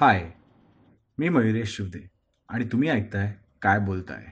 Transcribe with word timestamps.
हाय 0.00 0.20
मी 1.18 1.28
मयुरेश 1.28 1.76
शिवदे 1.76 1.98
आणि 2.48 2.64
तुम्ही 2.72 2.88
ऐकताय 2.90 3.26
काय 3.62 3.78
बोलताय? 3.78 4.22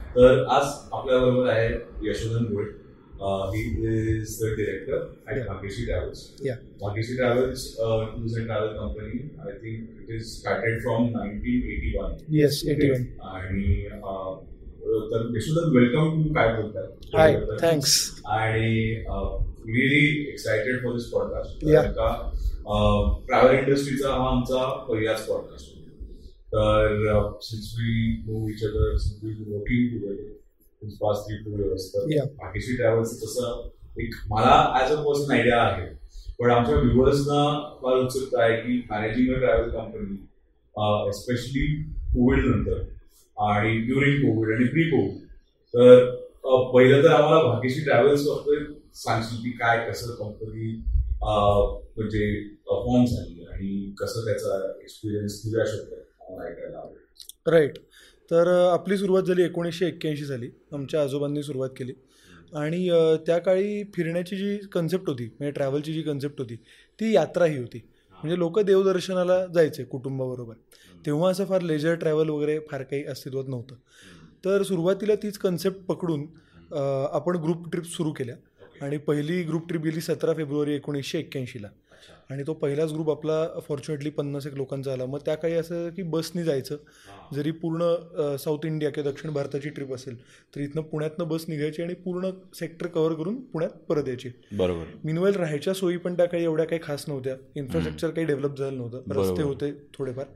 तर 0.00 0.44
आज 0.50 0.64
आपल्या 0.92 1.18
बरोबर 1.18 1.48
आहे 1.48 1.66
Yashodhan 2.02 2.44
Gode. 2.52 2.68
He 3.52 3.60
is 4.16 4.38
the 4.42 4.48
director 4.56 4.96
at 5.26 5.36
Yeah. 5.36 5.46
Bhagyashree 5.48 5.84
travels. 5.84 6.22
Bhagyashree 6.80 7.16
travels 7.16 7.66
tours 7.76 8.36
and 8.36 8.46
travel 8.46 8.72
company 8.78 9.18
I 9.40 9.52
think 9.58 10.00
it 10.00 10.10
is 10.16 10.24
started 10.32 10.80
from 10.82 11.08
nineteen 11.10 11.70
eighty 11.70 11.96
one 11.98 12.16
yes 12.36 12.62
eighty 12.68 12.90
one 12.90 13.04
आणि 13.34 13.74
तर 15.10 15.30
यशोधन 15.36 15.76
वेलकम 15.76 16.22
टू 16.22 16.32
काय 16.34 16.54
बोलताय 16.56 16.86
हाय 17.14 17.40
थँक्स 17.62 17.98
आणि 18.26 19.04
really 19.66 20.28
excited 20.28 20.82
for 20.82 20.92
this 20.92 21.04
podcast 21.10 21.64
Yeah. 21.66 21.86
का 21.92 22.08
travel 23.26 23.54
इंडस्ट्रीचा 23.58 24.10
हा 24.10 24.28
आमचा 24.30 24.64
पहिलाच 24.88 25.26
पॉडकास्ट 25.26 25.74
तर 26.52 27.30
since 27.42 27.74
we 27.78 28.22
move 28.26 28.48
each 28.48 28.64
other 28.64 28.96
since 28.96 29.24
we 29.24 29.52
working 29.54 29.88
together 29.92 30.32
since 30.82 30.94
past 30.94 31.24
three 31.26 31.36
two 31.36 31.56
years 31.58 31.88
तर. 31.88 32.06
भाग्यश्री 32.36 32.76
ट्रॅव्हल्स 32.76 33.16
तसं 33.22 33.68
एक 34.02 34.14
मला 34.28 34.54
ऍज 34.82 34.92
अ 34.92 35.00
पर्सन 35.02 35.32
आयडिया 35.32 35.60
आहे 35.62 35.86
पण 36.38 36.50
आमच्या 36.50 36.76
व्ह्युअर्सना 36.76 37.42
फार 37.82 37.96
उत्सुकता 37.96 38.42
आहे 38.42 38.56
की 38.56 38.78
managing 38.90 39.34
a 39.34 39.38
travel 39.38 39.70
company 39.70 40.16
especially 41.08 41.66
Covid 42.14 42.44
नंतर 42.46 42.82
आणि 43.36 43.78
ड्युरिंग 43.78 44.18
कोविड 44.22 44.54
आणि 44.56 44.68
प्री 44.68 44.82
कोविड 44.90 45.24
तर 45.74 46.04
अ, 46.44 46.56
पहिलं 46.72 47.02
तर 47.02 47.08
आम्हाला 47.08 47.42
भाग्यश्री 47.42 47.84
ट्रॅव्हल्स 47.84 48.26
बाबतीत 48.26 48.66
सांगशील 48.96 49.42
की 49.42 49.50
काय 49.58 49.78
कसं 49.90 50.14
कंपनी 50.14 50.70
म्हणजे 51.22 52.26
फॉर्म 52.66 53.04
झाली 53.04 53.44
आणि 53.52 53.94
कसं 53.98 54.24
त्याचा 54.24 54.56
एक्सपिरियन्स 54.82 55.42
तुझ्या 55.44 55.64
शब्दात 55.66 56.44
ऐकायला 56.46 56.78
आवडेल? 56.78 57.52
राईट 57.52 57.78
तर 58.30 58.48
आपली 58.62 58.96
सुरुवात 58.98 59.22
झाली 59.22 59.42
एकोणीसशे 59.42 59.86
एक्क्याऐंशी 59.86 60.24
झाली 60.24 60.48
आमच्या 60.72 61.02
आजोबांनी 61.02 61.42
सुरुवात 61.42 61.70
केली. 61.76 61.92
आणि 62.54 62.88
त्या 63.26 63.38
काळी 63.38 63.82
फिरण्याची 63.94 64.36
जी 64.36 64.56
कन्सेप्ट 64.72 65.08
होती 65.08 65.24
म्हणजे 65.28 65.50
ट्रॅव्हलची 65.50 65.92
जी 65.92 66.02
कन्सेप्ट 66.02 66.40
होती 66.40 66.56
ती 66.98 67.12
यात्रा 67.14 67.44
ही 67.44 67.58
होती. 67.58 67.78
म्हणजे 68.18 68.38
लोक 68.38 68.58
देवदर्शनाला 68.60 69.44
जायचे 69.46 69.84
कुटुंबाबरोबर. 69.84 70.54
तेव्हा 71.06 71.30
असं 71.30 71.44
फार 71.44 71.62
लेजर 71.62 71.94
ट्रॅव्हल 71.94 72.28
वगैरे 72.28 72.58
फार 72.70 72.82
काही 72.82 73.04
अस्तित्वात 73.04 73.48
नव्हतं. 73.48 73.74
तर 74.44 74.62
सुरुवातीला 74.62 75.14
तीच 75.14 75.38
कन्सेप्ट 75.38 75.84
पकडून 75.86 76.26
आपण 77.12 77.36
ग्रुप 77.42 77.70
ट्रिप 77.72 77.84
सुरू 77.86 78.12
केल्या. 78.12 78.36
आणि 78.82 78.96
पहिली 78.98 79.42
ग्रुप 79.42 79.68
ट्रिप 79.68 79.82
गेली 79.82 80.00
सतरा 80.00 80.34
फेब्रुवारी 80.34 80.74
एकोणीसशे 80.74 81.18
एक्क्याऐंशीला. 81.18 81.68
आणि 82.30 82.42
तो 82.46 82.52
पहिलाच 82.54 82.92
ग्रुप 82.92 83.10
आपला 83.10 83.60
फॉर्च्युनेटली 83.68 84.10
पन्नास 84.10 84.46
एक 84.46 84.54
लोकांचा 84.54 84.92
आला. 84.92 85.06
मग 85.06 85.18
त्या 85.26 85.34
काही 85.34 85.54
असं 85.54 85.88
की 85.90 86.02
बसनी 86.02 86.42
जायचं. 86.44 86.76
जरी 87.34 87.50
पूर्ण 87.50 88.36
साऊथ 88.36 88.66
इंडिया 88.66 88.90
किंवा 88.90 89.10
दक्षिण 89.10 89.30
भारताची 89.32 89.68
ट्रिप 89.68 89.92
असेल 89.94 90.16
तर 90.54 90.60
इथनं 90.60 90.82
पुण्यातनं 90.82 91.28
बस 91.28 91.44
निघायची 91.48 91.82
आणि 91.82 91.94
पूर्ण 91.94 92.30
सेक्टर 92.54 92.86
कव्हर 92.86 93.12
करून 93.12 93.40
पुण्यात 93.42 93.70
परत 93.88 94.08
यायची. 94.08 94.30
बरोबर. 94.52 94.84
मिनवाईल 95.04 95.34
राहायच्या 95.34 95.74
सोयी 95.74 95.96
पण 95.96 96.16
त्या 96.16 96.26
काही 96.26 96.44
एवढ्या 96.44 96.66
काही 96.66 96.80
खास 96.82 97.04
नव्हत्या. 97.08 97.36
इन्फ्रास्ट्रक्चर 97.56 98.10
काही 98.10 98.26
डेव्हलप 98.26 98.58
झालं 98.58 98.76
नव्हतं. 98.76 99.12
रस्ते. 99.12 99.42
होते 99.42 99.72
थोडेफार. 99.94 100.26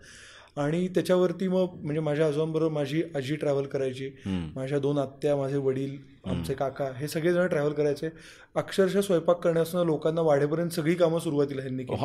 आणि 0.56 0.86
त्याच्यावरती 0.88 1.48
मग 1.48 1.74
म्हणजे 1.74 2.00
माझ्या 2.00 2.26
आजोबांबरोबर 2.26 2.72
माझी 2.72 3.02
आजी 3.14 3.36
ट्रॅव्हल 3.36 3.64
करायची. 3.64 4.10
माझ्या 4.26 4.78
दोन 4.78 4.98
आत्या 4.98 5.36
माझे 5.36 5.56
वडील 5.56 5.96
आमचे 6.26 6.54
काका 6.54 6.90
हे 6.96 7.08
सगळेजण 7.08 7.46
ट्रॅव्हल 7.46 7.72
करायचे. 7.72 8.08
अक्षरशः 8.54 9.00
स्वयंपाक 9.00 9.38
करण्यापासून 9.38 9.86
लोकांना 9.86 10.20
वाढेपर्यंत 10.20 10.70
सगळी 10.70 10.94
कामं 10.94 11.18
सुरुवातीला 11.18 11.60
ह्यांनी 11.60 11.84
केली. 11.84 11.98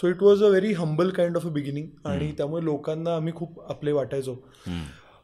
So 0.00 0.08
it 0.08 0.22
was 0.22 0.42
a 0.44 0.48
very 0.48 0.72
humble 0.72 1.10
kind 1.10 1.36
of 1.36 1.46
a 1.46 1.50
beginning 1.50 1.86
आणि 2.04 2.32
त्यामुळे 2.32 2.64
लोकांना 2.64 3.16
आम्ही 3.16 3.34
खूप 3.34 3.70
आपले 3.70 3.92
वाटायचो. 3.92 4.34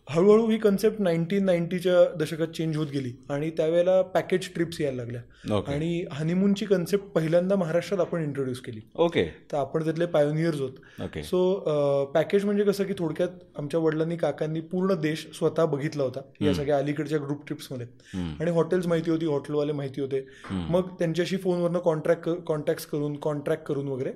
हळूहळू 0.09 0.47
ही 0.49 0.57
कन्सेप्ट 0.59 1.01
नाईन्टीन 1.01 1.45
नाईन्टीच्या 1.45 1.93
दशकात 2.19 2.49
चेंज 2.57 2.77
होत 2.77 2.87
गेली 2.93 3.13
आणि 3.31 3.51
त्यावेळेला 3.57 4.01
पॅकेज 4.15 4.49
ट्रिप्स 4.55 4.81
यायला 4.81 4.97
लागल्या. 4.97 5.61
आणि 5.73 6.05
हनीमूनची 6.13 6.65
कन्सेप्ट 6.67 7.07
पहिल्यांदा 7.15 7.57
महाराष्ट्रात 7.57 8.01
आपण 8.01 8.23
इंट्रोड्यूस 8.23 8.61
केली. 8.61 8.81
ओके 8.97 9.25
तर 9.53 9.57
आपण 9.57 9.85
त्यातले 9.85 10.07
पायोनियर्स 10.07 10.61
होत. 10.61 10.73
ओके 11.05 11.23
सो 11.23 12.11
पॅकेज 12.15 12.45
म्हणजे 12.45 12.65
कसं 12.65 12.85
की 12.85 12.95
थोडक्यात 12.99 13.39
आमच्या 13.59 13.81
वडिलांनी 13.81 14.17
काकांनी 14.17 14.61
पूर्ण 14.61 14.95
देश 15.01 15.27
स्वतः 15.39 15.65
बघितला 15.65 16.03
होता. 16.03 16.21
या 16.41 16.55
सगळ्या 16.55 16.79
अलीकडच्या 16.79 17.19
ग्रुप 17.19 17.47
ट्रिप्समध्ये 17.47 17.87
आणि 18.41 18.51
हॉटेल्स 18.51 18.87
माहिती 18.87 19.11
होती 19.11 19.27
हॉटेलवाले 19.27 19.73
माहिती 19.73 20.01
होते. 20.01 20.25
मग 20.51 20.95
त्यांच्याशी 20.99 21.37
फोनवरनं 21.37 21.79
कॉन्ट्रॅक्ट 21.79 22.29
कॉन्टॅक्ट 22.47 22.91
करून 22.91 23.17
कॉन्ट्रॅक्ट 23.23 23.67
करून 23.67 23.89
वगैरे 23.89 24.13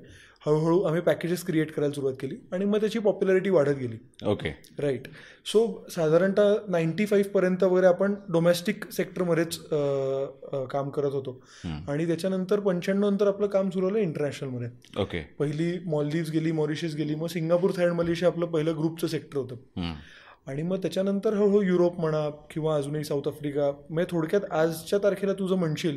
हळूहळू 0.47 0.81
आम्ही 0.83 1.01
पॅकेजेस 1.01 1.45
क्रिएट 1.45 1.71
करायला 1.73 1.95
सुरुवात 1.95 2.15
केली 2.21 2.37
आणि 2.53 2.65
मग 2.65 2.81
त्याची 2.81 2.99
पॉप्युलॅरिटी 2.99 3.51
वाढत 3.51 3.77
गेली. 3.79 3.97
ओके 4.27 4.49
राईट 4.79 5.09
सो 5.47 5.67
साधारणतः 5.91 6.55
नाईन्टी 6.69 7.07
फाईव्हपर्यंत 7.07 7.65
वगैरे 7.65 7.87
आपण 7.87 8.15
डोमेस्टिक 8.33 8.91
सेक्टरमध्येच 8.93 9.59
काम 10.71 10.91
करत 10.91 11.12
होतो. 11.12 11.41
आणि 11.65 12.06
त्याच्यानंतर 12.06 12.61
पंच्याण्णव 12.61 13.09
नंतर 13.11 13.29
आपलं 13.29 13.47
काम 13.47 13.71
सुरू 13.71 13.89
झालं 13.89 13.99
इंटरनॅशनलमध्ये 13.99 15.03
ओके 15.03 15.21
पहिली 15.39 15.73
मॉलदीव्स 15.87 16.31
गेली 16.31 16.53
मॉरिशस 16.53 16.95
गेली 16.97 17.15
मग 17.15 17.27
सिंगापूर 17.27 17.71
थायलंड 17.77 17.97
मलेशिया 17.97 18.31
आपलं 18.31 18.47
पहिलं 18.47 18.79
ग्रुपचं 18.79 19.06
सेक्टर 19.06 19.39
होतं. 19.39 19.95
आणि 20.47 20.62
मग 20.62 20.77
त्याच्यानंतर 20.77 21.34
हळूहळू 21.34 21.61
युरोप 21.62 21.99
म्हणा 22.01 22.29
किंवा 22.51 22.75
अजूनही 22.77 23.05
साऊथ 23.05 23.29
आफ्रिका 23.29 23.71
म्हणजे 23.91 24.11
थोडक्यात 24.11 24.45
आजच्या 24.53 24.99
तारखेला 25.03 25.33
तुझं 25.33 25.57
म्हणशील 25.57 25.97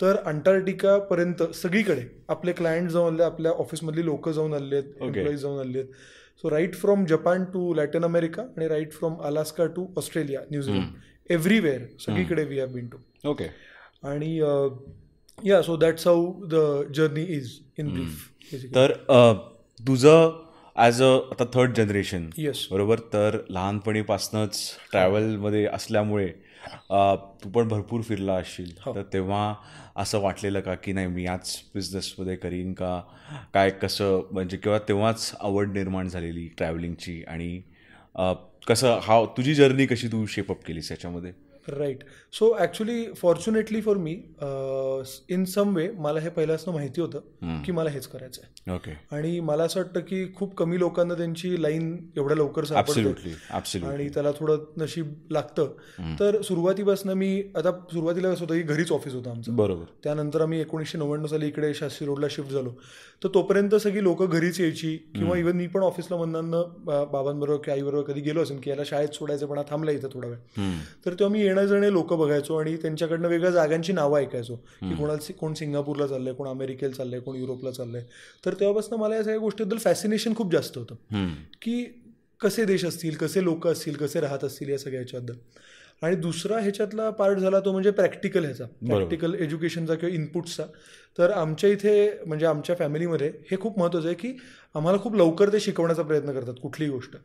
तर 0.00 0.16
अंटार्क्टिकापर्यंत 0.24 1.42
सगळीकडे 1.54 2.02
आपले 2.28 2.52
क्लायंट 2.52 2.90
जाऊन 2.90 3.12
आले 3.14 3.22
आपल्या 3.22 3.52
ऑफिसमधली 3.52 4.04
लोक 4.04 4.28
जाऊन 4.28 4.54
आले 4.54 4.76
आहेत. 4.76 4.84
एम्प्लॉईज 5.02 5.40
जाऊन 5.40 5.58
आले 5.60 5.78
आहेत 5.78 5.90
so 6.44 6.50
right 6.50 6.74
from 6.74 7.04
Japan 7.04 7.44
to 7.44 7.72
Latin 7.74 8.04
America 8.04 8.42
आणि 8.42 8.68
right 8.68 8.92
from 8.92 9.16
Alaska 9.22 9.66
to 9.66 9.86
Australia 9.96 10.40
New Zealand 10.50 11.30
everywhere 11.30 11.80
सगळीकडे 12.00 12.44
we 12.44 12.58
have 12.60 12.68
been 12.68 12.86
to 12.88 13.28
okay 13.30 13.46
आणि 14.02 14.36
या 15.38 15.60
so 15.62 15.76
that's 15.76 16.06
how 16.06 16.32
the 16.46 16.54
journey 16.94 17.22
is 17.34 17.50
in 17.78 17.88
brief 17.92 18.28
तर 18.74 18.92
अ, 19.08 19.32
तुझं 19.80 20.30
ॲज 20.78 21.00
अ 21.02 21.06
आता 21.32 21.44
third 21.54 21.72
generation 21.76 22.28
yes 22.38 22.66
बरोबर? 22.70 22.98
तर 23.12 23.38
लहानपणीपासूनच 23.50 24.58
ट्रॅव्हलमध्ये 24.90 25.64
असल्यामुळे 25.66 26.28
तू 27.42 27.48
पण 27.54 27.68
भरपूर 27.68 28.00
फिरला 28.02 28.34
असशील. 28.34 28.70
हो. 28.84 28.94
तर 28.94 29.02
तेव्हा 29.12 29.54
असं 29.96 30.20
वाटलेलं 30.20 30.60
का 30.60 30.74
की 30.74 30.92
नाही 30.92 31.06
मी 31.06 31.24
याच 31.24 31.62
बिझनेसमध्ये 31.74 32.36
करीन 32.36 32.72
का? 32.72 33.00
काय 33.54 33.70
कसं? 33.82 34.20
म्हणजे 34.32 34.56
किंवा 34.56 34.78
तेव्हाच 34.78 35.32
आवड 35.40 35.72
निर्माण 35.72 36.08
झालेली 36.08 36.46
ट्रॅव्हलिंगची 36.58 37.22
आणि 37.28 37.60
कसं 38.68 38.98
हा 39.02 39.24
तुझी 39.36 39.54
जर्नी 39.54 39.86
कशी 39.86 40.08
तू 40.08 40.24
शेपअप 40.26 40.64
केलीस 40.66 40.90
याच्यामध्ये? 40.90 41.32
Right 41.70 41.98
so 42.32 42.56
actually 42.58 43.06
fortunately 43.12 43.80
for 43.80 43.96
me 43.96 44.12
in 45.28 45.44
some 45.44 45.76
way 45.76 45.90
मला 45.90 46.20
हे 46.20 46.28
पहिल्यापासून 46.28 46.74
माहिती 46.74 47.00
होतं 47.00 47.62
की 47.62 47.72
मला 47.72 47.90
हेच 47.90 48.06
करायचं 48.06 48.40
आहे 48.42 48.54
ओके 48.74 48.90
आणि 49.10 49.40
मला 49.40 49.64
असं 49.64 49.80
वाटतं 49.80 50.00
की 50.00 50.34
खूप 50.36 50.54
कमी 50.54 50.78
लोकांना 50.78 51.14
त्यांची 51.14 51.62
लाईन 51.62 52.10
एवढ्या 52.16 52.36
लवकर 52.36 52.64
सापडते. 52.64 53.86
आणि 53.86 54.08
त्याला 54.08 54.30
थोडं 54.30 54.58
नशीब 54.76 55.12
लागतं. 55.30 55.66
तर 56.20 56.40
सुरुवातीपासून 56.42 57.12
मी 57.12 57.42
आता 57.56 57.70
सुरुवातीला 57.70 58.34
कसं 58.34 58.44
होतं 58.44 58.54
की 58.54 58.62
घरीच 58.62 58.92
ऑफिस 58.92 59.14
होतं 59.14 59.30
आमचं. 59.30 59.56
बरोबर. 59.56 59.84
त्यानंतर 60.04 60.40
आम्ही 60.40 60.60
एकोणीसशे 60.60 60.98
नव्याण्णव 60.98 61.26
साली 61.26 61.46
इकडे 61.46 61.74
शास्त्री 61.74 62.06
रोडला 62.06 62.26
शिफ्ट 62.30 62.50
झालो. 62.50 62.72
तर 63.24 63.28
तोपर्यंत 63.34 63.74
सगळी 63.74 64.02
लोक 64.02 64.22
घरीच 64.22 64.60
यायची. 64.60 64.96
किंवा 64.96 65.36
इव्हन 65.38 65.56
मी 65.56 65.66
पण 65.66 65.80
ऑफिसला 65.80 66.16
म्हणणार 66.16 67.04
बाबांबरोबर 67.04 67.60
की 67.64 67.70
आईबरोबर 67.70 68.12
कधी 68.12 68.20
गेलो 68.20 68.42
असेल 68.42 68.58
की 68.58 68.70
याला 68.70 68.82
शाळेत 68.86 69.08
सोडायचं 69.08 69.46
पण 69.46 69.60
थांबला 69.70 69.90
इथं 69.90 70.08
थोडा 70.12 70.28
वेळ. 70.28 70.38
तर 71.06 71.12
तेव्हा 71.12 71.28
मी 71.28 71.40
येणं 71.40 71.64
जाणे 71.64 71.92
लोक 71.92 72.12
बघायचो 72.12 72.56
आणि 72.56 72.76
त्यांच्याकडनं 72.76 73.28
वेगळ्या 73.28 73.50
जागांची 73.50 73.92
नावं 73.92 74.18
ऐकायचो. 74.18 74.54
की 74.56 74.94
कोणाला 74.96 75.32
कोण 75.32 75.54
सिंगापूरला 75.54 76.06
चाललंय 76.06 76.32
कोण 76.32 76.48
अमेरिकेला 76.48 76.92
चाललंय 76.92 77.20
कोण 77.20 77.36
युरोपला 77.36 77.70
चाललंय. 77.70 78.04
तर 78.46 78.54
तेव्हापासून 78.54 79.00
मला 79.00 79.16
या 79.16 79.22
सगळ्या 79.22 79.38
गोष्टीबद्दल 79.38 79.78
फॅसिनेशन 79.78 80.34
खूप 80.34 80.52
जास्त 80.52 80.78
होतं. 80.78 80.94
की 81.62 82.04
कसे 82.40 82.64
देश 82.64 82.84
असतील 82.84 83.14
कसे 83.16 83.44
लोक 83.44 83.66
असतील 83.66 83.94
कसे 83.94 84.20
राहत 84.20 84.44
असतील 84.44 84.68
या 84.68 84.78
सगळ्या 84.78 85.00
ह्याच्याबद्दल 85.00 85.34
आणि 86.02 86.16
दुसरा 86.16 86.58
ह्याच्यातला 86.58 87.08
पार्ट 87.10 87.38
झाला 87.38 87.60
तो 87.60 87.72
म्हणजे 87.72 87.90
प्रॅक्टिकल 87.90 88.44
ह्याचा. 88.44 88.64
प्रॅक्टिकल 88.86 89.34
एज्युकेशनचा 89.34 89.94
किंवा 89.94 90.14
इनपुट्सचा 90.14 90.64
तर 91.18 91.30
आमच्या 91.30 91.70
इथे 91.70 92.10
म्हणजे 92.26 92.46
आमच्या 92.46 92.74
फॅमिलीमध्ये 92.76 93.28
हे 93.50 93.56
खूप 93.60 93.78
महत्त्वाचं 93.78 94.08
आहे 94.08 94.16
की 94.16 94.36
आम्हाला 94.74 94.98
खूप 94.98 95.14
लवकर 95.16 95.52
ते 95.52 95.60
शिकवण्याचा 95.60 96.02
प्रयत्न 96.02 96.32
करतात 96.32 96.54
कुठलीही 96.62 96.90
गोष्ट. 96.92 97.16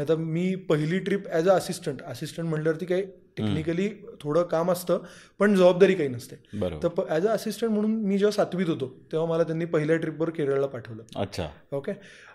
आता 0.00 0.14
मी 0.16 0.54
पहिली 0.68 0.98
trip 0.98 1.28
as 1.28 1.48
a 1.48 1.54
assistant 1.54 2.02
assistant 2.02 2.48
म्हटल्यावरती 2.48 2.86
काही 2.86 3.02
टेक्निकली 3.36 3.88
थोडं 4.20 4.42
काम 4.42 4.70
असतं 4.72 4.98
पण 5.40 5.54
जबाबदारी 5.54 5.94
काही 5.94 6.08
नसते. 6.08 6.36
तर 6.82 6.88
ॲज 7.08 7.26
अ 7.26 7.30
असिस्टंट 7.30 7.70
म्हणून 7.70 7.96
मी 8.02 8.18
जेव्हा 8.18 8.32
सातवीत 8.32 8.68
होतो 8.68 8.92
तेव्हा 9.12 9.28
मला 9.28 9.42
त्यांनी 9.42 9.64
पहिल्या 9.64 9.96
ट्रिपवर 9.96 10.30
केरळला 10.30 10.66
पाठवलं. 10.66 11.02
अच्छा. 11.16 11.48
ओके 11.72 11.92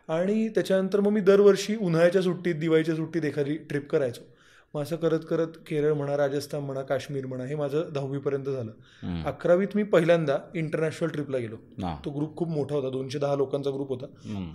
आणि 0.10 0.48
त्याच्यानंतर 0.48 1.00
मग 1.00 1.12
मी 1.12 1.22
दरवर्षी 1.22 1.76
उन्हाळ्याच्या 1.76 2.22
सुट्टीत 2.22 2.56
दिवाळीच्या 2.56 2.96
सुट्टीत 2.96 3.26
एखादी 3.26 3.58
ट्रिप 3.70 3.90
करायचो. 3.90 4.22
मग 4.74 4.82
असं 4.82 4.96
करत 4.96 5.20
करत 5.30 5.58
केरळ 5.68 5.94
म्हणा 5.94 6.16
राजस्थान 6.18 6.62
म्हणा 6.62 6.82
काश्मीर 6.82 7.26
म्हणा 7.26 7.46
हे 7.46 7.56
माझं 7.56 7.90
दहावीपर्यंत 7.94 8.46
झालं. 8.46 9.24
अकरावीत 9.28 9.76
मी 9.76 9.84
पहिल्यांदा 9.84 10.38
इंटरनॅशनल 10.56 11.10
ट्रिपला 11.10 11.38
गेलो. 11.38 11.56
तो 12.06 12.10
ग्रुप 12.10 12.36
खूप 12.38 12.50
मोठा 12.50 12.76
होता 12.76 12.90
दोनशे 12.90 13.20
दहा 13.20 13.36
लोकांचा 13.36 13.70
ग्रुप 13.70 13.90
होता. 13.90 14.06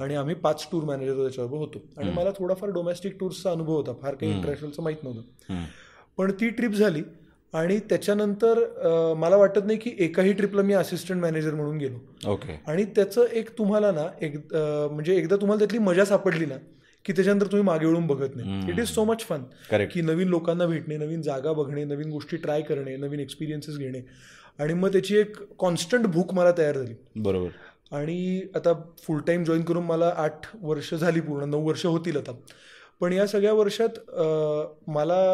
आणि 0.03 0.15
आम्ही 0.15 0.35
पाच 0.35 0.67
टूर 0.73 0.85
मॅनेजर 0.85 1.23
त्याच्याबरोबर 1.23 1.59
होतो. 1.59 1.83
आणि 2.01 2.13
मला 2.13 2.31
थोडाफार 2.39 2.71
डोमेस्टिक 2.71 3.19
टूर्सचा 3.21 3.51
अनुभव 3.51 3.77
होता. 3.77 3.93
फार 4.03 4.15
काही 4.15 4.33
इंटरनॅशनलचं 4.33 4.83
माहीत 4.83 5.05
नव्हतं. 5.05 5.65
पण 6.19 6.31
ती 6.41 6.49
ट्रिप 6.49 6.71
झाली 6.71 7.03
आणि 7.53 7.79
त्याच्यानंतर 7.79 8.59
मला 9.19 9.37
वाटत 9.37 9.67
नाही 9.67 9.79
की 9.79 9.91
एकाही 9.99 10.33
ट्रिपला 10.33 10.63
मी 10.63 10.75
असिस्टंट 10.75 11.21
मॅनेजर 11.21 11.55
म्हणून 11.55 11.77
गेलो. 11.79 12.31
ओके. 12.33 12.61
आणि 12.67 12.85
त्याचं 12.97 13.27
एक 13.33 13.51
तुम्हाला 13.59 13.91
ना 13.91 14.07
एक 14.21 14.37
म्हणजे 14.55 15.17
एकदा 15.17 15.37
तुम्हाला 15.37 15.59
त्यातली 15.59 15.79
मजा 15.79 16.05
सापडली 16.05 16.47
ना 16.47 16.55
की 17.05 17.13
त्याच्यानंतर 17.13 17.47
तुम्ही 17.47 17.65
मागे 17.65 17.87
वळून 17.87 18.07
बघत 18.07 18.37
नाही. 18.37 18.73
It 18.73 18.79
is 18.79 18.87
so 18.87 19.05
much 19.05 19.21
fun. 19.21 19.43
की 19.87 20.01
नवीन 20.01 20.29
लोकांना 20.29 20.67
भेटणे 20.67 20.97
नवीन 20.97 21.23
जागा 21.23 21.53
बघणे 21.53 21.85
नवीन 21.85 22.11
गोष्टी 22.11 22.37
ट्राय 22.37 22.63
करणे 22.63 22.97
नवीन 22.97 23.21
एक्सपिरियन्सेस 23.21 23.77
घेणे. 23.77 24.01
आणि 24.59 24.75
मग 24.75 24.89
त्याची 24.89 25.17
एक 25.17 25.37
कॉन्स्टंट 25.59 26.07
भूक 26.07 26.35
मला 26.35 26.53
तयार 26.59 26.77
झाली. 26.77 26.95
बरोबर. 27.17 27.49
आणि 27.97 28.43
आता 28.55 28.73
फुल 28.75 29.21
टाईम 29.21 29.45
जॉईन 29.45 29.63
करून 29.63 29.85
मला 29.85 30.13
आठ 30.17 30.47
वर्ष 30.63 30.95
झाली 30.95 31.21
पूर्ण 31.21 31.45
नऊ 31.45 31.69
वर्ष 31.69 31.87
होतील 31.87 32.17
आता. 32.17 32.33
पण 33.01 33.13
या 33.13 33.27
सगळ्या 33.27 33.53
वर्षात 33.53 33.99
मला 34.91 35.25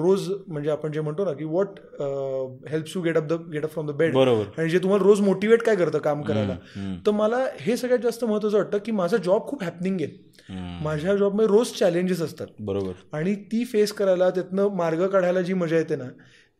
रोज 0.00 0.28
म्हणजे 0.46 0.70
आपण 0.70 0.92
जे 0.92 1.00
म्हणतो 1.00 1.24
ना 1.24 1.32
की 1.32 1.44
what 1.44 1.78
helps 2.68 2.96
you 2.96 3.02
get 3.02 3.16
up 3.16 3.24
the 3.24 3.40
get 3.52 3.64
up 3.64 3.70
from 3.70 3.86
the 3.86 3.94
bed 3.96 4.14
बरोबर. 4.14 4.44
आणि 4.58 4.70
जे 4.70 4.78
तुम्हाला 4.78 5.04
रोज 5.04 5.20
मोटिवेट 5.20 5.62
काय 5.62 5.76
करतं 5.76 5.98
काम 5.98 6.22
करायला? 6.22 6.56
तर 7.06 7.10
मला 7.10 7.44
हे 7.60 7.76
सगळ्यात 7.76 8.02
जास्त 8.02 8.24
महत्वाचं 8.24 8.56
वाटतं 8.56 8.78
की 8.84 8.92
माझा 8.92 9.16
जॉब 9.16 9.46
खूप 9.48 9.62
हॅपनिंग 9.62 10.00
आहे. 10.00 10.32
माझ्या 10.82 11.16
जॉबमध्ये 11.16 11.46
रोज 11.46 11.72
चॅलेंजेस 11.72 12.20
असतात. 12.22 12.46
बरोबर. 12.60 12.92
आणि 13.12 13.34
ती 13.44 13.64
फेस 13.64 13.92
करायला 13.92 14.30
त्यातनं 14.30 14.74
मार्ग 14.76 15.06
काढायला 15.06 15.40
जी 15.40 15.54
मजा 15.54 15.76
येते 15.76 15.96
ना 15.96 16.08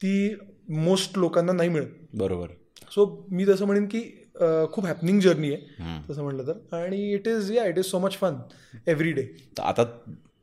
ती 0.00 0.34
मोस्ट 0.68 1.18
लोकांना 1.18 1.52
नाही 1.52 1.68
मिळत. 1.68 1.86
बरोबर. 2.14 2.46
सो 2.90 3.06
मी 3.30 3.44
तसं 3.48 3.66
म्हणेन 3.66 3.86
की 3.86 4.00
खूप 4.72 4.86
हॅपनिंग 4.86 5.20
जर्नी 5.20 5.52
आहे. 5.52 6.00
तसं 6.08 6.22
म्हटलं 6.22 6.46
तर. 6.46 6.76
आणि 6.76 7.12
it 7.12 7.28
is 7.28 7.50
yeah 7.52 7.64
it 7.66 7.78
is 7.78 7.84
so 7.84 7.98
much 7.98 8.16
fun 8.18 8.36
every 8.86 9.12
day 9.12 9.26
आता 9.62 9.84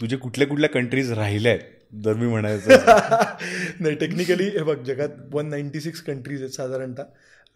तुझे 0.02 0.18
कुठल्या 0.18 0.48
कुठल्या 0.48 0.70
कंट्रीज 0.70 1.12
राहिल्या 1.12 1.52
आहेत 1.52 1.80
जर 1.94 2.14
मी 2.14 2.28
म्हणायचं 2.28 2.70
नाही 3.80 3.96
टेक्निकली 3.96 4.44
हे 4.48 4.64
बघ 4.64 4.78
जगात 4.84 5.18
वन 5.34 5.50
नाईन्टी 5.50 5.80
सिक्स 5.82 6.02
कंट्रीज 6.02 6.42
आहेत 6.42 6.54
साधारणतः. 6.54 7.04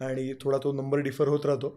आणि 0.00 0.32
थोडा 0.40 0.58
तो 0.64 0.72
नंबर 0.72 0.98
डिफर 1.00 1.28
होत 1.28 1.46
राहतो. 1.46 1.68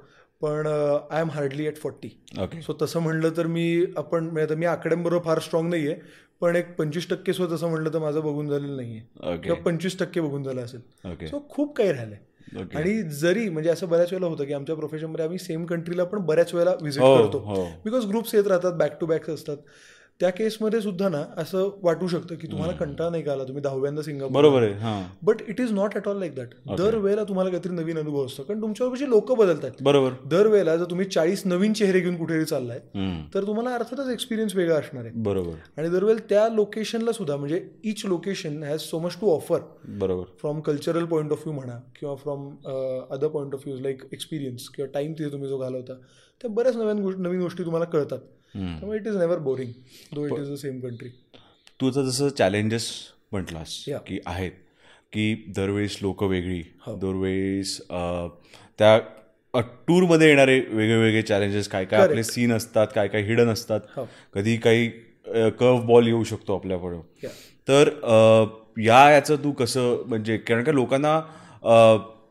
पण 0.42 0.68
I 0.68 1.22
am 1.22 1.30
hardly 1.30 1.66
at 1.68 1.78
forty 1.78 2.10
okay 2.42 2.62
so 2.62 2.74
तसं 2.82 3.00
म्हणलं 3.00 3.30
तर 3.38 3.48
मी 3.48 3.86
आपण 3.98 4.24
म्हणजे 4.24 4.42
आता 4.44 4.56
मी 4.56 4.66
आकड्यांबरोबर 4.66 5.24
फार 5.26 5.40
स्ट्रॉंग 5.40 5.70
नाही 5.70 5.88
आहे 5.88 6.00
पण 6.42 6.56
एक 6.56 6.76
पंचवीस 6.76 7.10
टक्के 7.10 7.34
सो 7.34 7.48
तसं 7.48 7.70
म्हणलं 7.70 7.94
तर 7.94 8.00
माझं 8.00 8.20
बघून 8.22 8.50
झालेलं 8.50 8.76
नाही 8.78 8.98
आहे 8.98 9.38
किंवा 9.38 9.58
पंचवीस 9.62 9.98
टक्के 10.00 10.22
बघून 10.22 10.44
झालं 10.44 10.62
असेल. 10.62 10.82
सो 11.28 11.46
खूप 11.50 11.76
काही 11.78 11.92
राहिलंय. 11.92 12.16
ओके 12.16 12.29
आणि 12.58 13.02
जरी 13.04 13.50
म्हणजे 13.50 13.70
असं 13.70 13.90
बऱ्याच 13.90 14.14
वेळेला 14.14 14.28
होतं 14.28 14.44
की 14.44 14.54
आमच्या 14.54 14.76
प्रोफेशनमध्ये 14.76 15.26
आम्ही 15.26 15.40
सेम 15.40 15.66
कंट्रीला 15.66 16.04
पण 16.04 16.20
बऱ्याच 16.20 16.54
वेळेला 16.54 16.72
व्हिजिट 16.82 17.02
हो 17.02 17.18
करतो. 17.18 17.38
हो. 17.38 17.66
बिकॉज 17.86 18.06
ग्रुप्स 18.06 18.36
येत 18.36 18.48
राहतात 18.48 18.74
बॅक 18.74 19.00
टू 19.02 19.06
बॅक 19.06 19.30
असतात. 19.30 19.58
त्या 20.20 20.30
केसमध्ये 20.30 20.80
सुद्धा 20.82 21.08
ना 21.10 21.24
असं 21.38 21.70
वाटू 21.84 22.08
शकतं 22.08 22.36
की 22.36 22.48
तुम्हाला 22.52 22.74
कंटाळा 22.78 23.10
नाही 23.10 23.24
का 23.24 23.32
आला? 23.32 23.44
तुम्ही 23.44 23.62
दहाव्यांदा 23.64 24.02
सिंगापूर 24.02 24.34
बरोबर 24.36 24.62
आहे 24.62 24.74
हां. 24.80 25.04
But 25.26 25.42
it 25.48 25.60
is 25.62 25.72
not 25.74 25.96
at 25.96 26.08
all 26.08 26.18
like 26.20 26.34
that 26.36 26.54
दरवेळेला 26.78 27.24
तुम्हाला 27.24 27.50
काहीतरी 27.50 27.74
नवीन 27.74 27.98
अनुभव 27.98 28.26
असतो. 28.26 28.44
कारण 28.44 28.62
तुमच्याबरोबर 28.62 29.08
लोक 29.10 29.32
बदलतात 29.40 29.82
बरोबर. 29.84 30.14
दरवेळेला 30.30 30.76
जर 30.78 30.90
तुम्ही 30.90 31.06
चाळीस 31.06 31.46
नवीन 31.46 31.74
चेहरे 31.74 32.00
घेऊन 32.00 32.16
कुठेतरी 32.18 32.46
चाललाय. 32.46 32.80
तर 33.34 33.48
तुम्हाला 33.48 33.74
अर्थातच 33.76 34.10
एक्सपिरियन्स 34.12 34.56
वेगळा 34.56 34.78
असणार 34.78 35.04
आहे. 35.04 35.14
बरोबर. 35.16 35.54
आणि 35.78 35.90
दरवेळेला 35.90 36.26
त्या 36.30 36.48
लोकेशनला 36.50 37.12
सुद्धा 37.12 37.36
म्हणजे 37.36 37.62
each 37.84 38.06
location 38.06 38.64
has 38.64 38.80
so 38.80 39.00
much 39.00 39.18
to 39.22 39.30
offer 39.36 39.60
बरोबर. 40.00 40.24
From 40.40 40.60
cultural 40.60 41.06
point 41.06 41.32
of 41.32 41.48
view 41.48 41.54
म्हणा 41.54 41.80
किंवा 42.00 42.16
from 42.16 42.50
other 43.12 43.28
point 43.28 43.54
of 43.54 43.62
view 43.66 43.80
like 43.84 44.04
experience 44.14 44.68
किंवा 44.70 44.92
टाईम 44.94 45.14
तिथे 45.14 45.32
तुम्ही 45.32 45.50
जो 45.50 45.58
घालवता 45.58 45.94
त्या 46.42 46.50
बऱ्याच 46.50 46.76
गोष्टी 46.76 47.22
नवीन 47.22 47.42
गोष्टी 47.42 47.64
तुम्हाला 47.64 47.86
कळतात. 47.86 48.20
त्यामुळे 48.54 48.98
it 48.98 49.08
is 49.08 49.16
never 49.18 49.40
boring 49.40 49.72
though 50.14 50.26
it 50.28 50.40
is 50.40 50.52
the 50.52 50.56
same 50.58 50.80
country 50.80 51.10
तू 51.80 51.90
आता 51.90 52.04
जसं 52.04 52.30
चॅलेंजेस 52.30 52.90
म्हटलास. 53.32 53.84
की 54.08 54.20
आहेत 54.26 54.52
की 55.14 55.34
दरवेळेस 55.56 55.98
लोक 56.02 56.24
वेगळी 56.24 56.62
हो. 56.82 56.96
दरवेळेस 56.96 57.80
त्या 58.80 58.98
टूरमध्ये 59.88 60.28
येणारे 60.28 60.60
वेगळे 60.62 60.98
वेगळे 60.98 61.22
चॅलेंजेस 61.22 61.68
काय 61.68 61.86
काय 61.86 62.02
आपले 62.02 62.24
सीन 62.24 62.52
असतात 62.54 62.88
काय 62.96 63.08
काय 63.08 63.22
हिडन 63.22 63.50
असतात 63.50 63.80
हो. 63.96 64.06
कधी 64.34 64.56
काही 64.58 64.90
कर्व 65.28 65.80
बॉल 65.82 66.08
येऊ 66.08 66.24
शकतो 66.24 66.56
आपल्याकडं. 66.56 67.02
तर 67.68 67.90
या 68.82 69.10
याचं 69.12 69.44
तू 69.44 69.52
कसं 69.52 70.04
म्हणजे 70.08 70.38
कारण 70.38 70.64
का 70.64 70.72
लोकांना 70.72 71.16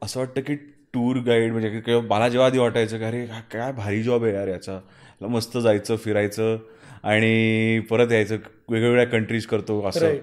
असं 0.02 0.20
वाटतं 0.20 0.40
की 0.40 0.54
टूर 0.94 1.16
गाईड 1.16 1.52
म्हणजे 1.52 1.80
किंवा 1.80 2.00
मला 2.08 2.28
जेव्हा 2.28 2.46
आधी 2.46 2.58
वाटायचं 2.58 2.98
की 2.98 3.04
अरे 3.04 3.24
काय 3.52 3.72
भारी 3.72 4.02
जॉब 4.02 4.24
आहे 4.24 4.34
यार 4.34 4.48
याचा 4.48 4.78
मस्त 5.20 5.58
जायचं 5.58 5.96
फिरायचं 5.96 6.56
आणि 7.02 7.80
परत 7.90 8.12
यायचं. 8.12 8.36
वेगवेगळ्या 8.70 9.06
कंट्रीज 9.06 9.46
करतो 9.46 9.80
असं. 9.88 10.14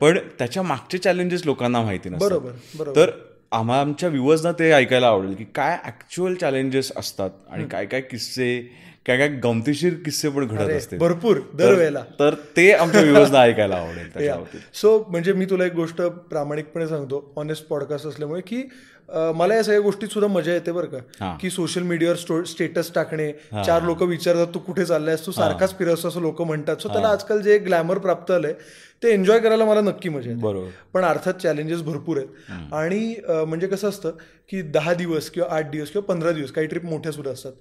पण 0.00 0.18
त्याच्या 0.38 0.62
मागचे 0.62 0.98
चॅलेंजेस 0.98 1.42
लोकांना 1.44 1.82
माहिती 1.82 2.08
नसतात. 2.08 2.86
तर 2.96 3.10
आम्हा 3.52 3.80
आमच्या 3.80 4.08
व्ह्युअर्सना 4.08 4.52
ते 4.52 4.70
ऐकायला 4.72 5.06
आवडेल 5.06 5.34
की 5.34 5.44
काय 5.44 5.78
ऍक्च्युअल 5.86 6.34
चॅलेंजेस 6.34 6.92
असतात 6.96 7.30
आणि 7.50 7.64
काय 7.68 7.86
काय 7.86 8.00
किस्से 8.00 8.60
काय 9.06 9.18
काय 9.18 9.28
गमतीशीर 9.28 9.94
किस्से 9.94 10.28
पण 10.28 10.46
घडत 10.46 10.70
असते 10.70 10.96
भरपूर 10.96 11.36
दरवेळेला. 11.54 12.02
तर 12.18 12.34
ते 12.56 12.70
आमच्या 12.72 13.00
व्ह्युअर्सना 13.00 13.40
ऐकायला 13.40 13.76
आवडेल 13.76 14.30
सो 14.74 14.98
म्हणजे 15.08 15.32
मी 15.32 15.44
तुला 15.44 15.64
एक 15.66 15.74
गोष्ट 15.74 16.02
प्रामाणिकपणे 16.02 16.86
सांगतो. 16.88 17.32
ऑनेस्ट 17.36 17.66
पॉडकास्ट 17.66 18.06
असल्यामुळे 18.06 18.40
की 18.40 18.62
मला 19.08 19.54
या 19.54 19.62
सगळ्या 19.62 19.80
गोष्टीत 19.80 20.08
सुद्धा 20.08 20.32
मजा 20.32 20.52
येते 20.52 20.72
बरं. 20.72 20.86
का. 20.86 21.36
की 21.40 21.50
सोशल 21.50 21.82
मीडियावर 21.82 22.42
स्टेटस 22.44 22.90
टाकणे 22.94 23.32
चार 23.66 23.82
लोक 23.82 24.02
विचारतात 24.02 24.46
तू 24.54 24.58
कुठे 24.58 24.84
चाललायस? 24.84 25.26
तू 25.26 25.32
सारखाच 25.32 25.76
फिरवतो 25.78 26.08
असं 26.08 26.20
लोक 26.20 26.42
म्हणतात. 26.42 26.76
सो 26.76 26.88
त्याला 26.88 27.08
आजकाल 27.08 27.40
जे 27.40 27.58
ग्लॅमर 27.58 27.98
प्राप्त 27.98 28.30
आलंय 28.30 28.54
ते 29.02 29.12
एन्जॉय 29.12 29.38
करायला 29.38 29.64
मला 29.64 29.80
नक्की 29.80 30.08
मजा 30.08 30.30
येते. 30.30 30.40
बरोबर. 30.42 30.68
पण 30.94 31.04
अर्थात 31.04 31.34
चॅलेंजेस 31.42 31.82
भरपूर 31.82 32.16
आहेत. 32.16 32.72
आणि 32.74 33.14
म्हणजे 33.46 33.66
कसं 33.66 33.88
असतं 33.88 34.16
की 34.50 34.60
दहा 34.62 34.92
दिवस 34.94 35.28
किंवा 35.30 35.48
आठ 35.56 35.70
दिवस 35.70 35.90
किंवा 35.90 36.04
पंधरा 36.06 36.30
दिवस 36.32 36.50
काही 36.52 36.66
ट्रिप 36.66 36.84
मोठ्या 36.84 37.12
सुद्धा 37.12 37.30
असतात. 37.30 37.52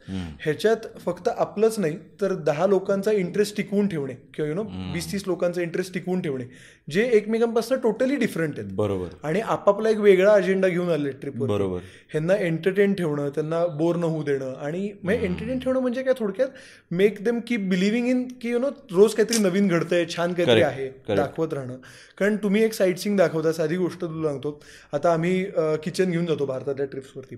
ह्याच्यात 0.42 0.86
फक्त 1.06 1.30
आपलंच 1.30 1.80
नाही 1.80 1.98
तर 2.22 2.34
दहा 2.46 2.68
लोकांचा 2.68 3.12
इंटरेस्ट 3.12 3.56
टिकवून 3.58 3.88
ठेवणे 3.88 4.14
किंवा 4.34 4.50
यु 4.50 4.56
नो 4.56 4.64
वीस 4.94 5.12
तीस 5.12 5.24
लोकांचा 5.28 5.62
इंटरेस्ट 5.62 5.94
टिकवून 5.94 6.22
ठेवणे 6.22 6.46
जे 6.88 7.04
एकमेकांपासून 7.14 7.80
टोटली 7.80 8.16
डिफरंट 8.16 8.60
आहेत. 8.60 8.72
बरोबर. 8.74 9.08
आणि 9.24 9.40
आपापला 9.42 9.90
एक 9.90 9.98
वेगळा 10.00 10.34
अजेंडा 10.34 10.68
घेऊन 10.68 10.90
आले 10.90 11.12
ट्रिपवर 11.12 11.48
बरोबर. 11.48 11.80
ह्यांना 12.12 12.36
एंटरटेन 12.36 12.94
ठेवणं 12.94 13.30
त्यांना 13.36 13.66
बोर 13.78 13.96
न 13.96 14.04
होऊ 14.04 14.24
देणं 14.24 14.54
आणि 14.56 14.90
म्हणजे 15.04 15.26
एंटरटेन 15.26 15.60
ठेवणं 15.60 15.80
म्हणजे 15.80 16.04
काय 16.04 16.14
थोडक्यात 16.20 16.50
make 16.92 17.24
them 17.24 17.40
keep 17.48 17.70
believing 17.70 18.08
in 18.08 18.28
की 18.42 18.50
यु 18.50 18.60
नो 18.60 18.70
रोज 18.92 19.14
काहीतरी 19.14 19.44
नवीन 19.44 19.68
घडतंय 19.68 20.06
छान 20.16 20.34
काहीतरी 20.34 20.62
आहे. 20.62 20.90
दाखवत 21.26 21.54
राहणं. 21.54 21.78
कारण 22.18 22.36
तुम्ही 22.44 22.64
एक 22.64 22.74
साईट 22.74 22.98
सीन 23.00 23.16
दाखवता 23.16 23.52
साधी 23.54 23.78
गोष्ट 23.78 24.02
तुला 24.02 24.28
सांगतो. 24.28 24.60
आता 24.94 25.14
आम्ही 25.14 25.44
किचन 25.84 26.12
घेऊन 26.12 26.26
जातो 26.26 26.46
भारतातल्या 26.46 26.86
ट्रिप्सवरती 26.86 27.36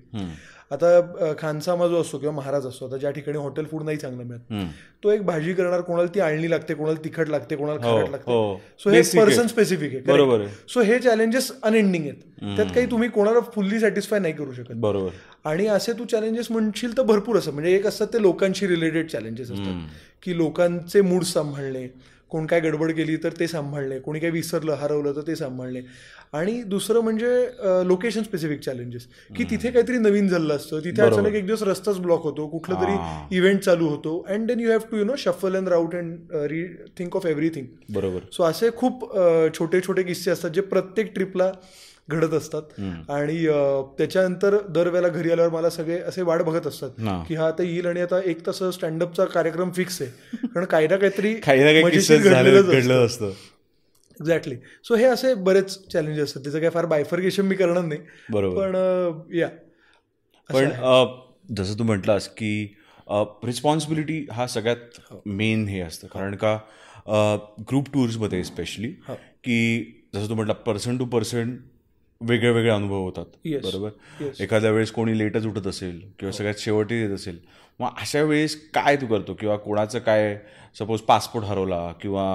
आता 0.72 1.34
खानसामा 1.40 1.88
जो 1.88 2.02
असतो 2.02 2.18
किंवा 2.20 2.34
महाराज 2.36 2.66
असतो 2.68 2.88
आता 2.88 2.98
ज्या 2.98 3.12
ठिकाणी 3.12 3.38
हॉटेल 3.38 3.66
फूड 3.66 3.84
नाही 3.84 3.98
चांगलं 3.98 4.24
मिळत. 4.24 4.66
तो 5.04 5.12
एक 5.12 5.22
भाजी 5.26 5.54
करणार 5.54 5.82
कोणाला 5.82 6.08
ती 6.16 6.20
आळणी 6.20 6.50
लागते 6.50 6.74
कोणाला 6.74 7.04
तिखट 7.04 7.30
लागते 7.30 7.56
कोणाला 7.56 7.80
खारट 7.80 8.06
हो. 8.06 8.12
लागते 8.12 8.32
सो 8.84 8.90
हे 8.90 8.98
आहे. 8.98 9.18
पर्सन 9.18 9.48
स्पेसिफिक 9.48 9.94
आहे 9.94 10.02
बरोबर. 10.08 10.46
सो 10.70 10.82
हे 10.82 10.98
चॅलेंजेस 11.00 11.52
अनएंडिंग 11.64 12.04
आहेत. 12.04 12.56
त्यात 12.56 12.74
काही 12.76 12.90
तुम्ही 12.92 13.10
कोणाला 13.10 13.40
फुल्ली 13.56 13.80
सॅटिस्फाय 13.80 14.20
नाही 14.20 14.34
करू 14.34 14.54
शकत. 14.54 14.74
बरोबर. 14.76 15.10
आणि 15.46 15.68
असे 15.68 15.94
तू 16.00 16.06
चॅलेंजेस 16.06 16.52
म्हणशील 16.52 16.98
तर 16.98 17.04
भरपूर 17.04 17.38
असं 17.38 17.54
म्हणजे 17.54 17.76
एक 17.76 17.88
असतात 17.88 18.08
ते 18.14 18.22
लोकांशी 18.22 18.68
रिलेटेड 18.68 19.10
चॅलेंजेस 19.10 19.52
असतात. 19.52 19.88
की 20.24 20.38
लोकांचे 20.38 21.02
मूड 21.02 21.24
सांभाळणे 21.24 21.88
कोण 22.32 22.46
काय 22.46 22.60
गडबड 22.60 22.92
केली 22.92 23.16
तर 23.24 23.34
ते 23.40 23.48
सांभाळणे 23.48 24.00
कोणी 24.00 24.20
काय 24.20 24.30
विसरलं 24.30 24.76
हरवलं 24.80 25.16
तर 25.16 25.22
ते 25.28 25.36
सांभाळणे 25.36 25.82
आणि 26.34 26.62
दुसरं 26.64 27.02
म्हणजे 27.02 27.30
लोकेशन 27.88 28.24
स्पेसिफिक 28.24 28.60
चॅलेंजेस 28.62 29.06
की 29.36 29.44
तिथे 29.50 29.72
काहीतरी 29.72 29.98
नवीन 29.98 30.28
झालं 30.28 30.56
असतं 30.56 30.80
तिथे 30.84 31.02
अचानक 31.02 31.36
एक 31.36 31.46
दिवस 31.46 31.64
रस्ताच 31.64 32.00
ब्लॉक 32.00 32.24
होतो 32.24 32.48
कुठलं 32.48 32.82
तरी 32.82 33.36
इव्हेंट 33.38 33.60
चालू 33.62 33.88
होतो. 33.88 34.18
And 34.30 34.48
then 34.48 34.60
you 34.60 34.70
have 34.72 34.80
to 34.92 34.98
you 34.98 35.04
know 35.06 35.16
shuffle 35.18 35.56
and 35.56 35.70
route 35.70 35.96
and 35.96 36.34
rethink 36.98 37.16
of 37.16 37.26
everything 37.26 37.66
बरोबर. 37.94 38.20
सो 38.32 38.44
असे 38.44 38.70
खूप 38.78 39.06
छोटे 39.58 39.82
छोटे 39.88 40.04
किस्से 40.04 40.32
असतात 40.32 40.52
जे 40.52 40.62
प्रत्येक 40.62 41.14
ट्रिपला 41.16 41.52
घडत 42.10 42.34
असतात. 42.34 42.62
आणि 43.10 43.36
त्याच्यानंतर 43.98 44.58
दरवेळेला 44.70 45.08
घरी 45.08 45.32
आल्यावर 45.32 45.52
मला 45.52 45.70
सगळे 45.70 46.00
असे 46.00 46.22
वाट 46.22 46.42
बघत 46.42 46.68
असतात 46.68 47.00
हा. 47.00 47.22
की 47.28 47.36
हा 47.36 47.48
आता 47.48 47.64
येईल 47.64 47.86
आणि 47.88 48.02
आता 48.02 48.20
एक 48.26 48.46
तास 48.48 48.62
स्टँडअपचा 48.74 49.26
कार्यक्रम 49.26 49.72
फिक्स 49.72 50.02
आहे. 50.02 50.38
कारण 50.48 50.66
काही 50.66 50.88
ना 50.88 50.98
काहीतरी 50.98 51.34
काही 51.46 51.60
ना 51.60 51.72
काही 51.72 51.84
मजेशीर 51.84 52.18
किस्से 52.18 52.30
झाले 52.30 52.50
घडलेलंच 52.52 52.76
घडलं 52.76 53.06
असतं. 53.06 53.32
एक्झॅक्टली 54.20 54.56
सो 54.84 54.96
हे 54.96 55.04
असे 55.06 55.34
बरेच 55.34 55.78
चॅलेंजेस 55.92 56.24
असतात. 56.24 56.44
त्याचं 56.44 56.60
काय 56.60 56.70
फार 56.70 56.86
बायफर्गेशन 56.86 57.46
मी 57.46 57.56
करणार 57.56 57.84
नाही. 57.84 58.00
बरोबर. 58.32 58.62
पण 58.62 59.36
या 59.38 59.50
पण 60.50 60.70
जसं 61.56 61.78
तू 61.80 61.84
म्हटलास 61.84 62.28
की 62.38 62.52
रिस्पॉन्सिबिलिटी 63.46 64.26
हा 64.32 64.48
सगळ्यात 64.48 65.00
मेन 65.26 65.68
हे 65.68 65.80
असतं. 65.82 66.08
कारण 66.08 66.36
का 66.36 66.58
ग्रुप 67.70 67.90
टूर्समध्ये 67.94 68.44
स्पेशली 68.44 68.88
की 69.44 69.60
जसं 70.16 70.30
तू 70.30 70.36
म्हटलं 70.36 70.54
पर्सन 70.66 70.98
टू 70.98 71.06
पर्सन 71.06 71.56
वेगळे 72.22 72.52
वेगळे 72.52 72.72
अनुभव 72.72 73.04
होतात. 73.04 73.26
Yes. 73.48 73.64
बरोबर? 73.64 73.90
Yes. 74.22 74.42
एखाद्या 74.42 74.72
वेळेस 74.72 74.92
कोणी 74.92 75.18
लेटच 75.18 75.46
उठत 75.46 75.68
असेल 75.68 76.00
किंवा 76.20 76.32
सगळ्यात 76.32 76.60
शेवटी 76.60 77.02
येत 77.02 77.12
असेल 77.16 77.40
मग 77.80 77.90
अशा 78.02 78.22
वेळेस 78.22 78.56
काय 78.74 78.96
तू 78.96 79.08
करतो? 79.08 79.34
किंवा 79.34 79.56
कोणाचं 79.58 80.00
काय 80.00 80.38
सपोज 80.80 81.02
पासपोर्ट 81.02 81.46
हरवला 81.46 81.92
किंवा 82.02 82.26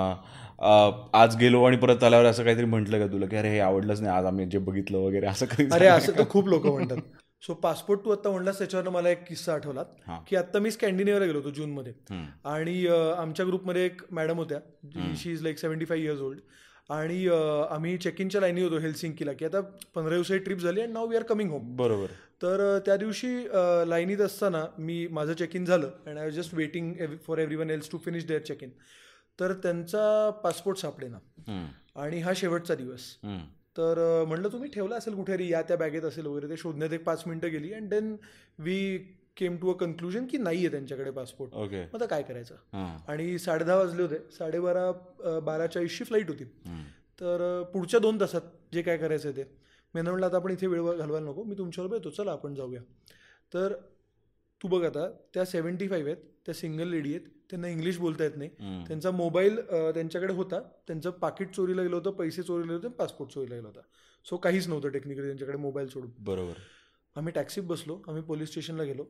आज 1.13 1.37
गेलो 1.37 1.63
आणि 1.65 1.77
परत 1.77 2.05
आल्यावर 2.05 2.27
असं 2.27 2.45
काहीतरी 2.45 2.65
म्हटलं 2.65 2.99
का 2.99 3.07
तुला 3.13 3.27
की 3.27 3.37
अरे 3.37 3.49
हे 3.51 3.59
आवडलंच 3.61 4.01
नाही 4.01 4.17
आज 4.17 4.25
आम्ही 4.25 4.47
जे 4.47 4.59
बघितलं 4.59 4.99
वगैरे 4.99 5.27
असं 5.27 5.47
काही 5.47 5.69
अरे 5.73 5.87
असं 5.87 6.19
तर 6.19 6.25
खूप 6.31 6.49
लोक 6.49 6.67
म्हणतात. 6.67 6.99
सो 7.43 7.55
पासपोर्ट 7.55 8.05
तू 8.05 8.11
आता 8.11 8.31
म्हणलास 8.31 8.59
त्याच्यावर 8.59 8.89
मला 8.89 9.11
एक 9.11 9.25
किस्सा 9.29 9.55
आठवला 9.55 9.83
हां. 10.07 10.19
की 10.29 10.37
आता 10.37 10.59
मी 10.59 10.71
स्कॅन्डिनेव्हला 10.71 11.27
गेलो 11.27 11.39
होतो 11.39 11.51
जूनमध्ये. 11.51 11.93
आणि 12.45 12.87
आमच्या 13.19 13.47
ग्रुपमध्ये 13.47 13.85
एक 13.85 14.03
मॅडम 14.11 14.39
होत्या. 14.39 14.59
She 15.17 15.33
is 15.33 15.43
like 15.43 15.59
seventy 15.59 15.87
five 15.87 16.07
years 16.07 16.21
old 16.21 16.41
आणि 16.93 17.27
आम्ही 17.71 17.97
चेक 17.99 18.21
इनच्या 18.21 18.41
लाईनी 18.41 18.63
होतो 18.63 18.79
हेल्सिंकीला 18.79 19.33
की 19.33 19.45
आता 19.45 19.61
पंधरा 19.95 20.15
दिवसाची 20.15 20.39
ट्रिप 20.39 20.59
झाली 20.59 20.81
आणि 20.81 20.93
now 20.93 21.07
we 21.07 21.17
are 21.17 21.23
coming 21.23 21.51
home 21.51 21.77
बरोबर. 21.77 22.07
तर 22.43 22.79
त्या 22.87 22.97
दिवशी 22.97 23.29
लाईनीत 23.89 24.21
असताना 24.21 24.65
मी 24.79 25.07
माझं 25.11 25.33
चेक 25.33 25.57
इन 25.57 25.65
झालं 25.65 25.91
and 26.07 26.19
I 26.19 26.31
just 26.31 26.55
waiting 26.55 26.95
for 27.27 27.39
everyone 27.57 27.71
else 27.71 27.91
to 27.93 27.99
finish 27.99 28.25
their 28.27 28.41
check 28.41 28.63
in 28.63 28.71
तर 29.41 29.53
त्यांचा 29.53 30.31
पासपोर्ट 30.45 30.79
सापडेना. 30.79 31.19
हम्म. 31.49 31.67
आणि 32.01 32.21
हा 32.21 32.33
शेवटचा 32.37 32.75
दिवस. 32.75 33.01
तर 33.79 34.25
म्हणलं 34.29 34.49
तुम्ही 34.49 34.71
ठेवला 34.71 34.97
असेल 34.97 35.15
कुठेतरी 35.15 35.49
या 35.49 35.63
त्या 35.63 35.77
बॅगेत 35.77 36.03
असेल 36.03 36.27
वगैरे 36.27 36.49
ते 36.51 36.57
शोधण्यात 36.57 36.93
एक 36.93 37.05
पाच 37.05 37.23
मिनिटं 37.27 37.51
गेली 37.51 37.73
and 37.73 37.89
then 37.91 38.15
we 38.59 38.99
came 39.37 39.57
to 39.57 39.73
a 39.73 39.77
conclusion 39.77 40.27
की 40.27 40.39
नाही 40.39 40.59
आहे 40.59 40.71
त्यांच्याकडे 40.71 41.11
पासपोर्ट 41.11 41.55
ओके 41.55 41.83
मग 41.83 41.95
आता 41.95 42.07
काय 42.07 42.23
करायचं. 42.23 42.55
आणि 43.09 43.39
साडेदहा 43.39 43.77
वाजले 43.77 44.03
होते. 44.03 44.19
साडेबारा 44.33 44.91
बारा 45.45 45.67
चाळीसची 45.67 46.05
फ्लाईट 46.05 46.29
होती. 46.31 46.45
तर 47.21 47.63
पुढच्या 47.73 48.01
दोन 48.01 48.21
तासात 48.21 48.41
जे 48.73 48.83
काय 48.83 48.97
करायचं 48.99 49.31
ते. 49.37 49.43
मी 49.43 49.99
यांना 49.99 50.11
म्हटलं 50.11 50.27
आता 50.27 50.37
आपण 50.37 50.53
इथे 50.53 50.67
वेळ 50.67 50.83
घालवायला 50.83 51.27
नको. 51.27 51.43
मी 51.45 51.55
तुमच्याबरोबर 51.59 51.97
येतो. 51.97 52.11
चला 52.11 52.33
आपण 52.33 52.55
जाऊया. 52.55 52.81
तर 53.55 53.73
तू 54.61 54.69
बघ 54.69 54.85
आता 54.87 55.09
त्या 55.35 55.45
सेवन्टी 55.45 55.89
फाईव्ह 55.89 56.11
आहेत 56.11 56.23
त्या 56.47 56.55
सिंगल 56.55 56.89
लेडी 56.89 57.15
आहेत. 57.15 57.29
त्यांना 57.51 57.69
इंग्लिश 57.69 57.99
बोलता 57.99 58.25
येत 58.25 58.37
नाही. 58.37 58.51
त्यांचा 58.89 59.11
मोबाईल 59.11 59.57
त्यांच्याकडे 59.71 60.33
होता. 60.35 60.61
त्यांचं 60.87 61.11
पाकिट 61.11 61.51
चोरीला 61.55 61.83
गेलं 61.83 61.97
होतं 61.97 62.11
पैसे 62.19 62.43
चोरीला 62.43 62.73
गेले 62.73 62.75
होते 62.77 62.95
पासपोर्ट 62.99 63.33
चोरीला 63.33 63.55
गेला 63.55 63.69
होता. 63.69 63.81
सो 64.27 64.37
काहीच 64.37 64.69
नव्हतं 64.69 64.89
टेक्निकली 64.89 65.27
त्यांच्याकडे 65.27 65.59
मोबाईल 65.59 65.89
सोडून. 65.89 66.11
बरोबर. 66.25 66.59
आम्ही 67.17 67.33
टॅक्सीत 67.33 67.63
बसलो 67.65 68.01
आम्ही 68.09 68.23
पोलीस 68.23 68.49
स्टेशनला 68.49 68.85
गेलो. 68.85 69.05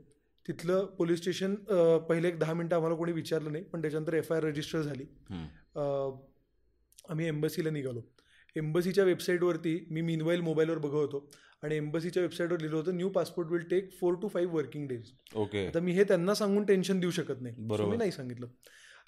तिथलं 0.48 0.84
पोलीस 0.98 1.18
स्टेशन 1.18 1.54
पहिले 2.08 2.28
एक 2.28 2.38
दहा 2.38 2.54
मिनटं 2.54 2.76
आम्हाला 2.76 2.96
कोणी 2.96 3.12
विचारलं 3.12 3.52
नाही 3.52 3.64
पण 3.64 3.82
त्याच्यानंतर 3.82 4.14
एफ 4.14 4.32
आय 4.32 4.38
आर 4.38 4.44
रजिस्टर 4.44 4.82
झाली. 4.82 5.04
आम्ही 7.08 7.26
एम्बसीला 7.26 7.70
निघालो. 7.70 8.00
एम्बसीच्या 8.56 9.04
वेबसाईटवरती 9.04 9.78
मी 9.90 10.00
मिनवाईल 10.00 10.40
मोबाईलवर 10.40 10.78
बघत 10.78 10.94
होतो 10.94 11.28
आणि 11.62 11.76
एम्बसीच्या 11.76 12.22
वेबसाईटवर 12.22 12.60
लिहिलं 12.60 12.76
होतं 12.76 12.96
new 12.96 13.08
passport 13.10 13.50
will 13.50 13.62
take 13.70 13.90
four 14.00 14.14
to 14.22 14.28
five 14.28 14.54
working 14.54 14.88
days 14.88 15.12
okay 15.34 15.66
आता 15.66 15.80
मी 15.80 15.92
हे 15.92 16.04
त्यांना 16.04 16.34
सांगून 16.34 16.64
टेन्शन 16.64 17.00
देऊ 17.00 17.10
शकत 17.10 17.40
नाही. 17.40 17.54
बरोबर. 17.58 17.90
मी 17.90 17.96
नाही 17.96 18.10
सांगितलं. 18.12 18.46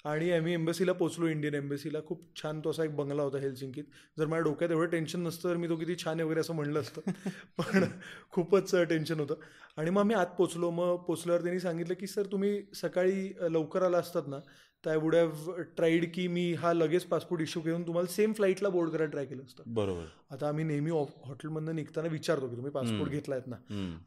आणि 0.03 0.31
आम्ही 0.31 0.53
एम्बसीला 0.53 0.93
पोचलो 0.93 1.27
इंडियन 1.27 1.53
एम्बसीला. 1.53 1.99
खूप 2.07 2.23
छान 2.35 2.59
तो 2.59 2.69
असा 2.69 2.83
एक 2.83 2.95
बंगला 2.95 3.23
होता 3.23 3.37
हेल्सिंकीत. 3.37 3.83
जर 4.19 4.25
माझ्या 4.25 4.43
डोक्यात 4.43 4.71
एवढं 4.71 4.89
टेन्शन 4.89 5.21
नसतं 5.21 5.49
तर 5.49 5.55
मी 5.55 5.69
तो 5.69 5.75
किती 5.75 5.95
छान 5.95 6.13
आहे 6.13 6.23
वगैरे 6.23 6.39
असं 6.39 6.53
म्हणलं 6.53 6.79
असतं. 6.79 7.01
पण 7.57 7.85
खूपच 8.31 8.75
टेन्शन 8.75 9.19
होतं. 9.19 9.35
आणि 9.77 9.89
मग 9.89 9.99
आम्ही 9.99 10.15
आत 10.15 10.25
पोचलो 10.25 10.71
मग 10.71 10.95
पोचल्यावर 10.95 11.41
त्यांनी 11.41 11.59
सांगितलं 11.59 11.93
की 11.93 12.07
सर 12.07 12.25
तुम्ही 12.25 12.61
सकाळी 12.75 13.33
लवकर 13.41 13.81
आला 13.81 13.97
असतात 13.97 14.23
ना 14.27 14.39
तर 14.85 14.89
आय 14.91 14.97
वुड 14.97 15.15
हॅव 15.15 15.51
ट्राईड 15.75 16.13
की 16.13 16.27
मी 16.27 16.53
हा 16.53 16.73
लगेच 16.73 17.03
पासपोर्ट 17.05 17.41
इश्यू 17.41 17.61
घेऊन 17.61 17.87
तुम्हाला 17.87 18.13
सेम 18.13 18.33
फ्लाईटला 18.33 18.69
बोर्ड 18.69 18.89
करायला 18.89 19.11
ट्राय 19.11 19.25
केलं 19.25 19.43
असतं. 19.43 19.63
बरोबर. 19.67 20.05
आता 20.31 20.47
आम्ही 20.47 20.63
नेहमी 20.63 20.91
ऑफ- 20.91 21.27
हॉटेलमधनं 21.27 21.75
निघताना 21.75 22.07
विचारतो 22.07 22.47
की 22.47 22.55
तुम्ही 22.55 22.71
पासपोर्ट. 22.71 23.11
घेतलायत 23.11 23.41
ना. 23.47 23.55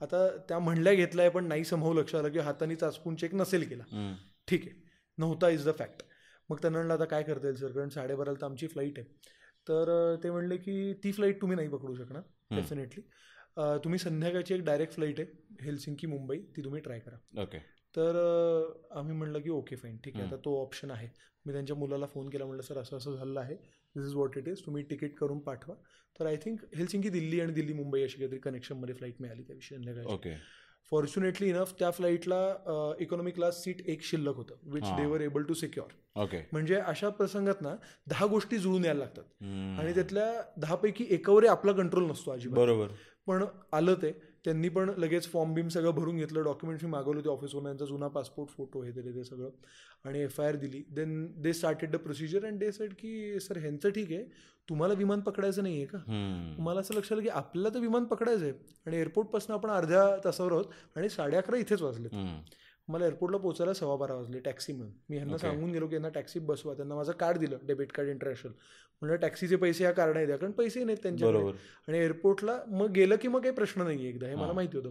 आता 0.01 0.29
त्या 0.29 0.59
म्हणल्या 0.59 0.95
घेतलाय 0.95 1.29
पण 1.29 1.45
नाही 1.45 1.65
समोर 1.65 1.95
लक्ष 1.97 2.15
आलं 2.15 2.29
की 2.29 2.39
हाताने 2.39 2.75
चाचपून 2.77 3.15
चेक 3.17 3.35
नसेल 3.35 3.69
केला. 3.69 4.15
ठीक 4.49 4.63
आहे. 4.67 4.88
नव्हता 5.19 5.49
इज 5.49 5.69
द 5.69 5.75
फॅक्ट 5.79 6.03
मग 6.51 6.59
त्यांना 6.63 6.79
म्हणलं 6.79 6.95
आता 6.95 7.05
काय 7.05 7.23
करता 7.23 7.47
येईल 7.47 7.57
सर 7.57 7.73
कारण 7.73 7.89
साडेबाराला 7.89 8.41
तर 8.41 8.47
आमची 8.47 8.67
फ्लाईट 8.67 8.99
आहे. 8.99 9.09
तर 9.69 10.15
ते 10.23 10.31
म्हणले 10.31 10.57
की 10.57 10.93
ती 11.05 11.13
फ्लाईट 11.13 11.41
तुम्ही 11.41 11.57
नाही 11.57 11.69
पकडू 11.69 11.95
शकणार. 11.95 12.23
डेफिनेटली 12.55 13.03
तुम्ही 13.85 13.99
संध्याकाळची 13.99 14.55
एक 14.55 14.65
डायरेक्ट 14.65 14.95
फ्लाईट 14.95 15.21
आहे 15.21 15.65
हेल्सिंकी 15.65 16.07
मुंबई 16.07 16.39
ती 16.57 16.65
तुम्ही 16.65 16.81
ट्राय 16.81 17.01
करा. 17.01 17.17
ओके 17.43 17.59
तर 17.95 18.17
आम्ही 18.97 19.17
म्हणलं 19.17 19.41
की 19.41 19.51
ओके 19.51 19.77
फाईन 19.77 19.97
ठीक 20.05 20.17
आहे. 20.17 20.27
आता 20.27 20.37
तो 20.45 20.61
ऑप्शन 20.63 20.91
आहे. 20.91 21.09
मी 21.47 21.53
त्यांच्या 21.53 21.77
मुलाला 21.77 22.07
फोन 22.07 22.29
केला 22.31 22.45
म्हणलं 22.45 22.63
सर 22.63 22.79
असं 22.79 22.97
असं 22.97 23.17
झालं 23.17 23.41
आहे. 23.41 23.55
This 23.55 24.05
is 24.05 24.15
what 24.15 24.37
it 24.39 24.49
is 24.49 24.65
तुम्ही 24.67 24.83
तिकीट 24.91 25.17
करून 25.19 25.39
पाठवा. 25.45 25.75
तर 26.21 26.27
आय 26.27 26.37
थिंक 26.45 26.65
हेल्सिंकी 26.77 27.09
दिल्ली 27.09 27.41
आणि 27.41 27.53
दिल्ली 27.53 27.73
मुंबई 27.73 28.03
अशी 28.03 28.19
काहीतरी 28.19 28.39
कनेक्शनमध्ये 28.39 28.95
फ्लाईट 28.95 29.21
मिळाली 29.21 29.43
त्या 29.43 29.55
विषयी 29.55 29.79
संध्याकाळची. 29.79 30.15
ओके 30.15 30.35
फॉर्च्युनेटली 30.91 31.49
इनफ 31.49 31.73
त्या 31.79 31.91
फ्लाईटला 31.91 32.95
इकॉनॉमी 33.01 33.31
क्लास 33.31 33.63
सीट 33.65 33.81
एक 33.89 34.03
शिल्लक 34.03 34.37
होतं 34.37 34.55
which. 34.63 34.85
They 34.85 35.07
were 35.07 35.21
able 35.21 35.43
to 35.43 35.55
secure 35.55 36.23
okay 36.23 36.39
म्हणजे 36.53 36.75
अशा 36.77 37.09
प्रसंगात 37.09 37.61
ना 37.61 37.75
दहा 38.07 38.27
गोष्टी 38.27 38.59
जुळून 38.59 38.85
यायला 38.85 38.99
लागतात. 38.99 39.25
आणि 39.81 39.95
त्यातल्या 39.95 40.31
दहापैकी 40.57 41.07
एकावरही 41.11 41.49
आपला 41.49 41.73
कंट्रोल 41.73 42.11
नसतो 42.11 42.31
अजिबात. 42.31 42.59
बरोबर. 42.59 42.89
पण 43.27 43.45
आलं 43.73 43.95
ते. 43.95 44.13
त्यांनी 44.49 44.69
पण 44.69 44.91
लगेच 44.99 45.27
फॉर्म 45.29 45.53
बिम 45.55 45.69
सगळं 45.69 45.91
भरून 45.91 46.17
घेतलं. 46.17 46.43
डॉक्युमेंट्स 46.45 46.85
मी 46.85 46.91
मागवले 46.91 47.17
होते 47.17 47.29
ऑफिसवरून 47.29 47.67
यांचा 47.67 47.85
जुना 47.85 48.09
पासपोर्ट 48.09 48.51
फोटो 48.51 48.83
हे 48.83 48.91
ते 48.91 49.01
ते 49.01 49.25
सगळं. 49.25 49.51
आणि 50.05 50.21
एफ 50.21 50.41
आय 50.41 50.49
आर 50.49 50.57
दिली. 50.57 50.83
Then 50.91 51.27
they 51.43 51.53
started 51.53 51.91
the 51.91 51.97
procedure 51.97 52.45
and 52.47 52.59
they 52.59 52.71
said 52.73 52.93
की 52.99 53.41
सर 53.41 53.59
ह्यांचं 53.59 53.91
ठीक 53.91 54.13
आहे. 54.13 54.23
तुम्हाला 54.69 54.95
विमान 54.95 55.21
पकडायचं 55.21 55.63
नाही 55.63 55.77
आहे 55.77 55.85
का. 55.85 55.99
मला 56.59 56.81
असं 56.81 56.95
लक्षात 56.95 57.13
आलं 57.13 57.23
की 57.23 57.29
आपल्याला 57.29 57.75
तर 57.75 57.81
विमान 57.81 58.05
पकडायचं 58.05 58.45
आहे 58.45 58.53
आणि 58.87 58.97
एअरपोर्टपासून 58.97 59.55
आपण 59.57 59.71
अर्ध्या 59.71 60.05
तासावर 60.25 60.53
आहोत. 60.53 60.65
आणि 60.97 61.09
साडे 61.09 61.37
अकरा 61.37 61.57
इथेच 61.57 61.83
वाजले. 61.83 62.09
मला 62.89 63.05
एअरपोर्टला 63.05 63.39
पोहोचायला 63.39 63.73
सव्वा 63.75 63.97
बारा 63.97 64.15
वाजले 64.15 64.39
टॅक्सी 64.41 64.73
म्हणून. 64.73 64.93
मी 65.09 65.17
ह्यांना 65.17 65.35
Okay. 65.35 65.49
सांगून 65.49 65.71
गेलो 65.73 65.87
की 65.89 65.95
यांना 65.95 66.09
टॅक्सी 66.09 66.39
बसवा 66.41 66.75
त्यांना 66.75 66.95
माझं 66.95 67.13
कार्ड 67.13 67.39
दिलं 67.39 67.59
डेबिट 67.67 67.93
कार्ड 67.93 68.09
इंटरनॅशनल 68.09 68.53
म्हणलं 69.03 69.21
टॅक्सीचे 69.21 69.57
पैसे 69.57 69.85
या 69.85 69.91
कार्ड 69.93 70.17
द्या 70.17 70.37
कारण 70.37 70.53
पैसे 70.53 70.85
नाहीत 70.85 70.99
त्यांच्याकडे. 71.03 71.39
बरोबर. 71.39 71.57
आणि 71.89 71.99
एअरपोर्टला 71.99 72.59
मग 72.69 72.91
गेलं 72.93 73.17
की 73.23 73.29
मग 73.29 73.41
काही 73.43 73.55
प्रश्न 73.55 73.83
नाही 73.83 74.07
एकदा 74.09 74.27
हे 74.27 74.35
मला. 74.35 74.53
माहिती 74.53 74.77
होतं. 74.77 74.91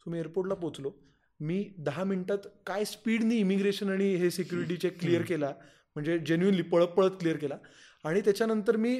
सो 0.00 0.10
मी 0.10 0.18
एअरपोर्टला 0.18 0.54
पोचलो 0.54 0.92
मी 1.40 1.64
दहा 1.78 2.04
मिनिटात 2.04 2.46
काय 2.66 2.84
स्पीडनी 2.84 3.36
इमिग्रेशन 3.36 3.88
आणि 3.90 4.14
हे 4.14 4.30
सिक्युरिटी 4.30 4.76
चेक 4.76 4.98
क्लिअर 5.00 5.22
केला 5.22 5.52
म्हणजे 5.96 6.18
जेन्युनली 6.18 6.62
पळत 6.62 6.86
पळत 6.86 7.10
क्लिअर 7.20 7.36
केला. 7.36 7.56
आणि 8.04 8.20
त्याच्यानंतर 8.20 8.76
मी 8.76 8.96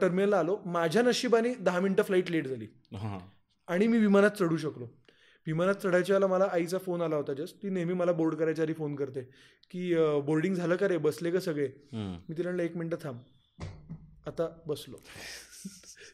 टर्मिनलला 0.00 0.38
आलो. 0.38 0.56
माझ्या 0.66 1.02
नशिबाने 1.02 1.54
दहा 1.54 1.80
मिनटं 1.80 2.02
फ्लाईट 2.02 2.30
लेट 2.30 2.46
झाली. 2.46 2.66
आणि 3.68 3.86
मी 3.86 3.98
विमानात 3.98 4.30
चढू 4.30 4.56
शकलो. 4.56 4.86
विमानात 5.46 5.74
चढायच्या 5.74 6.16
वेळेला 6.16 6.26
मला 6.26 6.48
आईचा 6.52 6.78
फोन 6.78 7.02
आला 7.02 7.16
होता 7.16 7.32
जस्ट 7.34 7.62
ती 7.62 7.70
नेहमी 7.70 7.94
मला 7.94 8.12
बोर्ड 8.12 8.34
करायच्या 8.34 8.64
आधी 8.64 8.72
फोन 8.72 8.94
करते. 8.96 9.22
की 9.70 9.94
बोर्डिंग 10.26 10.54
झालं 10.54 10.76
का 10.76 10.88
रे? 10.88 10.96
बसले 10.98 11.30
का 11.30 11.40
सगळे. 11.40 11.68
मी 11.92 12.36
तिला 12.38 12.48
म्हणलं 12.48 12.62
एक 12.62 12.76
मिनटं 12.76 12.96
थांब. 13.02 13.18
आता 14.26 14.48
बसलो. 14.66 14.96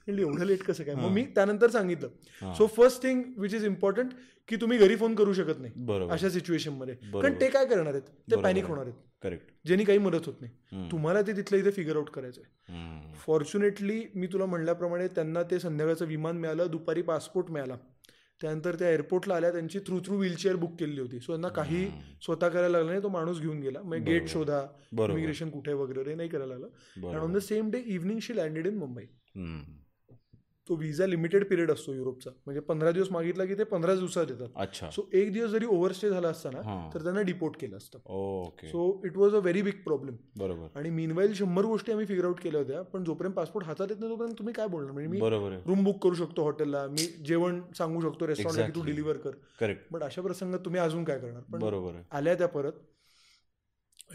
एवढं 0.08 0.44
लेट 0.44 0.62
कसं 0.62 0.84
काय? 0.84 0.94
मग 0.94 1.10
मी 1.10 1.24
त्यानंतर 1.34 1.70
सांगितलं. 1.70 2.52
So 2.54 2.66
first 2.76 3.02
thing 3.02 3.22
which 3.38 3.54
is 3.54 3.64
important 3.64 4.12
की 4.48 4.56
तुम्ही 4.56 4.78
घरी 4.78 4.96
फोन 4.96 5.14
करू 5.14 5.32
शकत 5.32 5.60
नाही. 5.60 6.08
अशा 6.10 6.28
सिच्युएशनमध्ये 6.28 6.94
बरोबर. 7.02 7.22
कारण 7.22 7.40
ते 7.40 7.48
काय 7.48 7.66
करणार 7.66 7.92
आहेत? 7.92 8.08
ते 8.30 8.40
पॅनिक. 8.42 8.66
होणार 8.66 8.84
आहेत. 8.84 8.96
करेक्ट 9.22 9.50
ज्यांनी 9.66 9.84
काही 9.84 9.98
मदत 9.98 10.26
होत 10.26 10.40
नाही. 10.40 10.88
तुम्हाला 10.90 11.20
ते 11.22 11.32
तिथलं 11.32 11.58
इथे 11.58 11.70
फिगर 11.70 11.96
आउट 11.96 12.08
करायचं 12.10 12.40
आहे 12.40 12.72
हम्म. 12.72 13.12
फॉर्च्युनेटली 13.16 14.02
मी 14.14 14.26
तुला 14.26 14.46
म्हणल्याप्रमाणे 14.46 15.06
त्यांना 15.06 15.42
ते 15.42 15.58
संध्याकाळचं 15.58 16.06
विमान 16.06 16.38
मिळालं 16.38 16.70
दुपारी 16.70 17.02
पासपोर्ट 17.02 17.50
मिळाला. 17.50 17.76
त्यानंतर 18.42 18.74
त्या 18.74 18.90
एअरपोर्टला 18.90 19.34
आल्या 19.34 19.52
त्यांची 19.52 19.78
थ्रू 19.78 20.00
थ्रू 20.00 20.16
व्हीलचेअर 20.16 20.56
बुक 20.56 20.74
केलेली 20.80 21.00
होती. 21.00 21.20
सो 21.20 21.32
त्यांना 21.32 21.48
काही 21.48 21.86
स्वतः 22.22 22.48
करायला 22.48 22.68
लागलं 22.68 22.90
नाही 22.90 23.02
तो 23.02 23.08
माणूस 23.08 23.40
घेऊन 23.40 23.60
गेला. 23.60 23.82
मग 23.82 23.96
गेट. 23.96 24.28
शोधा 24.28 24.66
इमिग्रेशन 24.92 25.50
कुठे 25.50 25.72
वगैरे 25.72 26.14
नाही 26.14 26.28
करायला 26.28 26.54
लागलं. 26.54 27.18
On 27.18 27.32
the 27.32 27.38
same 27.38 27.70
day 27.70 27.82
evening 27.86 28.18
she 28.18 28.36
landed 28.36 28.66
in 28.66 28.76
Mumbai. 28.76 29.04
तो 30.72 30.76
व्हिसा 30.76 31.06
लिमिटेड 31.06 31.44
पिरियड 31.48 31.70
असतो 31.70 31.92
युरोपचा. 31.92 32.30
म्हणजे 32.44 32.60
पंधरा 32.60 32.90
दिवस 32.90 33.10
मागितला 33.12 33.44
की 33.44 33.54
ते 33.54 33.64
पंधरा 33.64 33.94
दिवसात 33.94 34.26
येतात. 34.30 34.48
अच्छा. 34.56 34.88
सो 34.90 35.02
एक 35.12 35.32
दिवस 35.32 35.50
जरी 35.50 35.66
ओव्हरस्टे 35.66 36.10
झाला 36.10 36.28
असता 36.28 36.50
ना 36.50 36.60
हां. 36.64 36.88
तर 36.94 37.02
त्यांना 37.02 37.22
डिपोर्ट 37.22 37.56
केलं 37.60 37.76
असतं. 37.76 37.98
Okay 38.08 38.68
so 38.68 38.84
it 39.06 39.16
was 39.16 39.34
a 39.34 39.38
very 39.38 39.62
big 39.62 39.82
problem 39.84 40.16
बरोबर. 40.38 40.78
आणि 40.78 40.90
मीनवाईल 40.90 41.32
शंभर 41.34 41.64
गोष्टी 41.64 41.92
आम्ही 41.92 42.06
फिगर 42.06 42.24
आउट 42.24 42.40
केल्या 42.42 42.60
होत्या 42.60 42.82
पण 42.92 43.04
जोपर्यंत 43.04 43.34
पासपोर्ट 43.34 43.66
हातात 43.66 43.86
येत 43.90 44.00
नाही 44.00 44.12
तोपर्यंत 44.12 44.38
तुम्ही 44.38 44.54
काय 44.54 44.66
बोलणार? 44.68 44.92
म्हणजे 44.92 45.10
मी 45.10 45.20
रूम 45.66 45.84
बुक 45.84 46.02
करू 46.04 46.14
शकतो 46.14 46.44
हॉटेलला 46.44 46.86
मी 46.88 47.06
जेवण 47.26 47.60
सांगू 47.78 48.00
शकतो 48.00 48.26
रेस्टॉरंटला 48.26 48.66
की 48.66 48.74
तू. 48.74 48.84
डिलिव्हर 48.86 49.16
कर. 49.16 49.36
करेक्ट 49.60 49.92
बट 49.92 50.02
अशा 50.02 50.22
प्रसंगात 50.22 50.64
तुम्ही 50.64 50.80
अजून 50.80 51.04
काय 51.04 51.18
करणार? 51.18 51.42
पण 51.42 51.58
बरोबर 51.58 52.00
आल्या 52.10 52.34
त्या 52.34 52.48
परत. 52.48 52.72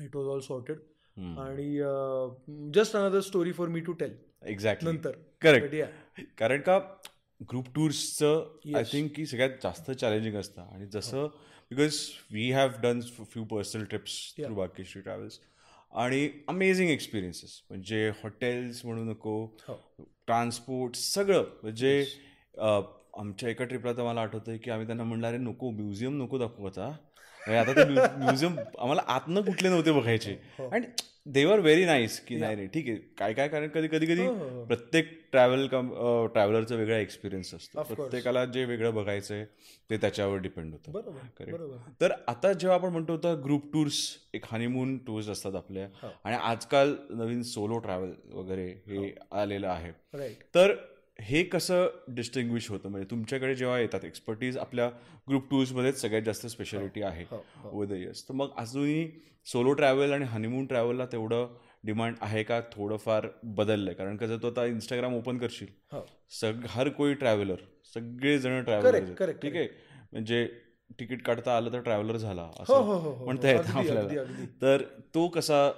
It 0.03 0.15
was 0.15 0.27
all 0.27 0.39
sorted. 0.47 0.77
आणि 1.17 2.71
just 2.73 2.95
another 2.95 3.19
story 3.19 3.51
for 3.51 3.67
me 3.67 3.79
to 3.79 3.91
tell 3.91 4.15
exactly 4.45 4.91
नंतर. 4.91 5.11
करेक्ट 5.41 5.73
yeah, 5.75 5.89
कारण 6.37 6.61
का 6.61 6.77
ग्रुप 7.41 7.65
टूर्सचं 7.75 8.75
आय. 8.75 8.83
थिंक 8.83 9.11
की 9.15 9.25
सगळ्यात 9.25 9.49
जास्त 9.63 9.91
चॅलेंजिंग 9.91 10.35
असतं 10.35 10.61
आणि 10.73 10.85
जसं 10.85 11.27
because 11.71 11.99
we 12.31 12.51
have 12.51 12.69
done 12.81 12.99
few 13.01 13.43
personal 13.45 13.83
trips. 13.83 14.13
Through 14.37 14.53
बाकीश्री 14.55 15.01
travels 15.01 15.39
आणि 15.93 16.29
अमेझिंग 16.47 16.89
एक्सपिरियन्सेस 16.89 17.61
म्हणजे 17.69 18.07
हॉटेल्स 18.23 18.83
म्हणू 18.85 19.03
नको 19.03 19.43
हो. 19.67 19.75
ट्रान्सपोर्ट 20.27 20.95
सगळं 20.95 21.43
म्हणजे 21.63 22.05
आमच्या 22.57 23.49
एका 23.49 23.65
ट्रिपला 23.65 23.91
तर 23.93 24.03
मला 24.03 24.21
आठवतंय 24.21 24.57
की 24.57 24.71
आम्ही 24.71 24.85
त्यांना 24.87 25.03
म्हणलं 25.03 25.27
अरे 25.27 25.37
नको 25.37 25.69
म्युझियम 25.71 26.21
नको 26.23 26.37
दाखवू 26.37 26.67
आता 26.67 26.87
म्हणजे 27.41 27.57
आता 27.59 27.73
ते 27.73 27.83
म्युझियम 28.17 28.55
आम्हाला 28.79 29.01
आतनं 29.07 29.41
कुठले 29.41 29.69
नव्हते 29.69 29.91
बघायचे 29.91 30.31
हो. 30.59 30.67
आणि 30.69 30.85
देवर 31.27 31.59
व्हेरी 31.59 31.85
नाईस 31.85 32.19
की 32.19 32.35
नाही 32.35 32.55
रे 32.55 32.65
ठीक 32.67 32.87
आहे. 32.89 32.97
काय 33.17 33.33
काय 33.33 33.47
कारण 33.47 33.67
कधी 33.67 33.87
कधी 33.87 34.05
कधी 34.05 34.27
प्रत्येक 34.67 35.09
ट्रॅव्हल 35.31 35.65
कम 35.67 35.89
ट्रॅव्हलरचा 36.33 36.75
वेगळा 36.75 36.97
एक्सपिरियन्स 36.97 37.53
असतो. 37.53 37.83
प्रत्येकाला 37.83 38.45
जे 38.45 38.63
वेगळं 38.65 38.93
बघायचं 38.95 39.33
आहे 39.35 39.45
ते 39.89 39.97
त्याच्यावर 39.97 40.37
डिपेंड 40.37 40.71
होतं. 40.71 40.91
बरोबर 40.91 41.77
तर 42.01 42.11
आता 42.27 42.53
जेव्हा 42.53 42.77
आपण 42.77 42.89
म्हणतो 42.89 43.13
होता 43.13 43.33
ग्रुप 43.43 43.71
टूर्स 43.73 43.99
एक 44.33 44.45
हनीमून 44.51 44.97
टूर्स 44.97 45.29
असतात 45.29 45.55
आपल्या. 45.55 45.87
हो. 46.01 46.09
आणि 46.23 46.35
आजकाल 46.35 46.95
नवीन 47.09 47.41
सोलो 47.43 47.77
ट्रॅव्हल 47.77 48.11
वगैरे 48.33 48.67
हे 48.87 49.13
आलेलं 49.31 49.67
आहे. 49.67 49.91
तर 50.55 50.75
हे 51.19 51.43
कसं 51.43 51.87
डिस्टिंग्विश 52.07 52.69
होतं? 52.69 52.89
म्हणजे 52.89 53.09
तुमच्याकडे 53.11 53.55
जेव्हा 53.55 53.79
येतात 53.79 54.05
एक्सपर्टीज 54.05 54.57
आपल्या 54.57 54.89
ग्रुप 55.29 55.49
टूर्समध्येच 55.49 56.01
सगळ्यात 56.01 56.23
जास्त 56.23 56.47
स्पेशालिटी 56.47 57.01
आहे 57.01 57.23
हो, 57.31 57.43
हो. 57.55 57.69
ओव्हर 57.69 57.87
द 57.87 57.91
इयर्स 57.91 58.23
तर 58.29 58.33
मग 58.33 58.49
अजूनही 58.57 59.09
सोलो 59.45 59.73
ट्रॅव्हल 59.73 60.11
आणि 60.13 60.25
हनीमून 60.25 60.65
ट्रॅव्हलला 60.65 61.05
तेवढं 61.05 61.47
डिमांड 61.83 62.15
आहे 62.21 62.43
का? 62.43 62.59
थोडंफार 62.73 63.27
बदललंय. 63.43 63.93
कारण 63.93 64.17
कसं 64.17 64.37
तो 64.37 64.47
आता 64.47 64.65
इंस्टाग्राम 64.65 65.15
ओपन 65.15 65.37
करशील. 65.37 65.67
हो. 65.91 66.05
सग 66.29 66.65
हर 66.69 66.89
कोई 66.89 67.13
ट्रॅव्हलर 67.13 67.55
सगळे 67.93 68.37
जण 68.39 68.49
Correct, 68.49 68.65
ट्रॅव्हलर 68.65 69.31
ठीक 69.31 69.55
आहे? 69.55 69.67
म्हणजे 70.11 70.47
तिकीट 70.99 71.21
काढता 71.23 71.57
आलं 71.57 71.73
तर 71.73 71.79
ट्रॅव्हलर 71.79 72.17
झाला 72.17 72.49
असं 72.59 72.73
हो. 72.73 73.25
म्हणता 73.25 73.49
येतं 73.49 73.77
आपल्याला. 73.77 74.23
तर 74.61 74.83
तो 75.15 75.27
कसा 75.27 75.69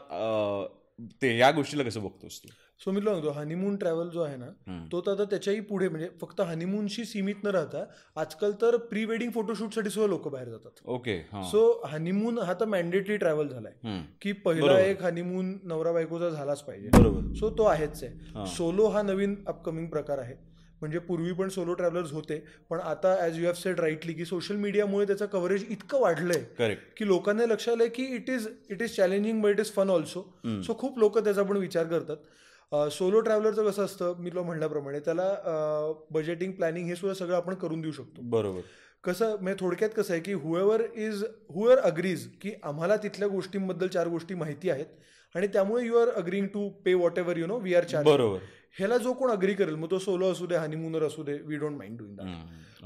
ते 1.21 1.37
या 1.37 1.51
गोष्टीला 1.51 1.83
कसं 1.83 2.03
बघतोस 2.03 2.39
तू? 2.43 2.49
सो 2.81 2.91
मी 2.91 3.01
सांगतो 3.01 3.29
हनीमून 3.31 3.75
ट्रॅव्हल 3.77 4.09
जो 4.09 4.21
आहे 4.21 4.35
ना 4.37 4.49
तो 4.91 4.99
तर 5.05 5.11
आता 5.11 5.23
त्याच्याही 5.29 5.59
पुढे 5.69 5.87
म्हणजे 5.89 6.07
फक्त 6.21 6.41
हनीमूनशी 6.41 7.03
सीमित 7.05 7.43
न 7.43 7.47
राहता 7.47 7.83
आजकाल 8.21 8.51
तर 8.61 8.77
प्री 8.89 9.03
वेडिंग 9.05 9.31
फोटोशूटसाठी 9.31 9.89
सुद्धा 9.89 10.07
लोक 10.09 10.27
बाहेर 10.27 10.49
जातात. 10.49 10.79
ओके 10.85 11.17
सो 11.51 11.81
हनीमून 11.91 12.37
हा 12.39 12.53
तर 12.59 12.65
मॅन्डेटरी 12.65 13.17
ट्रॅव्हल 13.17 13.47
झालाय. 13.47 13.73
की 14.21 14.31
पहिला 14.45 14.79
एक 14.79 15.03
हनीमून 15.03 15.57
नवरा 15.63 15.91
बायकोचा 15.91 16.29
झालाच 16.29 16.61
पाहिजे. 16.63 16.89
बरोबर. 16.93 17.33
सो 17.39 17.49
तो 17.57 17.63
आहेच 17.63 18.03
आहे. 18.03 18.45
सोलो 18.55 18.87
हा 18.87 19.01
नवीन 19.01 19.35
अपकमिंग 19.47 19.87
प्रकार 19.89 20.19
आहे. 20.19 20.35
म्हणजे 20.81 20.99
पूर्वी 20.99 21.31
पण 21.33 21.49
सोलो 21.49 21.73
ट्रॅव्हलर्स 21.73 22.11
होते 22.13 22.37
पण 22.69 22.79
आता 22.79 23.15
as 23.21 23.37
you 23.39 23.45
have 23.45 23.53
said 23.53 23.79
rightly 23.79 24.13
की 24.13 24.25
सोशल 24.25 24.55
मीडियामुळे 24.55 25.05
त्याचं 25.07 25.25
कव्हरेज 25.25 25.65
इतकं 25.69 25.99
वाढलंय 26.01 26.43
की 26.97 27.07
लोकांना 27.07 27.45
लक्ष 27.45 27.69
आलंय 27.69 27.87
की 27.95 28.03
it 28.15 28.29
is 28.29 28.47
it 28.69 28.81
is 28.81 28.95
challenging 28.95 29.41
but 29.41 29.51
it 29.51 29.59
is 29.59 29.71
fun 29.73 29.89
also 29.89 30.21
so 30.65 30.77
खूप 30.79 30.99
लोक 30.99 31.17
त्याचा 31.19 31.43
पण 31.43 31.57
विचार 31.57 31.85
करतात. 31.85 32.17
सोलो 32.71 33.19
ट्रॅव्हलरचं 33.19 33.69
कसं 33.69 33.85
असतं? 33.85 34.13
मी 34.19 34.29
तुला 34.29 34.41
म्हणल्याप्रमाणे 34.41 34.99
त्याला 34.99 35.93
बजेटिंग 36.11 36.51
प्लॅनिंग 36.51 36.87
हे 36.87 36.95
सुद्धा 36.95 37.13
सगळं 37.13 37.35
आपण 37.35 37.53
करून 37.53 37.81
देऊ 37.81 37.91
शकतो. 37.91 38.21
बरोबर. 38.21 38.59
कसं 39.03 39.35
म्हणजे 39.41 39.59
थोडक्यात 39.59 39.89
कसं 39.97 40.13
आहे 40.13 40.21
की 40.21 40.33
हुएवर 40.33 40.81
इज 40.95 41.23
हुएवर 41.49 41.77
अग्रीज 41.79 42.27
की 42.41 42.51
आम्हाला 42.63 42.95
तिथल्या 42.95 43.27
गोष्टींबद्दल 43.27 43.87
चार 43.87 44.07
गोष्टी 44.07 44.35
माहिती 44.35 44.69
आहेत 44.69 44.85
आणि 45.35 45.47
त्यामुळे 45.47 45.85
you 45.85 45.97
are 45.97 46.09
agreeing 46.09 46.47
to 46.47 46.69
pay 46.85 46.93
whatever 47.19 47.37
you 47.37 47.47
know 47.47 47.57
we 47.59 47.73
are 47.75 47.83
charge 47.83 48.07
बरोबर. 48.07 48.39
ह्याला 48.79 48.97
जो 48.97 49.13
कोण 49.13 49.31
अग्री 49.31 49.53
करेल 49.53 49.75
मग 49.75 49.91
तो 49.91 49.99
सोलो 49.99 50.31
असू 50.31 50.45
दे 50.47 50.55
हनीमूनर 50.55 51.03
असू 51.03 51.23
दे 51.23 51.37
we 51.45 51.57
don't 51.57 51.77
mind 51.77 51.97
doing 51.97 52.15
that. 52.15 52.27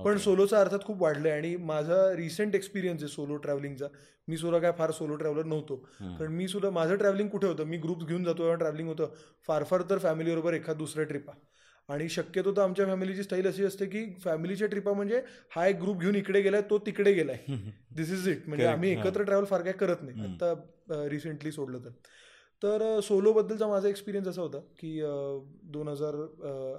पण 0.03 0.17
सोलोचा 0.17 0.59
अर्थात 0.59 0.79
खूप 0.85 1.01
वाढलंय 1.01 1.31
आणि 1.31 1.55
माझा 1.55 1.95
रिसेंट 2.15 2.55
एक्सपिरियन्स 2.55 3.03
आहे 3.03 3.11
सोलो 3.11 3.35
ट्रॅव्हलिंगचा 3.37 3.87
मी 4.27 4.37
सुद्धा 4.37 4.59
काय 4.59 4.71
फार 4.77 4.91
सोलो 4.91 5.15
ट्रॅव्हलर 5.15 5.45
नव्हतो. 5.45 5.75
कारण 5.99 6.31
मी 6.33 6.47
सुद्धा 6.47 6.69
माझं 6.69 6.95
ट्रॅव्हलिंग 6.95 7.29
कुठे 7.29 7.47
होतं? 7.47 7.63
मी 7.63 7.77
ग्रुप 7.77 8.03
घेऊन 8.03 8.23
जातो 8.23 8.53
ट्रॅव्हलिंग 8.55 8.87
होतं. 8.87 9.13
फार 9.47 9.63
फार 9.63 9.81
तर 9.89 9.97
फॅमिलीबरोबर 9.97 10.53
एखाद 10.53 10.77
दुसऱ्या 10.77 11.05
ट्रिपा 11.05 11.33
आणि 11.89 12.07
शक्यतो 12.09 12.51
तर 12.57 12.61
आमच्या 12.61 12.85
फॅमिलीची 12.85 13.23
स्टाईल 13.23 13.47
अशी 13.47 13.63
असते 13.65 13.85
की 13.85 14.05
फॅमिलीच्या 14.23 14.67
ट्रिपा 14.67 14.93
म्हणजे 14.93 15.21
हा 15.55 15.65
एक 15.67 15.79
ग्रुप 15.81 15.99
घेऊन 16.01 16.15
इकडे 16.15 16.41
गेलाय 16.41 16.61
तो 16.69 16.77
तिकडे 16.77 17.13
गेलाय. 17.13 17.37
दिस 17.95 18.11
इज 18.11 18.27
इट 18.27 18.47
म्हणजे 18.47 18.65
आम्ही 18.65 18.91
एकत्र 18.91 19.23
ट्रॅव्हल 19.23 19.45
फार 19.45 19.61
काय 19.61 19.73
करत 19.73 20.01
नाही. 20.01 20.21
आता 20.23 21.07
रिसेंटली 21.09 21.51
सोडलं 21.51 21.79
तर. 21.79 21.89
तर 22.63 22.99
सोलोबद्दलचा 23.03 23.67
माझा 23.67 23.87
एक्सपिरियन्स 23.89 24.27
असा 24.29 24.41
होता 24.41 24.59
की 24.79 24.99
दोन 25.73 25.87
हजार 25.87 26.15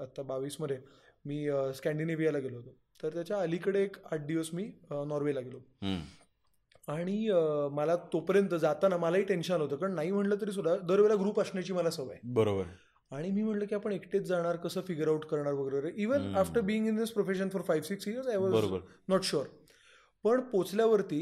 आत्ता 0.03 0.23
बावीसमध्ये 0.23 0.79
मी 1.25 1.47
स्कॅन्डिनेव्हियाला 1.77 2.39
गेलो 2.39 2.57
होतो. 2.57 2.75
तर 3.03 3.15
त्याच्या 3.15 3.41
अलीकडे 3.41 3.83
एक 3.83 3.97
आठ 4.13 4.27
दिवस 4.27 4.51
मी 4.53 4.63
नॉर्वेला 4.91 5.41
गेलो. 5.41 5.59
आणि 6.89 7.29
मला 7.73 7.97
तोपर्यंत 8.13 8.55
जाताना 8.55 8.97
मलाही 8.97 9.25
टेन्शन 9.25 9.61
होतं. 9.61 9.77
कारण 9.77 9.95
नाही 9.95 10.11
म्हणलं 10.11 10.37
तरी 10.41 10.53
सुद्धा 10.53 10.77
दरवेळेला 10.79 11.21
ग्रुप 11.21 11.41
असण्याची 11.41 11.73
मला 11.73 11.91
सवय 11.91 12.19
बरोबर. 12.35 12.65
आणि 13.11 13.31
मी 13.31 13.43
म्हणलं 13.43 13.65
की 13.65 13.75
आपण 13.75 13.93
एकटेच 13.93 14.23
जाणार 14.23 14.57
कसं 14.57 14.81
फिगर 14.81 15.09
आउट 15.09 15.25
करणार 15.25 15.53
वगैरे. 15.53 15.91
Even 16.03 16.35
after 16.37 16.61
being 16.61 16.87
in 16.89 16.97
this 16.97 17.11
profession 17.11 17.49
for 17.49 17.63
five 17.63 17.87
six 17.87 18.09
years 18.09 18.27
I 18.27 18.37
was. 18.37 18.73
Not 19.09 19.23
sure 19.23 19.47
पण 20.25 20.41
पोचल्यावरती 20.53 21.21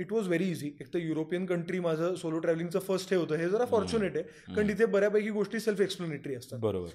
इट 0.00 0.12
वॉज 0.12 0.26
व्हेरी 0.28 0.48
इझी 0.50 0.66
एक 0.80 0.92
तर 0.94 0.98
युरोपियन 0.98 1.46
कंट्री 1.46 1.78
माझं 1.80 2.14
सोलो 2.14 2.38
ट्रॅव्हलिंगचं 2.38 2.78
फर्स्ट 2.78 3.12
हे 3.12 3.16
होतं. 3.18 3.34
हे 3.34 3.48
जरा 3.48 3.64
फॉर्च्युनेट 3.66 4.16
आहे. 4.16 4.54
कारण 4.54 4.68
तिथे 4.68 4.86
बऱ्यापैकी 4.86 5.30
गोष्टी 5.30 5.60
सेल्फ 5.60 5.80
एक्सप्लेनेटरी 5.80 6.34
असतात. 6.34 6.58
बरोबर. 6.58 6.88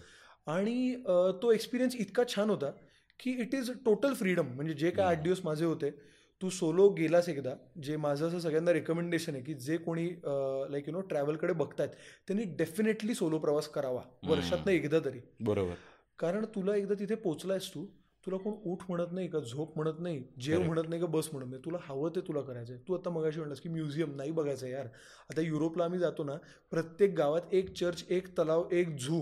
आणि 0.48 0.96
तो 1.42 1.52
एक्सपिरियन्स 1.52 1.96
इतका 1.96 2.24
छान 2.36 2.50
होता 2.50 2.72
की 3.20 3.32
इट 3.42 3.56
इज 3.56 3.72
टोटल 3.86 4.14
फ्रीडम 4.14 4.54
म्हणजे 4.56 4.74
जे 4.74 4.90
काय 4.92 5.06
आठ 5.06 5.24
दिवस 5.24 5.40
माझे 5.44 5.66
होते 5.66 5.90
तू 6.42 6.50
सोलो 6.50 6.88
गेलास 6.90 7.28
एकदा 7.30 7.54
जे 7.84 7.96
माझं 7.98 8.28
असं 8.28 8.40
सगळ्यांना 8.40 8.74
रेकमेंडेशन 8.74 9.36
आहे 9.36 9.44
की 9.44 9.54
जे 9.56 9.78
कोणी 9.78 10.08
लाईक 10.72 10.88
यु 10.88 10.94
नो 10.94 11.02
ट्रॅव्हलकडे 11.10 11.54
बघतायत 11.54 11.90
त्यांनी 12.28 12.44
डेफिनेटली 12.58 13.14
सोलो 13.14 13.40
प्रवास 13.40 13.68
करावा. 13.68 14.02
वर्षातनं 14.28 14.72
एकदा 14.72 15.00
तरी. 15.06 15.20
बरोबर. 15.40 15.74
कारण 16.20 16.46
तुला 16.56 16.76
एकदा 16.76 16.94
तिथे 17.00 17.16
पोचलायस 17.16 17.70
तू 17.70 17.86
तुला 18.26 18.38
कोण 18.38 18.54
उठ 18.66 18.80
म्हणत 18.90 19.12
नाही 19.12 19.28
का 19.28 19.40
झोप 19.42 19.76
म्हणत 19.76 20.00
नाही 20.00 20.22
जेव 20.42 20.62
म्हणत 20.62 20.90
नाही 20.90 21.02
का 21.02 21.08
बस 21.08 21.30
म्हणत 21.34 21.48
नाही? 21.50 21.62
तुला 21.66 21.78
हवं 21.84 22.10
ते 22.16 22.22
तुला 22.22 22.42
करायचं 22.42 22.74
आहे 22.74 22.82
तू 22.88 22.94
आता 22.94 23.10
मगाशी 23.10 23.40
म्हणलास 23.40 23.60
की 23.60 23.70
म्युझियम 23.70 24.16
नाही 24.16 24.32
बघायचं 24.32 24.68
यार. 24.68 24.86
आता 25.30 25.42
युरोपला 25.42 25.84
आम्ही 25.84 26.00
जातो 26.00 26.24
ना 26.24 26.36
प्रत्येक 26.72 27.14
गावात 27.16 27.54
एक 27.54 27.74
चर्च 27.74 28.04
एक 28.10 28.28
तलाव 28.38 28.64
एक 28.72 28.96
झू 28.98 29.22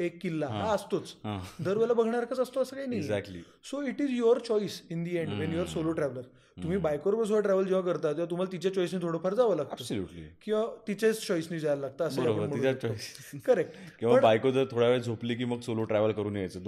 एक 0.00 0.20
किल्ला 0.22 0.46
हा 0.48 0.72
असतोच. 0.74 1.14
दरवेळेला 1.24 1.92
बघण्यासारखंच 1.92 2.40
असतो 2.40 2.60
असं 2.62 2.76
काही 2.76 2.86
नाही. 2.88 3.00
Exactly 3.00 3.42
so 3.64 3.82
it 3.82 4.00
is 4.00 4.10
your 4.10 4.38
choice 4.38 4.82
in 4.90 5.04
the 5.04 5.16
end 5.16 5.38
when 5.40 5.52
your 5.54 5.66
solo 5.66 5.92
traveller 5.92 6.22
तुम्ही 6.56 6.76
बायकोवर 6.78 7.14
बसवा 7.14 7.38
ट्रॅव्हल 7.40 7.64
जेव्हा 7.66 7.82
करता 7.84 8.08
तेव्हा 8.08 8.24
तुम्हाला 8.30 8.50
तिच्या 8.52 8.72
चॉईसने 8.74 9.00
थोडंफार 9.02 9.34
जावं 9.34 9.56
लागतं. 9.56 9.84
किंवा 10.42 10.64
तिच्याच 10.88 11.26
चॉईसने 11.26 11.58
जायला 11.60 11.80
लागतं 11.80 12.04
असं 12.04 12.22
करेक्ट 13.46 13.72
किंवा 14.00 14.20
बायको 14.20 14.50
जर 14.50 14.64
थोडा 14.70 14.88
वेळ 14.88 15.00
झोपली 15.00 15.34
की 15.34 15.44
मग 15.44 15.60
सोलो 15.60 15.84
ट्रॅव्हल 15.84 16.12
करून 16.12 16.36
यायचं 16.36 16.60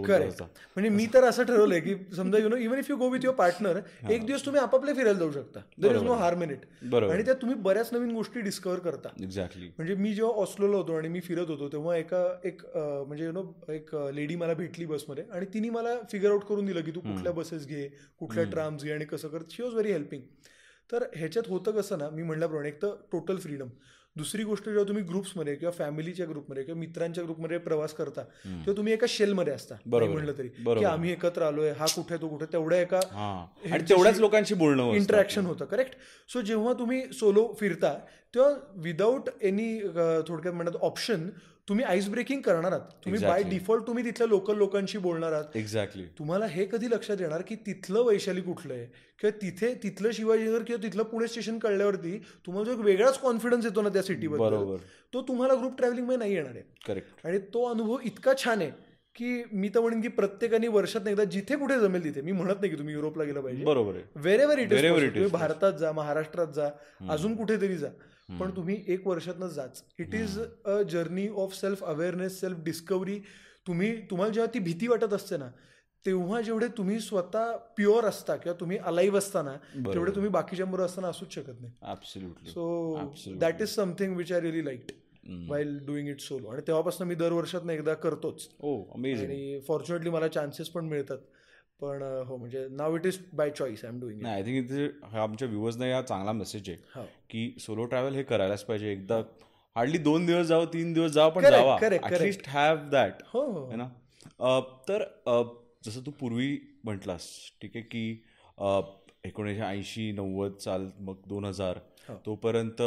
म्हणजे 0.77 0.89
मी 0.91 1.07
तर 1.15 1.25
असं 1.25 1.43
ठरवलंय 1.57 1.81
की 1.81 1.95
समजा 2.17 2.39
you 2.39 2.49
know 2.49 2.57
even 2.57 2.79
if 2.79 2.91
you 2.91 2.97
go 2.97 3.09
with 3.11 3.25
your 3.25 3.37
partner 3.37 3.81
एक 4.11 4.27
दिवस 4.27 4.45
तुम्ही 4.47 4.61
आपापले 4.61 4.95
फिरायला 4.95 5.19
जाऊ 5.19 5.31
शकता. 5.33 5.61
There 5.79 5.97
is 5.97 6.03
no 6.03 6.15
harm 6.15 6.43
in 6.43 6.51
it 6.51 6.65
बरोबर. 6.83 7.13
आणि 7.15 7.23
त्यात 7.23 7.37
तुम्ही 7.37 7.57
बऱ्याच 7.63 7.93
नवीन 7.93 8.11
गोष्टी 8.15 8.41
डिस्कवर 8.41 8.79
करता. 8.79 9.09
एक्झॅक्टली 9.23 9.69
म्हणजे 9.77 9.95
मी 9.95 10.13
जेव्हा 10.15 10.43
ऑस्लोला 10.43 10.77
होतो 10.77 10.97
आणि 10.97 11.09
मी 11.09 11.21
फिरत 11.21 11.51
होतो 11.51 11.69
तेव्हा 11.69 11.97
एका 11.97 12.25
एक 12.45 12.63
म्हणजे 12.77 13.25
यु 13.25 13.33
नो 13.33 13.43
एक 13.73 13.95
लेडी 14.15 14.37
मला 14.37 14.55
भेटली 14.55 14.87
बसमध्ये 14.87 15.25
आणि 15.33 15.47
तिने 15.55 15.71
मला 15.71 15.95
फिगर 16.13 16.31
आउट 16.31 16.45
करून 16.49 16.67
दिलं 16.67 16.81
की 16.81 16.91
तू 16.91 17.01
कुठल्या 17.01 17.33
बसेस 17.33 17.67
घे 17.67 17.89
कुठल्या 18.19 18.45
ट्राम्स 18.51 18.85
घे 18.85 18.93
आणि 18.93 19.05
कसं 19.05 19.29
कर. 19.29 19.43
शी 19.51 19.63
वॉज 19.63 19.73
व्हेरी 19.73 19.93
हेल्पिंग 19.93 20.23
तर 20.91 21.05
ह्याच्यात 21.15 21.49
होतं 21.49 21.71
कसं 21.73 21.99
ना 21.99 22.09
मी 22.11 22.23
म्हटल्याप्रमाणे 22.23 22.69
एक 22.69 22.83
तर 22.83 22.95
टोटल 23.13 23.37
फ्रीडम 23.37 23.69
दुसरी 24.17 24.45
गोष्ट 24.45 24.65
जेव्हा 24.65 24.85
तुम्ही 24.85 25.03
ग्रुप्समध्ये 25.05 25.55
किंवा 25.55 25.71
फॅमिलीच्या 25.71 26.27
ग्रुपमध्ये 26.27 26.63
किंवा 26.65 26.79
मित्रांच्या 26.81 27.25
ग्रुपमध्ये 27.25 27.59
प्रवास 27.59 27.93
करता 27.95 28.23
तेव्हा 28.23 28.77
तुम्ही 28.77 28.93
एका 28.93 29.07
शेलमध्ये 29.09 29.53
असता. 29.55 29.75
म्हणलं 29.87 30.33
तरी. 30.39 30.49
की 30.49 30.85
आम्ही 30.85 31.13
एकत्र 31.13 31.43
आलोय 31.43 31.73
हा 31.79 31.87
कुठे 31.87 32.17
तो 32.17 32.29
कुठे 32.29 32.47
तेवढ्या 32.53 32.81
एका 32.81 33.01
तेवढ्याच 33.91 34.21
लोकांशी 34.21 34.55
बोलणं. 34.55 34.93
इंटरॅक्शन 34.93 35.47
होतं 35.47 35.65
करेक्ट 35.65 35.97
सो 36.33 36.41
जेव्हा 36.41 36.73
तुम्ही 36.73 37.03
सोलो 37.13 37.53
फिरता 37.61 37.93
तेव्हा 38.35 38.51
विदाऊट 38.77 39.29
एनी 39.43 39.79
थोडक्यात 40.29 40.55
म्हणतात 40.55 40.81
ऑप्शन 40.83 41.29
तुम्ही 41.69 41.85
आईस 41.85 42.09
ब्रेकिंग 42.09 42.41
करणार 42.41 42.73
आहात. 42.73 42.81
तुम्ही 43.05 43.21
बाय. 43.21 43.43
डिफॉल्ट 43.43 43.87
तुम्ही 43.87 44.05
तिथल्या 44.05 44.27
लोकल 44.29 44.57
लोकांशी 44.57 44.99
बोलणार 44.99 45.33
आहात. 45.33 45.57
एक्झॅक्टली 45.57 46.05
तुम्हाला 46.19 46.47
हे 46.47 46.67
कधी 46.73 46.91
लक्षात 46.91 47.21
येणार 47.21 47.43
की 47.49 47.55
तिथलं 47.67 48.03
वैशाली 48.03 48.41
कुठलं 48.41 48.75
आहे? 48.75 48.85
किंवा 49.21 49.39
तिथे 49.43 49.73
तिथलं 49.83 50.11
शिवाजीनगर 50.13 50.63
किंवा 50.63 50.83
तिथलं 50.83 51.03
पुणे 51.03 51.29
स्टेशन 51.29 51.59
कळल्यावरती 51.59 52.17
तुम्हाला 52.47 52.67
जो 52.67 52.79
एक 52.79 52.85
वेगळाच 52.85 53.19
कॉन्फिडन्स 53.21 53.65
येतो 53.65 53.83
ना 53.83 53.89
त्या 53.89 54.03
सिटीबद्दल 54.03 54.45
बरोबर. 54.45 54.77
तो 55.13 55.23
तुम्हाला 55.29 55.55
ग्रुप 55.55 55.77
ट्रॅव्हलिंगमध्ये 55.77 56.19
नाही 56.19 56.35
येणार 56.35 56.55
आहे. 56.55 56.63
करेक्ट 56.87 57.27
आणि 57.27 57.39
तो 57.55 57.65
अनुभव 57.65 57.97
इतका 58.05 58.33
छान 58.45 58.61
आहे 58.61 58.71
की 59.17 59.43
मी 59.53 59.69
तर 59.69 59.81
म्हणेन 59.81 60.01
की 60.01 60.09
प्रत्येकाने 60.09 60.69
वर्षात 60.69 61.07
एकदा 61.09 61.25
जिथे 61.25 61.57
कुठे 61.57 61.79
जमेल 61.81 62.05
तिथे. 62.05 62.21
मी 62.21 62.33
म्हणत 62.33 62.61
नाही 62.61 62.71
की 62.71 62.79
तुम्ही 62.79 62.95
युरोपला 62.95 63.25
गेलं 63.25 63.41
पाहिजे. 63.41 63.65
बरोबर 63.65 63.95
आहे. 63.95 64.03
वेरेवर 64.17 64.59
इट 64.59 64.71
तुम्ही 64.71 65.31
भारतात 65.31 65.73
जा 65.73 65.93
महाराष्ट्रात 65.93 66.47
जा 66.47 66.69
अजून 67.11 67.37
कुठेतरी 67.37 67.77
जा. 67.77 67.89
पण 68.29 68.51
तुम्ही 68.57 68.83
एक 68.89 69.07
वर्षातनं 69.07 69.49
जाच. 69.49 69.83
It 69.99 70.15
is 70.15 70.39
a 70.39 70.81
journey 70.91 71.29
of 71.29 71.55
self 71.55 71.85
awareness 71.85 72.41
self 72.41 72.59
discovery 72.65 73.19
तुम्ही 73.67 73.97
तुम्हाला 74.11 74.33
जेव्हा 74.33 74.53
ती 74.55 74.59
भीती 74.59 74.89
वाटत 74.89 75.13
असते 75.13 75.37
ना 75.37 75.51
तेव्हा 76.07 76.41
जेवढे 76.41 76.67
तुम्ही 76.69 76.99
स्वतः 77.01 77.57
प्युअर 77.77 78.05
असता 78.05 78.37
किंवा 78.37 78.61
तुम्ही 78.61 78.77
अलाईव्ह 78.79 79.19
असताना 79.19 79.57
तेवढे 79.95 80.15
तुम्ही 80.15 80.31
बाकीच्यांबरोबर 80.31 80.87
असताना 80.87 81.09
असूच 81.09 81.35
शकत 81.35 81.61
नाही. 81.61 81.73
So 82.51 82.95
that 83.39 83.63
is 83.63 83.69
something 83.69 84.17
which 84.17 84.33
I 84.33 84.41
really 84.41 84.65
light 84.65 84.93
while 85.49 85.79
doing 85.87 86.09
it 86.09 86.21
solo 86.21 86.49
आणि 86.49 86.63
तेव्हापासून 86.67 87.09
मी 87.09 87.15
दर 87.15 87.33
वर्षात 87.33 87.71
एकदा 87.71 87.95
करतोच. 87.95 88.49
अमेझिंग 88.95 89.31
आणि 89.31 89.61
फॉर्च्युनेटली 89.69 90.11
मला 90.11 90.29
चान्सेस 90.29 90.69
पण 90.69 90.85
मिळतात. 90.85 91.19
पण 91.81 92.03
हो 92.27 92.37
म्हणजे 92.37 92.67
now 92.71 92.95
it 92.97 93.07
is 93.07 93.19
by 93.35 93.51
choice 93.51 93.85
I 93.85 93.91
am 93.91 93.99
doing 94.01 94.21
नाही 94.23 94.35
आय 94.35 94.43
थिंक 94.43 94.65
इथे 94.65 95.19
आमच्या 95.19 95.49
व्ह्युअर्सना 95.49 95.87
या 95.87 96.01
चांगला 96.03 96.33
मेसेज 96.33 96.69
आहे 96.69 96.79
हो. 96.95 97.03
की 97.31 97.55
सोलो 97.61 97.85
ट्रॅव्हल 97.85 98.15
हे 98.15 98.23
करायलाच 98.23 98.65
पाहिजे 98.65 98.93
एकदा 98.93 99.21
हार्डली 99.77 99.99
दोन 99.99 100.27
दिवस 100.27 100.47
जावं 100.47 100.65
तीन 100.73 100.93
दिवस 100.93 101.11
जावं 101.13 101.31
पण 101.33 101.43
जावा. 101.45 101.77
ऍटलिस्ट 101.83 102.49
हॅव 102.49 102.77
दॅट 102.91 103.23
हो 103.35 103.73
ना 103.77 103.89
तर 104.89 105.05
जसं 105.85 106.01
तू 106.07 106.11
पूर्वी 106.21 106.57
म्हटलास 106.85 107.29
ठीक 107.63 107.77
आहे 107.77 107.85
की 107.85 108.11
एकोणीसशे 109.25 109.63
ऐंशी 109.63 110.11
नव्वद 110.13 110.57
साल 110.61 110.89
मग 111.01 111.21
दोन 111.29 111.45
हजार 111.45 111.79
हो. 112.09 112.15
तोपर्यंत 112.27 112.83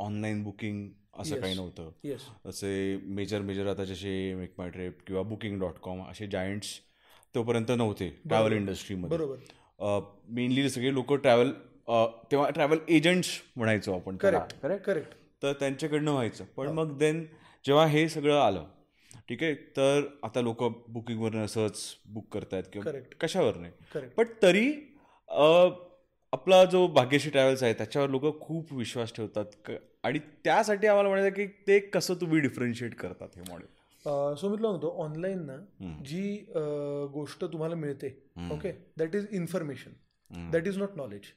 ऑनलाईन 0.00 0.42
बुकिंग 0.44 0.88
असं. 1.14 1.40
काही 1.40 1.54
नव्हतं 1.54 2.48
असे 2.48 2.96
मेजर 3.06 3.40
मेजर 3.42 3.66
आता 3.66 3.84
जसे 3.84 4.34
मेक 4.34 4.52
माय 4.58 4.70
ट्रिप 4.70 4.98
किंवा 5.06 5.22
बुकिंग 5.24 5.58
डॉट 5.60 5.78
कॉम 5.82 6.02
असे 6.02 6.26
जायंट्स 6.26 6.78
तोपर्यंत 7.34 7.70
नव्हते 7.70 8.08
ट्रॅव्हल 8.28 8.52
इंडस्ट्रीमध्ये 8.52 9.16
बरोबर. 9.16 10.00
मेनली 10.28 10.68
सगळे 10.70 10.92
लोक 10.94 11.12
ट्रॅव्हल 11.14 11.52
तेव्हा 12.30 12.48
ट्रॅव्हल 12.50 12.78
एजंट्स 12.88 13.28
म्हणायचो 13.56 13.94
आपण 13.94 14.16
करेक्ट 14.16 14.54
करेक्ट 14.62 14.84
करेक्ट 14.84 15.14
तर 15.42 15.52
त्यांच्याकडनं 15.60 16.10
व्हायचं. 16.12 16.44
पण 16.56 16.68
मग 16.68 16.96
देन 16.98 17.24
जेव्हा 17.64 17.86
हे 17.86 18.08
सगळं 18.08 18.38
आलं 18.40 18.64
ठीक 19.28 19.42
आहे 19.42 19.54
तर 19.76 20.06
आता 20.22 20.40
लोक 20.40 20.62
बुकिंगवरनं 20.88 21.46
सहज 21.46 21.80
बुक 22.06 22.32
करतायत 22.34 22.64
किंवा. 22.72 22.92
कशावर 23.20 23.56
नाही 23.56 24.06
पण 24.16 24.32
तरी 24.42 24.70
आपला 26.32 26.64
जो 26.64 26.86
भाग्यश्री 26.86 27.30
ट्रॅव्हल्स 27.30 27.62
आहे 27.62 27.72
त्याच्यावर 27.74 28.08
लोक 28.08 28.40
खूप 28.40 28.72
विश्वास 28.72 29.12
ठेवतात. 29.16 29.70
आणि 30.02 30.18
त्यासाठी 30.44 30.86
आम्हाला 30.86 31.08
म्हणायचं 31.08 31.34
की 31.36 31.46
ते 31.66 31.78
कसं 31.94 32.14
तुम्ही 32.20 32.40
डिफरन्शिएट 32.40 32.94
करतात 32.94 33.28
हे 33.36 33.42
मॉडेल 33.48 33.66
सो 34.04 34.48
मी 34.48 34.56
तुला 34.56 34.68
म्हणतो 34.68 34.94
ऑनलाईन 35.02 35.44
ना 35.46 35.56
जी 36.06 36.36
गोष्ट 37.14 37.44
तुम्हाला 37.44 37.74
मिळते 37.74 38.08
okay 38.52 38.72
that 38.98 39.14
is 39.16 39.26
information 39.32 40.50
that 40.52 40.66
is 40.68 40.78
not 40.78 40.96
knowledge 40.96 41.32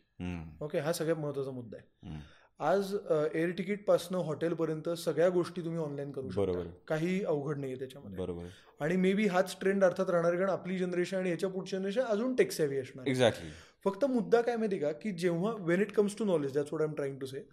okay 0.63 0.79
हा 0.79 0.93
सगळ्यात 0.93 1.17
महत्त्वाचा 1.17 1.51
मुद्दा 1.51 1.77
आहे. 1.77 2.21
आज 2.59 2.93
एअर 3.33 3.51
तिकीट 3.57 3.83
पासनं 3.85 4.17
हॉटेलपर्यंत 4.25 4.89
सगळ्या 4.97 5.29
गोष्टी 5.29 5.61
तुम्ही 5.61 5.79
ऑनलाईन 5.79 6.11
करू 6.11 6.29
शकता. 6.29 6.63
काही 6.87 7.23
अवघड 7.23 7.57
नाहीये 7.57 7.79
त्याच्यामध्ये. 7.79 8.17
बरोबर. 8.17 8.45
आणि 8.79 8.95
मे 8.95 9.13
बी 9.13 9.25
हाच 9.27 9.55
ट्रेंड 9.61 9.83
अर्थात 9.83 10.09
राहणार 10.09 10.35
कारण 10.35 10.49
आपली 10.49 10.77
जनरेशन 10.77 11.17
आणि 11.17 11.29
याच्या 11.29 11.49
पुढची 11.49 11.75
जनरेशन 11.77 12.01
अजून 12.01 12.35
टेक्स 12.35 12.59
हॅवी 12.61 12.77
असणार. 12.77 13.07
एक्झॅक्टली 13.07 13.49
फक्त 13.85 14.05
मुद्दा 14.05 14.41
काय 14.41 14.55
माहिती 14.55 14.77
का? 14.79 14.91
की 14.91 15.11
जेव्हा 15.11 15.53
when 15.59 15.81
it 15.81 15.91
comes 15.93 16.17
to 16.17 16.25
knowledge 16.25 16.53
that's 16.53 16.73
what 16.73 16.81
I 16.81 16.87
am 16.87 16.93
trying 16.95 17.17
to 17.19 17.25
say 17.25 17.45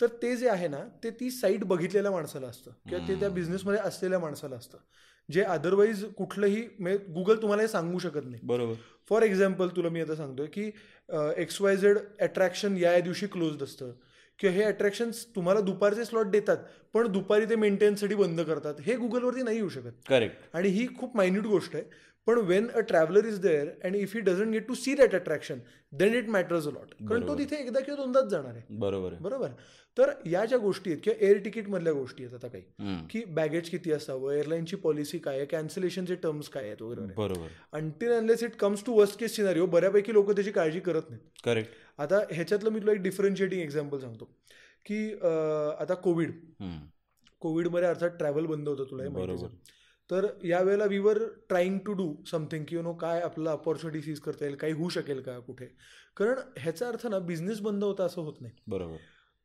तर 0.00 0.06
ते 0.22 0.34
जे 0.36 0.48
आहे 0.48 0.68
ना 0.68 0.78
ते 1.04 1.10
ती 1.10 1.30
साईट 1.30 1.64
बघितलेल्या 1.64 2.10
माणसाला 2.10 2.46
असतं. 2.46 2.70
किंवा 2.88 3.06
ते 3.08 3.18
त्या 3.20 3.28
बिझनेसमध्ये 3.30 3.80
असलेल्या 3.80 4.18
माणसाला 4.18 4.56
असतं. 4.56 4.78
जे 5.28 5.42
अदरवाईज 5.42 6.04
कुठलंही 6.16 6.60
गुगल 7.14 7.40
तुम्हाला 7.42 7.62
हे 7.62 7.68
सांगू 7.68 7.98
शकत 7.98 8.24
नाही. 8.24 8.40
बरोबर. 8.42 8.74
फॉर 9.08 9.22
एक्झाम्पल 9.22 9.68
तुला 9.68 9.88
मी 9.88 10.00
आता 10.00 10.14
सांगतोय 10.14 10.46
की 10.46 10.70
एक्स 11.36 11.60
वाय 11.60 11.76
झेड 11.76 11.98
अट्रॅक्शन 12.20 12.76
या 12.76 12.92
या 12.92 13.00
दिवशी 13.00 13.26
क्लोज्ड 13.26 13.62
असतं. 13.62 13.92
किंवा 14.38 14.54
हे 14.56 14.62
अट्रॅक्शन्स 14.62 15.24
तुम्हाला 15.34 15.60
दुपारचे 15.60 16.04
स्लॉट 16.04 16.26
देतात 16.26 16.58
पण 16.94 17.06
दुपारी 17.12 17.44
ते 17.44 17.56
मेंटेनसाठी 17.56 18.14
बंद 18.14 18.40
करतात. 18.40 18.74
हे 18.80 18.96
गुगलवरती 18.96 19.42
नाही 19.42 19.56
येऊ 19.56 19.68
शकत. 19.68 19.92
करेक्ट 20.08 20.56
आणि 20.56 20.68
ही 20.68 20.86
खूप 20.98 21.16
मायन्यूट 21.16 21.44
गोष्ट 21.46 21.76
आहे. 21.76 21.84
पण 22.26 22.38
when 22.38 22.68
a 22.70 22.80
traveller 22.80 23.24
is 23.24 23.38
there 23.40 23.68
and 23.84 23.96
if 23.96 24.14
he 24.14 24.20
doesn't 24.20 24.52
get 24.52 24.66
to 24.68 24.74
see 24.74 24.94
that 24.94 25.14
attraction 25.14 25.58
then 25.92 26.14
it 26.14 26.28
matters 26.28 26.66
a 26.66 26.70
lot 26.70 26.94
कारण 27.08 27.26
तो 27.28 27.38
तिथे 27.38 27.56
एकदा 27.56 27.80
किंवा 27.80 28.02
दोनदाच 28.02 28.24
जाणार 28.24 28.54
आहे. 28.54 28.62
बरोबर 28.70 29.12
आहे. 29.12 29.22
बरोबर. 29.22 29.48
तर 29.96 30.10
या 30.26 30.44
ज्या 30.44 30.58
गोष्टी 30.58 30.90
आहेत 30.90 31.00
किंवा 31.04 31.24
एअर 31.26 31.38
तिकीट 31.44 31.68
मधल्या 31.68 31.92
गोष्टी 31.92 32.24
आहेत 32.24 32.34
आता 32.34 32.48
काही. 32.48 32.62
की 33.10 33.24
बॅगेज 33.34 33.68
किती 33.70 33.92
असावं 33.92 34.32
एअरलाईनची 34.32 34.76
पॉलिसी 34.76 35.18
काय 35.18 35.36
आहे 35.36 35.46
कॅन्सलेशनचे 35.46 36.14
टर्म्स 36.14 36.48
काय 36.48 36.64
आहेत 36.64 36.82
वगैरे. 36.82 37.12
बरोबर. 37.16 37.46
Until 37.72 38.12
unless 38.12 38.42
it 38.42 38.56
comes 38.60 38.84
to 38.86 38.98
worst 38.98 39.18
case 39.20 39.36
scenario 39.36 39.66
बऱ्यापैकी 39.66 40.12
लोक 40.12 40.30
त्याची 40.30 40.50
काळजी 40.50 40.80
करत 40.80 41.10
नाहीत. 41.10 41.28
करेक्ट 41.44 42.00
आता 42.00 42.20
ह्याच्यातलं 42.30 42.70
मी 42.70 42.80
तुला 42.80 42.92
एक 42.92 43.02
डिफरन्शिएटिंग 43.02 43.60
एक्झाम्पल 43.60 43.98
सांगतो 43.98 44.30
की 44.86 45.06
आता 45.12 45.94
कोविड 45.94 46.32
कोविडमध्ये 47.42 47.88
अर्थात 47.88 48.10
ट्रॅव्हल 48.10 48.46
बंद 48.46 48.68
होतं 48.68 48.84
तुला 48.90 49.02
हे. 49.02 49.46
तर 50.10 50.26
यावेळेला 50.44 50.84
we 50.84 50.98
were 50.98 51.18
trying 51.48 51.78
to 51.78 51.92
do 51.92 52.14
something 52.30 52.64
की 52.68 52.76
यु 52.76 52.82
नो 52.82 52.92
काय 52.94 53.20
आपलं 53.20 53.50
अपॉर्च्युनिटी 53.50 54.02
सीज 54.02 54.20
करता 54.20 54.44
येईल 54.44 54.56
काही 54.56 54.72
होऊ 54.72 54.88
शकेल 54.88 55.20
का 55.20 55.38
कुठे? 55.38 55.66
कारण 56.16 56.38
ह्याचा 56.58 56.88
अर्थ 56.88 57.06
ना 57.06 57.18
बिझनेस 57.18 57.60
बंद 57.60 57.84
होता 57.84 58.04
असं 58.04 58.22
होत 58.22 58.40
नाही. 58.40 58.54
बरोबर. 58.66 58.96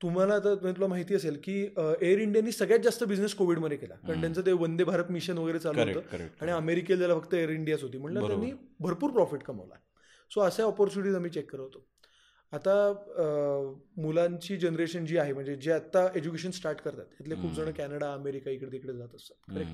तुम्हाला 0.01 0.33
आता 0.33 0.49
म्हणजे 0.49 0.75
तुला 0.75 0.87
माहिती 0.87 1.15
असेल 1.15 1.39
की 1.43 1.53
एअर 1.77 2.19
इंडियानी 2.19 2.51
सगळ्यात 2.51 2.79
जास्त 2.79 3.03
बिझनेस 3.03 3.33
कोविडमध्ये 3.35 3.77
केला. 3.77 3.95
कारण 3.97 4.21
त्यांचं 4.21 4.45
ते 4.45 4.51
वंदे 4.51 4.83
भारत 4.83 5.11
मिशन 5.11 5.37
वगैरे 5.37 5.59
चालू 5.59 5.79
होतं. 5.79 6.25
आणि 6.41 6.51
अमेरिकेला 6.51 6.99
त्याला 6.99 7.19
फक्त 7.19 7.33
एअर 7.33 7.49
इंडियाच 7.49 7.83
होती. 7.83 7.97
म्हणलं 7.97 8.27
त्यांनी 8.27 8.51
भरपूर 8.79 9.11
प्रॉफिट 9.11 9.43
कमवला. 9.43 9.75
सो 10.31 10.41
अशा 10.41 10.63
ऑपॉर्च्युनिटीज 10.63 11.15
आम्ही 11.15 11.31
चेक 11.31 11.51
करत 11.51 11.59
होतो. 11.59 11.85
आता 12.53 12.73
मुलांची 13.97 14.57
जनरेशन 14.57 15.05
जी 15.05 15.17
आहे 15.17 15.33
म्हणजे 15.33 15.55
जे 15.55 15.71
आता 15.71 16.07
एज्युकेशन 16.15 16.51
स्टार्ट 16.51 16.79
करतात 16.81 17.05
त्यातले 17.07 17.35
खूप 17.35 17.51
जण 17.53 17.71
कॅनडा 17.71 18.13
अमेरिका 18.13 18.51
इकडे 18.51 18.71
तिकडे 18.71 18.93
जात 18.93 19.15
असतात. 19.15 19.53
करेक्ट 19.55 19.71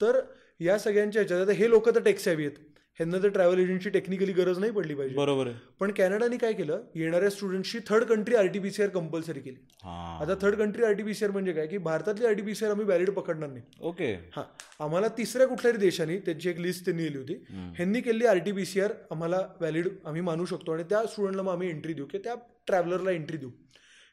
तर 0.00 0.20
या 0.60 0.78
सगळ्यांच्या 0.78 1.22
ह्याच्यात 1.22 1.40
आता 1.40 1.52
हे 1.52 1.70
लोक 1.70 1.94
तर 1.94 2.02
टेक्स 2.02 2.28
हॅवी 2.28 2.46
आहेत. 2.46 2.58
ह्यांना 2.98 3.18
तर 3.22 3.28
ट्रॅव्हल 3.28 3.58
एजंटची 3.58 3.90
टेक्निकली 3.90 4.32
गरज 4.32 4.58
नाही 4.58 4.72
पडली 4.72 4.94
पाहिजे. 4.94 5.16
बरोबर 5.16 5.46
आहे. 5.46 5.56
पण 5.80 5.90
कॅनडाने 5.90 6.36
काय 6.36 6.52
केलं 6.52 6.82
येणाऱ्या 6.94 7.30
स्टुडंट्सची 7.30 7.78
थर्ड 7.86 8.04
कंट्री 8.04 8.34
आरटीपीसीआर 8.34 8.88
कंपल्सरी 8.88 9.40
केली. 9.40 9.56
हा. 9.84 10.18
आता 10.20 10.34
थर्ड 10.42 10.54
कंट्री 10.54 10.84
आरटीपीसीआर 10.84 11.30
म्हणजे 11.30 11.52
काय 11.52 11.66
की 11.66 11.78
भारतातली 11.78 12.26
आरटीपीसीआर 12.26 12.70
आम्ही 12.70 12.86
व्हॅलिड 12.86 13.10
पकडणार 13.10 13.48
नाही. 13.48 13.64
ओके. 13.80 14.12
हा. 14.14 14.42
आम्हाला 14.80 15.08
तिसऱ्या 15.08 15.46
कुठल्याही 15.46 15.78
देशांनी 15.78 16.18
त्यांची 16.18 16.50
एक 16.50 16.60
लिस्ट 16.60 16.84
त्यांनी 16.84 17.02
लिहिली 17.02 17.18
होती. 17.18 17.34
ह्यांनी 17.50 18.00
केली 18.00 18.26
आरटीपीसीआर 18.26 18.92
आम्हाला 19.10 19.38
व्हॅलिड 19.38 19.88
आम्ही 20.04 20.20
मानू 20.20 20.44
शकतो. 20.44 20.72
आणि 20.72 20.82
त्या 20.82 21.06
स्टुडंटला 21.06 21.42
मग 21.42 21.52
आम्ही 21.52 21.68
एंट्री 21.70 21.92
देऊ 21.92 22.06
की 22.06 22.18
त्या 22.18 22.34
ट्रॅव्हलरला 22.66 23.10
एंट्री 23.10 23.36
देऊ. 23.36 23.50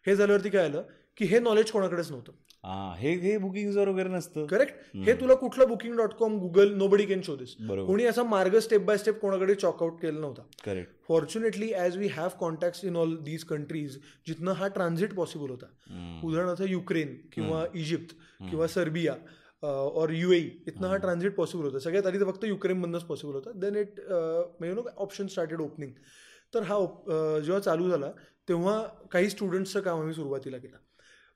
हे 0.07 0.15
झाल्यावरती 0.15 0.49
काय 0.49 0.65
आलं 0.65 0.83
की 1.17 1.25
हे 1.25 1.39
नॉलेज 1.39 1.71
कोणाकडेच 1.71 2.11
नव्हतं. 2.11 2.31
हा 2.63 2.93
हे 2.97 3.37
बुकिंग 3.37 3.75
वगैरे 3.77 4.09
नसतं. 4.09 4.45
करेक्ट 4.47 4.73
हे 5.05 5.13
तुला 5.19 5.35
कुठलं 5.35 5.67
booking 5.67 5.95
dot 5.97 6.13
com 6.13 6.37
Google 6.39 6.73
nobody 6.87 7.05
can 7.05 7.21
show 7.21 7.35
this 7.35 7.55
कोणी 7.87 8.05
असा 8.05 8.23
मार्ग 8.23 8.57
स्टेप 8.59 8.81
बाय 8.85 8.97
स्टेप 8.97 9.19
कोणाकडे 9.19 9.55
चॉकआउट 9.55 9.99
केला 10.01 10.19
नव्हता. 10.19 10.41
Correct 10.65 10.91
fortunately 11.07 11.71
as 11.73 11.97
we 11.97 12.07
have 12.07 12.29
contacts 12.39 12.83
in 12.85 12.95
all 12.95 13.15
these 13.23 13.43
countries 13.43 13.97
जिथनं 14.27 14.51
हा 14.51 14.67
ट्रान्झिट 14.75 15.13
पॉसिबल 15.15 15.49
होता. 15.49 15.65
उदाहरणार्थ 16.23 16.61
युक्रेन 16.67 17.15
किंवा 17.33 17.65
इजिप्त 17.75 18.15
किंवा 18.49 18.67
सर्बिया 18.67 19.15
और 19.63 20.11
यू 20.13 20.31
इथनं 20.31 20.87
हा 20.87 20.97
ट्रान्झिट 20.97 21.35
पॉसिबल 21.35 21.63
होता. 21.65 21.79
सगळ्यात 21.79 22.05
आधी 22.07 22.19
तर 22.19 22.31
फक्त 22.31 22.45
युक्रेनमधनंच 22.45 23.03
पॉसिबल 23.03 23.33
होता. 23.33 23.51
Then 23.55 23.75
it 23.75 23.99
you 24.65 24.73
know 24.75 24.87
option 24.97 25.27
started 25.27 25.61
opening 25.61 25.91
तर 26.53 26.63
हा 26.63 26.79
जेव्हा 27.41 27.59
चालू 27.59 27.89
झाला 27.89 28.11
तेव्हा 28.49 28.81
काही 29.11 29.29
स्टुडंट्सचं 29.29 29.81
काम 29.81 29.99
आम्ही 29.99 30.13
सुरुवातीला 30.13 30.57
केलं. 30.57 30.77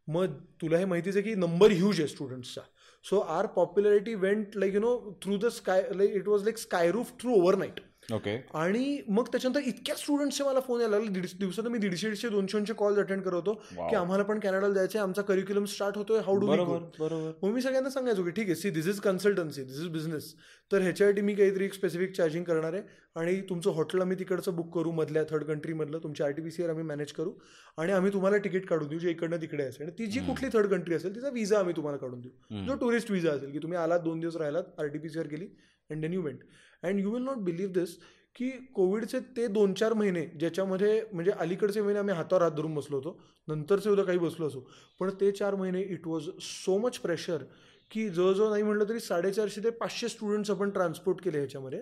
मग 0.08 0.34
तुला 0.62 0.78
हे 0.78 0.86
माहितीच 0.86 1.16
आहे 1.18 1.24
की 1.24 1.36
नंबर 1.36 1.72
ह्यूज 1.72 2.00
आहे 2.00 2.08
स्टुडंट्सचा 2.08 2.62
so 3.06 3.20
our 3.20 3.46
popularity 3.56 4.14
went 4.16 4.56
like 4.56 4.74
you 4.74 4.80
know 4.80 4.96
through 5.24 5.38
the 5.38 5.48
sky 5.48 5.84
like 5.96 6.16
it 6.16 6.28
was 6.28 6.44
like 6.44 6.58
sky roof 6.58 7.12
through 7.20 7.34
overnight 7.34 7.80
okay. 8.14 8.36
आणि 8.54 9.02
मग 9.08 9.28
त्याच्यानंतर 9.28 9.68
इतक्या 9.68 9.96
स्टुडंट्सचे 9.96 10.44
मला 10.44 10.60
फोन 10.60 10.82
यायला 10.82 10.98
लागले. 10.98 11.12
दीड 11.12 11.26
दिवसात 11.40 11.66
मी 11.66 11.78
दीडशे 11.78 12.08
दीडशे 12.08 12.30
दोनशे 12.30 12.58
दोनशे 12.58 12.74
कॉल 12.74 13.00
अटेंड 13.00 13.22
करत 13.22 13.34
होतो. 13.34 13.54
की 13.54 13.96
आम्हाला 13.96 14.24
पण 14.24 14.40
कॅनडाला 14.40 14.74
जायचं 14.74 15.00
आहे 15.00 15.08
आमचा 15.08 15.22
करिक्युलम 15.22 15.66
स्टार्ट 15.66 15.98
होतोय. 15.98 16.20
हाऊ 16.26 16.38
डू 16.38 16.48
बरोबर 16.48 16.80
बरोबर. 17.00 17.32
मग 17.44 17.54
मी 17.54 17.62
सगळ्यांना 17.62 17.90
सांगायचो 17.90 18.24
की 18.24 18.32
ठीक 18.32 18.46
आहे. 18.46 18.56
See 18.56 18.70
this 18.70 18.88
is 18.88 19.00
consultancy 19.00 19.64
this 19.64 19.80
is 19.80 19.88
business 19.88 20.34
तर 20.72 20.82
ह्याच्यासाठी 20.82 21.22
मी 21.22 21.34
काहीतरी 21.36 21.66
एक 21.66 21.74
स्पेसिफिक 21.74 22.16
चार्जिंग 22.16 22.44
करणार 22.44 22.74
आहे. 22.74 22.82
आणि 23.16 23.40
तुमचं 23.50 23.72
हॉटेल 23.72 24.02
आम्ही 24.02 24.18
तिकडचं 24.20 24.56
बुक 24.56 24.74
करू. 24.76 24.92
मधल्या 24.92 25.24
थर्ड 25.30 25.44
कंट्रीमधलं 25.44 26.00
तुमची 26.04 26.24
आर 26.24 26.32
टी 26.32 26.42
पी 26.42 26.64
आम्ही 26.64 26.84
मॅनेज 26.84 27.12
करू. 27.12 27.34
आणि 27.78 27.92
आम्ही 27.92 28.14
तुम्हाला 28.14 28.38
तिकीट 28.38 28.66
काढून 28.68 28.88
देऊ. 28.88 29.00
जे 29.00 29.10
इकडनं 29.10 29.42
तिकडे 29.42 29.64
असेल. 29.64 29.88
आणि 29.88 29.98
ती 30.00 30.06
जी 30.06 30.20
कुठली 30.20 30.50
थर्ड 30.54 30.68
कंट्री 30.68 30.96
असेल 30.96 31.16
तिचा 31.16 31.30
विजा 31.30 31.60
आम्ही 31.60 31.76
तुम्हाला 31.76 31.98
काढून 31.98 32.22
देऊ. 32.22 32.66
जो 32.66 32.76
टुरिस्ट 32.76 33.12
विजा 33.12 33.32
असेल 33.32 33.52
की 33.52 33.60
तुम्ही 33.60 33.78
आलात 33.78 34.00
दोन 34.00 34.20
दिवस 34.20 34.36
राहिलात 34.36 34.80
R 34.80 34.88
T 34.88 35.00
P 35.00 35.10
C 35.10 35.20
R 35.20 35.28
केली 35.28 35.48
and 35.90 36.02
then 36.02 36.14
you 36.14 36.22
went 36.22 36.40
and 36.84 37.00
you 37.00 37.12
will 37.12 37.24
not 37.24 37.38
believe 37.38 37.74
this 37.74 37.98
की 38.36 38.50
कोविडचे 38.76 39.20
ते 39.20 39.48
दोन 39.48 39.74
चार 39.74 39.94
महिने 39.94 40.26
ज्याच्यामध्ये 40.40 41.02
म्हणजे 41.14 41.32
अलीकडचे 41.32 41.82
महिने 41.82 42.00
आम्ही 42.00 42.16
हातावर 42.16 42.42
हात 42.42 42.52
धरून 42.52 42.74
बसलो 42.76 42.96
होतो 42.98 43.20
नंतरचे 43.48 43.90
उद्या 43.90 44.06
काही 44.06 44.18
बसलो 44.18 44.48
असो 44.48 44.68
पण 45.00 45.10
ते 45.10 45.32
चार 45.32 45.56
महिने 45.56 45.82
it 45.82 46.08
was 46.08 46.30
so 46.42 46.78
much 46.78 46.98
pressure 46.98 47.44
की 47.92 48.10
जवळजवळ 48.10 48.50
नाही 48.50 48.64
म्हटलं 48.64 48.90
तरी 48.90 49.00
साडेचारशे 49.00 49.64
ते 49.64 49.70
पाचशे 49.70 50.10
स्टुडंट्स 50.10 50.52
आपण 50.52 50.70
ट्रान्सपोर्ट 50.70 51.22
केले 51.22 51.38
ह्याच्यामध्ये. 51.38 51.80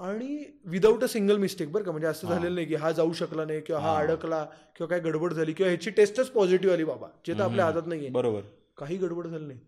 आणि 0.00 0.44
विदाऊट 0.64 1.04
अ 1.04 1.06
सिंगल 1.06 1.36
मिस्टेक 1.36 1.72
बरं 1.72 1.84
का 1.84 1.90
म्हणजे 1.90 2.06
असं 2.08 2.28
झालेलं 2.28 2.54
नाही 2.54 2.66
की 2.66 2.74
हा 2.74 2.90
जाऊ 2.92 3.12
शकला 3.12 3.44
नाही 3.44 3.60
किंवा 3.60 3.80
हा 3.80 3.96
अडकला 3.98 4.42
किंवा 4.76 4.86
काय 4.88 5.00
गडबड 5.00 5.32
झाली 5.32 5.52
किंवा 5.52 5.70
ह्याची 5.70 5.90
टेस्टच 5.90 6.30
पॉझिटिव्ह 6.30 6.74
आली 6.74 6.84
बाबा 6.84 7.06
जे 7.26 7.34
तर 7.34 7.40
आपल्या 7.40 7.64
हातात 7.64 7.86
नाहीये. 7.86 8.10
बरोबर. 8.10 8.40
काही 8.76 8.96
गडबड 8.96 9.26
झाली 9.26 9.46
नाही. 9.46 9.60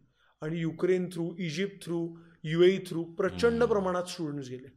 आणि 0.42 0.60
Ukraine 0.60 1.08
through 1.10 1.30
Egypt 1.38 1.84
through 1.84 2.06
UAE 2.44 2.76
through 2.86 3.02
प्रचंड 3.18 3.64
प्रमाणात 3.64 4.08
स्टुडंट्स 4.08 4.48
गेले. 4.48 4.76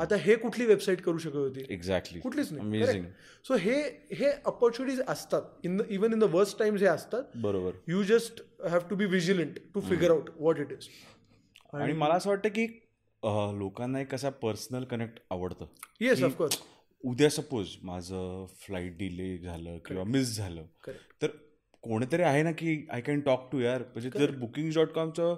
आता 0.00 0.16
हे 0.20 0.34
कुठली 0.36 0.64
वेबसाईट 0.66 1.00
करू 1.02 1.18
शकत 1.18 1.36
होती? 1.36 1.64
एक्झॅक्टली 1.70 2.20
कुठलीच 2.20 2.52
नाही. 2.52 3.02
सो 3.44 3.56
हे 3.56 3.74
हे 4.12 4.30
ऑपॉर्च्युनिटीज 4.46 5.00
असतात. 5.08 5.42
In 5.64 5.76
the 5.76 5.82
even 5.90 6.12
in 6.12 6.18
the 6.18 6.24
worst 6.32 6.58
times 6.58 6.82
हे 6.82 6.88
असतात. 6.88 7.22
बरोबर. 7.42 7.72
You 7.88 8.02
just 8.02 8.42
have 8.70 8.88
to 8.90 8.96
be 8.96 9.06
vigilant 9.06 9.58
to 9.74 9.80
figure 9.80 10.10
out 10.10 10.30
what 10.36 10.60
it 10.60 10.72
is 10.72 10.88
आणि 11.74 11.92
मला 11.92 12.14
असं 12.14 12.30
वाटतं 12.30 12.48
की 12.48 12.66
लोकांना 13.58 14.00
एक 14.00 14.10
कसा 14.12 14.30
पर्सनल 14.42 14.84
कनेक्ट 14.84 15.20
आवडतं. 15.30 15.66
येस 16.00 16.22
ऑफकोर्स 16.22 16.58
उद्या 17.04 17.28
सपोज 17.30 17.68
माझं 17.82 18.46
फ्लाईट 18.60 18.96
डिले 18.98 19.36
झालं 19.38 19.78
किंवा 19.86 20.04
मिस 20.04 20.36
झालं. 20.36 20.64
तर 21.22 21.28
कोणीतरी 21.84 22.22
आहे 22.22 22.42
ना 22.42 22.50
की 22.52 22.74
आय 22.92 23.00
कॅन 23.00 23.20
टॉक 23.20 23.48
टू 23.52 23.60
यार. 23.60 23.82
म्हणजे 23.92 24.10
जर 24.18 24.30
booking 24.38 24.70
dot 24.74 24.92
कॉमचं 24.94 25.34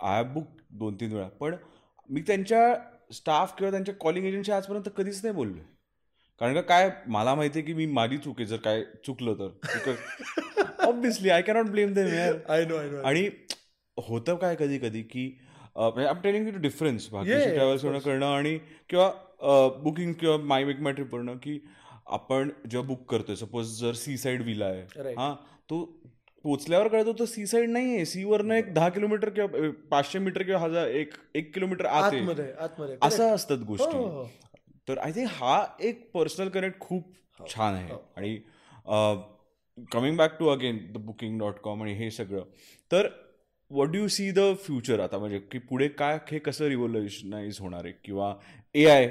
I 0.00 0.22
have 0.22 0.32
book 0.32 0.46
दोन 0.70 0.94
तीन 1.00 1.12
वेळा. 1.12 1.28
पण 1.40 1.54
मी 2.10 2.20
त्यांच्या 2.20 2.74
स्टाफ 3.12 3.54
किंवा 3.58 3.70
त्यांच्या 3.70 3.94
कॉलिंग 4.00 4.26
एजंटशी 4.26 4.52
आजपर्यंत 4.52 4.88
कधीच 4.96 5.20
नाही 5.24 5.34
बोललो 5.34 5.62
कारण 6.40 6.54
का 6.54 6.60
काय 6.60 6.90
मला 7.06 7.34
माहिती 7.34 7.58
आहे 7.58 7.66
की 7.66 7.74
मी 7.74 7.86
माझी 7.86 8.16
चूक 8.18 8.40
आहे 8.40 8.46
जर 8.46 8.56
काय 8.56 8.82
चुकलं 9.06 9.34
तर. 9.34 9.94
Obviously 10.86 11.30
I 11.30 11.42
cannot 11.42 11.66
blame 11.66 11.92
them 11.94 12.06
I 12.48 12.64
know 12.64 12.76
I 12.76 12.90
know 12.90 13.02
आणि 13.02 13.28
होतं 13.98 14.36
काय 14.36 14.54
कधी 14.54 14.78
कधी 14.78 15.02
की 15.02 15.26
I 15.76 16.12
telling 16.22 16.50
to 16.50 16.58
difference 16.60 17.08
travels 17.10 18.04
करणं 18.04 18.26
आणि 18.26 18.58
किंवा 18.90 19.10
बुकिंग 19.82 20.12
किंवा 20.12 20.36
माय 20.36 20.64
मेक 20.64 20.80
माय 20.80 20.92
ट्रिप 20.92 21.10
करणं 21.12 21.36
की 21.36 21.58
आपण 22.06 22.50
जेव्हा 22.70 22.86
बुक 22.88 23.10
करतोय 23.10 23.36
सपोज 23.36 23.78
जर 23.80 23.92
सी 23.94 24.16
साईड 24.16 24.42
विला 24.42 24.66
आहे. 24.66 25.12
हा 25.12 25.34
तो 25.70 25.84
पोचल्यावर 26.46 26.88
कळतो 26.88 27.12
तो 27.18 27.24
सी 27.26 27.46
साईड 27.46 27.70
नाही 27.70 27.94
आहे 27.94 28.04
सी 28.06 28.22
वरनं 28.24 28.54
एक 28.54 28.72
दहा 28.74 28.88
किलोमीटर 28.88 29.28
किंवा 29.28 29.70
पाचशे 29.90 30.18
मीटर 30.18 30.42
किंवा 30.42 30.60
हजार 30.60 30.88
एक 30.88 31.14
एक 31.34 31.52
किलोमीटर 31.54 31.84
आत 31.84 32.02
आहे. 32.02 32.20
आतमध्ये 32.20 32.52
आतमध्ये 32.52 32.96
असं 33.02 33.34
असतात 33.34 33.56
हो, 33.56 33.62
हो, 33.62 33.66
गोष्टी 33.68 33.96
हो. 33.96 34.24
तर 34.88 34.98
आय 34.98 35.12
थिंक 35.12 35.28
हा 35.32 35.64
एक 35.80 36.08
पर्सनल 36.14 36.48
कनेक्ट 36.48 36.78
खूप 36.80 37.14
छान 37.54 37.74
आहे. 37.74 37.96
आणि 38.16 38.36
coming 39.92 40.16
back 40.16 40.38
to 40.38 40.48
again 40.48 40.78
the 40.92 40.96
booking 41.06 41.38
dot 41.38 41.58
com 41.62 41.82
आणि 41.82 41.94
हे 41.94 42.10
सगळं. 42.10 42.42
तर 42.90 43.08
what 43.70 43.88
do 43.92 44.06
see 44.08 44.30
the 44.30 44.40
future 44.64 45.00
आता? 45.00 45.18
म्हणजे 45.18 45.38
की 45.52 45.58
पुढे 45.58 45.88
काय 45.88 46.18
हे 46.30 46.38
कसं 46.38 46.68
रिव्होल्युशनाइज 46.68 47.58
होणार 47.60 47.84
आहे? 47.84 47.92
किंवा 48.04 48.34
ए 48.74 48.84
आय 48.90 49.08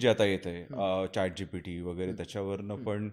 जे 0.00 0.08
आता 0.08 0.24
येत 0.24 0.46
आहे 0.46 1.06
चॅट 1.14 1.38
जी 1.38 1.44
पी 1.44 1.58
टी 1.60 1.80
वगैरे 1.80 2.12
त्याच्यावरनं 2.12 2.84
पण 2.84 3.08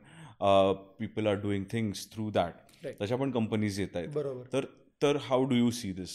people 0.99 1.27
are 1.27 1.39
doing 1.41 1.63
things 1.71 2.05
through 2.13 2.29
that 2.31 2.53
त्याच्या 2.83 3.17
पण 3.17 3.31
कंपनीज 3.31 3.79
येत 3.79 3.95
आहेत. 3.95 4.09
बरोबर. 4.09 4.45
तर 4.53 4.65
तर 5.01 5.17
how 5.21 5.43
do 5.43 5.55
you 5.55 5.69
see 5.71 5.91
this 5.91 6.09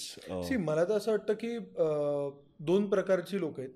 see 0.49 0.57
मला 0.57 0.85
तर 0.85 0.97
असं 0.97 1.11
वाटतं 1.11 1.35
की 1.35 1.59
दोन 2.67 2.89
प्रकारची 2.91 3.41
लोक 3.41 3.59
आहेत. 3.61 3.71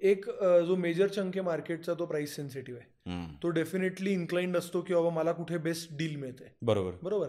एक 0.00 0.28
जो 0.66 0.76
मेजर 0.76 1.08
चंक 1.08 1.36
आहे 1.36 1.40
मार्केटचा 1.40 1.94
तो 1.94 2.06
प्राइस 2.06 2.34
सेन्सिटिव्ह 2.36 2.80
आहे. 2.80 3.34
तो 3.42 3.48
डेफिनेटली 3.48 4.12
इन्क्लाइंड 4.12 4.56
असतो 4.56 4.80
की 4.82 4.94
बाबा 4.94 5.10
मला 5.10 5.32
कुठे 5.32 5.58
बेस्ट 5.58 5.96
डील 5.98 6.16
मिळते 6.16 6.52
बरोबर. 6.62 6.92
बरोबर. 7.02 7.28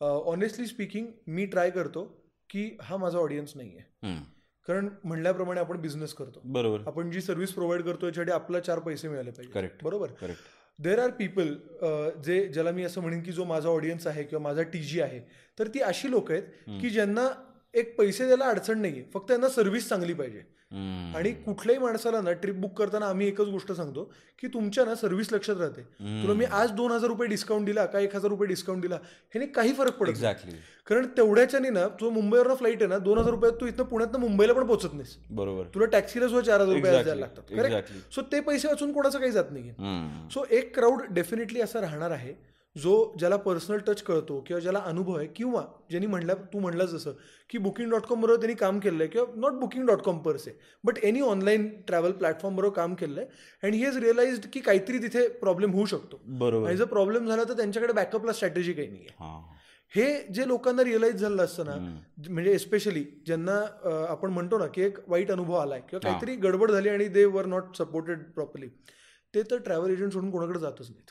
ऑनेस्टली 0.00 0.66
स्पीकिंग 0.66 1.06
मी 1.26 1.46
ट्राय 1.46 1.70
करतो 1.70 2.04
की 2.50 2.68
हा 2.82 2.96
माझा 2.96 3.18
ऑडियन्स 3.18 3.56
नाही 3.56 3.76
आहे. 3.76 4.14
कारण 4.68 4.88
म्हणल्याप्रमाणे 5.04 5.60
आपण 5.60 5.80
बिझनेस 5.80 6.12
करतो. 6.14 6.40
बरोबर. 6.44 6.82
आपण 6.86 7.10
जी 7.10 7.20
सर्व्हिस 7.20 7.52
प्रोव्हाइड 7.52 7.82
करतो 7.82 8.06
याच्यासाठी 8.06 8.32
आपला 8.32 8.60
चार 8.60 8.78
पैसे 8.78 9.08
मिळाले 9.08 9.30
पाहिजे 9.30 9.58
Correct. 9.58 9.84
बरोबर. 9.84 10.10
करेक्ट 10.20 10.40
देर 10.82 10.98
आर 10.98 11.10
पीपल 11.10 11.54
जे 12.24 12.46
ज्याला 12.48 12.70
मी 12.70 12.82
असं 12.82 13.00
म्हणेन 13.00 13.22
की 13.22 13.32
जो 13.32 13.44
माझा 13.44 13.68
ऑडियन्स 13.68 14.06
आहे 14.06 14.22
किंवा 14.24 14.42
माझा 14.42 14.62
टी 14.62 14.78
जी 14.78 15.00
आहे 15.00 15.20
तर 15.58 15.68
ती 15.68 15.80
अशी 15.80 16.10
लोक 16.10 16.30
आहेत 16.32 16.42
की 16.80 16.90
ज्यांना 16.90 17.28
एक 17.74 17.96
पैसे 17.98 18.24
द्यायला 18.24 18.44
अडचण 18.44 18.78
नाहीये 18.78 19.04
फक्त 19.14 19.28
त्यांना 19.28 19.48
सर्व्हिस 19.48 19.88
चांगली 19.88 20.12
पाहिजे. 20.12 20.42
आणि 20.70 21.30
कुठल्याही 21.44 21.82
माणसाला 21.82 22.20
ना 22.20 22.32
ट्रिप 22.32 22.54
बुक 22.54 22.78
करताना 22.78 23.06
आम्ही 23.06 23.26
एकच 23.28 23.46
गोष्ट 23.46 23.72
सांगतो 23.72 24.04
की 24.38 24.48
तुमच्या 24.48 24.84
ना 24.84 24.94
सर्व्हिस 24.94 25.32
लक्षात 25.32 25.56
राहते. 25.56 25.82
तुला 26.22 26.34
मी 26.34 26.44
आज 26.44 26.70
दोन 26.72 26.92
हजार 26.92 27.08
रुपये 27.10 27.28
डिस्काउंट 27.28 27.66
दिला 27.66 27.84
का 27.86 27.98
एक 28.00 28.14
हजार 28.16 28.30
रुपये 28.30 28.48
डिस्काउंट 28.48 28.82
दिला 28.82 28.96
ह्याने 28.96 29.46
काही 29.46 29.72
फरक 29.72 29.96
पडत. 29.98 30.08
एक्झॅक्टली 30.08 30.56
कारण 30.88 31.06
तेवढ्याच्याने 31.16 31.70
ना 31.70 31.86
जो 32.00 32.10
मुंबईवरनं 32.10 32.54
फ्लाईट 32.54 32.82
आहे 32.82 32.88
ना 32.88 32.98
दोन 32.98 33.18
हजार 33.18 33.30
रुपयात 33.30 33.60
तू 33.60 33.66
इथनं 33.66 33.84
पुण्यात 33.84 34.16
मुंबईला 34.16 34.52
पण 34.52 34.66
पोहोचत 34.66 34.92
नाहीस. 34.92 35.16
बरोबर. 35.30 35.64
तुला 35.74 35.86
टॅक्सीला 35.86 36.28
सुद्धा 36.28 36.46
चार 36.46 36.60
हजार 36.60 36.74
रुपये. 36.74 36.90
द्यायला 36.92 37.14
लागतात. 37.14 38.14
सो 38.14 38.22
ते 38.32 38.40
पैसे 38.40 38.68
वाचून 38.68 38.92
कोणाचं 38.92 39.18
काही 39.18 39.32
जात 39.32 39.50
नाही. 39.50 39.70
सो 40.30 40.44
एक 40.50 40.74
क्राऊड 40.74 41.02
डेफिनेटली 41.10 41.60
असा 41.60 41.80
राहणार 41.80 42.10
आहे 42.10 42.34
जो 42.76 42.90
ज्याला 43.18 43.36
पर्सनल 43.36 43.78
टच 43.78 44.02
कळतो 44.02 44.38
किंवा 44.40 44.60
ज्याला 44.60 44.78
अनुभव 44.78 45.16
आहे 45.16 45.26
किंवा 45.26 45.62
ज्यांनी 45.90 46.06
म्हणलं 46.06 46.34
तू 46.52 46.58
म्हणलं 46.58 46.86
जसं 46.86 47.12
की 47.50 47.58
बुकिंग 47.58 47.90
डॉट 47.90 48.02
कॉम 48.02 48.20
बरोबर 48.20 48.40
त्यांनी 48.40 48.54
काम 48.54 48.78
केलं 48.78 49.02
आहे 49.02 49.08
किंवा 49.08 49.26
not 49.36 49.52
booking 49.52 49.86
dot 49.86 50.02
com 50.02 50.18
per 50.18 50.36
se 50.36 50.50
but 50.84 50.98
any 50.98 51.20
online 51.20 51.68
travel 51.86 52.12
platform 52.12 52.56
बरोबर 52.56 52.74
काम 52.76 52.94
केलं 52.94 53.20
आहे. 53.20 53.28
अँड 53.62 53.74
ही 53.74 53.84
हॅज 53.84 53.96
रिअलाइज्ड 53.96 54.46
की 54.52 54.60
काहीतरी 54.60 54.98
तिथे 54.98 55.26
प्रॉब्लेम 55.28 55.72
होऊ 55.72 55.86
शकतो. 55.86 56.20
बरोबर. 56.24 56.68
आणि 56.68 56.76
जर 56.76 56.84
प्रॉब्लेम 56.84 57.26
झाला 57.28 57.44
तर 57.44 57.56
त्यांच्याकडे 57.56 57.92
बॅकअपला 57.92 58.32
स्ट्रॅटेजी 58.32 58.72
काही 58.72 58.88
नाही 58.88 59.00
आहे 59.00 59.24
हा. 59.24 59.56
हे 59.92 60.32
जे 60.34 60.46
लोकांना 60.48 60.84
रिअलाइज 60.84 61.20
झालं 61.20 61.44
असतं 61.44 61.64
ना 61.66 61.76
म्हणजे 62.30 62.52
एस्पेशली 62.52 63.04
ज्यांना 63.26 63.60
आपण 64.08 64.30
म्हणतो 64.30 64.58
ना 64.58 64.66
की 64.66 64.82
एक 64.82 64.98
वाईट 65.08 65.30
अनुभव 65.32 65.54
आलाय 65.54 65.80
किंवा 65.80 66.08
काहीतरी 66.08 66.36
गडबड 66.36 66.70
झाली 66.70 66.88
आणि 66.88 67.08
दे 67.08 67.24
वर 67.24 67.46
नॉट 67.46 67.76
सपोर्टेड 67.78 68.22
प्रॉपरली 68.34 68.68
ते 69.34 69.42
तर 69.42 69.56
ट्रॅव्हल 69.56 69.90
एजंट 69.90 70.12
सोडून 70.12 70.30
कोणाकडे 70.30 70.58
जातच 70.58 70.90
नाहीत. 70.90 71.10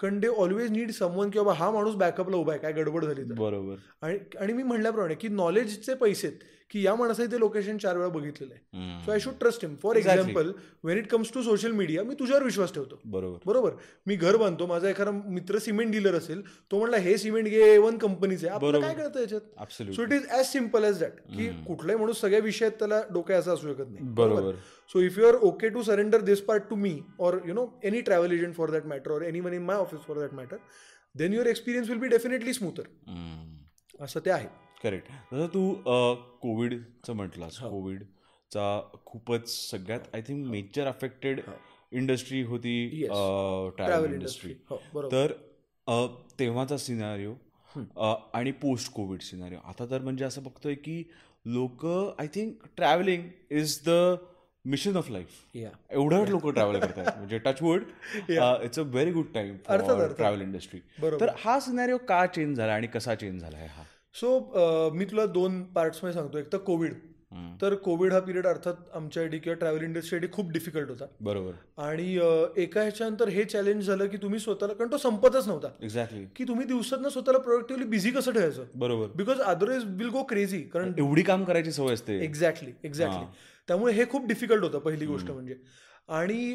कारण 0.00 0.20
दे 0.20 0.28
ऑलवेज 0.28 0.70
नीड 0.70 0.90
समवन 0.90 1.30
की 1.30 1.38
बाबा 1.38 1.52
हा 1.52 1.70
माणूस 1.70 1.94
बॅकअपला 1.94 2.36
उभा 2.36 2.52
आहे 2.52 2.60
काय 2.60 2.72
गडबड 2.72 3.04
झाली 3.04 3.22
तर. 3.22 3.34
बरोबर. 3.34 3.74
आणि 4.02 4.18
आणि 4.40 4.52
मी 4.52 4.62
म्हणल्याप्रमाणे 4.62 5.14
की 5.14 5.28
नॉलेजचे 5.28 5.94
पैसे 5.94 6.30
की 6.74 6.84
या 6.84 6.94
माणसाने 6.94 7.30
ते 7.32 7.38
लोकेशन 7.40 7.76
चार 7.78 7.96
वेळा 7.96 8.08
बघितलेलं 8.08 8.54
आहे. 8.54 9.04
So 9.04 9.12
I 9.12 9.18
should 9.20 9.34
trust 9.40 9.64
him 9.64 9.74
for. 9.82 9.96
Example 9.96 10.50
when 10.84 10.98
it 10.98 11.06
comes 11.10 11.32
to 11.34 11.42
social 11.42 11.72
media 11.72 12.02
मी 12.04 12.14
तुझ्यावर 12.18 12.44
विश्वास 12.44 12.72
ठेवतो. 12.74 13.00
बरोबर. 13.04 13.38
बरोबर? 13.46 13.72
मी 14.06 14.16
घर 14.16 14.36
बांधतो 14.36 14.66
माझा 14.66 14.88
एखादा 14.88 15.10
मित्र 15.10 15.58
सिमेंट 15.58 15.92
डीलर 15.92 16.14
असेल 16.14 16.42
तो 16.70 16.78
म्हणला 16.78 16.96
हे 16.96 17.16
सिमेंट 17.18 17.48
घे 17.48 17.76
वन 17.78 17.98
कंपनीचे 17.98 18.48
आपल्याला 18.48 18.78
बरोबर. 18.78 18.94
काय 18.94 19.04
कळतं 19.04 19.20
याच्यात. 19.20 19.92
So 19.92 20.02
it 20.02 20.12
is 20.12 20.26
as 20.30 20.46
simple 20.46 20.84
as 20.84 20.98
that 21.00 21.20
की 21.36 21.48
कुठलाही 21.66 21.98
माणूस 21.98 22.20
सगळ्या 22.20 22.40
विषयात 22.40 22.72
त्याला 22.78 23.00
डोक्या 23.12 23.38
असं 23.38 23.54
असू 23.54 23.72
शकत 23.72 23.90
नाही. 23.90 24.08
बरोबर. 24.14 24.54
So 24.90 25.00
if 25.00 25.18
you 25.18 25.26
are 25.26 25.34
okay 25.42 25.68
to 25.68 25.82
surrender 25.82 26.20
this 26.22 26.40
part 26.42 26.62
to 26.70 26.76
me 26.76 26.98
or 27.20 27.38
you 27.46 27.54
know 27.54 27.66
any 27.84 28.00
travel 28.00 28.32
agent 28.32 28.54
for 28.56 28.70
that 28.70 28.86
matter 28.86 29.10
or 29.10 29.22
any 29.22 29.40
one 29.40 29.54
in 29.54 29.62
my 29.62 29.76
office 29.76 30.00
for 30.06 30.18
that 30.18 30.34
matter 30.34 30.56
then 31.14 31.32
your 31.34 31.46
experience 31.46 31.88
will 31.90 31.98
be 31.98 32.08
definitely 32.08 32.52
smoother 32.52 32.82
असं 34.00 34.20
ते 34.24 34.30
आहे. 34.30 34.46
Correct 34.84 35.08
जसं 35.32 35.46
तू 35.46 35.72
कोविडचं 36.42 37.12
म्हटलास. 37.12 37.58
कोविडचा 37.58 38.80
खूपच 39.06 39.48
सगळ्यात 39.70 40.14
I 40.14 40.20
think 40.20 40.46
major 40.46 40.86
affected 40.86 41.40
industry 41.92 42.42
होती. 42.42 42.74
Travel 42.98 44.12
industry 44.12 44.14
industry 44.14 44.54
हो 44.70 44.82
बरोबर. 44.94 45.12
तर 45.12 45.32
तेव्हाचा 46.38 46.76
सिनारिओ 46.76 47.34
आणि 48.34 48.50
पोस्ट 48.52 48.92
कोविड 48.92 49.20
सिनारिओ 49.20 49.58
आता 49.64 49.86
तर 49.90 50.00
म्हणजे 50.00 50.24
असं 50.24 50.42
बघतोय 50.42 50.74
की 50.74 51.02
लोक 51.46 51.86
I 52.18 52.26
think 52.26 52.54
travelling 52.76 53.28
is 53.50 53.78
the 53.86 54.14
mission 54.64 54.96
of 54.96 55.10
life 55.10 55.56
एवढं 55.56 56.26
लोक 56.26 56.46
ट्रॅव्हल 56.48 56.80
करतात. 56.80 57.06
म्हणजे 57.16 57.38
touchwood 57.38 57.82
it's 58.62 58.78
a 58.78 58.82
very 58.82 59.10
good 59.12 59.26
time 59.34 59.56
अर्थात, 59.68 59.86
फॉर 59.88 60.00
अर्थात. 60.00 60.16
Travel 60.16 60.40
industry. 60.40 60.80
तर 61.20 61.30
हा 61.38 61.58
सिनारिओ 61.60 61.96
का 61.98 62.24
चेंज 62.26 62.56
झाला 62.56 62.74
आणि 62.74 62.86
कसा 62.86 63.14
चेंज 63.14 63.40
झाला 63.40 63.56
आहे 63.56 63.66
हा? 63.66 63.82
सो 64.14 64.90
मी 64.94 65.04
तुला 65.04 65.26
दोन 65.26 65.62
पार्ट्समध्ये 65.74 66.14
सांगतो. 66.14 66.38
एक 66.38 66.52
तर 66.52 66.58
कोविड. 66.58 66.92
तर 67.60 67.74
कोविड 67.74 68.12
हा 68.12 68.18
पिरियड 68.20 68.46
अर्थात 68.46 68.74
आमच्यासाठी 68.94 69.38
किंवा 69.38 69.54
ट्रॅव्हल 69.58 69.82
इंडस्ट्रीसाठी 69.84 70.32
खूप 70.32 70.50
डिफिकल्ट 70.52 70.88
होता. 70.88 71.06
बरोबर. 71.20 71.52
आणि 71.82 72.12
एका 72.56 72.80
ह्याच्यानंतर 72.80 73.28
हे 73.28 73.44
चॅलेंज 73.44 73.86
झालं 73.86 74.06
की 74.06 74.16
तुम्ही 74.16 74.38
स्वतःला 74.40 74.72
कारण 74.72 74.90
तो 74.92 74.96
संपतच 74.98 75.48
नव्हता. 75.48 75.68
एक्झॅक्टली 75.82 76.24
की 76.36 76.44
तुम्ही 76.44 76.66
दिवसातनं 76.66 77.08
स्वतःला 77.08 77.38
प्रोडक्टिव्हली 77.38 77.86
बिझी 77.88 78.10
कसं 78.10 78.32
ठेवायचं? 78.32 78.64
बरोबर. 78.74 79.06
Because 79.16 79.40
otherwise 79.40 79.84
will 79.98 80.08
go 80.08 80.22
crazy 80.22 80.60
कारण 80.72 80.92
एवढी 80.98 81.22
काम 81.22 81.44
करायची 81.44 81.72
सवय 81.72 81.94
असते. 81.94 82.18
एक्झॅक्टली 82.24 82.72
एक्झॅक्टली 82.84 83.24
त्यामुळे 83.68 83.92
हे 83.92 84.04
खूप 84.10 84.26
डिफिकल्ट 84.28 84.62
होतं 84.64 84.78
पहिली 84.78 85.06
गोष्ट 85.06 85.30
म्हणजे. 85.30 85.56
आणि 86.08 86.54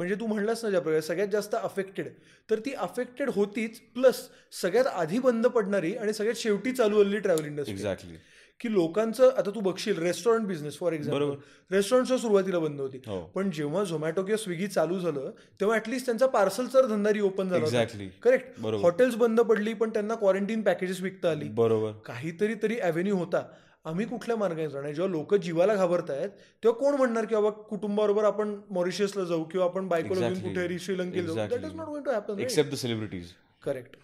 म्हणजे 0.00 0.14
तू 0.14 0.26
म्हणलास 0.26 0.64
ना 0.64 0.70
ज्या 0.70 0.80
प्रकारे 0.80 1.02
सगळ्यात 1.02 1.28
जास्त 1.28 1.54
अफेक्टेड 1.54 2.06
तर 2.50 2.58
ती 2.58 2.72
अफेक्टेड 2.72 3.30
होतीच 3.30 3.80
प्लस 3.80 4.28
सगळ्यात 4.62 4.86
आधी 4.86 5.18
बंद 5.18 5.46
पडणारी 5.46 5.94
आणि 5.94 6.12
सगळ्यात 6.12 6.36
शेवटी 6.36 6.72
चालू 6.72 7.00
आलेली 7.00 7.18
ट्रॅव्हल 7.18 7.46
इंडस्ट्री 7.46 7.74
एक्झॅक्टली 7.74 8.16
की 8.60 8.72
लोकांचं 8.72 9.30
आता 9.38 9.50
तू 9.50 9.60
बघशील 9.60 9.98
रेस्टॉरंट 9.98 10.46
बिझनेस 10.46 10.78
फॉर 10.78 10.92
एक्झाम्पल 10.92 11.30
रेस्टॉरंटच्या 11.74 12.18
सुरुवातीला 12.18 12.58
बंद 12.58 12.80
होती. 12.80 12.98
हो. 13.06 13.20
पण 13.20 13.50
जेव्हा 13.50 13.84
झोमॅटो 13.84 14.22
किंवा 14.22 14.36
स्विगी 14.36 14.66
चालू 14.66 14.98
झालं 14.98 15.30
तेव्हा 15.60 15.76
ऍटलीस्ट 15.76 16.06
त्यांचा 16.06 16.26
पार्सलचा 16.26 16.82
धंदा 16.82 17.10
ओपन 17.22 17.48
झाला 17.48 17.66
Exactly. 17.66 18.08
करेक्ट. 18.22 18.60
हॉटेल्स 18.60 19.14
बंद 19.14 19.40
पडली 19.40 19.74
पण 19.74 19.90
त्यांना 19.90 20.14
क्वारंटीन 20.14 20.62
पॅकेजेस 20.62 21.00
विकता 21.00 21.30
आली. 21.30 21.48
बरोबर. 21.48 21.92
काहीतरी 21.92 22.54
तरी 22.54 22.78
अव्हेन्यू 22.78 23.16
होता. 23.16 23.42
आम्ही 23.84 24.06
कुठल्या 24.06 24.36
मार्गाने 24.36 24.68
जाणार 24.68 24.92
जेव्हा 24.92 25.10
लोक 25.10 25.34
जीवाला 25.34 25.74
घाबरतायत 25.74 26.28
तेव्हा 26.62 26.78
कोण 26.80 26.94
म्हणणार 26.94 27.24
की 27.24 27.34
बाबा 27.34 27.50
कुटुंबाबरोबर 27.68 28.24
आपण 28.24 28.54
मॉरिशियसला 28.70 29.24
जाऊ 29.24 29.44
किंवा 29.44 29.66
आपण 29.66 29.86
बायकोला 29.88 30.28
घेऊन. 30.28 30.40
कुठे 30.42 30.78
श्रीलंकेला 30.78 31.26
जाऊ? 31.26 31.36
That 31.48 31.64
is 31.64 31.74
not 31.74 31.86
going 31.86 32.04
to 32.04 32.10
happen 32.10 32.38
except 32.40 32.70
the 32.70 32.74
celebrities 32.74 33.30
correct 33.62 33.96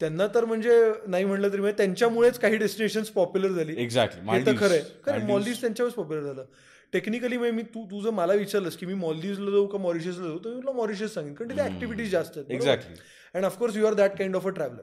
त्यांना 0.00 0.26
तर 0.26 0.44
म्हणजे 0.44 0.80
नाही 1.06 1.24
म्हणलं 1.24 1.52
तरी 1.52 1.60
म्हणजे 1.60 1.76
त्यांच्यामुळेच 1.76 2.38
काही 2.38 2.56
डेस्टिनेशन 2.56 3.02
पॉप्युलर 3.14 3.50
झाली. 3.50 3.74
एक्झॅक्टली 3.82 4.44
तर 4.46 4.56
खरं 4.58 4.74
आहे. 4.74 4.82
खरं 5.06 5.26
मॉलिव्स 5.26 5.60
त्यांच्यावरच 5.60 5.94
पॉप्युलर 5.94 6.22
झालं. 6.22 6.44
टेक्निकली 6.92 7.36
मी 7.38 7.62
तू 7.74 7.84
तू 7.90 8.00
जर 8.00 8.10
मला 8.10 8.32
विचारलंस 8.34 8.76
की 8.76 8.86
मी 8.86 8.94
मॉलदीव्सला 8.94 9.50
जाऊ 9.50 9.66
का 9.66 9.78
मॉरिशसला 9.78 10.26
जाऊ? 10.26 10.38
तर 10.38 10.48
मी 10.48 10.60
तुला 10.60 10.72
मॉरिशस 10.72 11.14
सांगेन 11.14 11.34
कारण 11.34 11.50
तिथे 11.50 11.62
ऍक्टिव्हिटीज 11.64 12.10
जास्त 12.10 12.38
आहेत 12.38 12.60
Exactly. 12.60 13.00
And 13.34 13.44
of course 13.44 13.76
you 13.76 13.86
are 13.86 13.94
that 13.94 14.16
kind 14.18 14.36
of 14.36 14.46
a 14.46 14.50
traveller 14.50 14.82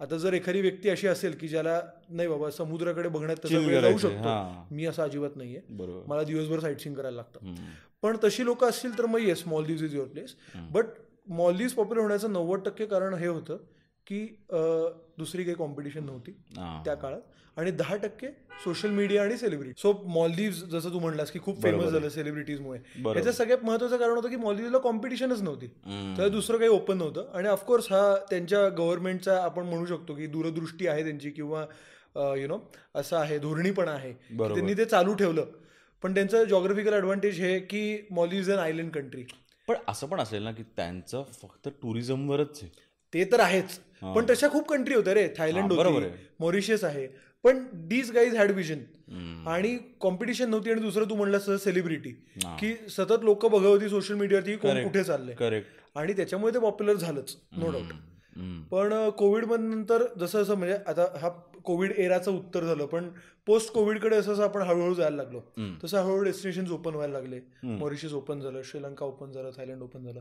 आता 0.00 0.16
जर 0.16 0.32
एखादी 0.32 0.60
व्यक्ती 0.60 0.88
अशी 0.88 1.06
असेल 1.06 1.36
की 1.40 1.48
ज्याला 1.48 1.80
नाही 2.08 2.28
बाबा 2.28 2.50
समुद्राकडे 2.50 3.08
बघण्यात 3.08 3.36
त्याचा 3.36 3.56
Chill 3.56 3.68
वेळ 3.68 3.80
जाऊ 3.80 3.98
शकतो. 3.98 4.74
मी 4.74 4.86
असं 4.86 5.02
अजिबात 5.02 5.30
नाहीये. 5.36 5.60
बरोबर. 5.70 6.00
मला 6.06 6.22
दिवसभर 6.22 6.58
साईट 6.58 6.96
करायला 6.96 7.16
लागतं. 7.16 7.54
पण 8.02 8.16
तशी 8.24 8.44
लोक 8.44 8.64
असतील 8.64 8.98
तर 8.98 9.06
मग 9.06 9.20
yes 9.20 9.42
Maldives 9.46 9.82
is 9.82 9.94
your 9.94 10.06
place 10.08 10.36
but 10.70 10.84
Maldives 11.26 11.72
popular 11.72 12.02
होण्याचं 12.02 12.32
नव्वद 12.32 12.60
टक्के 12.64 12.86
कारण 12.86 13.14
हे 13.14 13.26
होतं 13.26 13.56
की 14.06 14.24
दुसरी 15.18 15.44
काही 15.44 15.54
कॉम्पिटिशन 15.56 16.04
नव्हती. 16.04 16.30
त्या 16.84 16.94
काळात. 16.94 17.20
आणि 17.56 17.70
दहा 17.70 17.96
टक्के 17.96 18.26
सोशल 18.64 18.90
मीडिया 18.90 19.22
आणि 19.22 19.36
सेलिब्रिटी 19.36 19.80
सो 19.80 19.92
मॉलदीव्स 20.08 20.62
जसं 20.64 20.92
तू 20.92 20.98
म्हणलास 20.98 21.30
की 21.30 21.38
खूप 21.38 21.62
फेमस 21.62 21.90
झालं 21.90 22.08
सेलिब्रिटीजमुळे. 22.08 22.78
याचं 23.16 23.30
सगळ्यात 23.30 23.64
महत्वाचं 23.64 23.96
कारण 23.96 24.14
होतं 24.16 24.28
की 24.28 24.36
मॉलदीव्सला 24.36 24.78
कॉम्पिटिशनच 24.78 25.42
नव्हती. 25.42 25.66
तर 26.18 26.28
दुसरं 26.28 26.58
काही 26.58 26.70
ओपन 26.70 26.98
नव्हतं. 26.98 27.28
आणि 27.34 27.48
ऑफकोर्स 27.48 27.90
हा 27.92 28.14
त्यांच्या 28.30 28.68
गव्हर्नमेंटचा 28.68 29.36
आपण 29.42 29.66
म्हणू 29.66 29.86
शकतो 29.86 30.14
की 30.14 30.26
दूरदृष्टी 30.26 30.86
आहे 30.86 31.02
त्यांची 31.04 31.30
किंवा 31.30 31.64
यु 32.36 32.48
नो 32.48 32.58
असं 32.94 33.16
आहे 33.16 33.38
धोरणीपणा 33.38 33.90
आहे. 33.90 34.12
की 34.12 34.34
बरोबर. 34.36 34.54
त्यांनी 34.54 34.76
ते 34.78 34.84
चालू 34.84 35.14
ठेवलं. 35.14 35.44
पण 36.02 36.14
त्यांचं 36.14 36.44
जॉग्राफिकल 36.44 36.94
ॲडव्हान्टेज 36.94 37.40
हे 37.40 37.58
की 37.60 38.06
मॉलिव्ज 38.10 38.50
अन 38.50 38.58
आयलंड 38.58 38.92
कंट्री 38.92 39.24
पण 39.68 39.74
असं 39.88 40.06
पण 40.06 40.20
असेल 40.20 40.42
ना 40.42 40.52
की 40.52 40.62
त्यांचं 40.76 41.24
फक्त 41.32 41.68
टुरिझमवरच 41.82 42.58
आहे. 42.62 42.70
ते 43.12 43.24
तर 43.32 43.40
आहेच. 43.40 43.78
पण 44.02 44.24
तशा 44.30 44.48
खूप 44.48 44.68
कंट्री 44.68 44.94
होत्या 44.94 45.14
रे. 45.14 45.28
थायलंड 45.38 45.72
होती. 45.72 46.06
मॉरिशियस 46.40 46.84
आहे. 46.84 47.06
पण 47.44 47.64
डीज 47.88 48.10
गाईज 48.12 48.36
हॅड 48.36 48.50
विजन 48.50 48.78
आणि 49.48 49.76
कॉम्पिटिशन 50.00 50.50
नव्हती 50.50 50.70
आणि 50.70 50.80
दुसरं 50.80 51.08
तू 51.10 51.14
म्हणलास 51.14 51.48
सेलिब्रिटी. 51.64 52.10
की 52.60 52.74
सतत 52.90 53.24
लोक 53.24 53.46
बघत 53.46 53.66
होती 53.66 53.88
सोशल 53.88 54.14
मीडियावरती 54.14 54.56
कोण. 54.56 54.82
कुठे 54.82 55.02
करेक्ट 55.34 55.98
आणि 55.98 56.12
त्याच्यामुळे 56.12 56.54
ते 56.54 56.58
पॉप्युलर 56.58 56.94
झालंच 56.94 57.36
नो 57.52 57.70
डाऊट 57.70 57.92
पण 58.70 58.92
कोविड 59.18 59.44
नंतर 59.52 60.02
जसं 60.20 60.42
जसं 60.42 60.54
म्हणजे 60.54 60.76
आता 60.86 61.06
हा 61.20 61.28
कोविड 61.64 61.92
एराचं 61.96 62.30
उत्तर 62.30 62.64
झालं 62.64 62.86
पण 62.86 63.08
पोस्ट 63.46 63.72
कोविडकडे 63.72 64.16
असं 64.16 64.32
असं 64.32 64.42
आपण 64.42 64.62
हळूहळू 64.62 64.94
जायला 64.94 65.16
लागलो. 65.16 65.40
तसं 65.84 65.98
हळूहळू 65.98 66.22
डेस्टिनेशन 66.24 66.70
ओपन 66.72 66.94
व्हायला 66.94 67.12
लागले. 67.12 67.40
मॉरिशस 67.62 68.12
ओपन 68.12 68.40
झालं 68.40 68.62
श्रीलंका 68.64 69.06
ओपन 69.06 69.32
झालं 69.32 69.50
थायलंड 69.56 69.82
ओपन 69.82 70.04
झालं. 70.04 70.20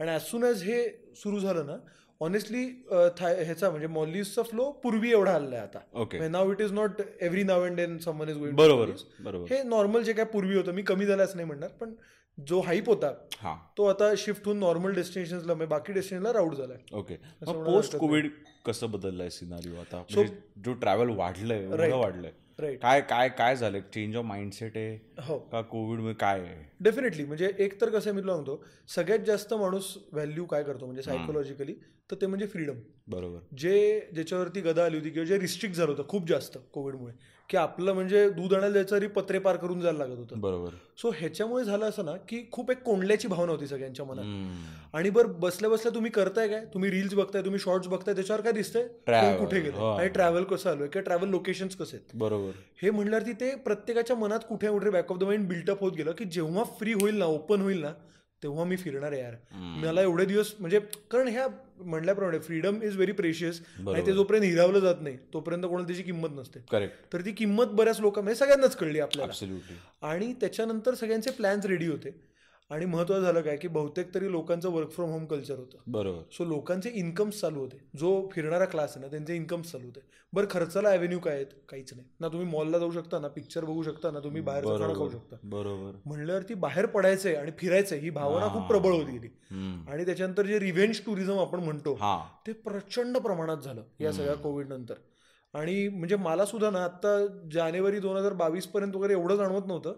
आणि 0.00 0.10
ॲज 0.10 0.22
सुन 0.22 0.44
ॲज 0.44 0.62
हे 0.62 0.82
सुरू 1.16 1.40
झालं 1.40 1.66
ना 1.66 1.76
ऑनेस्टली 2.20 2.62
ह्याचा 2.90 3.70
म्हणजे 3.70 3.86
मॉलिसचा 3.86 4.42
फ्लो 4.42 4.70
पूर्वी 4.82 5.10
एवढा 5.10 5.36
Okay. 5.36 6.20
आता 6.20 6.28
now 6.28 6.50
it 6.52 6.60
is 6.60 6.72
not 6.72 7.00
every 7.20 7.42
now 7.42 7.64
and 7.64 7.76
then 7.76 7.96
someone 7.98 8.28
is 8.28 8.38
going 8.38 8.56
बरोबर 8.56 8.90
बरोबर. 9.20 9.52
हे 9.52 9.62
नॉर्मल 9.62 10.02
जे 10.02 10.12
काय 10.12 10.24
पूर्वी 10.24 10.56
होतं 10.56 10.72
मी 10.72 10.82
कमी 10.82 11.06
झालं 11.06 11.24
असं 11.24 11.36
नाही 11.36 11.46
म्हणणार 11.46 11.70
पण 11.80 11.94
जो 12.38 12.60
हाईप 12.60 12.88
होता 12.88 13.12
हा. 13.38 13.54
तो 13.78 13.84
आता 13.86 14.12
शिफ्ट 14.18 14.46
होऊन 14.46 14.58
नॉर्मल 14.58 14.94
डेस्टिनेशनला 14.94 15.54
म्हणजे 15.54 15.66
बाकी 15.66 15.92
डेस्टिनेशनला 15.92 16.32
राऊट 16.32 16.54
झालाय. 16.54 16.78
ओके 16.92 17.14
पोस्ट 17.46 17.96
कोविड 17.96 18.30
कसं 18.66 18.90
बदललंय 18.90 19.30
सिनारिओ 19.30 19.80
आता? 19.80 19.96
म्हणजे 20.10 20.34
जो 20.64 20.72
ट्रॅव्हल 20.74 21.10
वाढलंय 21.16 21.66
वाढलंय. 21.92 22.32
काय 22.60 23.00
काय 23.00 23.28
काय 23.28 23.56
झालंय 23.56 23.80
चेंज 23.80 24.16
ऑफ 24.16 24.24
माइंडसेट 24.24 24.76
आहे? 24.76 24.98
हो. 25.20 25.38
का 25.38 25.60
कोविडमध्ये 25.62 26.14
काय 26.14 26.40
आहे? 26.40 26.64
डेफिनेटली 26.80 27.24
म्हणजे 27.24 27.50
एक 27.58 27.80
तर 27.80 27.90
कसं 27.90 28.12
मी 28.14 28.20
तुला 28.20 28.32
म्हणतो 28.32 28.64
सगळ्यात 28.88 29.18
जास्त 29.18 29.54
माणूस 29.54 29.98
व्हॅल्यू 30.12 30.44
काय 30.44 30.62
करतो? 30.62 30.86
म्हणजे 30.86 31.02
सायकोलॉजिकली 31.02 31.74
तर 32.10 32.16
ते 32.20 32.26
म्हणजे 32.26 32.46
फ्रीडम 32.46 32.74
बरोबर. 33.08 33.38
जे 33.56 34.08
ज्याच्यावरती 34.14 34.60
गदा 34.60 34.84
आली 34.84 34.96
होती 34.96 35.10
किंवा 35.10 35.26
जे 35.26 35.38
रिस्ट्रिक्ट 35.38 35.76
झालं 35.76 35.90
होतं 35.90 36.08
खूप 36.08 36.28
जास्त 36.28 36.58
कोविडमुळे 36.72 37.12
की 37.50 37.56
आपलं 37.56 37.92
म्हणजे 37.92 38.30
दूध 38.30 38.54
आणायला 38.54 38.74
जायचं 38.74 38.96
तरी 38.96 39.06
पत्रे 39.06 39.38
पार 39.38 39.56
करून 39.56 39.80
जायला 39.80 39.98
लागत 39.98 40.18
होतं. 40.18 40.40
बरोबर. 40.40 40.70
सो 41.02 41.10
ह्याच्यामुळे 41.10 41.64
झालं 41.64 41.88
असं 41.88 42.04
ना 42.04 42.12
की 42.28 42.48
खूप 42.52 42.70
एक 42.70 42.82
कोंडल्याची 42.82 43.28
भावना 43.28 43.52
होती 43.52 43.66
सगळ्यांच्या 43.66 44.04
मनात. 44.06 44.24
आणि 44.94 45.10
बरं 45.10 45.32
बसल्या 45.40 45.70
बसल्या 45.70 45.94
तुम्ही 45.94 46.10
करताय 46.10 46.48
काय? 46.48 46.64
तुम्ही 46.64 46.90
रील्स 46.90 47.14
बघताय 47.14 47.42
तुम्ही 47.42 47.60
शॉर्ट्स 47.60 47.88
बघताय 47.88 48.14
त्याच्यावर 48.14 48.42
काय 48.42 48.52
दिसतंय? 48.52 48.82
कोण 48.82 49.36
कुठे 49.38 49.60
गेलं 49.60 49.76
हो. 49.76 49.90
आणि 49.90 50.08
ट्रॅव्हल 50.08 50.44
कसं 50.44 50.70
आलोय? 50.70 50.88
किंवा 50.88 51.04
ट्रॅव्हल 51.04 51.28
लोकेशन्स 51.28 51.76
कसे 51.76 51.96
आहेत? 51.96 52.16
बरोबर. 52.16 52.50
हे 52.82 52.90
म्हणल्यावरती 52.90 53.32
ते 53.32 53.54
प्रत्येकाच्या 53.54 54.16
मनात 54.16 54.40
कुठे 54.48 54.68
कुठे 54.68 54.90
back 54.90 55.12
of 55.12 55.18
the 55.18 55.24
mind 55.24 55.48
built up 55.48 55.80
होत 55.80 55.92
गेलं 55.92 56.12
की 56.12 56.24
जेव्हा 56.24 56.64
फ्री 56.78 56.92
होईल 56.92 57.14
ना 57.14 57.24
ओपन 57.24 57.60
होईल 57.60 57.80
ना 57.80 57.92
तेव्हा 58.42 58.64
मी 58.64 58.76
फिरणार 58.76 59.12
आहे 59.12 59.20
यार. 59.20 59.34
मला 59.82 60.02
एवढे 60.02 60.24
दिवस 60.24 60.54
म्हणजे 60.60 60.78
कारण 61.10 61.28
ह्या 61.28 61.46
म्हणल्याप्रमाणे 61.78 62.38
फ्रीडम 62.38 62.82
इज 62.82 62.94
व्हेरी 62.94 63.12
प्रेशियस 63.12 63.60
आणि 63.78 64.06
ते 64.06 64.12
जोपर्यंत 64.12 64.44
हिरावलं 64.44 64.78
जात 64.78 65.00
नाही 65.00 65.16
तोपर्यंत 65.32 65.64
कोणाला 65.64 65.86
त्याची 65.86 66.02
किंमत 66.02 66.28
नसते. 66.32 66.60
करेक्ट 66.70 67.12
तर 67.12 67.20
ती 67.20 67.32
किंमत 67.32 67.66
बऱ्याच 67.72 68.00
लोकांना 68.00 68.34
सगळ्यांनाच 68.34 68.76
कळली 68.76 69.00
आपल्याला. 69.00 69.32
आणि 70.02 70.32
त्याच्यानंतर 70.32 70.94
सगळ्यांचे 70.94 71.30
प्लॅन्स 71.30 71.66
रेडी 71.66 71.86
होते. 71.86 72.29
आणि 72.70 72.84
महत्वाचं 72.84 73.22
झालं 73.22 73.40
काय 73.40 73.56
की 73.56 73.68
बहुतेक 73.68 74.14
तरी 74.14 74.30
लोकांचं 74.30 74.70
वर्क 74.70 74.90
फ्रॉम 74.90 75.10
होम 75.10 75.26
कल्चर 75.26 75.58
होतं. 75.58 75.78
बरोबर. 75.86 76.22
सो 76.32 76.44
लोकांचे 76.44 76.90
इन्कम्स 76.90 77.40
चालू 77.40 77.60
होते. 77.60 77.76
जो 77.98 78.28
फिरणारा 78.32 78.64
क्लास 78.64 78.92
आहे 78.96 79.00
ना 79.00 79.10
त्यांचे 79.10 79.36
इन्कम्स 79.36 79.72
चालू 79.72 79.84
होते. 79.84 80.00
बरं 80.32 80.46
खर्चाला 80.50 80.90
अव्हेन्यू 80.90 81.18
काय 81.18 81.34
आहेत? 81.34 81.46
काहीच 81.68 81.94
नाही. 81.94 82.08
ना 82.20 82.28
तुम्ही 82.28 82.46
मॉलला 82.48 82.78
जाऊ 82.78 82.90
शकता 82.90 83.18
ना 83.18 83.28
पिक्चर 83.28 83.64
बघू 83.64 83.82
शकता 83.82 84.10
ना 84.10 84.20
तुम्ही 84.20 84.40
बाहेर 84.40 84.64
खाणं 84.64 84.94
खाऊ 84.94 85.10
शकता. 85.10 85.36
बरोबर. 85.42 85.96
म्हणल्यावरती 86.04 86.54
बाहेर 86.54 86.86
पडायचंय 86.86 87.34
आणि 87.34 87.50
फिरायचंय 87.58 87.98
ही 87.98 88.10
भावना 88.10 88.48
खूप 88.48 88.62
प्रबळ 88.62 88.92
होती 88.92 89.12
गेली. 89.12 89.28
आणि 89.90 90.04
त्याच्यानंतर 90.04 90.46
जे 90.46 90.58
रिव्हेंज 90.58 91.00
टुरिझम 91.06 91.38
आपण 91.38 91.60
म्हणतो 91.60 91.98
ते 92.46 92.52
प्रचंड 92.52 93.18
प्रमाणात 93.18 93.56
झालं 93.56 93.82
या 94.00 94.12
सगळ्या 94.12 94.34
कोविड 94.34 94.68
नंतर. 94.68 94.94
आणि 95.54 95.88
म्हणजे 95.88 96.16
मला 96.16 96.46
सुद्धा 96.46 96.70
ना 96.70 96.84
आता 96.84 97.26
जानेवारी 97.52 97.98
दोन 97.98 98.16
हजार 98.16 98.32
बावीस 98.32 98.66
पर्यंत 98.66 98.96
वगैरे 98.96 99.12
एवढं 99.12 99.36
जाणवत 99.36 99.66
नव्हतं. 99.66 99.94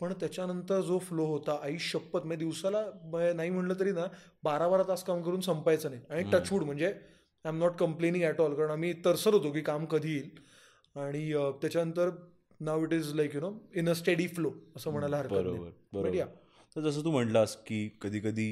पण 0.00 0.12
त्याच्यानंतर 0.12 0.80
जो 0.80 0.98
फ्लो 0.98 1.24
होता 1.26 1.58
आई 1.62 1.78
शपथ 1.78 2.24
म्हणजे 2.24 2.36
दिवसाला 2.36 2.82
नाही 3.34 3.50
म्हणलं 3.50 3.74
तरी 3.80 3.92
ना 3.92 4.06
बारा 4.44 4.68
बारा 4.68 4.82
तास 4.88 5.04
काम 5.04 5.22
करून 5.22 5.40
संपायचं 5.40 5.90
नाही. 5.90 6.02
आणि 6.10 6.22
टचवूड 6.32 6.62
म्हणजे 6.62 6.86
I 6.86 7.48
am 7.48 7.58
not 7.58 7.76
complaining 7.78 8.24
at 8.24 8.40
all 8.40 8.54
कारण 8.54 8.70
आम्ही 8.70 8.92
तरसत 9.04 9.34
होतो 9.34 9.52
की 9.52 9.60
काम 9.62 9.84
कधी 9.84 10.12
येईल. 10.12 10.30
आणि 10.96 11.32
त्याच्यानंतर 11.60 12.10
now 12.60 12.82
it 12.84 12.92
is 12.92 13.14
like 13.14 13.34
you 13.34 13.40
know 13.40 13.50
in 13.76 13.88
a 13.88 13.94
steady 13.94 14.26
flow 14.28 14.52
असं 14.76 14.90
म्हणायला 14.90 15.16
हरकत 15.16 15.32
बरोबर 15.32 16.10
yeah. 16.10 16.28
तर 16.76 16.80
जसं 16.80 17.04
तू 17.04 17.10
म्हटलास 17.10 17.56
की 17.66 17.88
कधी 18.00 18.20
कधी 18.20 18.48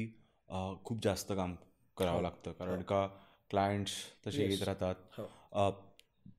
खूप 0.85 1.03
जास्त 1.03 1.31
काम 1.31 1.55
करावं 1.97 2.21
लागतं 2.21 2.51
कारण 2.51 2.81
का 2.81 3.07
क्लायंट्स 3.49 3.91
तसे 4.27 4.45
येत 4.45 4.63
राहतात. 4.63 4.95
हो. 5.17 5.71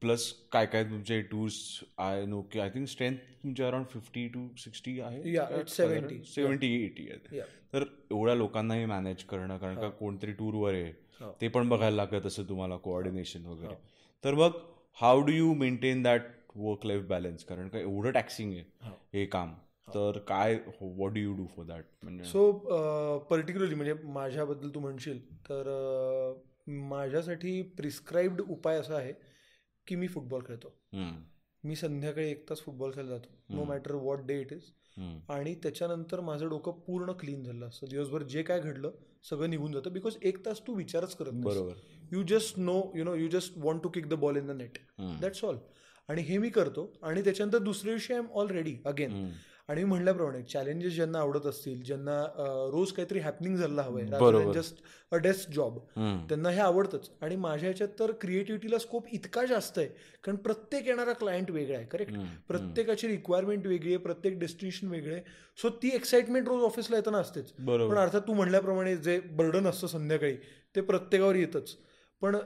प्लस 0.00 0.32
काय 0.52 0.66
काय 0.66 0.84
तुमचे 0.84 1.20
टूर्स 1.22 1.54
आय 1.98 2.24
नो 2.26 2.42
की 2.42 2.60
आय 2.60 2.70
थिंक 2.70 2.88
स्ट्रेंथ 2.88 3.16
तुमची 3.42 3.62
अराउंड 3.62 3.86
फिफ्टी 3.86 4.26
टू 4.28 4.48
सिक्स्टी 4.58 5.00
आहे. 5.00 5.36
Yeah, 5.36 5.52
it's 5.58 5.76
70. 5.76 6.22
सेवन्टी 6.24 6.84
एटी 6.84 7.08
आहे. 7.10 7.40
तर 7.72 7.84
एवढ्या 8.10 8.34
लोकांनाही 8.34 8.84
मॅनेज 8.84 9.22
करणं 9.24 9.58
कारण 9.58 9.76
का 9.76 9.88
कोणतरी 9.88 10.32
टूरवर. 10.32 10.74
आहे. 10.74 10.92
ते 11.40 11.48
पण 11.48 11.68
बघायला 11.68 11.96
लागत 11.96 12.26
असं 12.26 12.44
तुम्हाला 12.48 12.76
कोऑर्डिनेशन 12.76 13.46
वगैरे. 13.46 13.74
तर 14.24 14.34
मग 14.34 14.50
how 15.00 15.20
do 15.20 15.32
you 15.32 15.54
maintain 15.54 16.02
that 16.02 16.22
work 16.56 16.86
life 16.86 17.02
balance 17.02 17.44
कारण 17.44 17.68
का 17.68 17.78
एवढं 17.78 18.10
टॅक्सिंग 18.10 18.52
आहे 18.52 18.90
हे. 19.14 19.24
काम. 19.26 19.54
तर 19.88 20.18
काय 20.18 20.54
what 20.80 21.12
do 21.12 21.20
you 21.20 21.32
do 21.32 21.46
for 21.46 21.64
that 21.64 21.84
म्हणजे 22.02 22.24
सो 22.24 22.52
पर्टिक्युलरली 23.30 23.74
म्हणजे 23.74 23.94
माझ्याबद्दल 24.04 24.68
तू 24.68 24.80
म्हणशील 24.80 25.18
तर 25.48 25.68
अं, 25.68 26.78
माझ्यासाठी 26.88 27.62
प्रिस्क्राईब्ड 27.62 28.40
उपाय 28.40 28.76
असा 28.76 28.96
आहे 28.96 29.12
की 29.86 29.96
मी 29.96 30.06
फुटबॉल 30.08 30.42
खेळतो. 30.46 30.74
मी 31.64 31.76
संध्याकाळी 31.76 32.30
एक 32.30 32.48
तास 32.50 32.60
फुटबॉल 32.60 32.90
खेळायला 32.90 33.16
जातो. 33.16 33.54
No 33.54 33.64
matter 33.64 33.94
what 33.94 34.24
day 34.26 34.40
it 34.40 34.52
is. 34.52 34.70
आणि 35.28 35.54
त्याच्यानंतर 35.54 36.20
माझं 36.20 36.48
डोकं 36.48 36.72
पूर्ण 36.86 37.12
क्लीन 37.12 37.42
झालं 37.44 37.66
असतं. 37.66 37.86
दिवसभर 37.90 38.22
जे 38.22 38.42
काय 38.42 38.60
घडलं 38.60 38.90
सगळं 39.30 39.50
निघून 39.50 39.72
जातं. 39.72 39.92
बिकॉज 39.92 40.16
एक 40.22 40.44
तास 40.46 40.60
तू 40.66 40.74
विचारच 40.74 41.14
करत 41.16 41.32
बरोबर. 41.44 41.74
You 42.12 42.22
just 42.28 42.58
no 42.58 42.80
you 42.96 43.04
know 43.04 43.14
you 43.14 43.28
just 43.28 43.58
want 43.58 43.82
to 43.82 43.88
kick 43.88 44.08
the 44.08 44.14
ball 44.14 44.36
in 44.36 44.46
the 44.46 44.50
net 44.50 44.78
that's 45.20 45.44
all 45.44 45.56
आणि 46.08 46.22
हे 46.22 46.38
मी 46.38 46.48
करतो. 46.50 46.92
आणि 47.02 47.22
त्याच्यानंतर 47.24 47.58
दुसऱ्या 47.58 47.92
दिवशी 47.92 48.12
I 48.12 48.18
am 48.18 48.26
all 48.30 48.50
ready 48.50 48.76
again 48.86 49.30
आणि 49.68 49.82
मी 49.82 49.88
म्हणल्याप्रमाणे 49.88 50.42
चॅलेंजेस 50.42 50.92
ज्यांना 50.94 51.18
आवडत 51.18 51.46
असतील 51.46 51.82
ज्यांना 51.82 52.20
रोज 52.72 52.92
काहीतरी 52.92 53.18
हॅपनिंग 53.18 53.56
झालं 53.56 53.82
हवंय 53.82 54.52
जस्ट 54.54 54.82
अ 55.12 55.16
डेस्क 55.22 55.50
जॉब 55.54 55.78
त्यांना 56.28 56.50
हे 56.50 56.60
आवडतंच. 56.60 57.08
आणि 57.22 57.36
माझ्या 57.36 57.68
ह्याच्यात 57.68 57.88
तर 57.98 58.10
क्रिएटिव्हिटीला 58.20 58.78
स्कोप 58.78 59.06
इतका 59.12 59.44
जास्त 59.46 59.78
आहे 59.78 59.86
कारण 60.24 60.36
प्रत्येक 60.36 60.86
येणारा 60.88 61.12
क्लायंट 61.12 61.50
वेगळा 61.50 61.76
आहे 61.76 61.86
करेक्ट 61.86 62.14
प्रत्येकाची 62.48 63.08
रिक्वायरमेंट 63.08 63.66
वेगळी 63.66 63.88
आहे 63.88 64.02
प्रत्येक 64.02 64.38
डेस्टिनेशन 64.40 64.88
वेगळे 64.88 65.20
सो 65.58 65.68
ती 65.82 65.90
एक्साइटमेंट 65.94 66.48
रोज 66.48 66.62
ऑफिसला 66.64 66.96
येताना 66.96 67.18
असतेच. 67.18 67.50
पण 67.50 67.96
अर्थात 67.98 68.20
तू 68.28 68.32
म्हणल्याप्रमाणे 68.32 68.96
जे 68.96 69.18
बर्डन 69.32 69.66
असतं 69.66 69.86
संध्याकाळी 69.86 70.36
ते 70.76 70.80
प्रत्येकावर 70.80 71.34
येतच. 71.34 71.76
पण 72.22 72.36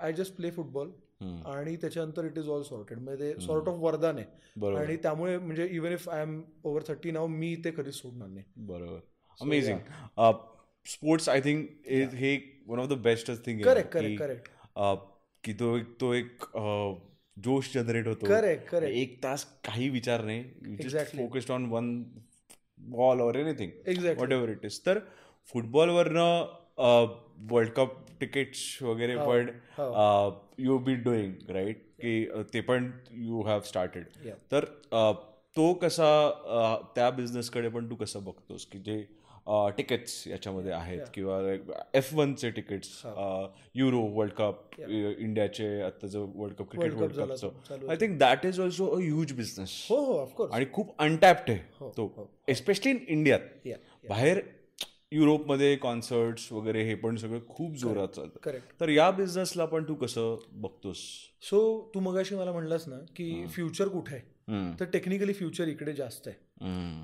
आय 0.00 0.12
जस्ट 0.12 0.34
प्ले 0.36 0.50
फुटबॉल 0.50 0.90
आणि 1.20 1.76
त्याच्यानंतर 1.76 2.24
इट 2.24 2.38
इज 2.38 2.48
ऑल 2.48 2.62
सॉर्टेड 2.62 2.98
म्हणजे 2.98 3.32
ते 3.32 3.40
सॉर्ट 3.46 3.68
ऑफ 3.68 3.78
वरदान 3.80 4.18
आहे. 4.18 4.76
आणि 4.76 4.96
त्यामुळे 5.02 5.36
म्हणजे 5.38 5.66
even 5.72 5.92
if 5.92 6.08
I 6.08 6.22
am 6.22 6.40
over 6.64 6.82
thirty 6.88 7.10
now 7.10 7.26
मी 7.26 7.54
ते 7.64 7.70
कधीच 7.70 7.94
सोडणार 7.94 8.28
नाही. 8.28 8.44
बरोबर. 8.66 8.98
अमेझिंग 9.40 9.78
स्पोर्ट्स 10.86 11.28
आय 11.28 11.40
थिंक 11.40 11.66
हे 12.14 12.36
वन 12.68 12.78
ऑफ 12.78 12.88
द 12.88 12.98
बेस्टच 13.02 13.44
थिंग 13.46 13.60
Correct, 13.66 13.90
correct, 13.94 14.20
correct. 14.20 14.48
की 15.44 15.52
तो 15.52 15.76
एक 15.76 15.94
तो 16.00 16.12
एक 16.14 16.44
जोश 17.36 17.72
जनरेट 17.74 18.06
होतो. 18.06 18.26
Correct, 18.26 18.64
correct. 18.70 18.94
एक 19.02 19.22
तास 19.22 19.44
काही 19.64 19.88
विचार 19.88 20.24
नाही. 20.24 21.04
Focused 21.16 21.50
on 21.50 21.66
one 21.70 21.92
ball 22.90 23.20
or 23.20 23.36
anything 23.36 23.70
Exactly. 23.88 24.18
Whatever 24.32 24.50
it 24.50 24.64
is 24.64 24.80
तर 24.86 24.98
फुटबॉलवरनं 25.48 26.46
वर्ल्ड 27.50 27.70
कप 27.70 28.04
तिकीट्स 28.20 28.82
वगैरे 28.82 29.14
हो, 29.14 29.26
पण 29.26 29.50
यू 30.58 30.78
बी 30.78 30.94
डुईंग 30.94 31.50
राईट 31.50 31.82
की 32.00 32.24
अ, 32.26 32.42
ते 32.54 32.60
पण 32.60 32.90
यू 33.12 33.42
हॅव 33.42 33.60
स्टार्टेड. 33.60 34.04
तर 34.52 34.64
अ, 34.92 35.12
तो 35.56 35.72
कसा 35.74 36.10
अ, 36.26 36.74
त्या 36.94 37.10
बिझनेसकडे 37.10 37.68
पण 37.68 37.90
तू 37.90 37.94
कसं 37.94 38.24
बघतोस? 38.24 38.66
की 38.66 38.78
जे 38.78 39.04
तिकीट्स 39.78 40.26
याच्यामध्ये 40.26 40.72
आहेत 40.72 41.00
किंवा 41.14 41.38
एफ 41.94 42.12
वनचे 42.14 42.50
तिकीट्स 42.50 42.88
युरो 43.74 44.00
वर्ल्ड 44.00 44.32
कप 44.32 44.80
इंडियाचे 44.80 45.68
आत्ताचं 45.82 46.26
World 46.34 46.56
cup 46.56 46.70
cricket 46.70 46.94
world 46.94 47.14
कपचं 47.16 47.88
I 47.90 47.96
think 47.96 48.18
that 48.18 48.46
is 48.46 48.60
also 48.60 48.86
a 48.86 48.98
huge 49.00 49.32
business 49.32 49.70
आणि 50.52 50.64
खूप 50.72 50.94
अनटॅप्ड 50.98 51.50
आहे 51.50 51.58
हो, 51.80 51.90
तो. 51.96 52.30
एस्पेशली 52.48 52.90
इन 52.90 52.98
इंडियात 53.08 53.40
बाहेर 54.08 54.40
युरोपमध्ये 55.12 55.76
कॉन्सर्ट्स 55.76 56.50
वगैरे 56.52 56.82
हे 56.84 56.94
पण 56.94 57.16
सगळं 57.16 57.38
खूप 57.48 57.76
जोरात 57.76 58.08
चालतं. 58.08 58.38
करेक्ट 58.42 58.80
तर 58.80 58.88
या 58.88 59.10
बिझनेसला 59.10 59.64
पण 59.64 59.84
तू 59.88 59.94
कसं 59.94 60.36
बघतोस? 60.52 60.98
सो 61.42 61.90
तू 61.94 62.00
मगाशी 62.00 62.34
मला 62.34 62.52
म्हणलास 62.52 62.88
ना 62.88 62.98
की 63.16 63.46
फ्युचर 63.46 63.88
कुठे 63.88 64.14
आहे? 64.16 64.36
तर 64.80 64.84
टेक्निकली 64.84 65.32
फ्युचर 65.32 65.68
इकडे 65.68 65.92
जास्त 65.92 66.28
आहे. 66.28 66.36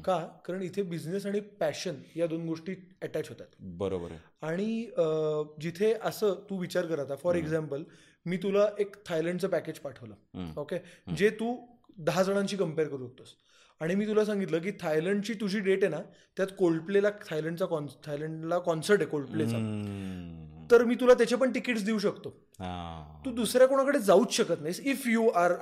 का? 0.02 0.18
कारण 0.46 0.62
इथे 0.62 0.82
बिझनेस 0.82 1.26
आणि 1.26 1.40
पॅशन 1.60 1.94
या 2.16 2.26
दोन 2.26 2.46
गोष्टी 2.46 2.74
अटॅच 3.02 3.28
होतात. 3.28 3.46
बरोबर 3.60 4.10
आहे. 4.10 4.20
आणि 4.42 4.84
जिथे 5.60 5.92
असं 6.02 6.34
तू 6.50 6.58
विचार 6.60 6.86
कर 6.86 6.98
आता 6.98 7.16
फॉर 7.16 7.34
एक्झाम्पल 7.34 7.82
मी 8.26 8.36
तुला 8.36 8.68
एक 8.78 8.96
थायलंडचं 9.06 9.48
पॅकेज 9.48 9.78
पाठवलं. 9.78 10.14
ओके 10.56 10.78
जे 11.16 11.30
तू 11.30 11.56
दहा 11.98 12.22
जणांची 12.22 12.56
कंपेअर 12.56 12.88
करू 12.88 13.06
शकतोस. 13.06 13.34
आणि 13.84 13.94
मी 13.94 14.06
तुला 14.06 14.24
सांगितलं 14.24 14.58
की 14.58 14.70
थायलंडची 14.80 15.34
तुझी 15.34 15.58
डेट 15.60 15.82
आहे 15.84 15.90
ना 15.90 16.00
त्यात 16.36 16.48
कोल्डप्लेला 16.58 17.08
थायलंडचा 17.30 17.66
कॉन 17.66 17.86
थायलंडला 18.04 18.58
कॉन्सर्ट 18.58 19.00
आहे 19.00 19.10
कोल्डप्लेचा. 19.10 19.58
तर 20.70 20.84
मी 20.84 20.94
तुला 20.94 21.14
त्याचे 21.14 21.36
पण 21.36 21.50
तिकीट्स 21.54 21.82
देऊ 21.84 21.98
शकतो. 21.98 22.30
तू 23.24 23.30
दुसऱ्या 23.30 23.66
कोणाकडे 23.68 23.98
जाऊच 23.98 24.32
शकत 24.32 24.62
नाहीस 24.62 24.80
if 24.80 25.02
you 25.06 25.28
are 25.28 25.52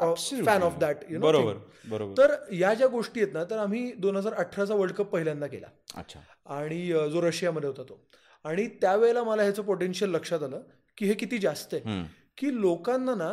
fan 0.44 0.62
of 0.62 0.78
that 0.78 0.96
you 1.10 1.20
बरोबर 1.20 1.54
बरोबर. 1.90 2.14
तर 2.18 2.54
या 2.54 2.72
ज्या 2.74 2.86
गोष्टी 2.86 3.20
आहेत 3.20 3.32
ना 3.34 3.44
तर 3.44 3.58
आम्ही 3.58 3.92
दोन 3.92 4.16
हजार 4.16 4.34
अठराचा 4.34 4.74
वर्ल्ड 4.74 4.94
कप 4.94 5.10
पहिल्यांदा 5.10 5.46
केला. 5.46 5.66
अच्छा. 5.96 6.20
आणि 6.58 6.86
जो 7.12 7.22
रशियामध्ये 7.22 7.68
होता 7.68 7.82
तो. 7.82 8.00
आणि 8.44 8.66
त्यावेळेला 8.80 9.22
मला 9.22 9.42
ह्याचं 9.42 9.62
पोटेन्शियल 9.62 10.10
लक्षात 10.10 10.42
आलं 10.42 10.60
की 10.98 11.06
हे 11.06 11.14
किती 11.14 11.38
जास्त 11.38 11.74
आहे. 11.74 12.00
की 12.38 12.60
लोकांना 12.60 13.14
ना 13.14 13.30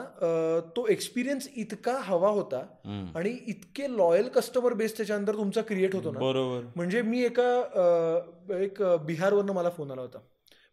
तो 0.76 0.86
एक्सपिरियन्स 0.88 1.48
इतका 1.56 1.98
हवा 2.00 2.30
होता. 2.30 2.58
आणि 3.16 3.30
इतके 3.48 3.88
लॉयल 3.98 4.28
कस्टमर 4.28 4.74
बेस 4.74 4.98
त्याच्यानंतर 4.98 5.34
तुमचा 5.34 5.62
क्रिएट 5.62 5.96
होतो 5.96 6.12
ना. 6.12 6.20
बरोबर. 6.20 6.66
म्हणजे 6.76 7.02
मी 7.02 7.24
एका 7.24 7.50
एक 8.62 8.82
बिहारवरनं 9.06 9.54
मला 9.54 9.70
फोन 9.70 9.92
आला 9.92 10.02
होता. 10.02 10.20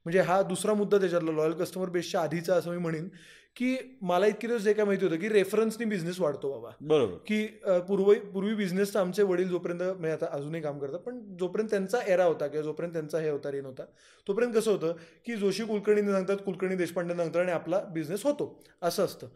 म्हणजे 0.04 0.20
हा 0.20 0.40
दुसरा 0.42 0.74
मुद्दा 0.74 0.98
त्याच्यातला 0.98 1.32
लॉयल 1.32 1.52
कस्टमर 1.52 1.88
बेसच्या 1.88 2.20
आधीचा 2.20 2.54
असं 2.54 2.70
मी 2.70 2.78
म्हणेन. 2.78 3.08
की 3.56 3.76
मला 4.02 4.26
इतके 4.26 4.48
दिवस 4.48 4.62
जे 4.62 4.72
काय 4.72 4.84
माहिती 4.84 5.04
होतं 5.04 5.16
की 5.16 5.28
रेफरन्सनी 5.28 5.84
बिझनेस 5.86 6.20
वाढतो 6.20 6.50
बाबा. 6.50 6.70
बरोबर. 6.80 7.14
की 7.26 7.46
पूर्वी 7.88 8.18
पूर्वी 8.32 8.54
बिझनेसचं 8.54 9.00
आमचे 9.00 9.22
वडील 9.22 9.48
जोपर्यंत 9.48 9.82
म्हणजे 9.82 10.10
आता 10.10 10.26
अजूनही 10.32 10.60
काम 10.62 10.78
करतात 10.78 11.00
पण 11.00 11.20
जोपर्यंत 11.40 11.70
त्यांचा 11.70 12.00
एरा 12.06 12.24
होता 12.24 12.46
किंवा 12.46 12.64
जोपर्यंत 12.64 12.92
त्यांचा 12.92 13.20
हे 13.20 13.30
होता 13.30 13.52
रेन 13.52 13.64
होता 13.66 13.84
तोपर्यंत 14.26 14.54
कसं 14.54 14.70
होतं 14.70 14.92
की 15.26 15.36
जोशी 15.36 15.64
कुलकर्णीने 15.64 16.12
सांगतात 16.12 16.36
कुलकर्णी 16.44 16.76
देशपांडे 16.76 17.14
सांगतात 17.14 17.40
आणि 17.42 17.52
आपला 17.52 17.80
बिझनेस 17.94 18.24
होतो. 18.24 18.54
असं 18.82 19.04
असतं. 19.04 19.26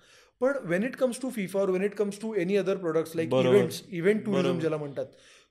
पण 0.40 0.52
when 0.64 0.84
it 0.84 0.96
comes 0.96 1.20
to 1.22 1.30
FIFA 1.30 1.60
or 1.60 1.70
when 1.70 1.82
it 1.84 1.94
comes 1.94 2.20
to 2.20 2.34
any 2.34 2.56
other 2.56 2.76
products 2.76 3.16
like. 3.16 3.34
Events 3.34 3.82
event 3.88 4.24
tourism 4.26 4.58
ज्याला 4.60 4.76
म्हणतात 4.76 5.06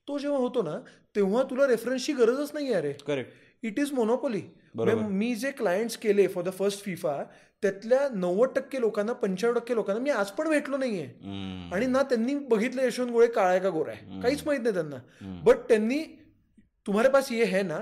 तो 0.08 0.18
जेव्हा 0.20 0.40
होतो 0.40 0.62
ना 0.64 0.80
तेव्हा 1.16 1.44
तुला 1.50 1.68
रेफरन्सची 1.68 2.14
गरजच 2.14 2.52
नाही 2.54 2.74
आहे 2.74 2.82
रे 2.82 2.94
करेक्ट 3.08 3.66
इट 3.66 3.80
इज 3.80 3.92
मोनोपॉली. 3.94 4.42
मी 4.76 5.34
जे 5.36 5.52
क्लायंट्स 5.52 5.98
केले 5.98 6.28
फॉर 6.28 6.44
द 6.44 6.52
फर्स्ट 6.58 6.84
फिफा 6.84 7.16
त्यातल्या 7.64 8.08
नव्वद 8.14 8.50
टक्के 8.56 8.80
लोकांना 8.82 9.14
पंच्याण्णव 9.14 9.60
टक्के 9.60 9.76
लोकांना 9.76 10.02
मी 10.02 10.10
आज 10.10 10.30
पण 10.32 10.50
भेटलो 10.50 10.78
नाहीये. 10.78 11.06
आणि 11.74 11.86
ना 11.86 12.02
त्यांनी 12.10 12.36
बघितलं 12.50 12.82
यशवंत 12.82 13.12
गोळे 13.12 13.28
काळा 13.28 13.50
आहे 13.50 13.60
का 13.60 13.70
गोरा 13.70 13.92
आहे? 13.92 14.22
काहीच 14.22 14.44
माहीत 14.46 14.62
नाही 14.62 14.74
त्यांना. 14.74 14.98
बट 15.46 15.68
त्यांनी 15.70 16.04
तुम्हारे 16.88 17.10
पास 17.10 17.32
ये 17.32 17.46
है 17.46 17.62
ना 17.64 17.80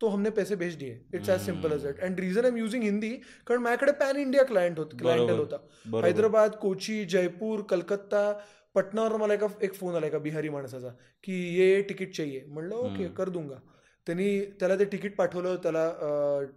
तो 0.00 0.08
हमने 0.08 0.30
पैसे 0.30 0.54
भेज 0.56 0.76
दिए. 0.78 0.96
It's 1.14 1.28
as 1.28 1.40
simple 1.46 1.72
as 1.72 1.84
it 1.86 2.00
and 2.02 2.20
reason 2.20 2.44
am 2.44 2.56
using 2.56 2.82
Hindi 2.82 3.10
कारण 3.46 3.60
माझ्याकडे 3.62 3.92
पॅन 4.00 4.16
इंडिया 4.16 4.44
क्लायंट 4.44 4.78
होत 4.78 4.94
क्लायंटल 4.98 5.38
होता. 5.38 5.56
हैदराबाद 6.04 6.54
कोची 6.60 7.04
जयपूर 7.04 7.62
कलकत्ता 7.70 8.32
पटनावर 8.74 9.16
मला 9.16 9.34
एका 9.34 9.46
एक 9.62 9.74
फोन 9.74 9.94
आला 9.96 10.06
एका 10.06 10.18
बिहारी 10.18 10.48
माणसाचा 10.48 10.88
की 11.24 11.38
ये 11.56 11.82
तिकीट 11.88 12.14
चाहिए. 12.16 12.42
म्हणलं 12.46 12.74
ओके 12.76 13.08
कर 13.16 13.28
दूंगा. 13.28 13.58
त्यांनी 14.06 14.40
त्याला 14.60 14.78
ते 14.78 14.84
तिकीट 14.92 15.16
पाठवलं 15.16 15.56
त्याला 15.62 15.88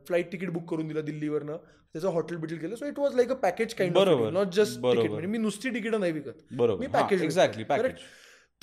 फ्लाईट 0.07 0.32
तिकीट 0.32 0.49
बुक 0.49 0.70
करून 0.70 0.88
दिलं 0.88 1.05
दिल्लीवरनं. 1.05 1.57
त्याचं 1.93 2.07
हॉटेल 2.07 2.37
बिटेल 2.37 2.57
केलं 2.57 2.75
so 2.75 2.85
it 2.85 2.99
was 2.99 3.15
like 3.15 3.29
a 3.29 3.33
package 3.33 3.73
kind 3.73 3.93
बरोबर. 3.95 4.29
Not 4.29 4.47
just. 4.47 4.79
तिकीट 4.79 5.11
म्हणजे 5.11 5.27
मी 5.27 5.37
नुसती 5.37 5.69
तिकीट 5.69 5.95
नाही 5.95 6.11
विकत 6.11 6.31
बरोबर. 6.51 6.79
मी 6.79 6.87
पॅकेज 6.87 7.23
exactly, 7.23 7.63
package. 7.71 8.01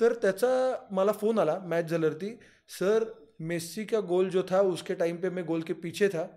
तर 0.01 0.13
त्याचा 0.13 0.75
मला 0.91 1.11
फोन 1.11 1.39
आला 1.39 1.59
मॅच 1.59 1.85
झाल्यावरती 1.85 2.39
सर 2.79 3.03
मेस्सी 3.39 3.83
का 3.83 3.99
गोल 3.99 4.29
जो 4.29 4.41
था 4.49 4.61
उसके 4.61 4.93
टाइम 4.93 5.15
पे 5.15 5.29
मैं 5.29 5.43
गोल 5.47 5.61
के 5.61 5.73
पीछे 5.73 6.07
था 6.07 6.27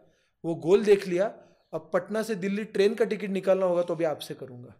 वो 0.44 0.54
गोल 0.54 0.82
देख 0.82 1.08
लिया 1.08 1.30
अब 1.74 1.88
पटना 1.92 2.22
से 2.22 2.34
दिल्ली 2.36 2.62
ट्रेन 2.74 2.94
का 2.94 3.04
तिकीट 3.04 3.30
निकालना 3.30 3.66
होगा 3.66 3.82
तो 3.82 3.94
भी 3.94 4.04
आपसे 4.04 4.34
करूंगा। 4.34 4.72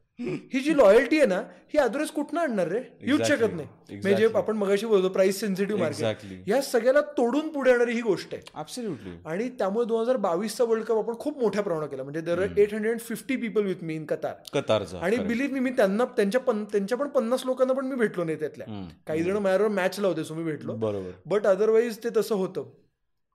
ही 0.52 0.60
जी 0.60 0.76
लॉयल्टी 0.76 1.16
आहे 1.18 1.26
ना 1.26 1.36
ही 1.72 1.78
अदरवाईज 1.78 2.10
कुठनं 2.10 2.40
आणणार 2.40 2.68
रे? 2.68 2.80
येऊच. 3.02 3.22
शकत 3.28 3.54
नाही 3.54 3.68
म्हणजे 3.90 4.28
जे. 4.28 4.36
आपण 4.38 4.56
मगाशी 4.56 4.86
बोलतो 4.86 5.08
प्राइस 5.08 5.40
सेन्सिटिव्ह. 5.40 5.80
मार्केट 5.80 6.48
या 6.48 6.60
सगळ्याला 6.62 7.00
तोडून 7.16 7.48
पुढे 7.52 7.70
येणारी 7.70 7.92
ही 7.92 8.00
गोष्ट 8.00 8.34
आहे. 8.34 9.16
आणि 9.26 9.48
त्यामुळे 9.58 9.86
दोन 9.86 10.00
हजार 10.00 10.16
बावीसचा 10.16 10.64
वर्ल्ड 10.64 10.84
कप 10.84 10.98
आपण 10.98 11.18
खूप 11.20 11.38
मोठ्या 11.38 11.62
प्रमाणात 11.62 11.88
केला. 11.88 12.02
म्हणजे 12.02 12.20
दर 12.20 12.42
eight 12.56 12.74
hundred 12.74 13.00
fifty 13.00 13.36
people 13.36 13.64
with 13.64 13.82
me 13.82 13.94
in 13.94 14.04
Qatar 14.04 14.34
कतारचा 14.54 14.98
आणि. 14.98 15.16
बिलीव्ह 15.18 15.54
मी 15.54 15.60
मी 15.60 15.70
त्यांना 15.70 16.04
त्यांच्या 16.16 16.40
त्यांच्या 16.72 16.98
पण 16.98 17.08
पन्नास 17.08 17.46
लोकांना 17.46 17.74
पण 17.74 17.86
मी 17.86 17.96
भेटलो 17.96 18.24
नाही 18.24 18.38
त्यातल्या. 18.40 18.66
काही 19.06 19.22
जण 19.22 19.36
माझ्याबरोबर 19.36 19.74
मॅचला 19.74 20.08
होते 20.08 20.24
सो 20.24 20.34
मी 20.34 20.44
भेटलो. 20.44 20.74
बरोबर. 20.76 21.10
बट 21.26 21.46
अदरवाईज 21.46 21.98
ते 22.04 22.08
तसं 22.16 22.34
होतं. 22.34 22.70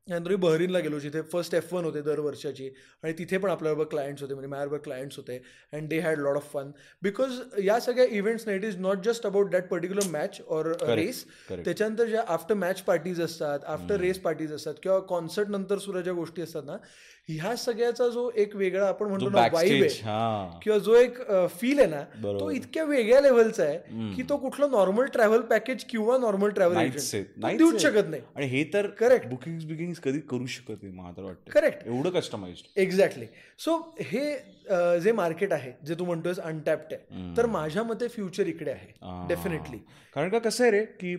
त्यानंतर 0.10 0.30
मी 0.30 0.36
बहरीनला 0.36 0.80
गेलो 0.80 1.00
जिथे 1.00 1.22
फर्स्ट 1.32 1.54
एफ 1.56 1.74
वन 1.74 1.84
होते 1.86 2.02
दर 2.02 2.20
वर्षाची. 2.20 2.70
आणि 3.04 3.14
तिथे 3.18 3.38
पण 3.38 3.50
आपल्याबरोबर 3.50 3.90
क्लायंट्स 3.90 4.22
होते 4.22 4.34
म्हणजे 4.34 4.50
माझ्याबरोबर 4.50 4.84
क्लायंट्स 4.84 5.18
होते. 5.18 5.38
And 5.74 5.90
they 5.90 6.00
had 6.00 6.20
lot 6.20 6.36
of 6.36 6.52
fun 6.54 6.72
because 7.02 7.40
या 7.64 7.80
सगळ्या 7.80 8.06
इव्हेंट्सना 8.18 8.54
it 8.54 8.64
is 8.66 8.78
not 8.82 9.04
just 9.06 9.26
about 9.26 9.52
that 9.52 9.68
particular 9.70 10.10
match 10.12 10.42
or 10.50 10.72
race. 10.90 11.24
त्याच्यानंतर 11.50 12.06
ज्या 12.06 12.24
आफ्टर 12.28 12.56
मॅच 12.56 12.82
पार्टीज 12.82 13.22
असतात 13.22 13.66
आफ्टर 13.68 14.00
रेस 14.00 14.20
पार्टीज 14.22 14.54
असतात 14.54 14.74
किंवा 14.84 15.00
कॉन्सर्ट 15.10 15.50
नंतर 15.50 15.78
सुद्धा 15.78 16.02
ज्या 16.02 16.14
गोष्टी 16.14 16.42
असतात 16.42 16.64
ना 16.66 16.78
ह्या 17.30 17.56
सगळ्याचा 17.56 18.08
जो 18.10 18.30
एक 18.36 18.56
वेगळा 18.56 18.88
आपण 18.88 19.08
म्हणतो 19.08 19.30
ना 19.30 19.48
वाईब 19.54 19.84
आहे 19.84 20.60
किंवा 20.64 20.78
जो 20.78 20.96
एक 20.96 21.18
फील 21.52 21.80
आहे 21.80 21.88
ना. 21.88 22.02
तो 22.24 22.50
इतक्या 22.52 22.84
वेगळ्या 22.84 23.20
लेव्हलचा 23.22 23.64
आहे 23.64 24.14
की 24.16 24.24
तो 24.30 24.38
कुठलं 24.38 24.72
नॉर्मल 24.72 25.06
ट्रॅव्हल 25.14 25.42
पॅकेज 25.50 25.84
किंवा 25.90 26.18
नॉर्मल 26.18 26.50
ट्रॅव्हल 26.50 26.88
देऊच. 26.88 27.82
शकत 27.82 28.10
नाही. 28.10 28.22
आणि 28.36 28.46
हे 28.46 28.64
तर 28.74 28.88
Correct. 29.02 29.28
बुकिंग 29.30 29.60
बिकिंग 29.68 29.94
कधी 30.04 30.20
करू 30.30 30.46
शकत 30.48 30.84
नाही 30.84 30.94
मला 30.96 31.12
तर 31.18 31.24
वाटतं. 31.24 31.52
Correct. 31.52 31.86
एवढं 31.88 32.10
कस्टमाइज 32.10 32.62
एक्झॅक्टली 32.78 33.26
सो 33.60 33.78
हे 34.02 34.26
जे 35.04 35.12
मार्केट 35.12 35.54
आहे 35.54 35.72
जे 35.88 35.96
तू 36.00 36.06
म्हणतोयस 36.06 36.40
अनटॅप्ड 36.40 36.94
आहे 36.94 37.36
तर 37.38 37.46
माझ्या 37.46 37.84
मते 37.84 38.08
फ्युचर 38.08 38.48
इकडे 38.48 38.72
आहे 38.72 39.28
डेफिनेटली 39.28 39.78
कारण 40.16 40.30
का 40.30 40.40
कसं 40.40 40.64
आहे 40.64 40.72
रे 40.72 40.84
की 41.02 41.16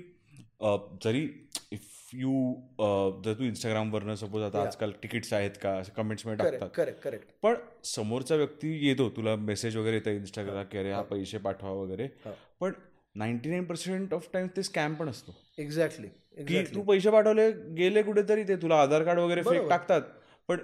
जरी 1.04 1.28
इफ 1.72 1.80
यू 2.14 2.54
जर 3.24 3.34
तू 3.38 3.44
इंस्टाग्रामवरनं 3.44 4.14
सपोज 4.14 4.42
आता 4.42 4.62
आजकाल 4.62 4.90
तिकीट्स 4.90 5.32
आहेत 5.32 5.50
का? 5.62 5.70
असे 5.78 5.92
कमेंट्समध्ये 5.96 6.44
टाकतात. 6.44 6.68
करेक्ट 6.74 7.00
करेक्ट 7.00 7.28
पण 7.42 7.54
समोरचा 7.84 8.34
व्यक्ती 8.34 8.88
येतो 8.88 9.11
तुला 9.11 9.36
मेसेज 9.36 9.76
वगैरे 9.76 9.96
येतं 9.96 10.11
इंस्टाग्राम 10.11 10.64
की 10.64 10.78
अरे 10.78 10.92
हा 10.92 11.02
पैसे 11.02 11.38
पाठवा 11.38 11.70
वगैरे. 11.70 12.08
पण 12.61 12.72
ninety 13.14 13.50
nine 13.50 13.64
percent 13.64 14.14
of 14.14 14.28
time 14.32 14.46
ते 14.56 14.62
स्कॅम 14.62 14.94
पण 14.94 15.08
असतो. 15.08 15.36
एक्झॅक्टली 15.58 16.08
की 16.44 16.54
तू 16.74 16.82
पैसे 16.82 17.11
पाठवले 17.11 17.52
गेले 17.52 18.02
कुठेतरी 18.02 18.42
ते 18.42 18.56
तुला 18.56 18.76
आधार 18.76 19.02
कार्ड 19.02 19.18
वगैरे 19.18 19.42
फेक 19.42 19.62
टाकतात. 19.70 20.00
पण 20.48 20.56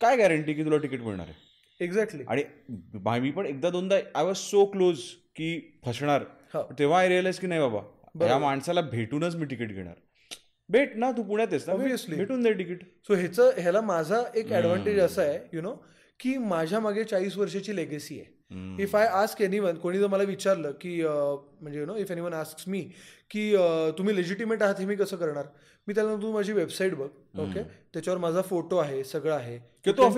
काय 0.00 0.16
गॅरंटी 0.16 0.54
की 0.54 0.64
तुला 0.64 0.76
तिकीट 0.76 1.00
मिळणार 1.00 1.26
आहे? 1.26 1.46
एक्झॅक्टली 1.84 2.24
आणि 2.28 2.42
मा- 2.94 3.20
मी 3.20 3.30
पण 3.30 3.46
एकदा 3.46 3.70
दोनदा 3.70 3.96
आय 4.14 4.24
वॉज 4.24 4.36
सो 4.36 4.64
क्लोज 4.64 4.98
की 5.36 5.80
फसणार. 5.86 6.24
तेव्हा 6.78 7.00
आय 7.00 7.08
रिअलाइज 7.08 7.38
की 7.38 7.46
नाही 7.46 7.60
बाबा 7.60 7.80
या 8.26 8.38
माणसाला 8.38 8.80
भेटूनच 8.80 9.36
मी 9.36 9.44
तिकीट 9.44 9.68
घेणार. 9.68 9.94
भेट 10.68 10.96
ना 10.96 11.10
तू 11.12 11.22
पुण्यात 11.22 11.48
आहेस 11.50 11.68
ना? 11.68 11.74
Obviously. 11.74 12.16
भेटून 12.16 12.42
दे 12.42 12.52
तिकीट. 12.52 12.82
सो 13.06 13.14
ह्याचं 13.14 13.50
ह्याला 13.58 13.80
माझा 13.80 14.22
एक 14.34 14.52
ऍडव्हान्टेज 14.52 14.98
असा 14.98 15.22
आहे 15.22 15.38
यु 15.52 15.62
नो 15.62 15.74
की 16.20 16.36
माझ्या 16.38 16.80
मागे 16.80 17.04
चाळीस 17.04 17.36
वर्षाची 17.36 17.76
लेगेसी 17.76 18.18
आहे. 18.20 18.34
If 18.82 18.96
I 18.96 19.06
ask 19.06 19.42
any 19.42 19.58
one 19.58 19.74
कोणी 19.74 19.98
जर 19.98 20.06
मला 20.06 20.22
विचारलं 20.22 20.72
की 20.80 21.00
म्हणजे 21.04 21.78
you 21.78 21.86
know 21.86 21.96
if 21.96 22.10
any 22.10 22.20
one 22.20 22.32
ask 22.32 22.68
me 22.68 22.80
की 23.30 23.52
तुम्ही 23.98 24.16
लेजिटिमेट 24.16 24.62
आहात 24.62 24.80
हे 24.80 24.86
मी 24.86 24.96
कसं 24.96 25.16
करणार? 25.16 25.44
मी 25.88 25.94
त्याला 25.94 26.14
तू 26.22 26.32
माझी 26.32 26.52
वेबसाईट 26.52 26.94
बघ 26.94 27.06
ओके 27.40 27.62
त्याच्यावर 27.94 28.18
माझा 28.20 28.42
फोटो 28.42 28.76
आहे 28.76 29.02
सगळं 29.04 29.34
आहे. 29.34 29.58
की 29.84 29.92
तू. 29.92 30.08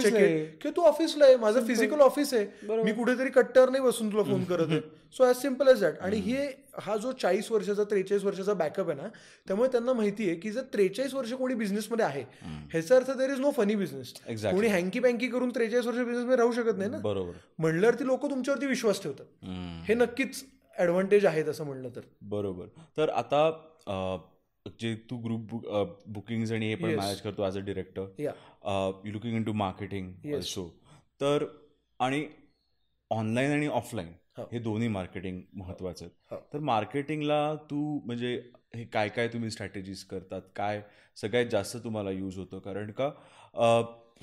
की 0.63 0.71
तू 0.77 0.83
ऑफिसला 0.83 1.25
आहे. 1.25 1.37
माझं 1.37 1.67
फिजिकल 1.67 2.01
ऑफिस 2.01 2.33
आहे. 2.35 2.47
मी 2.85 2.93
कुठेतरी 2.93 3.31
कट्टर 3.31 3.71
नाही 3.71 3.83
बसून 3.85 4.13
तुला 4.13 4.23
फोन 4.23 4.45
करत 4.45 4.71
आहे. 4.71 4.81
So 5.17 5.25
as 5.25 5.37
simple 5.37 5.69
as 5.69 5.81
that 5.81 5.99
आणि 6.01 6.17
हे 6.21 6.47
हा 6.83 6.97
जो 6.97 7.13
चाळीस 7.13 7.51
वर्षाचा 7.53 7.85
त्रेचाळीस 7.91 8.25
वर्षाचा 8.25 8.53
बॅकअप 8.55 8.89
आहे 8.91 9.01
ना 9.01 9.09
त्यामुळे 9.47 9.69
त्यांना 9.73 9.93
माहिती 9.93 10.27
आहे 10.27 10.37
की 10.37 10.51
जर 10.51 10.63
त्रेचाळीस 10.73 11.15
वर्ष 11.15 11.33
कोणी 11.33 11.55
बिझनेसमध्ये 11.55 12.05
आहे 12.05 12.25
ह्याचा 12.43 12.97
अर्थ 12.97 13.11
there 13.11 13.31
is 13.31 13.41
no 13.41 13.51
funny 13.57 13.75
business. 13.77 14.13
कोणी 14.43 14.69
हँकी 14.69 15.01
बँकी 15.01 15.29
करून 15.29 15.51
त्रेचाळीस 15.55 15.87
वर्ष 15.87 15.99
बिझनेसमध्ये 15.99 16.37
राहू 16.37 16.53
शकत 16.53 16.79
नाही 16.79 16.91
ना. 16.91 16.99
बरोबर. 16.99 17.33
म्हणल्यावरती 17.59 18.07
लोक 18.07 18.31
तुमच्यावरती 18.31 18.67
विश्वास 18.67 19.03
ठेवतात. 19.03 19.49
हे 19.89 19.95
नक्कीच 19.95 20.45
ऍडव्हान्टेज 20.79 21.27
आहेत 21.27 21.49
असं 21.49 21.65
म्हणलं 21.65 21.89
तर 21.97 22.01
बरोबर 22.31 22.67
तर 22.97 23.09
आता 23.11 23.51
जे 24.81 24.95
तू 25.11 25.17
ग्रुप 25.19 25.55
बुकिंग 26.09 26.51
आणि 26.53 26.69
हे 26.69 26.75
पण. 26.75 26.95
मॅनेज 26.97 27.21
करतो 27.21 27.45
ॲज 27.45 27.57
अ 27.59 27.61
डिरेक्टर 27.65 28.23
या 28.23 28.33
looking 29.05 29.37
in 29.37 29.43
to 29.43 29.53
marketing. 29.55 30.13
Also 30.35 30.69
तर 31.21 31.45
आणि 32.01 32.27
ऑनलाईन 33.11 33.51
आणि 33.53 33.67
ऑफलाईन 33.67 34.13
हो. 34.39 34.45
हे 34.53 34.59
दोन्ही 34.59 34.89
मार्केटिंग 34.89 35.41
महत्वाचं 35.55 36.05
हो. 36.05 36.37
आहे 36.37 36.53
तर 36.53 36.59
मार्केटिंगला 36.61 37.55
तू 37.71 37.79
म्हणजे 38.07 38.35
हे 38.75 38.85
काय 38.85 39.09
काय 39.09 39.29
तुम्ही 39.29 39.51
स्ट्रॅटेजीज 39.51 40.05
करतात 40.05 40.43
काय 40.57 40.83
सगळ्यात 41.17 41.47
जास्त 41.51 41.77
तुम्हाला 41.85 42.11
यूज 42.11 42.39
होतं 42.39 42.59
कारण 42.59 42.91
का 42.91 43.09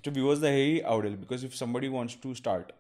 व्ह्युअर्सला 0.08 0.50
हेही 0.50 0.80
आवडेल 0.82 1.16
because 1.16 1.46
if 1.46 1.56
somebody 1.56 1.88
wants 1.88 2.18
to 2.24 2.34
start 2.34 2.72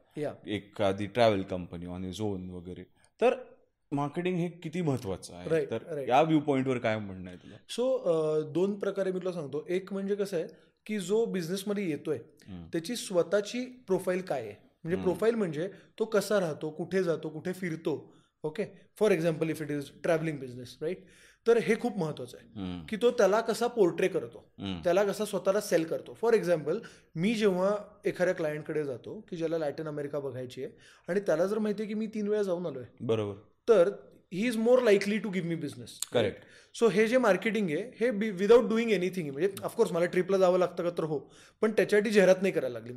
एखादी 0.47 1.05
travel 1.07 1.41
company 1.43 1.85
on 1.85 2.05
his 2.05 2.21
own 2.21 2.49
वगैरे 2.49 2.83
तर 3.19 3.33
मार्केटिंग 3.95 4.37
हे 4.37 4.47
किती 4.63 4.81
महत्वाचं 4.81 5.35
आहे? 5.35 5.49
Right, 5.49 5.69
तर 5.71 5.83
right. 5.87 6.09
या 6.09 6.21
व्ह्यू 6.21 6.39
पॉईंटवर 6.39 6.77
काय 6.77 6.97
म्हणणं 6.99 7.29
आहे 7.29 7.37
तुला? 7.37 7.55
सो 7.69 8.41
दोन 8.53 8.77
प्रकारे 8.79 9.11
मी 9.11 9.19
तुला 9.19 9.31
सांगतो. 9.31 9.65
एक 9.69 9.93
म्हणजे 9.93 10.15
कसं 10.15 10.37
आहे 10.37 10.47
की 10.85 10.99
जो 10.99 11.23
बिझनेसमध्ये 11.25 11.89
येतोय. 11.89 12.17
त्याची 12.73 12.95
स्वतःची 12.95 13.65
प्रोफाईल 13.87 14.21
काय 14.21 14.41
आहे? 14.41 14.55
म्हणजे 14.83 15.01
प्रोफाईल 15.03 15.35
म्हणजे 15.35 15.69
तो 15.99 16.05
कसा 16.05 16.39
राहतो 16.39 16.69
कुठे 16.69 17.03
जातो 17.03 17.29
कुठे 17.29 17.53
फिरतो 17.53 17.93
okay 18.43 18.65
for 18.99 19.11
example 19.11 19.49
if 19.49 19.61
it 19.61 19.71
is 19.71 19.89
travelling 20.03 20.37
business 20.39 20.77
right 20.81 21.05
तर 21.45 21.57
हे 21.57 21.75
खूप 21.79 21.97
महत्वाचं 21.97 22.37
आहे. 22.37 22.85
की 22.89 22.97
तो 23.01 23.09
त्याला 23.11 23.39
कसा 23.41 23.67
पोर्ट्रे 23.67 24.07
करतो. 24.07 24.43
त्याला 24.83 25.03
कसा 25.03 25.25
स्वतःला 25.25 25.61
सेल 25.61 25.83
करतो. 25.83 26.13
फॉर 26.13 26.33
एक्झाम्पल 26.33 26.79
मी 27.15 27.33
जेव्हा 27.35 27.75
एखाद्या 28.05 28.33
क्लायंटकडे 28.35 28.83
जातो 28.83 29.19
की 29.29 29.37
ज्याला 29.37 29.57
लॅटिन 29.57 29.87
अमेरिका 29.87 30.19
बघायची 30.19 30.63
आहे 30.63 30.71
आणि 31.07 31.19
त्याला 31.19 31.45
जर 31.45 31.59
माहिती 31.59 31.83
आहे 31.83 31.87
की 31.87 31.93
मी 31.93 32.07
तीन 32.07 32.27
वेळा 32.27 32.43
जाऊन 32.43 32.65
आलोय 32.65 32.85
बरोबर. 33.01 33.35
तर 33.67 33.89
he 34.33 34.47
is 34.47 34.57
more 34.57 34.81
likely 34.83 35.17
to 35.17 35.29
give 35.29 35.47
me 35.47 35.55
business 35.55 35.99
Correct. 36.13 36.45
So 36.75 36.87
हे 36.87 37.07
जे 37.07 37.17
मार्केटिंग 37.17 37.69
आहे 37.71 37.83
हे 37.99 38.09
विदाऊट 38.29 38.67
डुईंग 38.69 38.91
एनिथिंग 38.91 39.29
म्हणजे 39.31 39.49
ऑफकोर्स 39.63 39.91
मला 39.91 40.05
ट्रिपला 40.05 40.37
जावं 40.37 40.59
लागतं 40.59 40.83
का 40.83 40.89
तर 40.97 41.03
हो 41.03 41.19
पण 41.61 41.71
त्याच्यासाठी 41.71 42.11
जाहिरात 42.11 42.41
नाही 42.41 42.53
करायला 42.53 42.79
लागली. 42.79 42.93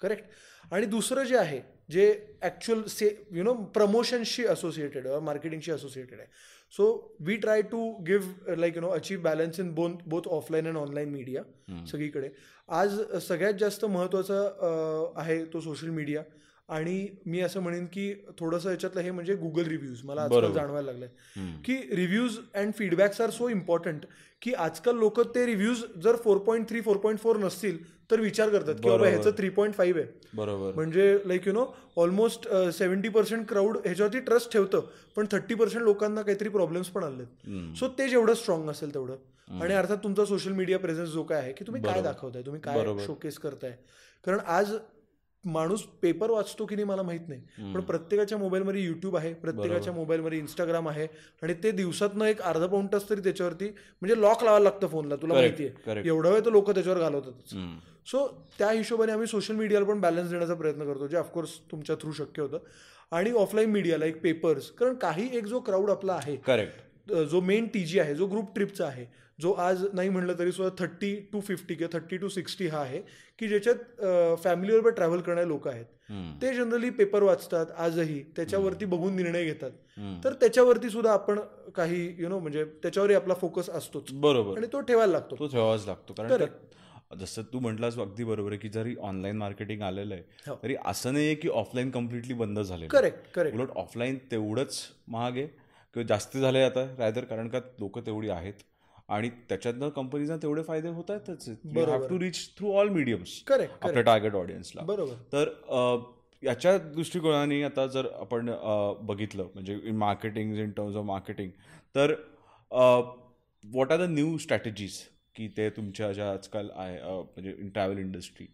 करेक्ट 0.00 0.72
आणि 0.72 0.86
दुसरं 0.86 1.24
जे 1.24 1.36
आहे 1.36 1.60
जे 1.90 2.04
ॲक्च्युअल 2.42 2.82
से 2.88 3.08
यु 3.32 3.44
नो 3.44 3.52
प्रमोशनशी 3.74 4.44
असोसिएटेड 4.46 5.06
मार्केटिंगशी 5.22 5.72
असोसिएटेड 5.72 6.18
आहे. 6.18 6.28
So 6.72 7.16
we 7.20 7.36
try 7.36 7.62
to 7.62 7.90
give 8.06 8.54
like 8.58 8.76
you 8.76 8.82
know 8.82 8.88
achieve 8.90 9.20
balance 9.22 9.60
in 9.60 9.72
bone 9.74 9.96
both 10.06 10.28
offline 10.36 10.66
and 10.66 10.76
online 10.76 11.08
media 11.12 11.42
सगळीकडे. 11.86 12.28
आज 12.68 13.00
सगळ्यात 13.28 13.54
जास्त 13.60 13.84
महत्त्वाचं 13.84 15.12
आहे 15.16 15.44
तो 15.52 15.60
सोशल 15.60 15.88
मीडिया 15.90 16.22
आणि 16.72 17.06
मी 17.26 17.40
असं 17.40 17.60
म्हणेन 17.60 17.86
की 17.86 18.12
थोडंसं 18.38 18.70
याच्यातलं 18.70 19.00
हे 19.00 19.10
म्हणजे 19.10 19.34
गुगल 19.36 19.66
रिव्ह्यूज 19.66 20.00
मला 20.04 20.22
आजकाल. 20.22 20.52
जाणवायला 20.52 20.92
लागलंय. 20.92 21.08
की 21.64 21.76
reviews 21.96 22.36
and 22.54 22.72
feedbacks 22.78 23.20
are 23.20 23.30
so 23.30 23.48
important 23.48 24.04
की 24.42 24.52
आजकाल 24.54 24.96
लोक 24.98 25.20
ते 25.34 25.44
रिव्ह्यूज 25.46 25.82
जर 26.02 26.16
four 26.16 26.38
point 26.46 26.68
three 26.68 26.80
four 26.80 26.96
point 26.96 27.18
four 27.20 27.36
नसतील 27.38 27.78
तर 28.10 28.20
विचार 28.20 28.48
करतात 28.48 28.74
की 28.74 28.88
बाबा. 28.88 29.06
ह्याचं 29.06 29.30
थ्री 29.38 29.48
पॉईंट 29.48 29.74
फाईव्ह 29.74 30.00
आहे. 30.00 30.08
बरोबर. 30.36 30.72
म्हणजे 30.74 31.18
like 31.26 31.46
you 31.46 31.52
know 31.52 31.64
almost 31.96 32.48
seventy 32.74 33.08
percent 33.08 33.46
crowd 33.48 33.76
ह्याच्यावरती 33.84 34.20
ट्रस्ट 34.20 34.52
ठेवतं 34.52 34.86
पण 35.16 35.26
थर्टी 35.32 35.54
पर्सेंट 35.54 35.82
लोकांना 35.82 36.22
काहीतरी 36.22 36.48
प्रॉब्लेम्स 36.48 36.88
पण 36.88 37.04
आलेत. 37.04 37.48
सो 37.78 37.88
ते 37.98 38.08
जेवढं 38.08 38.34
स्ट्रॉंग 38.34 38.68
असेल 38.70 38.94
तेवढं. 38.94 39.16
आणि 39.60 39.74
अर्थात 39.74 39.96
तुमचा 40.04 40.24
सोशल 40.24 40.52
मीडिया 40.52 40.78
प्रेझेन्स 40.78 41.10
जो 41.10 41.22
काय 41.22 41.40
आहे 41.40 41.52
की 41.52 41.64
तुम्ही 41.66 41.82
काय 41.82 42.02
दाखवताय 42.02 42.42
तुम्ही 42.42 42.60
काय. 42.60 42.84
शोकेस 43.06 43.38
करताय. 43.38 43.76
कारण 44.24 44.38
आज 44.46 44.72
माणूस 45.44 45.82
पेपर 46.02 46.30
वाचतो 46.30 46.64
की 46.66 46.74
नाही 46.74 46.86
मला 46.88 47.02
माहीत 47.02 47.28
नाही. 47.28 47.72
पण 47.74 47.80
प्रत्येकाच्या 47.80 48.38
मोबाईलमध्ये 48.38 48.82
युट्यूब 48.82 49.16
आहे 49.16 49.32
प्रत्येकाच्या 49.34 49.92
मोबाईलमध्ये 49.92 50.38
इंस्टाग्राम 50.38 50.88
आहे 50.88 51.06
आणि 51.42 51.54
ते 51.62 51.70
दिवसातनं 51.70 52.24
एक 52.24 52.40
अर्धा 52.42 52.66
पाऊण 52.66 52.86
तास 52.92 53.08
तरी 53.10 53.20
त्याच्यावरती 53.20 53.68
म्हणजे 53.68 54.20
लॉक 54.20 54.44
लावायला 54.44 54.64
लागतं 54.64 54.86
फोनला 54.86 55.16
तुला 55.16 55.34
माहिती 55.34 55.66
आहे. 55.66 56.02
एवढा 56.08 56.30
वेळ 56.30 56.44
तर 56.44 56.50
लोक 56.50 56.70
त्याच्यावर 56.70 56.98
घालवतात. 56.98 57.54
सो 58.06 58.26
त्या 58.58 58.70
हिशोबाने 58.70 59.12
आम्ही 59.12 59.26
सोशल 59.26 59.54
मीडियाला 59.54 59.86
पण 59.86 60.00
बॅलन्स 60.00 60.30
देण्याचा 60.30 60.54
प्रयत्न 60.54 60.84
करतो 60.84 61.06
जे 61.06 61.16
ऑफकोर्स 61.16 61.58
तुमच्या 61.70 61.96
थ्रू 61.96 62.12
शक्य 62.12 62.42
होतं. 62.42 62.58
आणि 63.12 63.30
ऑफलाईन 63.30 63.70
मीडिया 63.70 63.98
लाईक 63.98 64.20
पेपर्स 64.22 64.70
कारण 64.70 64.94
काही 64.94 65.28
एक 65.36 65.46
जो 65.46 65.58
क्राऊड 65.60 65.90
आपला 65.90 66.12
आहे 66.12 66.36
करेक्ट 66.36 67.12
जो 67.30 67.40
मेन 67.40 67.66
टी 67.66 67.84
जी 67.84 67.98
आहे 67.98 68.14
जो 68.14 68.26
ग्रुप 68.26 68.54
ट्रिपचा 68.54 68.86
आहे 68.86 69.04
जो 69.38 69.52
आज 69.52 69.84
नाही 69.92 70.08
म्हणलं 70.08 70.38
तरी 70.38 70.52
सुद्धा 70.52 70.74
थर्टी 70.78 71.14
टू 71.32 71.40
फिफ्टी 71.40 71.74
किंवा 71.74 71.98
थर्टी 71.98 72.16
टू 72.16 72.28
सिक्स्टी 72.28 72.66
हा 72.66 72.78
आहे 72.80 73.00
की 73.42 73.48
ज्याच्यात 73.48 74.36
फॅमिलीबरोबर 74.42 74.90
ट्रॅव्हल 74.90 75.20
करणारे 75.20 75.46
लोक 75.48 75.66
आहेत. 75.68 75.84
ते 76.42 76.52
जनरली 76.54 76.90
पेपर 76.90 77.22
वाचतात 77.22 77.66
आजही. 77.76 78.22
त्याच्यावरती 78.36 78.84
बघून 78.84 79.14
निर्णय 79.16 79.44
घेतात. 79.44 79.70
तर 80.24 80.32
त्याच्यावरती 80.32 80.90
सुद्धा 80.90 81.12
आपण 81.12 81.38
काही 81.74 82.14
यु 82.18 82.28
नो 82.28 82.38
म्हणजे 82.38 82.64
त्याच्यावरही 82.82 83.16
आपला 83.16 83.34
फोकस 83.34 83.70
असतोच. 83.70 84.12
बरोबर. 84.12 84.58
आणि 84.58 84.66
तो 84.72 84.80
ठेवायला 84.80 85.12
लागतो. 85.12 85.36
तो 85.38 85.46
ठेवावाच 85.46 85.86
लागतो. 85.86 86.14
कारण 86.18 86.44
जसं 87.20 87.42
तू 87.42 87.60
म्हटलास 87.60 87.98
अगदी 87.98 88.24
बरोबर 88.24 88.50
आहे 88.50 88.58
की 88.58 88.68
जरी 88.68 88.94
ऑनलाईन 89.02 89.36
मार्केटिंग 89.36 89.82
आलेलं 89.82 90.14
आहे 90.14 90.22
हो. 90.46 90.54
तरी 90.62 90.74
असं 90.84 91.12
नाही 91.12 91.26
आहे 91.26 91.34
की 91.34 91.48
ऑफलाईन 91.48 91.90
कम्प्लिटली 91.90 92.34
बंद 92.34 92.58
आहे. 92.58 92.86
करेक्ट 92.88 93.32
करेक्ट 93.34 93.58
उलट 93.58 93.70
ऑफलाईन 93.76 94.18
तेवढंच 94.30 94.78
महाग 95.08 95.36
आहे. 95.36 95.46
किंवा 95.94 96.06
जास्त 96.06 96.36
झाले 96.36 96.62
आता 96.62 96.84
रायदर 96.98 97.24
कारण 97.24 97.48
का 97.48 97.58
लोक 97.80 97.98
तेवढी 97.98 98.28
आहेत. 98.28 98.62
आणि 99.12 99.28
त्याच्यातनं 99.48 99.88
कंपनीजना 99.90 100.36
तेवढे 100.42 100.62
फायदे 100.62 100.88
होत 100.88 101.10
आहेतच. 101.10 101.48
Have 101.76 102.06
to 102.08 102.18
reach 102.20 102.48
through 102.58 102.72
all 102.78 102.88
mediums 102.88 103.42
correct 103.46 103.84
आपल्या 103.84 104.02
टार्गेट 104.02 104.34
ऑडियन्सला 104.34 104.82
बरोबर. 104.84 105.14
तर 105.32 105.48
याच्या 106.42 106.76
दृष्टिकोनाने 106.78 107.62
आता 107.62 107.86
जर 107.86 108.06
आपण 108.12 108.50
बघितलं 109.06 109.48
म्हणजे 109.54 109.78
in 109.84 109.96
marketing 109.96 110.56
in 110.58 110.70
terms 110.70 110.96
of 110.96 111.04
marketing 111.04 111.50
तर 111.94 112.14
what 113.64 113.92
are 113.92 114.04
the 114.06 114.08
new 114.10 114.36
strategies 114.38 114.98
की 115.36 115.48
ते 115.56 115.68
तुमच्या 115.70 116.12
ज्या 116.12 116.30
आजकाल 116.30 116.68
आहे 116.74 116.98
म्हणजे 117.02 117.54
इन 117.58 117.68
ट्रॅव्हल 117.68 117.98
इंडस्ट्री. 117.98 118.46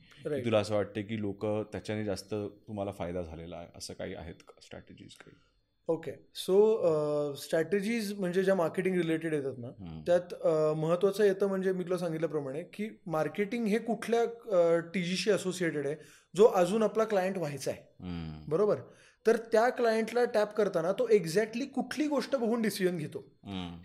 तुला 0.44 0.59
असं 0.59 0.74
वाटतं 0.74 1.02
की 1.02 1.20
लोक 1.20 1.46
त्याच्याने 1.72 2.04
जास्त 2.04 2.34
तुम्हाला 2.34 2.90
फायदा 2.90 3.22
झालेला 3.22 3.56
आहे 3.56 3.68
असं 3.76 3.94
काही 3.94 4.14
आहेत 4.14 4.42
का 4.48 4.61
स्ट्रॅटेजीज 4.62 5.14
काही? 5.14 5.36
ओके 5.89 6.11
सो 6.34 7.34
स्ट्रॅटेजीज 7.36 8.12
म्हणजे 8.18 8.43
ज्या 8.45 8.55
मार्केटिंग 8.55 8.97
रिलेटेड 8.97 9.34
येतात 9.34 9.59
ना 9.59 9.68
त्यात 10.07 10.34
अ, 10.34 10.72
महत्त्वाचं 10.76 11.24
येतं 11.24 11.47
म्हणजे 11.47 11.72
मी 11.72 11.84
तुला 11.84 11.99
सांगितल्याप्रमाणे 11.99 12.62
की 12.62 12.89
मार्केटिंग 13.07 13.66
हे 13.66 13.78
कुठल्या 13.78 14.24
टी 14.95 15.03
जीशी 15.03 15.30
असोसिएटेड 15.30 15.86
आहे 15.86 15.97
जो 16.34 16.45
अजून 16.45 16.82
आपला 16.82 17.05
क्लायंट 17.05 17.39
व्हायचा 17.39 17.70
आहे. 17.70 17.80
बरोबर? 18.49 18.76
तर 19.26 19.36
त्या 19.53 19.68
क्लायंटला 19.68 20.24
टॅप 20.24 20.55
करताना 20.55 20.93
तो 20.93 21.09
एक्झॅक्टली 21.09 21.64
कुठली 21.66 22.07
गोष्ट 22.07 22.36
बघून 22.36 22.62
डिसिजन 22.62 22.97
घेतो. 22.97 23.24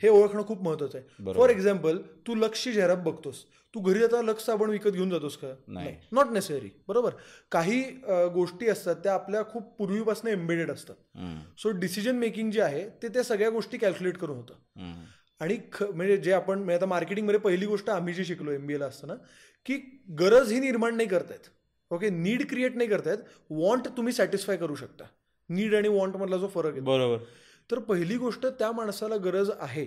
हे 0.02 0.10
ओळखणं 0.10 0.46
खूप 0.46 0.62
महत्वाचं 0.64 0.98
आहे. 0.98 1.08
फॉर 1.36 1.50
एक्झाम्पल 1.50 1.98
तू 2.28 2.36
लक्सची 2.36 2.72
जाहिरात 2.72 2.98
बघतोस. 2.98 3.46
तू 3.74 3.80
घरी 3.82 4.04
आता 4.04 4.22
लक्स 4.22 4.46
साबण 4.46 4.70
विकत 4.70 4.92
घेऊन 4.92 5.10
जातोस 5.10 5.36
का? 5.38 5.48
नाही. 5.68 5.96
नॉट 6.12 6.32
नेसेसरी 6.32 6.70
बरोबर? 6.88 7.14
काही 7.52 7.82
गोष्टी 8.34 8.68
असतात 8.70 8.96
त्या 9.04 9.14
आपल्या 9.14 9.44
खूप 9.52 9.74
पूर्वीपासून 9.78 10.30
एम्बेडेड 10.32 10.72
असतात. 10.72 10.96
सो 11.60 11.70
डिसिजन 11.80 12.16
मेकिंग 12.16 12.52
जे 12.52 12.62
आहे 12.62 12.88
ते 13.02 13.08
त्या 13.08 13.24
सगळ्या 13.24 13.50
गोष्टी 13.50 13.78
कॅल्क्युलेट 13.78 14.18
करून 14.18 14.38
होतं. 14.38 15.04
आणि 15.42 15.58
ख 15.74 15.84
म्हणजे 15.84 16.18
जे 16.18 16.32
आपण 16.34 16.58
म्हणजे 16.58 16.76
आता 16.76 16.86
मार्केटिंगमध्ये 16.86 17.40
पहिली 17.40 17.66
गोष्ट 17.66 17.90
आम्ही 17.90 18.14
जी 18.14 18.26
शिकलो 18.26 18.52
एम 18.52 18.66
बी 18.68 18.74
एला 18.74 18.86
असताना 18.86 19.14
की 19.66 19.78
गरज 20.20 20.52
ही 20.52 20.60
निर्माण 20.60 20.96
नाही 20.96 21.08
करतायत. 21.10 21.50
ओके 21.92 22.10
नीड 22.10 22.48
क्रिएट 22.50 22.76
नाही 22.76 22.90
करतायत. 22.90 23.18
वॉन्ट 23.50 23.88
तुम्ही 23.98 24.14
सॅटिस्फाय 24.14 24.58
करू 24.58 24.76
शकता. 24.76 25.06
नीड 25.50 25.76
आणि 25.76 25.88
वॉन्ट 25.88 26.16
मधला 26.18 26.38
जो 26.38 26.48
फरक 26.48 26.72
आहे. 26.72 26.82
बरोबर. 26.82 27.24
तर 27.70 27.80
पहिली 27.80 28.18
गोष्ट 28.18 28.46
त्या 28.60 28.72
माणसाला 28.72 29.18
गरज 29.18 29.50
आहे. 29.60 29.86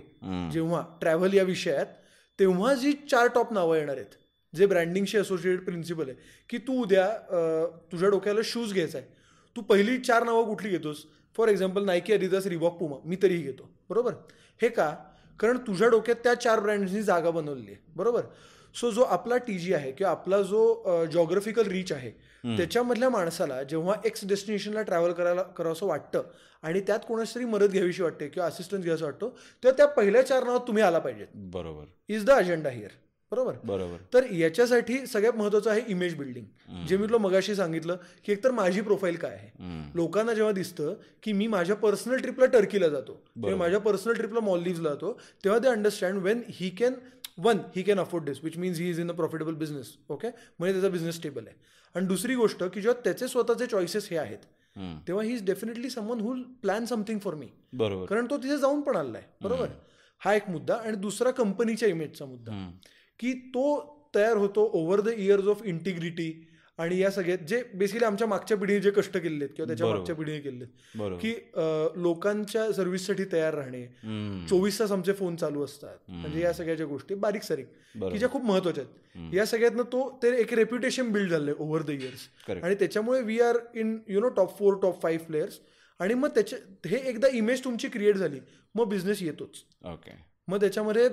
जेव्हा 0.53 0.83
ट्रॅव्हल 1.01 1.35
या 1.35 1.45
विषयात 1.45 1.87
तेव्हा 2.39 2.75
जी 2.75 2.93
चार 3.11 3.29
टॉप 3.35 3.53
नावं 3.53 3.77
येणार 3.77 3.97
आहेत 3.97 4.15
जे 4.55 4.67
ब्रँडिंगशी 4.67 5.19
असोसिएटेड 5.19 5.65
प्रिन्सिपल 5.65 6.09
आहे 6.09 6.17
की 6.51 6.59
तू 6.59 6.81
उद्या 6.83 7.09
तुझ्या 7.93 8.09
डोक्याला 8.09 8.41
शूज 8.45 8.73
घ्यायचा 8.73 8.99
आहे 8.99 9.07
तू 9.57 9.63
पहिली 9.63 9.99
चार 9.99 10.25
नावं 10.25 10.45
कुठली 10.45 10.71
घेतोस? 10.71 11.05
For 11.37 11.49
example 11.49 11.85
Nike 11.85 12.13
Adidas 12.13 12.47
Reebok 12.47 12.79
Puma 12.79 12.97
मी 13.05 13.17
तरीही 13.23 13.43
घेतो. 13.43 13.69
बरोबर? 13.91 14.13
हे 14.63 14.69
का? 14.69 14.95
कारण 15.41 15.59
तुझ्या 15.59 15.89
डोक्यात 15.89 16.17
त्या 16.17 16.35
चार 16.35 16.61
ब्रँड्सनी 16.61 17.03
जागा 17.03 17.31
बनवलेली 17.31 17.73
आहे. 17.73 17.83
बरोबर? 17.97 18.23
सो 18.77 18.91
जो 18.91 19.03
आपला 19.03 19.37
टी 19.37 19.59
जी 19.59 19.73
आहे 19.75 19.93
किंवा 19.93 20.11
आपला 20.11 20.41
जो 20.43 21.05
जॉग्राफिकल 21.13 21.69
रीच 21.69 21.93
आहे 21.93 22.11
त्याच्यामधल्या 22.57 23.09
माणसाला 23.11 23.63
जेव्हा 23.63 23.95
एक्स 24.05 24.27
डेस्टिनेशनला 24.27 24.83
ट्रॅव्हल 24.83 25.13
करायला 25.13 25.43
करावंसं 25.43 25.87
वाटतं 25.87 26.23
आणि 26.63 26.81
त्यात 26.81 26.99
कोणाची 27.09 27.35
तरी 27.35 27.45
मदत 27.45 27.69
घ्यावीशी 27.69 28.03
वाटते 28.03 28.29
किंवा 28.29 28.49
असिस्टन्स 28.49 28.85
घ्यायचं 28.85 29.05
वाटतो 29.05 29.29
तेव्हा 29.29 29.77
त्या 29.77 29.87
पहिल्या 29.87 30.23
चार 30.27 30.45
नावात 30.45 30.61
तुम्ही 30.69 30.83
आला 30.83 30.99
पाहिजेत. 30.99 31.27
बरोबर. 31.35 31.85
इज 32.09 32.25
द 32.25 32.31
अजेंडा 32.31 32.71
हिअर 32.71 32.91
बरोबर? 33.33 33.53
बरोबर. 33.65 33.97
तर 34.15 34.25
याच्यासाठी 34.33 35.07
सगळ्यात 35.07 35.37
महत्वाचं 35.37 35.71
आहे 35.71 35.81
इमेज 35.89 36.15
बिल्डिंग 36.17 36.85
जे 36.87 36.97
मी 36.97 37.07
तुला 37.07 37.19
मगाशी 37.19 37.55
सांगितलं 37.55 37.97
की 38.25 38.33
एकतर 38.33 38.51
माझी 38.51 38.81
प्रोफाईल 38.81 39.17
काय 39.17 39.31
आहे. 39.31 39.51
लोकांना 39.95 40.35
जेव्हा 40.35 40.53
दिसतं 40.53 40.95
की 41.23 41.33
मी 41.33 41.47
माझ्या 41.47 41.77
पर्सनल 41.77 42.17
ट्रिपला 42.17 42.47
टर्कीला 42.47 42.89
जातो 42.89 43.13
किंवा 43.35 43.57
माझ्या 43.57 43.81
पर्सनल 43.81 44.15
ट्रिपला 44.15 44.41
मॉलदीव्सला 44.41 44.89
जातो 44.89 45.13
तेव्हा 45.45 45.59
ते 45.59 45.69
understand 45.69 46.23
when 46.23 46.43
he 46.51 46.71
can 46.71 46.95
one 47.39 47.59
he 47.77 47.83
can 47.83 48.01
afford 48.01 48.25
this 48.25 48.43
which 48.45 48.57
means 48.59 48.79
he 48.79 48.89
is 48.91 49.01
in 49.01 49.11
a 49.11 49.15
profitable 49.15 49.55
business 49.55 49.93
okay 50.09 50.29
म्हणजे 50.29 50.73
त्याचा 50.73 50.89
बिझनेस 50.89 51.15
स्टेबल 51.15 51.47
आहे. 51.47 51.57
आणि 51.95 52.07
दुसरी 52.07 52.35
गोष्ट 52.35 52.63
की 52.65 52.81
जेव्हा 52.81 53.01
त्याचे 53.05 53.29
स्वतःचे 53.29 53.67
चॉईसेस 53.67 54.09
हे 54.11 54.17
आहेत 54.19 54.39
तेव्हा 55.07 55.25
he 55.25 55.33
is 55.33 55.45
definitely 55.45 55.91
someone 55.91 56.21
who 56.21 56.35
plan 56.63 56.85
something 56.85 57.19
for 57.19 57.35
me 57.35 57.47
बरोबर. 57.73 58.07
कारण 58.07 58.27
तो 58.31 58.37
तिथे 58.37 58.59
जाऊन 58.59 58.81
पण 58.81 58.97
आलाय 58.97 59.23
बरोबर? 59.43 59.69
हा 60.21 60.35
एक 60.35 60.49
मुद्दा. 60.51 60.75
आणि 60.75 60.97
दुसरा 60.97 61.31
कंपनीच्या 61.31 61.89
इमेजचा 61.89 62.25
मुद्दा 62.25 62.71
की 63.21 63.33
तो 63.55 63.65
तयार 64.15 64.37
होतो 64.37 64.71
over 64.75 65.01
the 65.01 65.09
years 65.09 65.47
of 65.47 65.63
integrity 65.65 66.31
आणि 66.79 66.99
या 66.99 67.11
सगळ्यात 67.11 67.39
जे 67.49 67.63
बेसिकली 67.75 68.05
आमच्या 68.05 68.27
मागच्या 68.27 68.57
पिढीने 68.57 68.81
जे 68.81 68.91
कष्ट 68.91 69.17
केलेले 69.17 69.45
आहेत 69.45 69.55
किंवा 69.57 69.67
त्याच्या 69.67 69.87
मागच्या 69.87 70.15
पिढीने 70.15 70.41
केलेले 70.41 70.65
बरोबर. 70.95 71.21
की 71.21 72.03
लोकांच्या 72.03 72.71
सर्व्हिससाठी 72.73 73.25
तयार 73.33 73.55
राहणे. 73.55 73.85
चोवीस 74.49 74.79
तास 74.81 74.93
आमचे 74.93 75.13
फोन 75.13 75.37
चालू 75.37 75.65
असतात. 75.65 75.97
म्हणजे 76.09 76.41
या 76.41 76.53
सगळ्या 76.53 76.75
ज्या 76.75 76.87
गोष्टी 76.87 77.15
बारीक 77.15 77.43
सारीक 77.43 77.67
की 78.03 78.19
ज्या 78.19 78.29
खूप 78.31 78.45
महत्त्वाच्या 78.45 78.85
आहेत. 78.85 79.35
या 79.35 79.47
सगळ्यातनं 79.47 79.83
तो 79.83 80.09
ते 80.23 80.37
एक 80.41 80.53
रेप्युटेशन 80.55 81.13
बिल्ड 81.13 81.31
झालंय 81.31 81.55
ओव्हर 81.59 81.83
द 81.83 81.91
इयर्स. 81.91 82.29
आणि 82.63 82.75
त्याच्यामुळे 82.75 83.23
we 83.23 83.41
are 83.41 83.59
in 83.75 83.97
you 84.09 84.21
know 84.21 84.29
top 84.29 84.59
four 84.59 84.79
top 84.83 85.01
five 85.03 85.25
players 85.25 85.59
आणि 86.01 86.15
मग 86.15 86.29
त्याच्या 86.29 86.59
हे 86.87 86.97
एकदा 87.09 87.29
इमेज 87.33 87.65
तुमची 87.65 87.89
क्रिएट 87.89 88.17
झाली 88.17 88.41
मग 88.75 88.89
बिझनेस 88.89 89.23
येतोच. 89.23 89.63
ओके 89.85 90.19
मग 90.49 90.61
त्याच्यामध्ये 90.61 91.09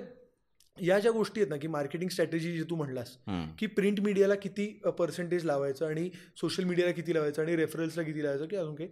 या 0.78 0.98
ज्या 1.00 1.12
गोष्टी 1.12 1.40
आहेत 1.42 1.50
ना 1.50 1.58
की 1.58 1.68
मार्केटिंग 1.68 2.10
स्ट्रॅटेजी 2.10 2.52
जी 2.52 2.64
तू 2.70 2.76
म्हणलास. 2.76 3.10
की 3.60 3.68
प्रिंट 3.68 4.00
मीडियाला 4.00 4.36
किती 4.36 4.66
पर्सेंटेज 4.98 5.46
लावायचं 5.46 5.86
आणि 5.86 6.10
सोशल 6.38 6.64
मीडियाला 6.64 6.92
किती 6.94 7.14
लावायचं 7.14 7.42
आणि 7.42 7.56
रेफरन्सला 7.56 8.04
किती 8.04 8.24
लावायचं 8.24 8.48
की 8.48 8.56
अजून 8.56 8.76
काही 8.76 8.90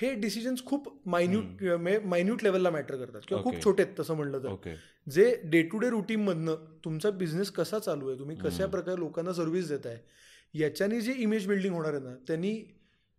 हे 0.00 0.12
डिसिजन्स 0.20 0.64
खूप 0.66 0.88
मायन्यूट 1.06 1.62
मायन्यूट 2.04 2.42
लेवलला 2.42 2.70
मॅटर 2.70 2.96
करतात 2.96 3.20
किंवा 3.28 3.42
खूप. 3.44 3.62
छोटे 3.64 3.82
आहेत 3.82 3.98
तसं 4.00 4.14
म्हणलं 4.14 4.42
तर. 4.42 4.48
ओके 4.48 4.74
जे 5.06 5.34
डे 5.44 5.62
टू 5.62 5.78
डे 5.78 5.90
रुटीनमधनं 5.90 6.54
तुमचा 6.84 7.10
बिझनेस 7.10 7.50
कसा 7.50 7.78
चालू 7.78 8.08
आहे 8.08 8.18
तुम्ही 8.18 8.36
कशा 8.36 8.66
प्रकारे 8.66 8.98
लोकांना 9.00 9.32
सर्व्हिस 9.32 9.68
देत 9.68 9.86
आहे 9.86 10.58
याच्याने 10.60 11.00
जे 11.00 11.12
इमेज 11.18 11.46
बिल्डिंग 11.48 11.74
होणार 11.74 11.92
आहे 11.94 12.02
ना 12.02 12.14
त्यांनी 12.28 12.54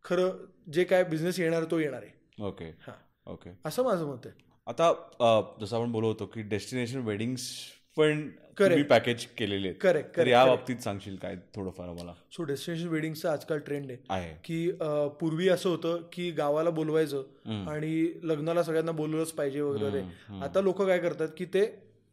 खरं 0.06 0.46
जे 0.74 0.84
काय 0.84 1.04
बिझनेस 1.04 1.40
येणार 1.40 1.64
तो 1.72 1.80
येणार 1.80 2.04
आहे. 2.04 2.44
ओके 2.44 2.66
हां. 2.82 2.96
ओके 3.28 3.50
असं 3.66 3.84
माझं 3.84 4.06
मत 4.06 4.26
आहे. 4.26 4.44
आता 4.68 4.92
जसं 5.62 5.76
आपण 5.78 5.92
बोलत 5.92 6.06
होतो 6.06 6.26
की 6.26 6.42
डेस्टिनेशन 6.42 7.00
वेडिंग्स 7.00 7.50
पण 7.98 8.28
पॅकेज 8.90 9.26
केलेले 9.38 9.72
Correct, 9.84 10.16
तर 10.18 10.28
या 10.28 10.46
बाबतीत 10.46 10.78
सांगशील 10.78 11.16
काय 11.16 11.36
थोडंफार 11.56 11.90
मला 11.90 12.14
सो 12.32 12.44
डेस्टिनेशन 12.44 12.88
वेडिंगचा 12.88 13.32
आजकाल 13.32 13.60
ट्रेंड 13.60 13.92
आहे 14.10 14.34
की 14.44 14.72
पूर्वी 15.20 15.50
असं 15.50 15.70
होतं 15.70 16.02
की 16.14 16.30
गावाला 16.32 16.70
बोलवायचं 16.70 17.66
आणि 17.70 18.20
लग्नाला 18.24 18.64
सगळ्यांना 18.64 18.92
बोलवलंच 18.92 19.32
पाहिजे 19.32 19.62
वगैरे. 19.62 20.02
आता 20.44 20.62
लोक 20.62 20.82
काय 20.82 21.00
करतात 21.00 21.30
की 21.38 21.46
ते 21.46 21.66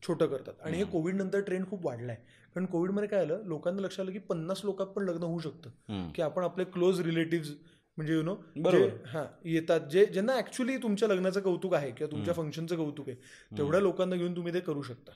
छोटं 0.03 0.27
करतात. 0.27 0.55
आणि 0.65 0.77
हे 0.77 0.85
कोविड 0.85 1.15
नंतर 1.15 1.41
ट्रेंड 1.41 1.67
खूप 1.67 1.87
वाढलाय. 1.87 2.17
कारण 2.55 2.67
कोविडमध्ये 2.67 3.09
काय 3.09 3.21
आलं 3.21 3.43
लोकांना 3.45 3.83
लक्षात 3.83 4.05
आलं 4.05 4.13
की 4.13 4.19
पन्नास 4.19 4.61
लोकात 4.65 4.87
पण 4.87 5.05
लग्न 5.05 5.23
होऊ 5.23 5.39
शकतं. 5.39 6.11
की 6.15 6.23
आपण 6.23 6.45
आपले 6.45 6.65
क्लोज 6.65 7.01
रिलेटिव्ह 7.01 7.55
म्हणजे 7.99 8.15
यु 8.15 8.23
नो 8.23 8.35
बरोबर. 8.57 8.89
हा 9.07 9.25
येतात 9.45 9.81
जे 9.91 10.05
ज्यांना 10.07 10.37
ऍक्च्युली 10.39 10.77
तुमच्या 10.77 11.09
लग्नाचं 11.09 11.41
कौतुक 11.41 11.75
आहे 11.75 11.91
किंवा 11.91 12.11
तुमच्या 12.13 12.35
फंक्शनचं 12.35 12.77
कौतुक 12.77 13.09
आहे 13.09 13.57
तेवढ्या 13.59 13.81
लोकांना 13.81 14.17
घेऊन 14.17 14.37
तुम्ही 14.37 14.55
ते 14.55 14.61
करू 14.61 14.83
शकता. 14.83 15.13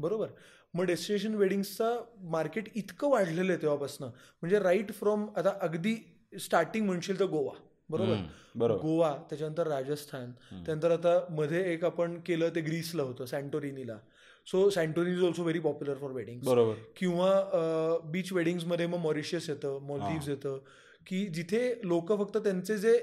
बरोबर? 0.00 0.28
मग 0.74 0.84
डेस्टिनेशन 0.84 1.34
वेडिंग्सचा 1.34 1.90
मार्केट 2.30 2.68
इतकं 2.74 3.10
वाढलेलं 3.10 3.52
आहे 3.52 3.62
तेव्हापासून 3.62 4.06
म्हणजे 4.06 4.58
राईट 4.58 4.92
फ्रॉम 4.92 5.26
आता 5.36 5.52
अगदी 5.60 5.94
स्टार्टिंग 6.40 6.86
म्हणशील 6.86 7.20
तर 7.20 7.24
गोवा 7.24 7.52
बरोबर? 7.90 8.76
गोवा 8.82 9.14
त्याच्यानंतर 9.30 9.66
राजस्थान 9.66 10.30
त्यानंतर 10.64 10.90
आता 10.90 11.18
मध्ये 11.30 11.62
एक 11.72 11.84
आपण 11.84 12.18
केलं 12.26 12.50
ते 12.54 12.60
ग्रीसला 12.60 13.02
होतं 13.02 13.26
सँटोरिनीला 13.26 13.96
so 14.46 14.68
Santorini 14.70 15.16
is 15.16 15.22
also 15.24 15.42
very 15.42 15.58
popular 15.60 15.94
for 15.94 16.10
wedding 16.10 16.40
बरोबर. 16.44 16.74
किंवा 16.96 18.00
बीच 18.12 18.32
वेडिंग्समध्ये 18.32 18.86
मग 18.86 18.98
मॉरिशियस 18.98 19.48
येतं 19.50 19.78
मॉलदीव्स 19.82 20.28
येतं. 20.28 20.58
की 21.08 21.26
जिथे 21.26 21.60
लोक 21.82 22.12
फक्त 22.12 22.36
त्यांचे 22.36 22.76
जे 22.78 22.96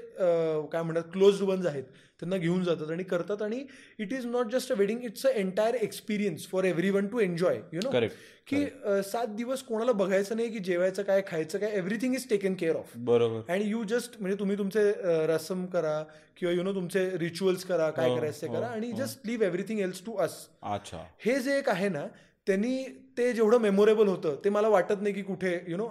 काय 0.72 0.82
म्हणतात 0.82 1.10
क्लोज 1.12 1.42
वन्स 1.42 1.66
आहेत 1.66 1.84
त्यांना 2.20 2.36
घेऊन 2.36 2.62
जातात 2.64 2.90
आणि 2.90 3.02
करतात 3.02 3.42
आणि 3.42 3.64
it 3.98 4.12
is 4.12 4.26
not 4.26 4.52
just 4.52 4.72
a 4.72 4.74
wedding 4.78 5.02
it's 5.04 5.26
a 5.26 5.30
entire 5.30 5.74
experience 5.74 6.46
for 6.48 6.64
everyone 6.90 7.06
to 7.06 7.18
enjoy 7.18 7.60
you 7.72 7.80
know 7.84 8.06
की 8.46 8.64
सात 9.04 9.26
दिवस 9.26 9.62
कोणाला 9.62 9.92
बघायचं 9.92 10.36
नाही 10.36 10.48
की 10.48 10.58
जेवायचं 10.58 11.02
काय 11.02 11.22
खायचं 11.26 11.58
काय 11.58 11.70
everything 11.70 12.14
is 12.14 12.28
taken 12.30 12.54
care 12.54 12.76
of 12.76 12.92
बरोबर. 12.96 13.52
अँड 13.52 13.62
यू 13.62 13.82
जस्ट 13.84 14.20
म्हणजे 14.20 14.38
तुम्ही 14.38 14.58
तुमचे 14.58 14.92
रसम 15.26 15.64
करा 15.66 16.02
किंवा 16.36 16.54
यु 16.54 16.62
नो 16.62 16.74
तुमचे 16.74 17.08
रिच्युअल्स 17.18 17.64
करा 17.64 17.90
काय 17.90 18.08
हो, 18.08 18.16
करायचं 18.16 18.42
ते 18.42 18.52
करा 18.52 18.66
आणि 18.66 18.92
just 18.92 19.26
leave 19.26 19.44
everything 19.46 19.80
else 19.80 20.02
to 20.06 20.14
us 20.16 20.36
अच्छा. 20.62 21.02
हे 21.18 21.38
जे 21.40 21.58
एक 21.58 21.68
आहे 21.68 21.88
ना 21.88 22.06
त्यांनी 22.46 22.84
ते 23.16 23.32
जेवढं 23.32 23.58
मेमोरेबल 23.60 24.08
होतं 24.08 24.36
ते 24.44 24.50
मला 24.50 24.68
वाटत 24.68 25.02
नाही 25.02 25.14
की 25.14 25.22
कुठे 25.22 25.52
यु 25.68 25.76
नो. 25.76 25.86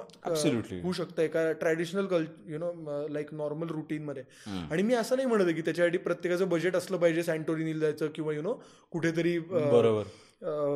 होऊ 0.83 0.91
शकतं. 0.93 1.21
एका 1.21 1.51
ट्रॅडिशनल 1.51 2.05
कल 2.05 2.25
यु 2.47 2.57
नो 2.59 2.71
लाईक 3.11 3.33
नॉर्मल 3.33 3.67
रुटीनमध्ये 3.69 4.23
आणि 4.71 4.83
मी 4.83 4.93
असं 4.93 5.15
नाही 5.15 5.27
म्हणत 5.27 5.53
की 5.55 5.61
त्याच्यासाठी 5.61 5.97
प्रत्येकाचं 5.97 6.49
बजेट 6.49 6.75
असलं 6.75 6.97
पाहिजे 6.97 7.23
सँटोरिनीला 7.23 7.79
जायचं 7.79 8.07
किंवा 8.15 8.33
यु 8.33 8.41
नो 8.41 8.53
कुठेतरी 8.91 9.37
बरोबर. 9.39 10.03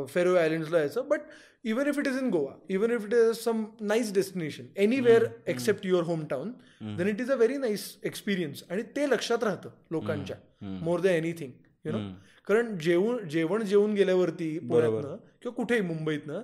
फेरो 0.10 0.36
आयलंड्सला 0.36 0.78
जायचं. 0.80 1.08
But 1.08 1.22
even 1.66 1.88
if 1.88 1.98
it 2.00 2.08
is 2.08 2.18
in 2.18 2.30
Goa 2.30 2.52
even 2.70 2.92
if 2.92 3.06
it 3.06 3.14
is 3.14 3.32
some 3.38 3.64
nice 3.82 4.14
destination 4.14 4.66
anywhere 4.78 5.26
except 5.48 5.86
your 5.86 6.04
home 6.04 6.26
town 6.26 6.52
then 6.98 7.08
it 7.08 7.22
is 7.22 7.32
a 7.32 7.36
very 7.36 7.58
nice 7.58 7.86
experience 8.04 8.64
आणि 8.70 8.84
ते 8.96 9.10
लक्षात 9.10 9.44
राहतं 9.44 9.70
लोकांच्या 9.92 10.36
more 10.84 11.00
than 11.00 11.14
anything 11.14 11.52
you 11.86 11.92
know 11.92 12.00
कारण 12.48 12.78
जेवण 12.78 13.28
जेवण 13.30 13.64
जेवून 13.64 13.94
गेल्यावरती 13.94 14.58
पुण्यातनं 14.60 15.18
किंवा 15.42 15.56
कुठेही 15.56 15.82
मुंबईतनं 15.82 16.42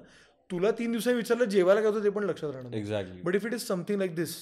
तुला 0.50 0.72
तीन 0.72 0.92
दिवसांनी 0.92 1.18
विचारलं 1.18 1.46
जेवायला 1.46 1.82
काय 1.82 1.90
होतं 1.92 2.04
ते 2.04 2.10
पण 2.10 2.24
लक्षात 2.24 2.52
राहणार 2.52 2.74
exactly 2.74 3.22
but 3.22 3.36
if 3.36 3.46
it 3.46 3.54
is 3.54 3.62
something 3.62 3.98
like 4.00 4.16
this 4.16 4.36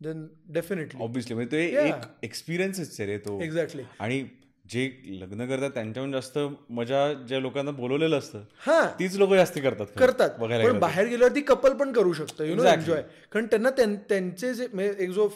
then 0.00 0.26
definitely 0.48 1.02
obviously 1.02 1.34
म्हणजे 1.34 1.50
ते. 1.52 1.88
एक 1.88 1.94
एक्सपिरियन्सच 2.22 3.00
रे 3.00 3.18
तो. 3.18 3.40
एक्झॅक्टली 3.40 3.82
आणि 4.00 4.24
जे 4.70 4.90
लग्न 5.20 5.46
करतात 5.46 5.70
त्यांच्याहून 5.70 6.12
जास्त 6.12 6.38
मजा 6.70 7.12
ज्या 7.12 7.38
लोकांना 7.40 7.70
बोलवलेलं 7.70 8.18
असतं 8.18 8.42
हा. 8.58 8.80
तीच 8.98 9.16
लोक 9.16 9.32
जास्त 9.34 9.58
करतात. 9.58 9.86
करतात. 9.98 10.30
बघायला. 10.38 10.72
बाहेर 10.72 11.06
गेल्यावरती 11.06 11.40
कपल 11.40 11.72
पण 11.72 11.92
करू 11.92 12.12
शकतं 12.12 12.44
यु 12.44 12.54
नो. 12.54 12.64
एन्जॉय 12.64 13.02
कारण 13.32 13.46
त्यांना 13.46 13.70
त्यां- 13.70 13.94
त्यांचे 14.08 14.52
जे 14.54 14.66
म्हणजे 14.74 15.04
एक 15.04 15.10
जो 15.10 15.28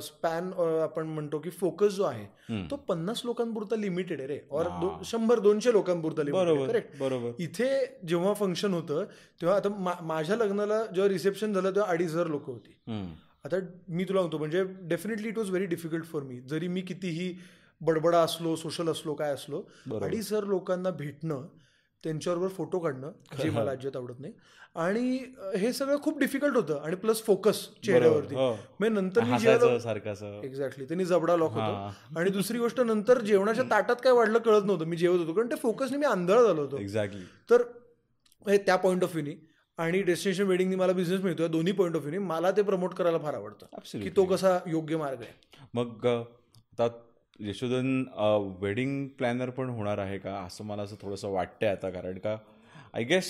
स्पॅन 0.00 0.50
आपण 0.82 1.06
म्हणतो 1.06 1.38
की 1.38 1.50
फोकस 1.50 1.92
जो 1.92 2.02
आहे 2.04 2.26
तो 2.70 2.76
पन्नास 2.76 3.20
लोकांपुरता 3.24 3.76
लिमिटेड 3.76 4.18
आहे 4.18 4.28
रे. 4.28 4.38
और 4.50 4.66
शंभर 5.04 5.38
दोनशे 5.38 5.72
लोकांपुरता 5.72 6.22
लिमिटेड 6.22 6.46
बरोबर 6.48 6.68
करेक्ट 6.68 6.98
बरोबर. 7.00 7.30
इथे 7.38 7.68
जेव्हा 8.08 8.32
फंक्शन 8.34 8.74
होतं 8.74 9.04
तेव्हा 9.40 9.56
आता 9.56 9.96
माझ्या 10.02 10.36
लग्नाला 10.36 10.84
जेव्हा 10.84 11.08
रिसेप्शन 11.08 11.52
झालं 11.52 11.70
तेव्हा 11.70 11.90
अडीच 11.90 12.10
हजार 12.10 12.26
लोक 12.26 12.46
होती. 12.46 12.76
आता 13.44 13.56
मी 13.88 14.04
तुला 14.04 14.20
म्हणतो 14.20 14.38
म्हणजे 14.38 14.62
definitely 14.82 15.28
it 15.28 15.38
was 15.38 15.50
very 15.50 15.66
difficult 15.66 16.04
for 16.04 16.22
me 16.22 16.40
जरी 16.40 16.68
मी 16.68 16.80
कितीही 16.80 17.32
बडबडा 17.80 18.18
असलो 18.18 18.56
सोशल 18.56 18.88
असलो 18.88 19.14
काय 19.14 19.32
असलो 19.32 19.62
अडीच 20.02 20.26
हजार 20.26 20.44
लोकांना 20.44 20.90
भेटणं 20.90 21.46
त्यांच्याबरोबर 22.04 22.48
फोटो 22.48 22.78
काढणं 22.78 23.10
जे 23.42 23.50
मला 23.50 23.70
अजिबात 23.70 23.96
आवडत 23.96 24.20
नाही. 24.20 24.32
आणि 24.74 25.18
हे 25.58 25.72
सगळं 25.72 26.00
खूप 26.02 26.18
डिफिकल्ट 26.18 26.56
होतं 26.56 26.80
आणि 26.80 26.96
प्लस 26.96 27.22
फोकस 27.22 27.60
चेहऱ्यावरती. 27.84 28.34
हो. 28.34 28.52
मग 28.80 28.86
नंतर 28.86 29.24
मी 29.24 29.32
असं 29.32 30.40
एक्झॅक्टली 30.44 30.84
त्यांनी 30.84 31.04
जबडा 31.04 31.36
लॉक 31.36 31.52
होतो. 31.52 32.18
आणि 32.18 32.30
दुसरी 32.30 32.58
गोष्ट 32.58 32.80
नंतर 32.80 33.20
जेवणाच्या 33.20 33.64
ताटात 33.70 33.96
काय 33.96 34.12
वाढलं 34.12 34.38
कळत 34.38 34.64
नव्हतं. 34.64 34.84
मी 34.84 34.96
जेवत 34.96 35.18
होतो. 35.18 35.32
कारण 35.32 35.50
ते 35.50 35.56
फोकसने 35.56 35.96
मी 35.96 36.06
आंधळ 36.06 36.46
झालो 36.46 36.60
होतो. 36.60 36.78
एक्झॅक्टली 36.78 37.24
तर 37.50 37.62
हे 38.46 38.58
त्या 38.58 38.76
पॉईंट 38.76 39.04
ऑफ 39.04 39.10
व्ह्यूनी 39.12 39.34
आणि 39.78 40.02
डेस्टिनेशन 40.02 40.44
वेडिंगनी 40.44 40.76
मला 40.76 40.92
बिझनेस 40.92 41.20
मिळतो. 41.20 41.42
या 41.42 41.48
दोन्ही 41.48 41.72
पॉईंट 41.72 41.96
ऑफ 41.96 42.02
व्ह्यूनी 42.02 42.26
मला 42.26 42.50
ते 42.50 42.62
प्रमोट 42.62 42.94
करायला 42.94 43.18
फार 43.18 43.34
आवडतं. 43.34 43.66
की 44.00 44.10
तो 44.10 44.24
कसा 44.24 44.58
योग्य 44.66 44.96
मार्ग 44.96 45.20
आहे. 45.20 45.32
मग 45.74 46.06
आता 46.06 46.88
यशोधन 47.40 48.04
वेडिंग 48.60 49.06
प्लॅनर 49.08 49.50
पण 49.50 49.68
होणार 49.68 49.98
आहे 49.98 50.18
का? 50.18 50.32
असं 50.36 50.64
मला 50.64 50.82
असं 50.82 50.96
थोडंसं 51.02 51.28
वाटतंय 51.28 51.68
आता 51.68 51.90
कारण 51.90 52.18
का 52.18 52.36
I 52.94 53.04
guess 53.04 53.28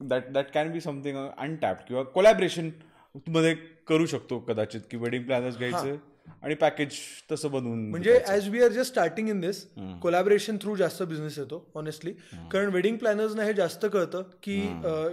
that 0.00 0.28
that 0.32 0.50
can 0.54 0.70
be 0.72 0.80
something 0.80 1.16
untapped 1.38 1.86
किंवा 1.88 2.02
कोलॅबरेशनमध्ये 2.02 3.54
करू 3.88 4.06
शकतो 4.06 4.38
कदाचित 4.38 4.80
की 4.90 4.96
वेडिंग 4.96 5.24
प्लॅनर्स 5.24 5.58
घ्यायचे 5.58 5.96
आणि 6.42 6.54
पॅकेज 6.54 6.92
तसं 7.30 7.50
बनवून 7.50 7.88
म्हणजे 7.90 8.18
as 8.28 8.48
we 8.48 8.62
are 8.62 8.72
just 8.72 8.90
starting 8.90 9.28
in 9.28 9.40
this 9.40 9.64
collaboration 10.02 10.56
through 10.56 10.76
जास्त 10.76 11.02
बिझनेस 11.02 11.38
येतो 11.38 11.64
ऑनेस्टली 11.74 12.12
कारण 12.52 12.70
वेडिंग 12.72 12.96
प्लॅनर्सना 12.96 13.42
हे 13.42 13.52
जास्त 13.52 13.86
कळतं 13.92 14.22
की 14.42 14.56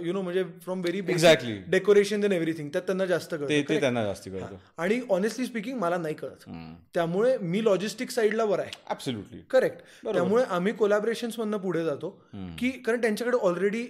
यु 0.02 0.12
नो 0.12 0.22
म्हणजे 0.22 0.44
from 0.64 0.80
very 0.80 1.00
Exactly. 1.12 1.52
Decoration 1.70 2.20
then 2.20 2.32
everything 2.32 2.68
त्यात 2.68 2.82
त्यांना 2.86 3.04
जास्त 3.06 3.30
ते 3.32 3.36
कळतं 3.38 3.68
ते 3.68 3.78
त्यांना 3.80 4.04
जास्ती 4.04 4.30
कळतं. 4.30 4.56
आणि 4.78 5.00
ऑनेस्टली 5.10 5.46
स्पीकिंग 5.46 5.78
मला 5.78 5.96
नाही 5.98 6.14
कळत. 6.14 6.48
त्यामुळे 6.94 7.36
मी 7.40 7.64
लॉजिस्टिक 7.64 8.10
साईडला 8.10 8.44
वर 8.44 8.58
आहे. 8.60 8.70
ऍब्सोल्युटली 8.90 9.40
करेक्ट 9.50 9.78
त्यामुळे 10.04 10.44
आम्ही 10.44 10.72
कोलॅबरेशन 10.72 11.30
मधनं 11.38 11.56
पुढे 11.56 11.84
जातो 11.84 12.10
की 12.58 12.70
कारण 12.86 13.00
त्यांच्याकडे 13.00 13.38
ऑलरेडी 13.42 13.84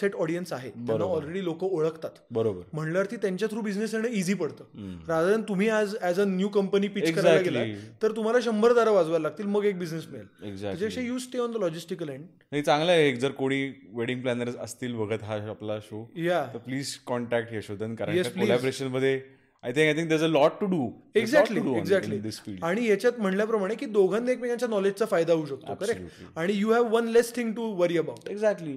सेट 0.00 0.14
ऑडियन्स 0.16 0.52
आहे. 0.52 0.70
त्यांना 0.70 1.04
ऑलरेडी 1.04 1.44
लोक 1.44 1.64
ओळखतात. 1.64 2.10
बरोबर. 2.30 2.62
म्हणल्यावरती 2.72 3.16
त्यांच्या 3.16 3.48
थ्रू 3.50 3.60
बिझनेस 3.62 3.94
येणं 3.94 4.08
इझी 4.08 4.34
पडतं. 4.34 4.64
रादर 5.08 5.40
तुम्ही 5.48 5.68
as 5.70 5.94
as 6.00 6.20
a 6.20 6.24
new 6.26 6.48
company 6.48 6.67
pitch 6.70 7.14
करायला 7.14 7.40
गेला 7.40 7.62
तर 8.02 8.12
तुम्हाला 8.16 8.38
शंभर 8.42 8.72
दारं 8.72 8.90
वाजवायला 8.90 9.22
लागतील 9.22 9.46
मग 9.46 9.64
एक 9.64 9.78
बिझनेस 9.78 10.06
मिळेल. 10.08 10.26
Exactly 10.42 11.06
you 11.06 11.18
stay 11.18 11.38
on 11.38 11.52
the 11.52 11.56
logistical 11.56 12.08
end 12.08 12.24
नाही 12.52 12.62
चांगलं 12.62 12.92
आहे 12.92 13.08
एक 13.08 13.18
जर 13.18 13.30
कोणी 13.30 13.62
वेडिंग 13.92 14.20
प्लॅनर्स 14.22 14.56
असतील 14.56 14.94
बघत 14.94 15.22
हा 15.22 15.34
आपला 15.50 15.78
शो 15.80 16.04
या 16.16 16.44
तर 16.54 16.58
प्लीज 16.58 16.94
कॉन्टॅक्ट 17.06 17.52
यशोधन 17.54 17.94
कारण. 17.94 18.22
कोलॅबरेशनमध्ये 18.22 19.20
I 19.64 19.72
think 19.72 19.86
I 19.86 19.94
think 19.94 20.08
there 20.10 20.24
a 20.24 20.28
lot 20.28 20.60
to 20.60 20.66
do 20.66 20.88
exactly 21.14 21.60
exactly 21.78 22.18
this 22.18 22.40
field 22.40 22.64
आणि 22.64 22.86
याच्यात 22.88 23.18
म्हणल्याप्रमाणे 23.20 23.74
की 23.74 23.86
दोघांना 23.86 24.30
एकमेकांच्या 24.32 24.68
नॉलेजचा 24.68 25.06
फायदा 25.06 25.32
होऊ 25.32 25.46
शकतो 25.46 25.74
करेक्ट 25.74 26.38
आणि 26.38 26.52
you 26.52 26.72
have 26.72 26.94
one 26.94 27.08
less 27.08 27.34
thing 27.36 27.52
to 27.54 27.70
worry 27.76 27.98
about 27.98 28.28
exactly 28.28 28.76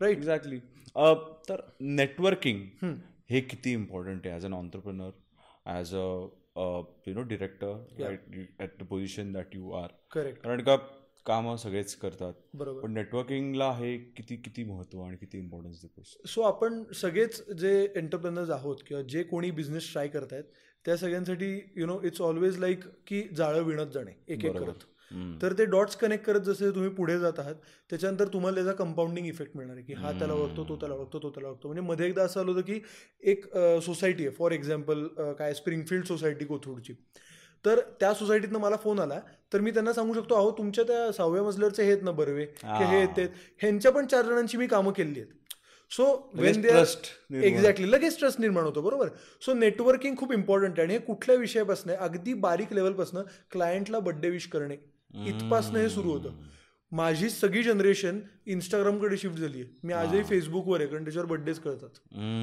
right 0.00 0.16
exactly 0.16 0.58
तर 1.48 1.60
नेटवर्किंग 1.80 2.60
हे 3.30 3.40
किती 3.40 3.72
इम्पॉर्टंट 3.72 4.26
आहे 4.26 4.34
as 4.34 4.44
an 4.44 4.52
entrepreneur 4.52 5.10
as 5.66 5.94
a 5.94 6.06
you 6.56 7.14
know 7.14 7.22
director 7.28 7.72
at 8.60 8.78
the 8.80 8.86
position 8.88 9.32
that 9.32 9.54
you 9.54 9.70
are 9.72 9.88
correct 10.12 10.42
कारण 10.42 10.62
का 10.62 10.76
कामं 11.26 11.56
सगळेच 11.56 11.94
करतात. 11.96 12.34
बरोबर. 12.54 12.80
पण 12.80 12.92
नेटवर्किंगला 12.92 13.70
हे 13.72 13.96
किती 14.16 14.36
किती 14.36 14.64
महत्त्व 14.64 15.00
आणि 15.02 15.16
किती 15.16 15.38
इम्पॉर्टन्स 15.38 15.80
देतोस 15.82 16.16
सो 16.34 16.42
आपण 16.42 16.82
सगळेच 16.94 17.42
जे 17.58 17.72
एंटरप्रेनर्स 17.96 18.50
आहोत 18.50 18.82
किंवा 18.86 19.02
जे 19.02 19.22
कोणी 19.22 19.50
बिझनेस 19.50 19.92
ट्राय 19.92 20.08
करतायत 20.08 20.44
त्या 20.84 20.96
सगळ्यांसाठी 20.96 21.48
you 21.76 21.86
know 21.86 22.00
it's 22.04 22.20
always 22.20 22.58
like 22.58 22.84
की 23.06 23.22
जाळं 23.36 23.62
विणत 23.62 23.92
जाणे 23.94 24.12
एक 24.28 24.44
एक 24.44 24.56
करत. 24.56 24.84
तर 25.42 25.52
ते 25.58 25.64
डॉट्स 25.64 25.96
कनेक्ट 25.96 26.24
करत 26.24 26.40
जसे 26.40 26.70
तुम्ही 26.74 26.90
पुढे 26.94 27.18
जात 27.18 27.38
आहात 27.38 27.54
त्याच्यानंतर 27.90 28.28
तुम्हाला 28.32 28.56
त्याचा 28.56 28.72
कंपाऊंडिंग 28.78 29.26
इफेक्ट 29.26 29.56
मिळणार 29.56 29.76
आहे 29.76 29.84
की 29.84 29.92
हा 29.94 30.12
त्याला 30.18 30.34
ओळखतो 30.34 30.64
तो 30.68 30.76
त्याला 30.76 30.94
ओळखतो 30.94 31.18
तो 31.22 31.30
त्याला 31.30 31.48
ओळखतो. 31.48 31.68
म्हणजे 31.68 31.88
मध्ये 31.88 32.06
एकदा 32.06 32.22
असं 32.22 32.40
आलं 32.40 32.50
होतं 32.50 32.66
की 32.66 32.80
एक 33.22 33.46
सोसायटी 33.84 34.26
आहे. 34.26 34.34
फॉर 34.36 34.52
एक्झाम्पल 34.52 35.06
काय 35.38 35.54
स्प्रिंगफील्ड 35.54 36.04
सोसायटी 36.06 36.44
कोथरूडची. 36.44 36.94
तर 37.64 37.80
त्या 38.00 38.12
सोसायटीतनं 38.14 38.58
मला 38.58 38.76
फोन 38.76 38.98
आला. 39.00 39.20
तर 39.52 39.60
मी 39.60 39.70
त्यांना 39.70 39.92
सांगू 39.92 40.14
शकतो 40.14 40.34
अहो 40.34 40.50
तुमच्या 40.58 40.84
त्या 40.84 41.10
सहाव्या 41.12 41.42
मजल्यावरचे 41.42 41.82
आहेत 41.82 42.02
ना 42.02 42.10
बर्वे 42.10 42.44
की 42.44 42.84
हे 42.84 42.96
आहेत 42.96 43.08
ते 43.16 43.22
आहेत. 43.22 43.30
ह्यांच्या 43.60 43.92
पण 43.92 44.06
चार 44.06 44.24
जणांची 44.24 44.58
मी 44.58 44.66
कामं 44.66 44.92
केली 44.92 45.20
आहेत. 45.20 45.32
So 45.92 46.04
when 46.34 46.60
they. 46.60 46.68
एक्झॅक्टली 47.46 47.90
लगेच 47.90 48.18
ट्रस्ट 48.18 48.40
निर्माण 48.40 48.64
होतो 48.64 48.80
बरोबर? 48.82 49.08
सो 49.42 49.54
नेटवर्किंग 49.54 50.16
खूप 50.16 50.32
इम्पॉर्टंट 50.32 50.78
आहे. 50.78 50.82
आणि 50.82 50.94
हे 50.94 51.00
कुठल्या 51.04 51.36
विषयापासून 51.36 51.92
अगदी 51.92 52.34
बारीक 52.34 52.72
लेवलपासून 52.72 53.22
क्लायंटला 53.52 53.98
बड्डे 54.00 54.30
विश 54.30 54.46
करणे. 54.48 54.76
इथपासनं 55.24 55.78
हे 55.78 55.88
सुरू 55.88 56.10
होतं. 56.10 56.30
माझी 56.92 57.28
सगळी 57.30 57.62
जनरेशन 57.62 58.18
इंस्टाग्रामकडे 58.46 59.16
शिफ्ट 59.16 59.36
झाली 59.36 59.60
आहे. 59.60 59.70
मी 59.84 59.92
आजही 59.92 60.22
फेसबुकवर 60.22 60.80
आहे 60.80 60.88
कारण 60.88 61.04
त्याच्यावर 61.04 61.28
बड्डेच 61.28 61.58
कळतात. 61.60 61.98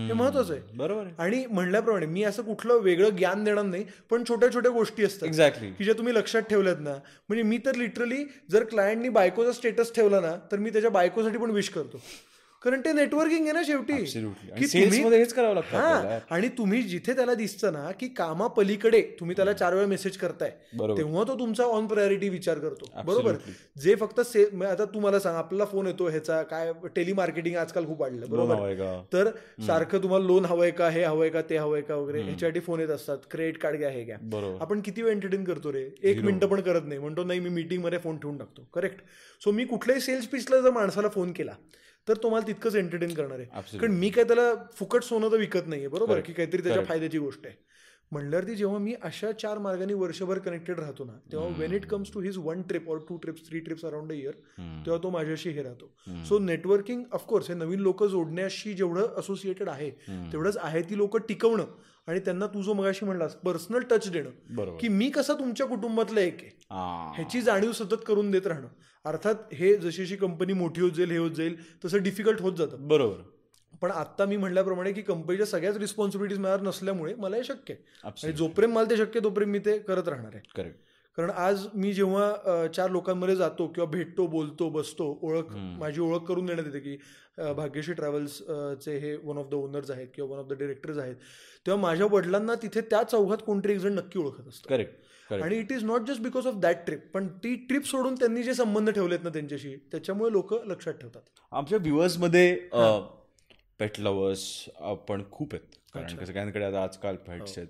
हे 0.07 0.13
महत्वाचं 0.13 0.53
आहे. 0.53 0.61
बरोबर 0.77 1.07
आणि 1.17 1.45
म्हणल्याप्रमाणे 1.45 2.05
मी 2.05 2.23
असं 2.23 2.43
कुठलं 2.43 2.79
वेगळं 2.79 3.09
ज्ञान 3.09 3.43
देणार 3.43 3.63
नाही 3.63 3.85
पण 4.09 4.23
छोट्या 4.29 4.53
छोट्या 4.53 4.71
गोष्टी 4.71 5.03
असतात. 5.03 5.27
एक्झॅक्टली 5.27 5.71
की 5.71 5.83
ज्या 5.83 5.93
तुम्ही 5.93 6.13
लक्षात 6.15 6.41
ठेवल्यात 6.41 6.77
ना. 6.79 6.93
म्हणजे 7.29 7.43
मी 7.43 7.57
तर 7.57 7.75
लिटरली 7.75 8.23
जर 8.51 8.63
क्लायंटनी 8.63 9.09
बायकोचा 9.09 9.51
स्टेटस 9.51 9.93
ठेवला 9.95 10.19
ना 10.19 10.35
तर 10.51 10.57
मी 10.57 10.69
त्याच्या 10.69 10.91
बायकोसाठी 10.91 11.37
पण 11.37 11.51
विश 11.51 11.69
करतो. 11.69 12.01
कारण 12.63 12.81
ते 12.81 12.91
नेटवर्किंग 12.93 13.43
आहे 13.43 13.51
ना 13.53 13.61
शेवटी. 13.63 13.93
हेच 15.13 15.33
करावं 15.33 15.53
लागतं 15.53 16.19
आणि 16.31 16.47
तुम्ही 16.57 16.81
जिथे 16.83 17.13
त्याला 17.15 17.33
दिसतं 17.33 17.73
ना 17.73 17.89
की 17.99 18.07
कामापलीकडे 18.17 19.01
तुम्ही 19.19 19.35
त्याला 19.35 19.53
चार 19.53 19.73
वेळा 19.73 19.87
मेसेज 19.87 20.17
करताय. 20.17 20.49
तेव्हा 20.79 21.23
तो 21.27 21.37
तुमचा 21.39 21.63
ऑन 21.65 21.87
प्रायोरिटी 21.87 22.29
विचार 22.29 22.59
करतो. 22.59 22.89
बरोबर? 23.05 23.35
जे 23.83 23.95
फक्त 23.95 24.21
से 24.21 24.43
आता 24.65 24.85
तुम्हाला 24.93 25.19
सांग 25.19 25.35
आपला 25.35 25.65
फोन 25.65 25.87
येतो 25.87 26.07
ह्याचा 26.09 26.41
काय 26.43 26.71
टेलिमार्केटिंग 26.95 27.55
आजकाल 27.57 27.85
खूप 27.85 28.01
वाढलं 28.01 28.29
बरोबर? 28.29 29.01
तर 29.13 29.29
सारखं 29.67 30.03
तुम्हाला 30.03 30.25
लोन 30.25 30.45
हवंय 30.45 30.71
का 30.71 30.89
हे 30.89 31.03
हवंय 31.03 31.29
का 31.29 31.41
ते 31.49 31.57
हवंय 31.57 31.81
का 31.81 31.95
वगैरे 31.95 32.21
ह्याच्यासाठी 32.21 32.59
फोन 32.59 32.79
येत 32.79 32.89
असतात 32.89 33.17
क्रेडिट 33.31 33.61
कार्ड 33.61 33.77
घ्या 33.77 33.89
हे 33.89 34.03
घ्या. 34.03 34.17
आपण 34.61 34.81
किती 34.81 35.01
वेळ 35.01 35.11
एंटरटेन 35.11 35.43
करतो 35.43 35.73
रे? 35.73 35.87
एक 36.01 36.23
मिनिटं 36.23 36.47
पण 36.47 36.61
करत 36.61 36.85
नाही. 36.85 36.99
म्हणतो 36.99 37.23
नाही 37.23 37.39
मी 37.39 37.49
मीटिंगमध्ये 37.49 37.99
फोन 37.99 38.17
ठेवून 38.17 38.37
टाकतो. 38.37 38.67
करेक्ट 38.73 39.01
सो 39.41 39.51
मी 39.51 39.65
कुठल्याही 39.65 40.01
सेल्स 40.01 40.27
पिचला 40.27 40.61
जर 40.61 40.71
माणसाला 40.71 41.09
फोन 41.09 41.31
केला 41.31 41.55
तर 42.07 42.17
तो 42.23 42.29
मला 42.29 42.47
तितकंच 42.47 42.75
एंटरटेन 42.75 43.13
करणार 43.13 43.39
आहे. 43.39 43.77
कारण 43.79 43.91
मी 43.91 44.09
काय 44.09 44.23
त्याला 44.23 44.53
फुकट 44.73 45.03
सोनं 45.03 45.31
तर 45.31 45.37
विकत 45.37 45.67
नाहीये 45.67 45.87
बरोबर. 45.87 46.19
की 46.19 46.33
काहीतरी 46.33 46.61
त्याच्या. 46.63 46.83
फायद्याची 46.83 47.17
गोष्ट 47.17 47.45
आहे 47.45 47.55
म्हणल्यावरती 48.13 48.55
जेव्हा 48.55 48.77
मी 48.79 48.93
अशा 49.01 49.31
चार 49.31 49.57
मार्गाने 49.57 49.93
वर्षभर 49.93 50.39
कनेक्टेड 50.39 50.79
राहतो 50.79 51.05
ना 51.05 51.17
तेव्हा 51.31 51.47
when 51.57 51.73
it 51.73 51.85
comes 51.85 52.13
to 52.13 52.21
his 52.21 52.37
one 52.37 52.61
trip 52.61 52.89
or 52.89 52.97
two 53.09 53.17
trips 53.17 53.47
three 53.47 53.59
trips 53.59 53.85
around 53.85 54.11
a 54.11 54.15
year 54.15 54.33
तेव्हा 54.85 54.97
तो 55.03 55.09
माझ्याशी 55.09 55.49
हे 55.49 55.63
राहतो. 55.63 55.91
सो 56.25 56.39
नेटवर्किंग 56.39 57.03
ऑफकोर्स 57.13 57.49
हे 57.49 57.55
नवीन 57.55 57.79
लोक 57.79 58.03
जोडण्याशी 58.03 58.73
जेवढं 58.73 59.19
असोसिएटेड 59.19 59.69
आहे 59.69 59.89
तेवढंच 60.09 60.57
आहे 60.61 60.81
ती 60.81 60.97
लोक 60.97 61.17
टिकवणं 61.27 61.65
आणि 62.07 62.19
त्यांना 62.19 62.47
तू 62.47 62.61
जो 62.61 62.73
मगाशी 62.73 63.05
म्हणलास 63.05 63.35
पर्सनल 63.35 63.83
टच 63.89 64.09
देणं. 64.11 64.29
की 64.77 64.87
मी 64.87 65.09
कसा 65.09 65.33
तुमच्या 65.33 65.67
कुटुंबातला 65.67 66.21
एक 66.21 66.41
आहे. 66.41 66.49
ह्याची 67.15 67.41
जाणीव 67.41 67.71
सतत 67.71 68.03
करून 68.07 68.31
देत 68.31 68.47
राहणं. 68.47 68.67
अर्थात 69.05 69.53
हे 69.53 69.75
जशी 69.77 70.05
जशी 70.05 70.15
कंपनी 70.15 70.53
मोठी 70.53 70.81
होत 70.81 70.91
जाईल 70.91 71.11
हे 71.11 71.17
होत 71.17 71.31
जाईल 71.31 71.55
तसं 71.85 72.03
डिफिकल्ट 72.03 72.41
होत 72.41 72.53
जातं. 72.53 72.87
बरोबर. 72.87 73.15
पण 73.81 73.91
आता 73.91 74.25
मी 74.25 74.37
म्हटल्याप्रमाणे 74.37 74.91
की 74.93 75.01
कंपनीच्या 75.01 75.45
सगळ्याच 75.45 75.77
रिस्पॉन्सिबिलिटीज 75.77 76.39
माझ्यावर 76.39 76.61
नसल्यामुळे 76.61 77.13
मला 77.15 77.37
हे 77.37 77.43
शक्य 77.43 77.73
आहे. 77.73 78.11
आणि 78.23 78.33
जोपर्यंत 78.33 78.73
मला 78.73 78.89
ते 78.89 78.97
शक्य 78.97 79.19
तोपर्यंत 79.23 79.51
मी 79.51 79.59
ते 79.59 79.77
करत 79.79 80.07
राहणार 80.07 80.33
आहे. 80.33 80.41
करेक्ट 80.55 80.79
कारण 81.17 81.29
आज 81.29 81.65
मी 81.73 81.91
जेव्हा 81.93 82.67
चार 82.75 82.89
लोकांमध्ये 82.91 83.35
जातो 83.35 83.67
किंवा 83.67 83.89
भेटतो 83.89 84.25
बोलतो 84.27 84.69
बसतो 84.69 85.07
ओळख 85.23 85.51
माझी 85.79 86.01
ओळख 86.01 86.23
करून 86.27 86.45
देण्यात 86.45 86.65
येते 86.65 86.79
की 86.79 86.95
भाग्यश्री 87.53 87.93
ट्रॅव्हल्स 87.93 88.41
अ, 88.41 88.73
चे 88.75 88.97
हे 88.99 89.15
वन 89.23 89.37
ऑफ 89.37 89.49
द 89.49 89.53
ओनर्स 89.53 89.91
आहेत 89.91 90.07
किंवा 90.15 90.31
वन 90.33 90.39
ऑफ 90.39 90.47
द 90.47 90.57
डिरेक्टर्स 90.59 90.97
आहेत. 90.97 91.15
तेव्हा 91.65 91.81
माझ्या 91.81 92.07
वडिलांना 92.11 92.55
तिथे 92.61 92.81
त्या 92.81 93.03
चौघात 93.03 93.43
कोणतरी 93.45 93.73
एक 93.73 93.79
जण 93.79 93.93
नक्की 93.93 94.19
ओळखत 94.19 94.47
असतं. 94.47 94.69
करेक्ट 94.69 94.93
करेक्ट 95.29 95.45
आणि 95.45 95.57
it 95.57 95.71
is 95.71 95.83
not 95.83 96.07
just 96.07 96.21
because 96.21 96.47
of 96.47 96.55
that 96.61 96.85
trip 96.85 97.01
पण 97.13 97.27
ती 97.43 97.53
ट्रिप 97.69 97.85
सोडून 97.87 98.15
त्यांनी 98.15 98.43
जे 98.43 98.53
संबंध 98.53 98.89
ठेवलेत 98.89 99.19
ना 99.23 99.29
त्यांच्याशी 99.29 99.75
त्याच्यामुळे 99.91 100.31
लोक 100.31 100.53
लक्षात 100.67 100.93
ठेवतात. 100.93 101.21
आमच्या 101.51 101.77
व्ह्युअर्समध्ये 101.77 102.51
पेट 103.83 103.99
लवर्स 103.99 104.43
पण 105.07 105.23
खूप 105.31 105.53
आहेत. 105.53 105.75
कारण 105.93 106.15
कसं 106.15 106.25
सगळ्यांकडे 106.25 106.65
आता 106.65 106.83
आजकाल 106.83 107.15
पेट्स 107.27 107.57
आहेत. 107.57 107.67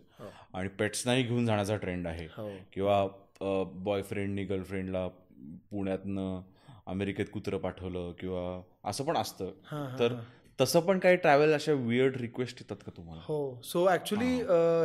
आणि 0.53 0.69
पेट्सनाही 0.79 1.23
घेऊन 1.23 1.45
जाण्याचा 1.45 1.75
ट्रेंड 1.77 2.07
आहे. 2.07 2.25
हो. 2.37 2.49
किंवा 2.73 3.05
बॉयफ्रेंडनी 3.85 4.43
गर्लफ्रेंडला 4.45 5.07
पुण्यातनं 5.71 6.41
अमेरिकेत 6.87 7.25
कुत्रं 7.33 7.57
पाठवलं 7.57 8.11
किंवा 8.19 8.61
असं 8.89 9.03
पण 9.03 9.17
असतं. 9.17 9.51
तर 9.99 10.15
तसं 10.59 10.79
पण 10.79 10.99
काही 10.99 11.15
ट्रॅव्हल 11.15 11.53
अशा 11.53 11.73
वियर्ड 11.73 12.17
रिक्वेस्ट 12.17 12.57
येतात 12.61 12.83
का 12.85 12.91
तुम्हाला? 12.97 13.21
हो. 13.25 13.61
सो 13.63 13.87
ऍक्च्युली 13.89 14.33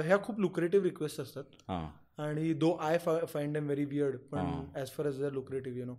ह्या 0.07 0.19
खूप 0.23 0.41
लुक्रेटिव्ह 0.41 0.85
रिक्वेस्ट 0.85 1.21
असतात. 1.21 1.45
हां. 1.69 1.89
आणि 2.23 2.53
though 2.55 2.73
I 2.83 2.99
find 2.99 3.57
am 3.57 3.65
very 3.65 3.85
weird 3.85 4.17
पण 4.31 4.51
as 4.77 4.91
far 4.91 5.07
as 5.07 5.21
lucrative 5.33 5.79
you 5.79 5.85
know 5.85 5.95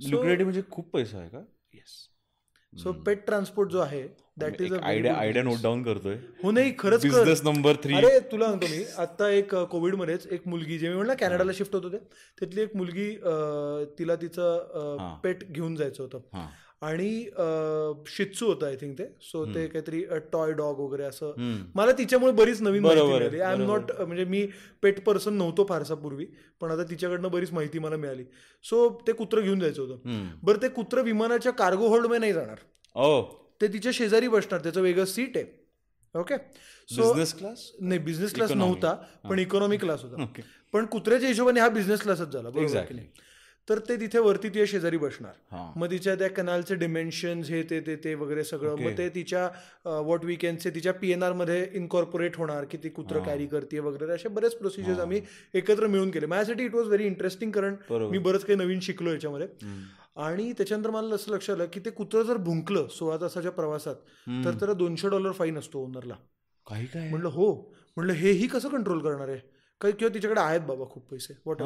lucrative 0.00 0.44
म्हणजे 0.44 0.62
खूप 0.70 0.90
पैसा 0.90 1.18
आहे 1.18 1.28
का? 1.28 1.42
येस 1.74 1.96
सो 2.82 2.92
पेट 3.06 3.24
ट्रान्सपोर्ट 3.26 3.70
जो 3.70 3.80
आहे 3.80 4.02
that 4.40 4.60
is 4.62 4.72
a 4.74 4.78
idea 4.82 5.14
idea 5.16 5.42
note 5.44 5.62
down 5.62 5.82
करतोय. 5.82 6.14
हो 6.42 6.50
नाही 6.50 6.72
खरंच. 6.78 7.02
बिझनेस 7.02 7.42
नंबर 7.44 7.76
थ्री 7.82 7.94
अरे 7.94 8.18
तुला 8.32 8.46
सांगतो 8.46 8.66
मी 8.70 8.82
आता 8.98 9.28
एक 9.30 9.54
कोविडमध्येच 9.70 10.26
एक 10.32 10.48
मुलगी 10.48 10.78
जे 10.78 10.88
मी 10.88 10.94
म्हणलं 10.94 11.14
कॅनडाला 11.20 11.52
शिफ्ट 11.54 11.74
होत 11.74 11.84
होते 11.84 11.98
त्यातली 12.38 12.60
एक 12.62 12.76
मुलगी 12.76 13.10
तिला 13.98 14.16
तिचं 14.16 15.18
पेट 15.22 15.44
घेऊन 15.52 15.76
जायचं 15.76 16.02
होतं. 16.02 16.46
आणि 16.82 17.08
शित्सू 18.06 18.46
होतं 18.46 18.66
आय 18.66 18.76
थिंक 18.80 18.98
ते. 18.98 19.04
सो 19.22 19.44
ते 19.54 19.66
काहीतरी 19.66 20.02
टॉय 20.32 20.52
डॉग 20.52 20.80
वगैरे 20.80 21.04
असं. 21.04 21.32
मला 21.74 21.92
तिच्यामुळे 21.98 22.32
बरीच 22.32 22.60
नवीन 22.62 22.82
माहिती 22.82 23.02
मिळाली. 23.12 23.40
आय 23.40 23.54
एम 23.54 23.62
नॉट 23.66 23.92
म्हणजे 24.00 24.24
मी 24.24 24.46
पेट 24.82 25.00
पर्सन 25.04 25.34
नव्हतो 25.34 25.66
फारसा 25.68 25.94
पूर्वी 25.94 26.26
पण 26.60 26.70
आता 26.70 26.84
तिच्याकडनं 26.90 27.30
बरीच 27.30 27.52
माहिती 27.52 27.78
मला 27.78 27.96
मिळाली. 27.96 28.24
सो 28.64 28.88
ते 29.06 29.12
कुत्रं 29.12 29.42
घेऊन 29.42 29.60
जायचं 29.60 29.82
होतं. 29.82 30.28
बरं 30.42 30.62
ते 30.62 30.68
कुत्रं 30.68 31.02
विमानाच्या 31.02 31.52
कार्गो 31.52 31.88
होल्डमध्ये 31.88 32.18
नाही 32.18 32.32
जाणार. 32.32 32.58
ते 33.60 33.68
तिच्या 33.72 33.92
शेजारी 33.94 34.28
बसणार. 34.28 34.60
त्याचं 34.62 34.80
वेगळं 34.80 35.04
सीट 35.04 35.36
आहे. 35.36 35.44
ओके 36.14 36.34
सो 36.88 37.02
बिझनेस 37.02 37.32
क्लास 37.34 37.70
नाही 37.80 37.98
बिझनेस 38.00 38.34
क्लास 38.34 38.50
नव्हता 38.50 38.94
पण 39.28 39.38
इकॉनॉमी 39.38 39.76
क्लास 39.76 40.02
होता. 40.02 40.16
पण 40.72 40.86
कुत्र्याच्या 40.86 41.28
हिशोबाने 41.28 41.60
हा 41.60 41.68
बिझनेस 41.68 42.02
क्लासच 42.02 42.32
झाला. 42.32 42.50
बरोबर 42.50 42.92
नाही? 42.92 43.06
तर 43.68 43.78
ते 43.88 43.96
तिथे 44.00 44.18
वरती 44.18 44.48
तिच्या 44.48 44.64
शेजारी 44.68 44.96
बसणार. 44.96 45.32
मग 45.76 45.90
तिच्या 45.90 46.14
त्या 46.14 46.28
कॅनालचे 46.30 46.74
डिमेन्शन्स 46.74 47.48
हे 47.50 47.62
ते 47.70 47.80
ते 47.86 47.96
ते 48.04 48.14
वगैरे 48.14 48.44
सगळं. 48.44 48.76
मग 48.82 48.96
ते 48.98 49.08
तिच्या 49.14 49.48
वॉट 50.06 50.24
वी 50.24 50.34
कॅन 50.36 50.56
से 50.56 50.70
तिच्या 50.70 50.92
पी 50.92 51.10
एन 51.12 51.22
आरमध्ये 51.22 51.66
इन्कॉर्पोरेट 51.74 52.36
होणार 52.36 52.64
की 52.70 52.78
ती 52.82 52.88
कुत्र 52.88 53.20
कॅरी 53.26 53.46
करते 53.46 53.78
वगैरे. 53.78 54.12
असे 54.12 54.28
बरेच 54.28 54.54
प्रोसिजर्स 54.58 54.98
आम्ही 55.00 55.20
एकत्र 55.54 55.86
मिळून 55.86 56.10
केले. 56.10 56.26
माझ्यासाठी 56.26 56.64
इट 56.64 56.74
वॉज 56.74 56.86
व्हेरी 56.86 57.06
इंटरेस्टिंग 57.06 57.50
कारण. 57.52 57.74
मी 58.10 58.18
बरंच 58.18 58.44
काही 58.44 58.58
नवीन 58.58 58.80
शिकलो 58.82 59.12
याच्यामध्ये. 59.12 59.48
आणि 60.24 60.52
त्याच्यानंतर 60.52 60.90
मला 60.90 61.14
असं 61.14 61.32
लक्षात 61.32 61.54
आलं 61.56 61.66
की 61.72 61.80
ते 61.80 61.90
कुत्रं 61.90 62.22
जर 62.22 62.36
भुंकलं 62.44 62.86
सोळा 62.90 63.16
तासाच्या 63.20 63.50
प्रवासात 63.52 63.94
तर 64.44 64.54
त्याला 64.58 64.74
दोनशे 64.74 65.08
डॉलर 65.08 65.32
फाईन 65.32 65.58
असतो 65.58 65.82
ओनरला 65.84 66.14
काही 66.66 66.86
काय? 66.86 67.08
म्हणलं 67.10 67.28
हो. 67.28 67.52
म्हणलं 67.96 68.12
हेही 68.12 68.46
कसं 68.46 68.68
कंट्रोल 68.68 69.00
करणार 69.00 69.28
आहे? 69.28 69.38
काही 69.80 69.94
किंवा 69.94 70.14
तिच्याकडे 70.14 70.40
आहेत 70.40 70.60
बाबा 70.60 70.84
खूप 70.90 71.10
पैसे 71.10 71.34
वॉट 71.46 71.62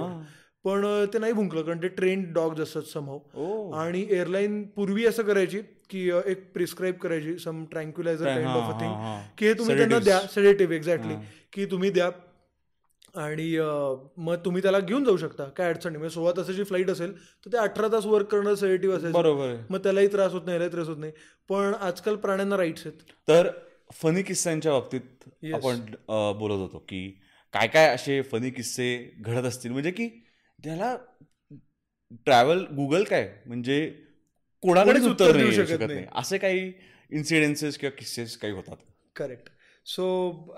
पण 0.65 0.85
ते 1.15 1.19
नाही 1.19 1.33
भुंकलं 1.33 1.63
कारण 1.63 1.83
ते 1.83 1.89
ट्रेन 1.89 2.33
डॉग 2.33 2.61
असतात 2.61 2.83
समहाव 2.83 3.19
ओ. 3.35 3.71
आणि 3.73 4.07
एअरलाईन 4.11 4.63
पूर्वी 4.77 5.07
असं 5.07 5.23
करायची 5.23 5.61
की 5.91 6.09
एक 6.27 6.53
प्रिस्क्राईब 6.53 6.95
करायची 6.95 7.39
some 7.39 7.65
tranquilliser 7.65 8.25
kind 8.25 8.49
of 8.49 8.75
a 8.75 8.81
thing. 8.81 8.95
की 9.39 9.47
हे 9.47 9.53
तुम्ही 9.55 9.77
त्यांना 9.77 9.99
द्या 9.99 10.21
सेडेटिव्ह 10.35 10.75
एक्झॅक्टली. 10.75 11.15
की 11.53 11.65
तुम्ही 11.67 11.91
द्या. 11.91 12.11
आणि 13.15 13.57
मग 14.17 14.35
तुम्ही 14.45 14.63
त्याला 14.63 14.79
घेऊन 14.81 15.05
जाऊ 15.05 15.17
शकता 15.17 15.45
काय 15.45 15.69
अडचण 15.69 15.91
नाही. 15.93 15.99
म्हणजे 15.99 16.15
सोळा 16.15 16.33
तासाची 16.37 16.65
फ्लाईट 16.65 16.91
असेल 16.91 17.13
तर 17.47 17.53
ते 17.53 17.57
अठरा 17.59 17.89
तास 17.93 18.07
वर्क 18.07 18.27
करणं 18.27 18.55
सेडेटिव्ह 18.55 18.97
असेल 18.97 19.13
बरोबर. 19.13 19.55
मग 19.71 19.79
त्यालाही 19.79 20.07
त्रास 20.13 20.33
होत 20.33 20.43
नाही 20.45 20.55
यालाही 20.55 20.73
त्रास 20.73 20.89
होत 20.89 20.99
नाही. 20.99 21.13
पण 21.49 21.75
आजकाल 21.81 22.17
प्राण्यांना 22.17 22.57
राईट्स 22.57 22.87
आहेत. 22.87 23.01
तर 23.29 23.49
फनी 24.03 24.23
किस्स्यांच्या 24.23 24.73
बाबतीत. 24.73 25.01
आपण 25.55 25.81
बोलत 26.39 26.59
होतो 26.61 26.85
की 26.89 27.09
काय 27.55 27.67
काय 27.67 27.89
असे 27.95 28.21
फनी 28.23 28.51
किस्से 28.51 28.89
घडत 29.21 29.45
असतील? 29.45 29.73
म्हणजे 29.73 29.91
की 29.91 30.09
त्याला 30.65 30.97
ट्रॅव्हल 32.27 32.65
गुगल 32.77 33.05
काय? 33.05 33.29
म्हणजे 33.47 33.87
कोणाकडेच 34.63 35.07
उत्तर 35.07 35.37
देऊ 35.37 35.51
शकत 35.53 35.83
नाही. 35.87 36.05
असे 36.13 36.39
काही 36.39 36.73
इन्सिडेन्सेस 37.13 37.79
किंवा 37.79 37.97
किस्सेस 37.99 38.37
काही 38.39 38.53
होतात. 38.53 38.77
करेक्ट 39.17 39.49
सो 39.87 40.05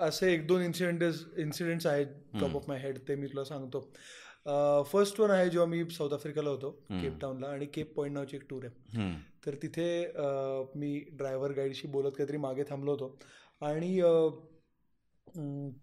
असे 0.01 0.33
एक 0.33 0.45
दोन 0.47 0.61
इन्सिडेंटेस 0.61 1.23
इन्सिडेंट्स 1.37 1.85
आहेत 1.87 2.07
टॉप 2.41 2.55
ऑफ 2.55 2.63
माय 2.67 2.79
हेड 2.79 2.97
ते 3.07 3.15
मी 3.15 3.27
तुला 3.27 3.43
सांगतो. 3.43 3.81
फर्स्ट 4.91 5.19
वन 5.19 5.31
आहे 5.31 5.49
जेव्हा 5.49 5.67
मी 5.69 5.83
साऊथ 5.91 6.13
आफ्रिकाला 6.13 6.49
होतो 6.49 6.71
केप 6.91 7.19
टाऊनला 7.21 7.47
आणि 7.47 7.65
केप 7.73 7.93
पॉईंट 7.95 8.13
नावची 8.13 8.35
एक 8.37 8.43
टूर 8.49 8.65
आहे. 8.65 9.11
तर 9.45 9.55
तिथे 9.61 9.85
मी 10.75 10.97
ड्रायव्हर 11.11 11.51
गाईडशी 11.51 11.87
बोलत 11.87 12.11
काहीतरी 12.17 12.37
मागे 12.37 12.63
थांबलो 12.69 12.91
होतो. 12.91 13.19
आणि 13.61 13.99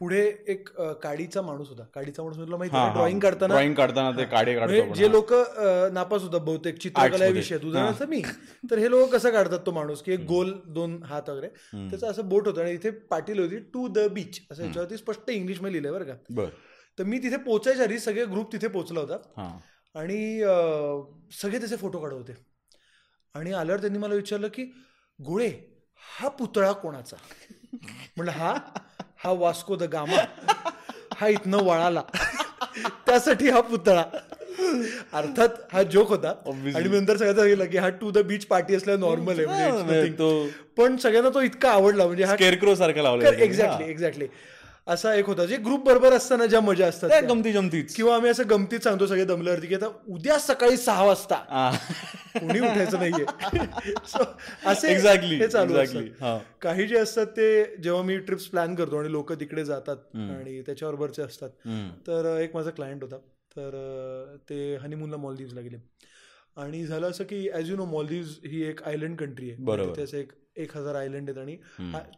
पुढे 0.00 0.20
एक 0.48 0.68
काडीचा 1.02 1.42
माणूस 1.42 1.68
होता. 1.68 1.84
काडीचा 1.94 2.22
माणूस 2.22 2.38
माहिती 2.38 2.76
हा, 2.76 2.82
आहे 2.82 2.90
हा. 2.90 2.94
ड्रॉइंग 2.94 3.20
काढताना? 3.20 3.54
ड्रॉइंग 3.54 3.74
काढताना 3.74 4.10
ते 4.18 4.24
काढे 4.30 4.54
काढतो 4.54 4.72
म्हणजे 4.72 5.04
जे. 5.04 5.10
लोक 5.10 5.32
नापास 5.92 6.22
होतात 6.22 6.40
बहुतेक 6.40 6.78
चित्रकला. 6.78 7.26
विषयात 7.26 7.64
उदाहरणार्थ 7.64 8.02
मी. 8.08 8.22
तर 8.70 8.78
हे 8.78 8.90
लोक 8.90 9.10
कसं 9.12 9.30
काढतात 9.32 9.58
तो 9.66 9.72
माणूस? 9.72 10.02
की 10.02 10.12
एक 10.12 10.24
गोल 10.26 10.52
दोन 10.74 11.02
हात 11.02 11.30
वगैरे. 11.30 11.48
त्याचं 11.90 12.06
असं 12.10 12.28
बोट 12.28 12.48
होतं 12.48 12.60
आणि 12.60 12.72
इथे 12.72 12.90
पाटील 13.10 13.38
होती 13.38 13.58
टू 13.74 13.86
द 13.88 14.06
बीच 14.12 14.40
असं 14.50 14.64
याच्यावरती 14.64 14.96
स्पष्ट 14.96 15.30
इंग्लिशमध्ये 15.30 15.72
लिहिलंय 15.72 15.92
बरं 15.92 16.14
का. 16.14 16.48
तर 16.98 17.04
मी 17.04 17.18
तिथे 17.18 17.36
पोचायच्या 17.36 17.84
आधी 17.84 17.98
सगळे 17.98 18.24
ग्रुप 18.24 18.52
तिथे 18.52 18.68
पोहोचला 18.68 19.00
होता. 19.00 19.58
आणि 19.94 20.40
सगळे 21.32 21.58
त्याचे 21.58 21.76
फोटो 21.76 21.98
काढत 21.98 22.12
होते. 22.12 22.34
आणि 23.34 23.52
आल्यावर 23.52 23.80
त्यांनी 23.80 23.98
मला 23.98 24.14
विचारलं 24.14 24.48
की 24.48 24.64
गोळे 25.18 25.50
हा 26.18 26.28
पुतळा 26.28 26.72
कोणाचा? 26.72 27.16
म्हणलं 28.16 28.30
हा? 28.32 28.54
हा 29.24 29.32
वास्को 29.32 29.76
द 29.76 29.82
गामा. 29.82 30.16
हा 31.18 31.28
इथनं 31.28 31.58
वळाला. 31.58 32.02
त्यासाठी 33.06 33.48
हा 33.48 33.60
पुतळा. 33.60 34.04
अर्थात 35.12 35.48
हा 35.72 35.82
जोक 35.82 36.08
होता. 36.08 36.28
आणि 36.76 36.88
मी 36.88 36.98
नंतर 36.98 37.16
सगळ्यांना 37.16 37.40
सांगितलं 37.42 37.64
की 37.64 37.78
हा 37.78 37.88
टू 37.88 38.10
द 38.10 38.18
बीच 38.18 38.46
पार्टी 38.46 38.74
असल्या 38.74 38.96
नॉर्मल 38.96 39.38
आहे 39.38 39.46
म्हणजे 39.46 39.82
म्हणजे 39.82 40.26
पण 40.76 40.96
सगळ्यांना 40.96 41.30
तो 41.30 41.40
इतका 41.40 41.70
आवडला 41.70 42.06
म्हणजे 42.06 42.24
हा 42.24 42.36
सारखा 42.76 43.02
लावला 43.02 43.28
एक्झॅक्टली 43.28 43.90
एक्झॅक्टली 43.90 44.26
असा 44.90 45.14
एक 45.14 45.26
होता 45.26 45.44
जे 45.44 45.56
ग्रुप 45.56 45.84
बरोबर 45.84 46.12
असताना 46.12 46.46
ज्या 46.46 46.60
मजा 46.60 46.86
असतात 46.86 47.08
त्या. 47.10 47.20
गमती 47.20 47.52
जमतीच 47.52 47.94
किंवा 47.94 48.14
आम्ही 48.14 48.30
असं 48.30 48.42
गमतीत 48.50 48.80
सांगतो 48.80 49.06
सगळे 49.06 49.24
दमल्यावरती 49.24 49.66
की 49.66 49.74
आता 49.74 49.86
उद्या 50.08 50.38
सकाळी 50.38 50.76
सहा 50.76 51.04
वाजता. 51.04 51.36
कोणी 52.38 52.60
उठायचं 52.60 52.98
नाहीये 52.98 53.24
असे 54.66 54.94
Exactly, 54.94 55.40
हे 55.40 55.48
चालू. 55.48 55.74
हा. 56.20 56.38
काही 56.60 56.86
जे 56.86 56.98
असतात 56.98 57.26
ते 57.26 57.76
जेव्हा 57.82 58.02
मी 58.02 58.18
ट्रिप्स 58.18 58.44
प्लॅन 58.46 58.74
करतो 58.74 58.98
आणि 58.98 59.12
लोक 59.12 59.32
तिकडे 59.32 59.64
जातात 59.64 59.96
आणि 60.16 60.60
त्याच्याबरोबरचे 60.66 61.22
असतात. 61.22 61.50
तर 62.06 62.36
एक 62.40 62.56
माझा 62.56 62.70
क्लायंट 62.70 63.02
होता 63.02 63.16
तर 63.56 63.74
ते 64.50 64.76
हनीमूनला 64.76 65.16
मॉलदीव्सला 65.16 65.60
गेले 65.60 65.76
आणि 66.56 66.84
झालं 66.86 67.10
असं 67.10 67.24
की 67.24 67.48
ॲज 67.50 67.70
यू 67.70 67.76
नो 67.76 67.84
मॉलदीव्स 67.84 68.38
ही 68.44 68.62
एक 68.62 68.82
आयलंड 68.82 69.16
कंट्री 69.18 69.50
आहे. 69.50 69.62
बरोबर. 69.64 69.90
तिथे 69.90 70.02
असं 70.02 70.16
एक 70.18 70.32
एक 70.56 70.76
हजार 70.76 70.94
आयलंड 70.94 71.28
आहेत 71.30 71.38
आणि 71.38 71.56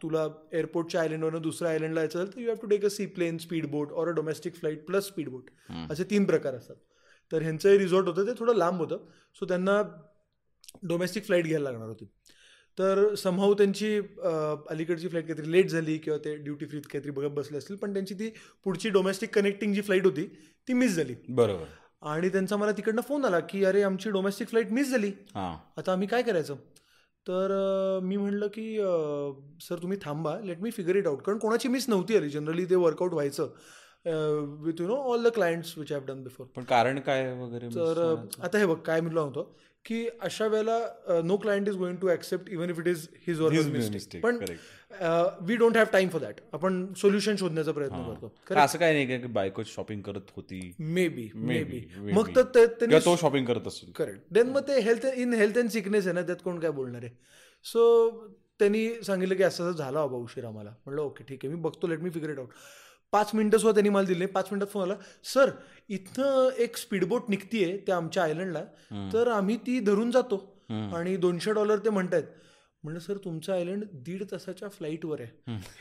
तुला 0.01 0.27
एअरपोर्टच्या 0.53 1.01
आयलंडवरून 1.01 1.41
दुसऱ्या 1.41 1.71
आयलंडला 1.71 1.99
यायचं 2.01 2.19
असेल 2.19 2.35
तर 2.35 2.39
you 2.41 2.47
have 2.47 2.55
to 2.61 2.67
take 2.67 2.85
a 2.85 2.89
seaplane 3.07 3.37
speed 3.37 3.65
boat 3.71 3.91
or 3.93 4.07
a 4.07 4.11
domestic 4.11 4.55
flight 4.55 4.85
plus 4.85 5.07
speed 5.07 5.29
boat 5.29 5.49
असे 5.91 6.03
तीन 6.09 6.25
प्रकार 6.25 6.55
असतात. 6.55 6.75
तर 7.31 7.41
ह्यांचं 7.41 7.77
रिसॉर्ट 7.77 8.07
होतं 8.07 8.25
ते 8.27 8.31
थोडं 8.39 8.55
लांब 8.55 8.79
होतं. 8.81 9.05
सो 9.35 9.45
त्यांना 9.45 9.81
डोमेस्टिक 10.83 11.25
फ्लाईट 11.25 11.45
घ्यायला 11.45 11.69
लागणार 11.69 11.87
होती. 11.87 12.05
तर 12.77 13.13
समहाऊ 13.15 13.53
त्यांची 13.53 13.95
अलीकडची 14.69 15.07
फ्लाईट 15.07 15.27
काहीतरी 15.27 15.51
लेट 15.51 15.69
झाली 15.69 15.97
किंवा 15.97 16.17
ते 16.25 16.35
ड्युटी 16.35 16.65
फ्रीत 16.65 16.81
काहीतरी 16.91 17.11
बघत 17.11 17.33
बसले 17.35 17.57
असतील 17.57 17.75
पण 17.75 17.93
त्यांची 17.93 18.13
ती 18.13 18.29
पुढची 18.65 18.89
डोमेस्टिक 18.89 19.35
कनेक्टिंग 19.35 19.73
जी 19.73 19.81
फ्लाईट 19.81 20.05
होती 20.05 20.25
ती 20.67 20.73
मिस 20.73 20.95
झाली. 20.95 21.15
बरोबर. 21.29 21.65
आणि 22.03 22.29
त्यांचा 22.29 22.57
मला 22.57 22.71
तिकडनं 22.71 23.01
फोन 23.01 23.25
आला 23.25 23.39
की 23.39 23.63
अरे 23.65 23.81
आमची 23.83 24.09
डोमेस्टिक 24.11 24.47
फ्लाईट 24.47 24.71
मिस 24.71 24.89
झाली. 24.91 25.11
आता 25.35 25.91
आम्ही 25.91 26.07
काय 26.07 26.21
करायचं? 26.21 26.55
तर 27.25 27.51
मी 28.03 28.17
म्हणलं 28.17 28.47
की 28.53 28.75
सर 29.61 29.81
तुम्ही 29.81 29.97
थांबा. 30.01 30.35
Let 30.43 30.61
me 30.61 30.71
figure 30.71 30.95
it 30.95 31.07
out 31.07 31.21
कारण 31.21 31.37
कोणाची 31.39 31.67
मिस 31.67 31.89
नव्हती 31.89 32.17
आली. 32.17 32.29
जनरली 32.29 32.65
ते 32.65 32.75
वर्कआउट 32.75 33.13
व्हायचं 33.13 33.49
with 34.63 34.81
you 34.81 34.87
know 34.87 34.95
all 35.11 35.27
the 35.27 35.31
clients 35.33 35.77
which 35.77 35.91
have 35.91 36.05
done 36.07 36.23
before 36.23 36.45
पण 36.55 36.63
कारण 36.63 36.99
काय 36.99 37.31
वगैरे 37.33 37.67
तर 37.75 38.03
आता 38.43 38.57
हे 38.57 38.65
बघ 38.65 38.77
काय 38.77 39.01
म्हणलं 39.01 39.19
होतो? 39.19 39.55
की 39.85 40.07
अशा 40.21 40.47
वेळेला 40.47 41.21
no 41.25 41.37
client 41.37 41.67
is 41.67 41.75
going 41.75 41.97
to 41.97 42.09
accept 42.09 42.49
even 42.49 42.69
if 42.69 42.79
it 42.79 42.87
is 42.87 43.07
his 43.27 43.41
or 43.41 43.51
mistake 43.51 44.23
पण 44.23 44.37
we 45.41 45.55
don't 45.55 45.77
have 45.77 45.85
time 45.91 46.09
for 46.09 46.21
that 46.21 46.35
आपण 46.53 46.85
सोल्युशन 46.93 47.35
शोधण्याचा 47.35 47.71
प्रयत्न 47.71 48.03
करतो. 48.03 48.55
असं 48.55 48.79
काय 48.79 48.93
नाही 48.93 49.21
का 49.21 49.27
बायको 49.27 49.63
शॉपिंग 49.65 50.01
करत 50.01 50.31
होती? 50.35 50.75
May 50.79 51.07
be 51.07 51.29
may 51.35 51.63
be. 51.63 51.81
मग 52.13 52.35
तर 52.35 52.67
ते- 52.81 52.99
शॉपिंग 53.17 53.45
करत 53.45 53.67
असेल. 53.67 53.91
करेक्ट 53.91 54.19
देन 54.31 54.49
मग 54.49 54.67
ते 54.67 54.79
health 54.81 55.05
in 55.15 55.33
health 55.33 55.57
and 55.57 55.69
sickness 55.69 56.05
आहे 56.05 56.13
ना 56.13 56.21
त्यात 56.21 56.43
कोण 56.43 56.59
काय 56.59 56.71
बोलणार 56.71 57.03
आहे? 57.03 57.11
सो 57.65 58.09
त्यांनी 58.59 58.87
सांगितलं 59.03 59.35
की 59.35 59.43
असं 59.43 59.69
असं 59.69 59.77
झालं 59.77 59.99
बाबा 59.99 60.17
उशीर 60.17 60.45
आम्हाला 60.45 60.69
म्हणलं 60.85 61.01
ओके 61.01 61.23
ठीक 61.23 61.45
आहे. 61.45 61.53
मी 61.53 61.61
बघतो. 61.61 61.87
Let 61.87 61.99
me 61.99 62.09
figure 62.09 62.29
it 62.29 62.39
out 62.39 62.49
पाच 63.13 63.31
मिनिटं 63.33 63.57
सुद्धा 63.57 63.73
त्यांनी 63.73 63.89
मला 63.89 64.07
दिले 64.07 64.25
पाच 64.25 64.47
मिनिटात 64.51 64.71
फोन 64.71 64.83
आला 64.83 64.95
सर 65.33 65.49
इथनं 65.89 66.49
एक 66.57 66.77
स्पीडबोट 66.77 67.29
निघतीये 67.29 67.77
त्या 67.87 67.97
आमच्या 67.97 68.23
आयलंडला. 68.23 68.63
तर 69.13 69.27
आम्ही 69.27 69.57
ती 69.57 69.79
धरून 69.79 70.11
जातो. 70.11 70.37
आणि 70.95 71.15
दोनशे 71.17 71.53
डॉलर 71.53 71.77
ते 71.77 71.89
म्हणतायत 71.89 72.23
म्हणलं 72.83 72.99
सर 72.99 73.17
तुमचं 73.17 73.53
आयलंड 73.53 73.83
दीड 73.93 74.23
तासाच्या 74.31 74.69
फ्लाईटवर 74.69 75.21
आहे. 75.21 75.29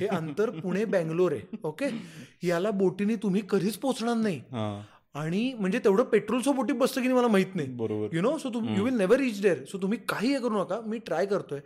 हे 0.00 0.06
अंतर 0.06 0.50
पुणे 0.50 0.84
बँगलोर 0.84 1.32
आहे. 1.32 1.56
ओके? 1.62 1.86
याला 2.42 2.70
बोटीने 2.70 3.16
तुम्ही 3.16 3.42
कधीच 3.50 3.76
पोहोचणार 3.76 4.14
नाही. 4.14 4.40
आणि 5.14 5.52
म्हणजे 5.58 5.78
तेवढं 5.78 6.02
पेट्रोल 6.02 6.40
सोबत 6.42 6.70
बसतं 6.72 7.00
की 7.00 7.06
नाही 7.06 7.18
मला 7.18 7.28
माहीत 7.28 7.54
नाही. 7.54 7.68
बरोबर. 7.68 8.14
यु 8.16 8.20
नो 8.22 8.36
सो 8.38 8.50
तुम 8.50 8.68
you 8.76 8.84
will 8.84 8.94
never 8.96 9.18
reach 9.18 9.40
there 9.42 9.56
so 9.70 9.78
तुम्ही 9.78 9.98
काही 10.08 10.32
हे 10.32 10.38
करू 10.40 10.60
नका 10.60 10.80
मी 10.86 10.98
ट्राय 11.06 11.26
करतोय. 11.26 11.60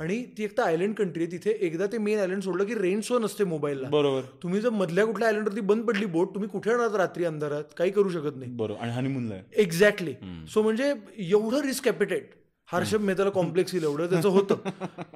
आणि 0.00 0.22
ती 0.38 0.44
एक 0.44 0.56
तर 0.58 0.62
आयलंड 0.62 0.94
कंट्री 0.94 1.22
आहे 1.22 1.32
तिथे 1.32 1.56
एकदा 1.66 1.86
ते 1.92 1.98
मेन 1.98 2.18
आयलंड 2.18 2.42
सोडलं 2.42 2.64
की 2.64 2.74
रेंज 2.74 3.02
सो 3.04 3.18
नसते 3.18 3.44
मोबाईलला 3.44 3.88
बरोबर. 3.88 4.20
तुम्ही 4.42 4.60
जर 4.60 4.70
मधल्या 4.72 5.04
कुठल्या 5.06 5.28
आयलंडवरती 5.28 5.60
बंद 5.62 5.84
पडली 5.86 6.06
बोट 6.06 6.34
तुम्ही 6.34 6.48
कुठे 6.50 6.70
येणार 6.70 6.96
रात्री 6.98 7.24
अंधारात? 7.24 7.64
काही 7.78 7.90
करू 7.90 8.08
शकत 8.10 8.36
नाही. 8.36 8.52
बरोबर. 8.52 8.80
आणि 8.80 8.92
हनीमूनला 8.92 9.40
एक्झॅक्टली 9.56 10.14
सो 10.52 10.62
म्हणजे 10.62 10.92
एवढं 11.18 11.60
रिस्क 11.66 11.88
ॲपिटेट 11.88 12.30
हर्षभ 12.72 13.00
मेहताला 13.00 13.30
कॉम्प्लेक्स 13.30 13.74
येईल 13.74 13.84
एवढं 13.84 14.10
त्याचं 14.10 14.28
होतं. 14.28 14.54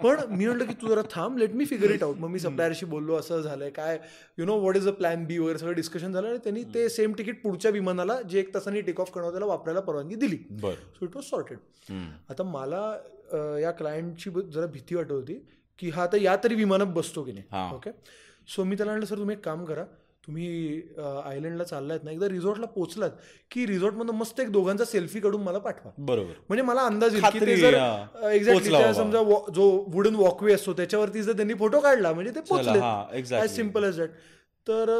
पण 0.03 0.21
मी 0.31 0.47
म्हटलं 0.47 0.65
की 0.65 0.75
तू 0.83 0.89
जरा 0.89 1.03
थांब 1.11 1.39
let 1.39 1.55
me 1.57 1.65
figure 1.65 1.91
it 1.91 2.03
out 2.03 2.17
मग 2.19 2.29
मी 2.31 2.39
सप्लायरशी 2.39 2.87
बोललो 2.87 3.15
असं 3.17 3.41
झालंय 3.41 3.71
काय 3.71 3.99
you 4.39 4.45
know 4.47 4.59
what 4.59 4.77
is 4.77 4.89
a 4.89 4.93
plan 4.93 5.25
B 5.27 5.39
वगैरे 5.39 5.59
सगळं 5.59 5.75
डिस्कशन 5.75 6.13
झालं 6.13 6.29
आणि 6.29 6.39
त्यांनी 6.45 6.63
ते 6.75 6.89
सेम 6.89 7.13
तिकीट 7.19 7.43
पुढच्या 7.43 7.71
विमानाला 7.71 8.21
जे 8.23 8.39
एक 8.41 8.55
तासाने 8.55 8.81
टेक 8.81 9.01
ऑफ 9.01 9.11
करणार 9.13 9.31
त्याला 9.31 9.47
वापरायला 9.47 9.81
परवानगी 9.81 10.15
दिली. 10.15 10.37
सो 10.63 11.05
इट 11.05 11.17
वॉज 11.17 11.25
सॉर्टेड 11.25 11.93
आता 12.31 12.43
मला 12.43 13.59
या 13.61 13.71
क्लायंटची 13.71 14.31
जरा 14.31 14.67
भीती 14.67 14.95
वाटत 14.95 15.13
होती 15.13 15.35
की 15.79 15.91
हा 15.91 16.03
आता 16.03 16.17
या 16.17 16.37
तरी 16.45 16.55
विमानात 16.55 16.87
बसतो 16.95 17.23
की. 17.23 17.33
नाही. 17.33 17.75
ओके 17.75 17.91
सो 18.49 18.65
मी 18.65 18.77
त्याला 18.77 18.93
म्हटलं 18.93 19.07
सर 19.07 19.19
तुम्ही 19.19 19.37
एक 19.37 19.45
काम 19.45 19.65
करा. 19.65 19.85
तुम्ही 20.27 20.47
आयलंडला 21.25 21.65
चाललायत 21.65 22.05
ना 22.05 22.11
एकदा 22.11 22.29
रिसॉर्टला 22.29 22.67
पोहोचलात 22.67 23.11
की 23.51 23.67
रिसॉर्टमधून 23.67 24.17
मस्त 24.17 24.41
एक 24.41 24.51
दोघांचा 24.53 24.85
सेल्फी 24.85 25.21
काढून 25.21 25.43
मला 25.43 25.59
पाठवा. 25.59 25.91
बरोबर. 25.99 26.33
म्हणजे 26.49 26.63
मला 26.63 26.83
अंदाज 26.83 27.15
येईल 27.15 27.25
की 27.33 27.41
ते. 27.41 27.53
एक्झॅक्टली. 28.33 28.95
समजा 28.95 29.23
जो 29.55 29.69
वुडन 29.93 30.15
वॉकवे 30.15 30.53
असतो 30.55 30.73
त्याच्यावरती 30.73 31.23
जर 31.23 31.37
त्यांनी 31.37 31.55
फोटो 31.55 31.81
काढला 31.81 32.13
म्हणजे 32.13 32.35
ते 32.35 32.41
पोचले 32.41 32.79
exactly. 32.79 33.41
As 33.41 33.55
simple 33.57 33.85
as 33.85 33.99
that 33.99 34.11
तर 34.67 34.91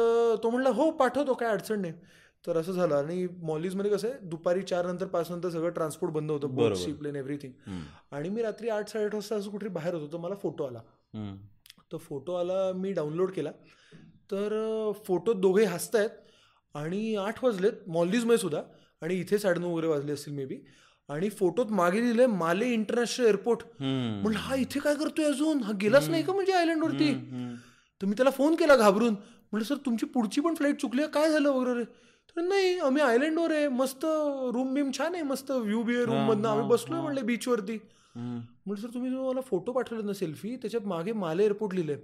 तो 0.43 0.49
म्हणला 0.49 0.69
हो 0.69 0.89
पाठवतो 0.91 1.33
काय 1.33 1.49
अडचण 1.49 1.81
नाही. 1.81 1.93
तर 2.47 2.57
असं 2.57 2.71
झालं 2.71 2.95
आणि 2.95 3.25
मॉलीजमध्ये 3.41 3.91
कसं 3.91 4.07
आहे 4.07 4.27
दुपारी 4.29 4.61
चार 4.61 4.85
नंतर 4.85 5.05
पाच 5.05 5.31
नंतर 5.31 5.49
सगळं 5.49 5.69
ट्रान्सपोर्ट 5.69 6.13
बंद 6.13 6.31
होतं 6.31 6.55
बोट 6.55 6.73
सी 6.77 6.91
प्लेन 6.93 7.15
एव्हरीथिंग 7.15 7.79
आणि 8.11 8.29
मी 8.29 8.41
रात्री 8.41 8.69
आठ 8.69 8.89
साडेआठ 8.89 9.15
वाजता 9.15 9.35
असं 9.35 9.49
कुठे 9.49 9.69
बाहेर 9.69 9.93
होतो 9.93 10.11
तर 10.13 10.17
मला 10.17 10.35
फोटो 10.35 10.63
आला. 10.63 10.81
तर 11.91 11.97
फोटो 11.97 12.33
आला 12.33 12.71
मी 12.75 12.91
डाउनलोड 12.93 13.31
केला. 13.31 13.51
तर 14.29 14.91
फोटो 15.07 15.33
दोघे 15.33 15.65
हसतायत 15.65 16.09
आणि 16.75 17.15
आठ 17.15 17.43
वाजलेत 17.43 17.87
मॉल्लीजमध्ये 17.87 18.37
सुद्धा. 18.37 18.61
आणि 19.01 19.15
इथे 19.15 19.37
साडेनऊ 19.39 19.71
वगैरे 19.71 19.87
वाजले 19.87 20.11
असतील 20.11 20.33
मे 20.33 20.45
बी 20.45 20.57
आणि 21.09 21.29
फोटोत 21.29 21.71
मागे 21.71 22.01
लिहिलंय 22.01 22.25
माले 22.27 22.71
इंटरनॅशनल 22.73 23.25
एअरपोर्ट. 23.25 23.59
म्हणलं 23.81 24.39
हा 24.39 24.55
इथे 24.55 24.79
काय 24.79 24.95
करतोय 24.95 25.25
अजून? 25.25 25.61
हा 25.63 25.71
गेलाच 25.81 26.09
नाही 26.09 26.23
का 26.23 26.33
म्हणजे 26.33 26.53
आयलंडवरती. 26.53 27.13
तर 28.01 28.05
मी 28.05 28.13
त्याला 28.17 28.31
फोन 28.31 28.55
केला 28.55 28.75
घाबरून. 28.75 29.13
म्हटलं 29.51 29.65
सर 29.65 29.75
तुमची 29.85 30.05
पुढची 30.05 30.41
पण 30.41 30.55
फ्लाईट 30.55 30.81
चुकली 30.81 31.01
आहे? 31.01 31.11
काय 31.11 31.31
झालं 31.31 31.49
वगैरे? 31.49 31.83
तर 32.29 32.41
नाही 32.41 32.77
आम्ही 32.79 33.01
आयलंडवर 33.01 33.51
आहे. 33.51 33.67
मस्त 33.67 34.05
रूम 34.53 34.73
बिम 34.73 34.89
छान 34.97 35.15
आहे. 35.15 35.23
मस्त 35.23 35.51
व्ह्यू 35.51 35.83
बी 35.83 35.95
आहे 35.95 36.05
रूम 36.05 36.27
मधनं. 36.29 36.47
आम्ही 36.47 36.67
बसलोय 36.69 37.01
म्हणले 37.01 37.21
बीचवरती. 37.21 37.77
म्हणजे 38.15 38.81
सर 38.81 38.93
तुम्ही 38.93 39.09
जो 39.11 39.29
मला 39.29 39.41
फोटो 39.41 39.71
पाठवले 39.71 40.03
ना 40.03 40.13
सेल्फी 40.13 40.55
त्याच्यात 40.55 40.85
मागे 40.87 41.11
माले 41.13 41.43
एअरपोर्ट 41.43 41.73
लिहिलंय 41.73 41.97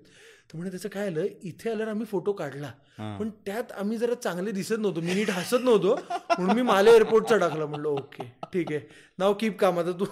तर 0.49 0.57
म्हणजे 0.57 0.71
त्याचं 0.71 0.89
काय 0.89 1.07
आलं? 1.07 1.25
इथे 1.41 1.69
आल्यावर 1.69 1.91
आम्ही 1.91 2.05
फोटो 2.05 2.31
काढला. 2.33 2.71
पण 3.19 3.29
त्यात 3.45 3.71
आम्ही 3.77 3.97
जरा 3.97 4.15
चांगले 4.23 4.51
दिसत 4.51 4.79
नव्हतो. 4.79 5.01
मी 5.01 5.13
नीट 5.13 5.29
हसत 5.29 5.63
नव्हतो. 5.63 5.95
म्हणून 6.37 6.55
मी 6.55 6.61
माले 6.61 6.91
एअरपोर्टचा 6.91 7.37
टाकला 7.37 7.65
म्हणलं 7.65 7.87
ओके 7.89 8.23
ठीक 8.53 8.71
आहे. 8.71 8.79
नाव 9.19 9.33
कीप 9.39 9.57
काम 9.59 9.79
आता 9.79 9.91
तू 9.99 10.05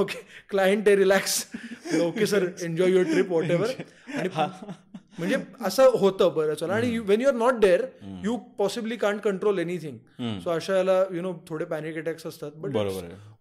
ओके 0.00 0.22
क्लायंट 0.50 0.88
आहे 0.88 0.96
relax 0.96 1.44
okay 2.02 2.26
sir 2.26 2.46
enjoy 2.64 2.90
your 2.90 3.04
trip 3.12 3.32
whatever 3.50 3.70
आणि 4.18 4.28
म्हणजे 5.18 5.36
असं 5.66 5.90
होतं 5.98 6.32
बरंच. 6.34 6.62
आणि 6.62 6.98
when 6.98 7.20
you 7.20 7.28
are 7.28 7.34
not 7.34 7.54
there 7.60 7.84
you 8.24 8.36
possibly 8.58 8.96
can't 8.96 9.20
control 9.20 9.58
anything 9.58 10.38
so 10.40 10.50
अशा 10.50 10.76
याला 10.76 11.02
यु 11.14 11.22
नो 11.22 11.32
थोडे 11.48 11.64
पॅनिक 11.64 11.96
अटॅक्स 11.98 12.26
असतात 12.26 12.52
but 12.56 12.76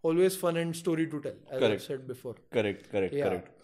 always 0.04 0.40
fun 0.40 0.58
and 0.58 0.74
story 0.76 1.06
to 1.06 1.18
tell 1.20 1.78
set 1.78 2.06
before 2.08 2.34
correct 2.54 2.92
correct 2.92 3.16
correct 3.16 3.58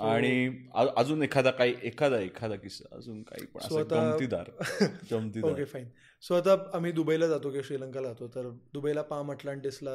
आणि 0.00 0.48
अजून 0.96 1.22
एखादा 1.22 1.50
काही 1.50 1.74
एखादा 1.82 2.18
एखादा 2.18 2.56
किस्सा 2.56 2.96
अजून 2.96 3.22
काही 3.22 3.46
पण 3.46 3.60
असं 3.60 3.74
गमतीदार 3.90 4.50
गमतीदार. 5.10 5.50
ओके 5.50 5.64
फाईन 5.64 5.88
सो 6.22 6.34
आता 6.34 6.52
आम्ही 6.74 6.90
दुबईला 6.92 7.26
जातो 7.26 7.50
किंवा 7.50 7.62
श्रीलंकाला 7.66 8.08
जातो 8.08 8.26
तर 8.34 8.48
दुबईला 8.74 9.02
पाम 9.02 9.30
अटलांटिसला 9.32 9.90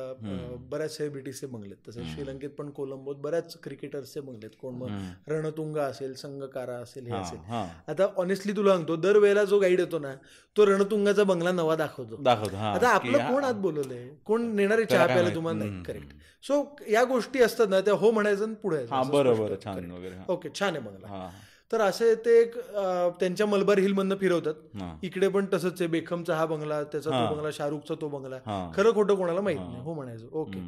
बऱ्याच 0.72 0.96
सेलिब्रिटीजचे 0.96 1.48
बंगलेत. 1.48 1.76
तसे 1.88 2.04
श्रीलंकेत 2.14 2.50
पण 2.58 2.70
कोलंबोत 2.70 3.16
बऱ्याच 3.24 3.56
क्रिकेटर्सचे 3.64 4.20
बंगलेत. 4.22 4.50
कोण 4.62 4.74
मग 4.76 5.32
रणतुंगा 5.32 5.84
असेल 5.84 6.14
संगकारा 6.16 6.76
असेल 6.80 7.08
हे 7.08 7.16
असेल. 7.18 7.40
आता 7.88 8.08
ऑनेस्टली 8.18 8.56
तुला 8.56 8.74
सांगतो 8.74 8.96
दरवेळेला 8.96 9.44
जो 9.44 9.60
गाईड 9.60 9.80
येतो 9.80 10.00
ना 10.00 10.14
तो 10.56 10.66
रणतुंगाचा 10.66 11.24
बंगला 11.24 11.52
नवा 11.52 11.76
दाखवतो. 11.76 12.22
दाखवतो 12.24 12.56
आता 12.58 12.90
आपलं 12.90 13.32
कोण 13.32 13.44
आत 13.44 13.62
बोलवलंय? 13.62 14.08
कोण 14.26 14.56
नेणारे 14.56 14.86
चहा 14.86 15.06
प्यायला 15.06 15.36
तुम्हाला 15.36 15.60
नाही. 15.60 15.84
करेक्ट 15.84 16.14
सो 16.44 16.64
या 16.92 17.04
गोष्टी 17.04 17.42
असतात 17.42 17.68
ना 17.70 17.80
त्या 17.82 17.94
हो 17.94 18.12
म्हणायचं 18.12 18.54
पुढे 18.54 18.86
बरं 19.12 19.38
बरं 19.38 19.56
छान 19.64 19.92
वगैरे 19.92 20.16
हा. 20.16 20.24
ओके 20.30 20.50
छान 20.60 20.76
आहे 20.76 20.86
बंगला. 20.86 21.30
तर 21.72 21.82
असे 21.82 22.14
ते 22.16 22.40
एक 22.42 22.58
त्यांच्या 23.20 23.46
मलबार 23.48 23.78
हिल 23.78 23.94
मधनं 23.94 24.16
फिरवतात. 24.16 24.54
इकडे 25.04 25.28
पण 25.28 25.46
तसंच 25.54 25.82
आहे 25.82 25.88
बेखमचा 25.88 26.36
हा 26.36 26.46
बंगला 26.46 26.84
त्याचा 26.84 27.10
तो 27.10 27.36
बंगला 27.36 27.50
शाहरुखचा 27.54 27.96
तो 28.02 28.10
बंगला. 28.10 28.38
खरं 28.76 28.94
खोटं 28.94 29.16
कोणाला 29.16 29.42
माहीत 29.42 29.60
नाही 29.60 29.82
हो. 29.82 29.94
म्हणायचं. 29.94 30.28
ओके. 30.32 30.60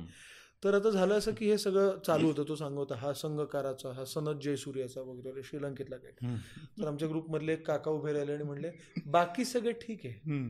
तर 0.64 0.74
आता 0.76 0.90
झालं 0.90 1.18
असं 1.18 1.34
की 1.34 1.50
हे 1.50 1.58
सगळं 1.58 1.98
चालू 2.08 2.28
होतं 2.28 2.44
तो 2.48 2.56
सांगत 2.56 2.78
होता 2.78 2.96
हा 2.96 3.14
संघकाराचा 3.14 3.92
हा 3.92 4.06
सनद 4.06 4.40
जयसूर्याचा 4.44 5.02
वगैरे 5.02 5.44
श्रीलंकेतला 5.44 5.96
काय 5.96 6.12
तर 6.82 6.88
आमच्या 6.88 7.08
ग्रुपमधले 7.10 7.54
एक 7.54 7.66
काका 7.68 7.92
उभे 7.92 8.14
राहिले 8.14 8.34
आणि 8.34 8.44
म्हणले 8.44 8.72
बाकी 9.06 9.46
सगळं 9.46 9.72
ठीक 9.82 10.06
आहे. 10.06 10.50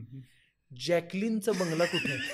जॅकलिनचा 0.70 1.52
बंगला 1.52 1.84
कुठे 1.84 2.16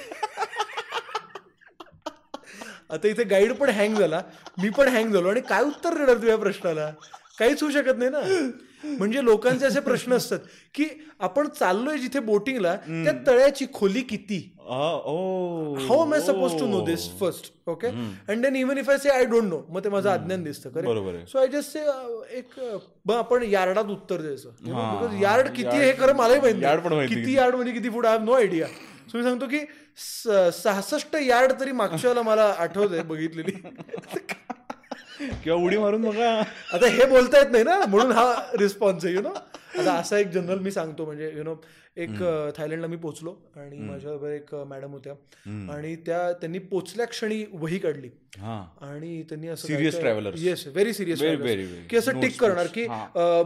आता 2.90 3.08
इथे 3.08 3.24
गाईड 3.24 3.52
पण 3.52 3.68
हँग 3.70 3.94
झाला. 3.98 4.20
मी 4.58 4.68
पण 4.70 4.88
हँग 4.88 5.12
झालो. 5.12 5.28
आणि 5.28 5.40
काय 5.40 5.62
उत्तर 5.62 5.96
देणार 5.98 6.16
तुझ्या 6.16 6.36
प्रश्नाला? 6.38 6.90
काहीच 7.39 7.62
होऊ 7.62 7.70
शकत 7.70 7.99
नाही 7.99 8.11
ना. 8.11 8.20
म्हणजे 8.84 9.24
लोकांचे 9.24 9.66
असे 9.66 9.80
प्रश्न 9.80 10.12
असतात 10.12 10.39
की 10.74 10.84
आपण 11.20 11.49
चाललोय 11.49 11.99
जिथे 11.99 12.18
बोटिंगला 12.20 12.74
त्या 12.87 13.12
तळ्याची 13.26 13.66
खोली 13.74 14.01
किती? 14.09 14.39
How 14.68 16.03
am 16.03 16.12
I 16.14 16.20
suppose 16.20 16.59
to 16.61 16.66
know 16.66 16.80
this 16.84 17.09
first 17.20 17.53
okay 17.70 17.87
and 18.28 18.43
then 18.43 18.57
even 18.57 18.78
if 18.78 18.91
I 18.91 18.99
say 18.99 19.11
I 19.11 19.24
don't 19.24 19.45
know 19.45 19.61
मग 19.70 19.84
ते 19.84 19.89
माझं 19.89 20.11
अज्ञान 20.11 20.43
दिसतं 20.45 20.70
बरोबर. 20.74 21.18
सो 21.28 21.39
आय 21.39 21.47
जस्ट 21.49 21.72
से 21.72 21.80
एक 22.39 22.59
आपण 23.12 23.43
यार्डात 23.43 23.91
उत्तर 23.91 24.20
द्यायचं. 24.22 24.51
बिकॉज 24.62 25.22
यार्ड 25.22 25.49
किती 25.57 25.76
हे 25.76 25.93
खरं 25.99 26.16
मलाही 26.16 26.41
माहिती 26.41 27.14
किती 27.14 27.37
यार्डमध्ये 27.37 27.72
किती 27.72 27.91
फूट? 27.91 28.07
I 28.07 28.16
have 28.16 28.24
no 28.24 28.32
idea 28.34 28.66
so 29.11 29.18
मी 29.18 29.24
सांगतो 29.24 29.47
की 29.47 29.59
सहासष्ट 30.53 31.16
यार्ड 31.22 31.53
तरी 31.61 31.72
मागच्या 31.72 32.22
मला 32.22 32.45
आठवत 32.59 32.93
आहे 32.93 33.03
बघितलेली. 33.03 33.53
किंवा 35.44 35.62
उडी 35.64 35.76
मारून 35.76 36.02
बघा. 36.02 36.30
आता 36.72 36.86
हे 36.86 37.06
बोलता 37.06 37.38
येत 37.38 37.50
नाही 37.50 37.64
ना 37.64 37.80
म्हणून 37.88 38.12
हा 38.12 38.34
रिस्पॉन्स 38.60 39.04
आहे 39.04 39.14
यु 39.14 39.20
नो 39.20 39.32
आता 39.78 39.92
असा 39.92 40.18
एक 40.18 40.26
जनरल 40.26 40.58
मी 40.58 40.70
सांगतो 40.70 41.04
म्हणजे 41.04 41.32
यु 41.36 41.42
नो 41.44 41.54
एक 41.96 42.10
थायलंडला 42.56 42.86
मी 42.86 42.96
पोचलो 42.96 43.30
आणि 43.56 43.78
माझ्याबरोबर 43.78 44.30
एक 44.30 44.54
मॅडम 44.54 44.92
होत्या. 44.92 45.12
आणि 45.72 45.94
त्या 45.96 46.32
त्यांनी 46.32 46.58
पोचल्या 46.58 47.06
क्षणी 47.06 47.44
वही 47.52 47.78
काढली. 47.78 48.08
हा. 48.38 48.56
आणि 48.80 49.22
त्यांनी 49.22 49.48
असं 49.48 49.68
Serious 49.68 49.94
travellers. 50.00 50.38
Yes 50.38 50.66
very 50.66 50.92
serious. 50.92 51.22
की 51.90 51.96
असं 51.96 52.20
टिक 52.20 52.40
करणार 52.40 52.66
की 52.66 52.86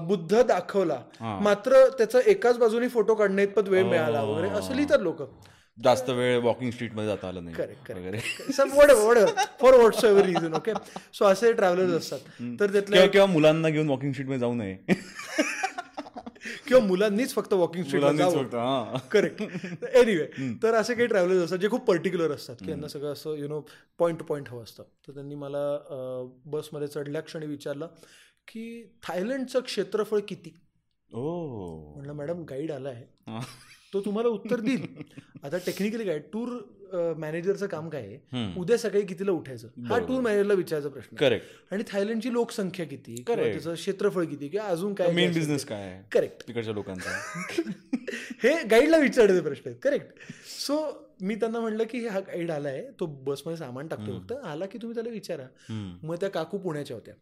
बुद्ध 0.06 0.42
दाखवला. 0.42 0.98
मात्र 1.20 1.86
त्याचा 1.98 2.18
एकाच 2.26 2.58
बाजूने 2.58 2.88
फोटो 2.88 3.14
काढण्या 3.14 3.44
इतपत 3.44 3.68
वेळ 3.68 3.84
मिळाला 3.84 4.22
वगैरे. 4.22 4.48
असं 4.48 4.74
लिहितात 4.74 4.98
लोक. 4.98 5.22
जास्त 5.78 6.10
वेळ 6.10 6.38
वॉकिंग 6.38 6.70
स्ट्रीटमध्ये 6.70 7.08
जाता 7.08 7.28
आलं 7.28 7.44
नाही. 7.44 8.52
Somewhat 8.72 8.90
for 9.60 9.74
what's 9.74 10.04
ever 10.04 10.24
reason 10.24 10.54
okay 10.54 10.72
so 11.14 11.24
असे 11.24 11.52
ट्रॅव्हलर्स 11.52 11.92
असतात. 11.94 12.18
तर 12.60 12.72
त्यातल्या 12.72 13.06
किंवा 13.08 13.26
मुलांना 13.26 13.68
घेऊन 13.68 13.88
वॉकिंग 13.88 14.12
स्ट्रीटमध्ये 14.12 14.38
जाऊ 14.38 14.54
नये. 14.54 14.76
किंवा 16.66 16.86
मुलांनीच 16.86 17.32
फक्त 17.34 17.52
वॉकिंग 17.52 17.84
स्ट्रीट 17.84 18.54
हा. 18.54 18.98
करेक्ट 19.12 19.42
एनिवे 19.94 20.26
तर 20.62 20.74
असे 20.74 20.94
काही 20.94 21.06
ट्रॅव्हलर्स 21.06 21.42
असतात 21.44 21.58
जे 21.58 21.68
खूप 21.68 21.84
पर्टिक्युलर 21.84 22.30
असतात 22.30 22.56
की 22.60 22.70
यांना 22.70 22.88
सगळं 22.88 23.12
असं 23.12 23.34
you 23.34 23.48
know 23.48 23.60
point 23.98 24.18
to 24.18 24.24
point 24.24 24.48
हवं 24.48 24.62
असतं. 24.62 24.82
तर 25.06 25.12
त्यांनी 25.12 25.34
मला 25.34 25.58
बसमध्ये 26.46 26.88
चढल्या 26.88 27.22
क्षणी 27.22 27.46
विचारलं 27.46 27.88
की 28.48 28.82
थायलंडचं 29.02 29.60
क्षेत्रफळ 29.60 30.20
किती? 30.28 30.54
ओ. 31.10 31.22
म्हणलं 31.94 32.12
मॅडम 32.12 32.44
गाईड 32.50 32.72
आला 32.72 32.88
आहे 32.88 33.04
हा. 33.28 33.40
तो 33.92 34.00
तुम्हाला 34.00 34.28
उत्तर 34.28 34.60
देईल. 34.60 34.86
आता 35.44 35.58
टेक्निकली 35.58 36.04
काय 36.04 36.18
टूर 36.32 36.48
मॅनेजरचं 37.18 37.66
काम 37.66 37.88
काय 37.88 38.06
आहे. 38.06 38.52
उद्या 38.56 38.76
सकाळी 38.78 39.04
कितीला 39.06 39.32
उठायचं? 39.32 39.68
हा 39.86 39.98
टूर 39.98 40.20
मॅनेजरला 40.20 40.54
विचारायचा 40.54 40.88
प्रश्न. 40.88 41.16
करेक्ट 41.16 41.72
आणि 41.72 41.84
थायलंडची 41.88 42.32
लोकसंख्या 42.32 42.86
किती. 42.86 43.22
त्याचं 43.26 43.74
क्षेत्रफळ 43.74 44.24
किती? 44.24 44.48
किंवा 44.48 44.66
अजून 44.66 44.94
काय 44.94 45.12
मेन 45.12 45.32
बिझनेस 45.32 45.64
काय 45.64 46.02
करेक्ट 46.12 46.46
तिकडच्या 46.48 46.74
लोकांचा. 46.74 47.10
हे 48.42 48.62
गाईडला 48.62 48.96
विचारण्याचे 48.96 49.40
प्रश्न 49.42 49.68
आहेत 49.68 49.78
करेक्ट 49.82 50.32
सो 50.60 50.76
मी 51.22 51.34
त्यांना 51.34 51.60
म्हणलं 51.60 51.84
की 51.84 52.06
हा 52.06 52.20
गाईड 52.20 52.50
आलाय 52.50 52.82
तो 53.00 53.06
बसमध्ये 53.06 53.56
सामान 53.56 53.86
टाकतो 53.88 54.18
फक्त 54.18 54.32
आला 54.32 54.66
की 54.66 54.78
तुम्ही 54.78 54.94
त्याला 54.94 55.10
विचारा. 55.10 55.46
मग 56.02 56.14
त्या 56.14 56.28
काकू 56.30 56.58
पुण्याच्या 56.58 56.96
होत्या. 56.96 57.14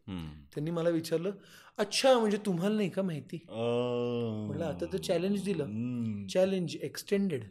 त्यांनी 0.55 0.71
मला 0.71 0.89
विचारलं 0.89 1.31
अच्छा 1.79 2.19
म्हणजे 2.19 2.37
तुम्हाला 2.47 2.77
नाही 2.77 2.89
का 2.89 3.03
माहिती 3.03 3.37
अं. 3.49 4.47
म्हणलं 4.47 4.65
आता 4.65 4.87
तर 4.93 4.97
चॅलेंज 4.99 5.45
दिलं. 5.45 6.27
Challenge 6.27 6.77
extended. 6.83 7.45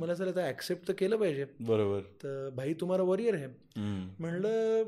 मला 0.00 0.14
सर 0.14 0.28
आता 0.28 0.48
ऍक्सेप्ट 0.48 0.88
तर 0.88 0.92
केलं 0.92 1.16
पाहिजे 1.16 1.44
बरोबर 1.60 2.00
तर 2.00 2.48
भाई 2.50 2.74
तुम्हाला 2.74 3.02
वरियर 3.02 3.34
आहे. 3.34 3.46
म्हणलं 4.18 4.82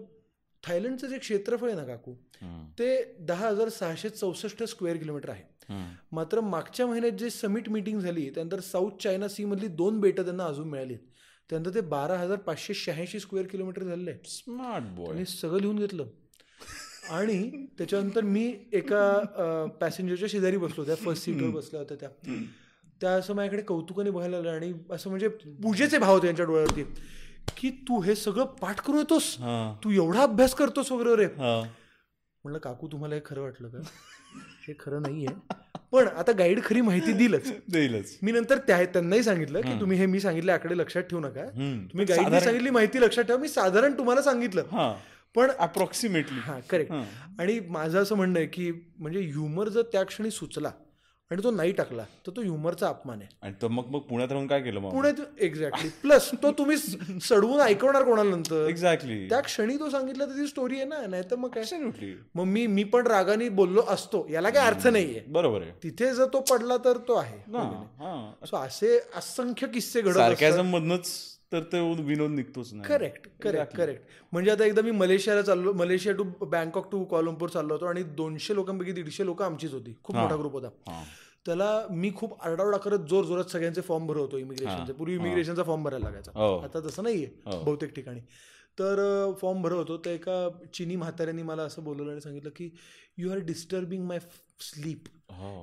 थायलंडचं 0.67 1.07
जे 1.07 1.19
क्षेत्रफळ 1.19 1.67
आहे 1.67 1.77
ना 1.77 1.85
काकू. 1.85 2.15
ते 2.79 3.17
दहा 3.21 3.49
हजार 3.49 3.69
सहाशे 3.69 4.09
चौसष्ट 4.09 4.63
स्क्वेअर 4.63 4.97
किलोमीटर 4.97 5.29
आहे. 5.31 5.52
मात्र 6.13 6.41
मागच्या 6.41 6.87
महिन्यात 6.87 7.13
जे 7.13 7.31
समिट 7.31 7.69
मीटिंग 7.69 8.01
झाली 8.01 8.29
त्यानंतर 8.31 8.61
साऊथ 8.61 9.03
चायना 9.03 9.29
सी 9.29 9.45
मधली 9.45 9.67
दोन 9.67 10.01
बेटं 10.01 10.25
त्यांना 10.25 10.45
अजून 10.45 10.69
मिळाली 10.69 10.97
त्यानंतर 11.51 11.75
ते 11.75 11.81
बारा 11.81 12.19
हजार 12.19 12.37
पाचशे 12.37 12.75
शहाऐंशी 12.75 13.21
स्क्वेअर 13.21 13.47
किलोमीटर 13.47 13.83
झालेलं 13.83 14.11
आहे 14.11 14.29
स्मार्ट 14.29 14.85
बॉय. 14.97 15.25
सगळं 15.25 15.61
लिहून 15.61 15.79
घेतलं. 15.79 16.07
आणि 17.11 17.67
त्याच्यानंतर 17.79 18.25
मी 18.25 18.45
एका 18.73 19.69
पॅसेंजरच्या 19.81 20.29
शेजारी 20.31 20.57
बसलो 20.57 20.85
त्या 20.85 20.95
फर्स्ट 20.95 21.25
सीटवर 21.25 21.51
बसल्या 21.51 21.81
होत्या 21.81 21.97
त्या. 22.01 22.09
त्या 23.01 23.11
असं 23.11 23.35
माझ्याकडे 23.35 23.63
कौतुकाने 23.63 24.11
बघायला 24.11 24.37
लागलं 24.37 24.51
आणि 24.51 24.73
असं 24.91 25.11
म्हणजे 25.11 25.29
पूजेचे 25.29 25.99
भाव 25.99 26.15
होते 26.15 26.27
त्यांच्या 26.27 26.47
डोळ्यावरती. 26.47 26.83
की 27.57 27.71
तू 27.89 28.01
हे 28.01 28.15
सगळं 28.15 28.45
पाठ 28.61 28.81
करून 28.81 28.99
येतोस? 28.99 29.35
तू 29.85 29.91
एवढा 29.91 30.23
अभ्यास 30.23 30.55
करतोस 30.55 30.93
वगैरे 30.93 31.27
म्हणलं 32.45 32.59
काकू 32.59 32.89
तुम्हाला 32.93 33.15
हे 33.15 33.21
खरं 33.25 33.43
वाटलं 33.43 33.69
का? 33.69 33.79
हे 34.69 34.75
खरं 34.81 35.03
नाहीये. 35.03 35.35
पण 35.93 36.07
आता 36.09 36.33
गाईड 36.33 36.63
खरी 36.65 36.81
माहिती 36.81 37.13
दिलंच. 37.13 37.51
देईलच 37.73 38.17
मी 38.23 38.33
नंतर 38.33 38.59
त्या 38.67 38.85
त्यांनाही 38.85 39.23
सांगितलं 39.23 39.61
की 39.61 39.81
तुम्ही 39.81 39.99
हे 39.99 40.07
मी 40.07 40.21
सांगितलं 40.21 40.53
आकडे 40.53 40.77
लक्षात 40.79 41.03
ठेवू 41.03 41.21
नका. 41.21 41.45
तुम्ही 41.93 42.05
गाईडने 42.07 42.41
सांगितली 42.41 42.71
माहिती 42.71 43.01
लक्षात 43.01 43.25
ठेवा. 43.25 43.39
मी 43.39 43.49
साधारण 43.49 43.99
तुम्हाला 43.99 44.23
सांगितलं. 44.23 44.95
पण 45.35 45.51
अप्रॉक्सिमेटली 45.59 46.39
हा 46.39 46.59
करेक्ट 46.71 46.93
आणि 47.39 47.59
माझं 47.69 48.03
असं 48.03 48.17
म्हणणं 48.17 48.39
आहे 48.39 48.47
की 48.47 48.71
म्हणजे 48.99 49.21
ह्युमर 49.21 49.69
जर 49.69 49.83
त्या 49.83 50.03
क्षणी 50.03 50.31
सुचला 50.31 50.71
आणि 51.33 51.43
तो 51.45 51.51
नाही 51.51 51.73
टाकला 51.73 52.03
तर 52.27 52.31
तो 52.37 52.41
ह्युमरचा 52.43 52.89
अपमान 52.89 53.19
आहे. 53.19 53.29
आणि 53.43 53.55
तर 53.63 53.69
मग 53.69 53.87
मग 53.91 54.01
पुण्यात 54.01 54.33
राहून 54.33 54.47
काय 54.47 54.61
केलं 54.63 54.81
मग? 54.81 54.91
पुण्यात 54.91 55.21
एक्झॅक्टली 55.41 55.89
प्लस 56.03 56.31
तो 56.33 56.51
तुम्ही 56.53 56.77
सडवून 57.23 57.61
ऐकवणार 57.61 58.03
कोणाला 58.03 58.31
नंतर 58.31 58.67
एक्झॅक्टली 58.69 59.29
त्या 59.29 59.41
क्षणी 59.41 59.77
तो 59.77 59.91
सांगितलं 59.91 60.27
तर 60.27 60.33
ती 60.33 60.47
स्टोरी 60.47 60.77
आहे 60.77 60.85
ना 60.85 61.07
नाही 61.07 61.23
तर 61.31 61.37
मग 61.37 61.49
काय. 61.49 61.63
मग 62.35 62.45
मी 62.45 62.67
मी 62.67 62.85
पण 62.85 63.07
रागाने 63.07 63.49
बोललो 63.49 63.83
असतो 63.89 64.27
याला 64.31 64.51
काय 64.51 64.67
अर्थ 64.67 64.87
नाहीये. 64.87 65.23
बरोबर 65.29 65.63
आहे. 65.63 65.71
तिथे 65.83 66.15
जर 66.15 66.27
तो 66.33 66.41
पडला 66.41 66.77
तर 66.77 66.97
तो 67.09 67.15
आहे. 67.15 67.39
सो 68.47 68.57
असे 68.57 68.99
असंख्य 69.17 69.67
किस्से 69.67 70.01
घडत 70.01 70.61
मधनच 70.61 71.32
तर 71.53 71.63
ते 71.63 71.81
विनोद 72.03 72.31
निघतोच 72.31 72.73
नाही. 72.73 72.89
करेक्ट 72.89 73.29
करेक्ट 73.43 73.77
करेक्ट 73.77 74.03
म्हणजे 74.33 74.51
आता 74.51 74.65
एकदा 74.65 74.83
मी 74.83 74.91
मलेशियाला 74.91 75.43
चाललो 75.43 75.73
Malaysia 75.73 76.15
to 76.15 76.25
Bangkok 76.41 76.91
to 76.93 77.05
Kuala Lumpur 77.05 77.49
चाललो 77.49 77.75
होतो 77.75 77.87
आणि 77.87 78.03
दोनशे 78.03 78.55
लोकांपैकी 78.55 78.93
दीडशे 78.93 79.27
लोक 79.27 79.43
आमचीच 79.43 79.73
होती. 79.73 79.95
खूप 80.05 80.17
मोठा 80.17 80.37
ग्रुप 80.37 80.53
होता. 80.53 80.69
हा. 80.89 81.03
त्याला 81.47 81.87
मी 81.91 82.11
खूप 82.17 82.43
आरडाओरडा 82.43 82.79
करत 82.79 82.99
जोर 82.99 83.25
जोरात 83.25 83.45
सगळ्यांचे 83.45 83.81
फॉर्म 83.81 84.07
भरवतो 84.07 84.39
इमिग्रेशनचे 84.39 84.93
पूर्वी 84.93 85.15
इमिग्रेशनचा 85.15 85.63
फॉर्म 85.63 85.83
भरायला 85.83 86.05
लागायचा. 86.05 86.33
हो. 86.35 86.59
आता 86.59 86.81
तसं 86.81 87.03
नाहीये 87.03 87.31
बहुतेक 87.47 87.95
ठिकाणी. 87.95 88.21
तर 88.79 89.01
फॉर्म 89.41 89.63
भरवतो. 89.63 89.97
तर 89.97 90.11
एका 90.11 90.49
चिनी 90.75 90.97
म्हाताऱ्यांनी 90.97 91.43
मला 91.43 91.63
असं 91.63 91.85
बोलवलं 91.85 92.11
आणि 92.11 92.21
सांगितलं 92.21 92.51
की 92.57 92.71
you 93.19 93.31
are 93.31 93.39
disturbing 93.39 94.05
my 94.05 94.19
sleep. 94.63 95.09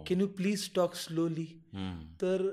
Can 0.08 0.22
you 0.22 0.28
please 0.28 0.70
talk 0.76 0.96
slowly. 0.96 1.46
तर 2.22 2.50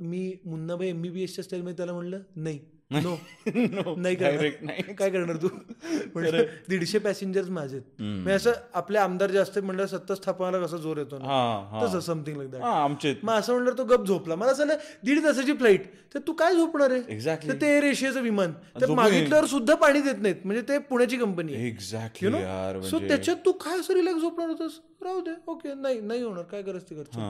मी 0.00 0.32
मुन्नाभाई 0.44 0.88
एमबीबीएसच्या 0.88 1.44
स्टाईलमध्ये 1.44 1.76
त्याला 1.76 1.92
म्हणलं 1.92 2.22
नाही 2.36 2.58
नो 2.90 3.14
नाही 3.96 4.14
करणार. 4.16 4.92
काय 4.98 5.10
करणार 5.10 5.36
तू? 5.36 5.48
म्हणजे 6.14 6.44
दीडशे 6.68 6.98
पॅसेंजर्स 6.98 7.48
माझेत 7.48 8.00
मी 8.00 8.32
असं 8.32 8.52
आपले 8.74 8.98
आमदार 8.98 9.30
जास्त 9.30 9.58
म्हणलं 9.58 9.86
सत्ता 9.86 10.14
स्थापनाला 10.14 10.58
कसा 10.58 10.76
जोर 10.76 10.96
येतो 10.96 11.18
तसं 11.82 12.00
समथिंग 12.00 12.36
लाईक 12.36 12.50
दॅट 12.50 12.62
हा 12.62 12.72
आमचे 12.84 13.14
मग 13.22 13.32
असं 13.34 13.52
म्हणलं 13.52 13.78
तो 13.78 13.84
गप 13.84 14.06
झोपला. 14.06 14.34
मला 14.34 14.50
असं 14.50 14.66
दीड 15.04 15.22
तासाची 15.24 15.52
फ्लाईट 15.52 15.84
तर 16.14 16.18
तू 16.26 16.32
काय 16.32 16.54
झोपणार 16.54 16.90
आहे. 16.90 17.00
तर 17.48 17.60
ते 17.60 17.74
एअर 17.74 17.84
एशियाचं 17.84 18.22
विमान. 18.22 18.52
तर 18.80 18.90
मागितल्यावर 18.90 19.46
सुद्धा 19.46 19.74
पाणी 19.74 20.00
देत 20.00 20.20
नाहीत. 20.22 20.36
म्हणजे 20.44 20.62
ते 20.62 20.78
पुण्याची 20.80 21.16
कंपनी 21.16 21.54
आहे. 21.54 21.68
एक्झॅक्टली 21.68 22.32
यार 22.32 22.80
सो 22.80 22.88
म्हणजे 22.90 23.08
त्याच्यात 23.08 23.36
तू 23.46 23.52
काय 23.52 23.78
असं 23.80 23.94
रिलॅक्स 23.94 24.20
झोपणार 24.20 24.48
होतस? 24.48 24.78
राहू 25.02 25.20
दे. 25.20 25.34
ओके 25.46 25.74
नाही 25.74 26.00
नाही 26.00 26.22
होणार. 26.22 26.44
काय 26.44 26.62
करत 26.62 26.90
ते 26.90 26.94
करतो. 26.94 27.20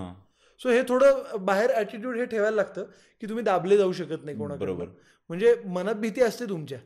सो 0.60 0.68
हे 0.68 0.82
थोडं 0.82 1.44
बाहेर 1.44 1.70
ऍटिट्यूड 1.70 2.16
हे 2.16 2.24
ठेवायला 2.24 2.56
लागतं 2.56 2.84
की 3.22 3.26
तुम्ही 3.28 3.44
दाबले 3.44 3.76
जाऊ 3.76 3.92
शकत 3.92 4.24
नाही 4.24 4.36
कोणाकडे 4.38 4.72
म्हणजे 5.30 5.54
मनात 5.66 5.94
भीती 5.94 6.20
असते 6.20 6.48
तुमच्या. 6.48 6.78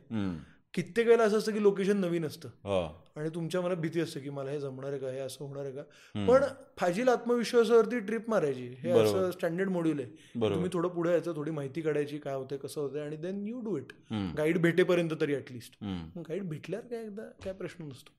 कित्येक 0.73 1.07
वेळेला 1.07 1.23
असं 1.23 1.37
असतं 1.37 1.51
की 1.51 1.61
लोकेशन 1.61 1.97
नवीन 1.97 2.25
असतं. 2.25 2.49
हा. 2.63 3.01
आणि 3.15 3.29
तुमच्या 3.35 3.61
मनात 3.61 3.75
भीती 3.75 3.99
असते 3.99 4.19
की 4.19 4.29
मला 4.29 4.51
हे 4.51 4.59
जमणार 4.59 4.89
आहे 4.89 4.99
का? 4.99 5.09
हे 5.11 5.19
असं 5.19 5.45
होणार 5.45 5.63
आहे 5.65 5.71
का? 5.71 5.81
पण 6.27 6.43
फाजील 6.77 7.07
आत्मविश्वासावरती 7.09 7.99
ट्रिप 7.99 8.29
मारायची. 8.29 8.67
हे 8.79 8.91
असं 8.91 9.31
स्टँडर्ड 9.31 9.69
मॉड्यूल 9.69 9.99
आहे. 9.99 10.09
तुम्ही 10.49 10.69
थोडं 10.73 10.89
पुढे 10.89 11.11
यायचं 11.11 11.35
थोडी 11.35 11.51
माहिती 11.51 11.81
काढायची 11.81 12.17
काय 12.17 12.35
होते 12.35 12.57
कसं 12.57 12.81
होतं 12.81 13.05
आणि 13.05 13.15
then 13.15 13.47
you 13.47 13.59
do 13.59 13.77
it 13.77 13.93
guide 14.37 14.57
भेटेपर्यंत 14.57 15.09
तरी 15.21 15.35
ऍटलिस्ट. 15.35 15.77
गाईड 16.17 16.43
भेटल्यावर 16.43 16.87
काय 16.87 17.03
एकदा 17.03 17.23
काय 17.43 17.53
प्रश्न 17.53 17.85
नसतो. 17.85 18.11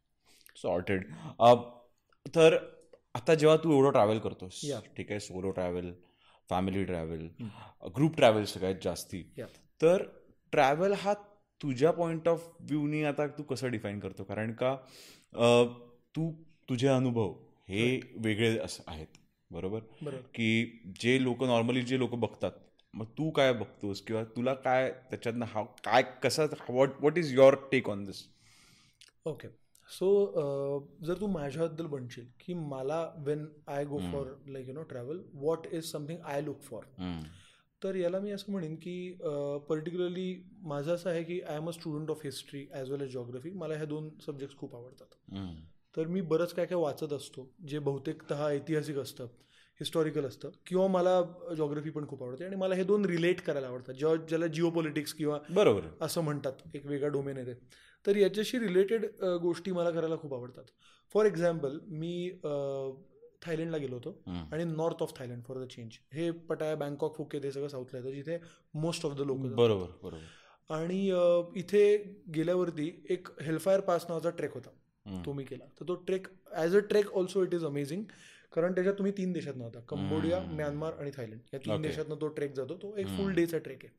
सॉर्टेड 0.62 1.04
तर 2.26 2.56
आता 3.14 3.34
जेव्हा 3.34 3.56
तू 3.56 3.72
एवढं 3.72 3.90
ट्रॅव्हल 3.90 4.18
करतोस. 4.18 4.60
ठीक 4.96 5.10
आहे? 5.10 5.20
Solo 5.20 5.50
travel 5.50 5.92
family 6.50 6.84
travel 6.84 7.26
group 7.96 8.16
travel 8.16 8.44
सगळ्यात 8.44 8.74
जास्ती. 8.84 9.22
तर 9.82 10.02
ट्रॅव्हल 10.56 10.92
हा 10.98 11.14
तुझ्या 11.60 11.90
पॉइंट 11.92 12.28
ऑफ 12.28 12.46
व्ह्यूनी 12.60 13.02
आता 13.04 13.26
तू 13.28 13.42
कसं 13.42 13.70
डिफाईन 13.70 13.98
करतो? 14.00 14.24
कारण 14.24 14.52
का 14.62 14.74
तू 16.14 16.30
तुझे 16.68 16.86
अनुभव 16.88 17.32
हे 17.68 17.88
वेगळे 18.16 18.56
अस 18.58 18.80
आहेत. 18.86 19.06
बरोबर? 19.50 19.80
की 20.34 20.92
जे 21.00 21.22
लोक 21.22 21.42
नॉर्मली 21.44 21.82
जे 21.82 21.98
लोक 21.98 22.14
बघतात 22.14 22.50
मग 22.94 23.06
तू 23.18 23.30
काय 23.30 23.52
बघतोस? 23.52 24.00
किंवा 24.00 24.22
तुला 24.36 24.54
काय 24.54 24.90
त्याच्यातनं 25.10 25.46
हा 25.48 25.62
काय 25.84 26.02
कसं 26.22 26.46
what 26.68 27.00
what 27.00 27.18
is 27.18 27.32
your 27.34 27.54
take 27.72 27.88
on 27.90 28.04
this 28.04 28.24
okay 29.26 29.48
so 29.88 30.08
जर 31.06 31.20
तू 31.20 31.26
माझ्याबद्दल 31.26 31.86
म्हणशील 31.86 32.26
की 32.40 32.54
मला 32.54 33.00
when 33.26 33.46
I 33.68 33.84
go 33.84 33.98
for 34.12 34.34
like 34.46 34.68
you 34.68 34.74
know 34.74 34.82
travel 34.82 35.20
what 35.34 35.66
is 35.72 35.90
something 35.92 36.18
I 36.24 36.40
look 36.40 36.62
for 36.62 36.84
तर 37.86 37.94
याला 37.94 38.18
मी 38.20 38.30
असं 38.30 38.52
म्हणेन 38.52 38.74
की 38.76 38.96
पर्टिक्युलरली 39.68 40.34
माझं 40.62 40.94
असं 40.94 41.10
आहे 41.10 41.22
की 41.22 41.40
I 41.40 41.56
am 41.56 41.68
a 41.68 41.72
student 41.72 42.10
of 42.10 42.20
history 42.24 42.66
as 42.72 42.90
well 42.90 43.00
as 43.00 43.12
geography 43.12 43.50
मला 43.50 43.74
ह्या 43.74 43.84
दोन 43.84 44.08
सब्जेक्ट्स 44.26 44.56
खूप 44.56 44.74
आवडतात. 44.76 45.14
तर 45.96 46.06
मी 46.06 46.20
बरंच 46.20 46.52
काय 46.54 46.66
काय 46.66 46.78
वाचत 46.78 47.12
असतो 47.12 47.48
जे 47.68 47.78
बहुतेकतः 47.78 48.46
ऐतिहासिक 48.46 48.98
असतं 48.98 49.26
हिस्टॉरिकल 49.80 50.24
असतं 50.24 50.50
किंवा 50.66 50.86
मला 50.86 51.20
जॉग्रफी 51.56 51.90
पण 51.90 52.06
खूप 52.08 52.22
आवडते 52.22 52.44
आणि 52.44 52.56
मला 52.56 52.74
हे 52.74 52.84
दोन 52.84 53.04
रिलेट 53.04 53.40
करायला 53.40 53.66
आवडतात. 53.66 53.94
जेव्हा 53.94 54.16
ज्याला 54.28 54.46
जिओ 54.46 54.70
पॉलिटिक्स 54.70 55.12
किंवा 55.14 55.38
बरोबर. 55.50 55.86
असं 56.00 56.20
म्हणतात 56.20 56.62
एक 56.74 56.86
वेगळा 56.86 57.08
डोमेन 57.08 57.36
आहे 57.36 57.46
ते. 57.46 57.54
तर 58.04 58.16
याच्याशी 58.16 58.58
रिलेटेड 58.58 59.04
गोष्टी 59.42 59.72
मला 59.72 59.90
करायला 59.90 60.16
खूप 60.16 60.34
आवडतात. 60.34 60.64
फॉर 61.14 61.26
एक्झाम्पल 61.26 61.78
मी 61.88 62.28
थायलंडला 63.46 63.76
गेलो 63.76 63.94
होतो. 63.94 64.10
आणि 64.52 64.64
north 64.64 65.02
of 65.02 65.12
Thailand 65.18 65.42
for 65.44 65.62
the 65.64 65.68
change 65.70 65.98
हे 66.14 66.30
पटाया 66.48 66.74
बँकॉक 66.76 67.16
फुकेत 67.16 67.44
हे 67.44 67.52
सगळं 67.52 67.68
साऊथला 67.68 67.98
येतं. 67.98 68.10
जिथे 68.10 68.38
मोस्ट 68.74 69.06
ऑफ 69.06 69.16
द 69.16 69.20
लोक 69.20 69.38
बरोबर 69.38 69.86
बरोबर. 70.02 70.24
आणि 70.74 71.00
इथे 71.56 71.96
गेल्यावरती 72.34 72.90
एक 73.10 73.28
हेल्फायर 73.42 73.80
पास 73.80 74.06
नावाचा 74.08 74.30
ट्रेक 74.30 74.54
होता. 74.54 74.70
तो 75.24 75.32
मी 75.32 75.44
केला. 75.44 75.64
तर 75.80 75.88
तो 75.88 75.94
trek 76.06 76.26
as 76.52 76.76
a 76.76 76.78
trek 76.88 77.12
also 77.16 77.42
it 77.42 77.54
is 77.54 77.64
amazing 77.64 78.02
कारण 78.54 78.72
त्याच्यात 78.72 78.94
तुम्ही 78.94 79.12
तीन 79.12 79.32
देशात 79.32 79.56
नव्हता. 79.56 79.80
कंबोडिया 79.88 80.40
म्यानमार 80.40 80.92
आणि 81.00 81.10
थायलंड. 81.16 81.40
या 81.54 81.60
तीन 81.66 81.82
देशातनं 81.82 82.20
तो 82.20 82.28
ट्रेक 82.28 82.52
जातो. 82.54 82.76
तो 82.76 82.94
एक 82.96 83.06
फुल 83.16 83.32
डेचा 83.34 83.58
ट्रेक 83.58 83.84
आहे. 83.84 83.94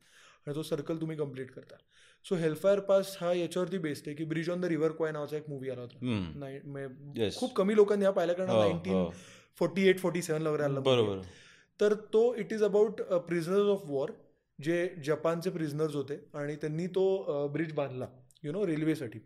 आणि 0.46 0.54
तो 0.54 0.62
सर्कल 0.62 1.00
तुम्ही 1.00 1.16
कंप्लीट 1.16 1.50
करता. 1.50 1.76
सो 2.24 2.34
हेल्फायर 2.34 2.80
पास 2.80 3.16
हा 3.20 3.32
याच्यावरती 3.32 3.78
बेस्ड 3.78 4.04
आहे 4.06 4.16
की 4.16 4.24
bridge 4.24 4.50
on 4.50 4.60
the 4.60 4.64
river 4.64 4.92
Kwai 4.92 5.12
नावाचा 5.12 5.36
एक 5.36 5.48
मूवी 5.48 5.70
आला 5.70 5.80
होता. 5.80 7.28
खूप 7.38 7.52
कमी 7.56 7.76
लोकांनी 7.76 8.04
हा 8.04 8.10
पाहिला 8.10 8.32
कारण 8.32 8.50
हो, 8.50 8.58
नाईन्टीन 8.58 8.92
हो. 8.92 9.12
फोर्टी 9.58 9.86
एट 9.88 9.98
फोर्टी 9.98 10.22
सेव्हनला 10.22 10.50
वगैरे 10.50 10.64
आला. 10.64 10.80
बरोबर. 10.80 11.20
तर 11.80 11.94
तो 12.12 12.34
it 12.34 12.52
is 12.52 12.62
about 12.62 13.00
prisoners 13.02 13.66
of 13.68 13.82
war 13.86 14.10
जे 14.58 14.76
जपानचे 15.04 15.50
प्रिझनर्स 15.50 15.94
होते 15.94 16.14
आणि 16.34 16.54
त्यांनी 16.56 16.86
तो 16.86 17.48
ब्रिज 17.52 17.72
बांधला 17.72 18.06
यु 18.44 18.52
नो 18.52 18.66
रेल्वेसाठी 18.66 19.18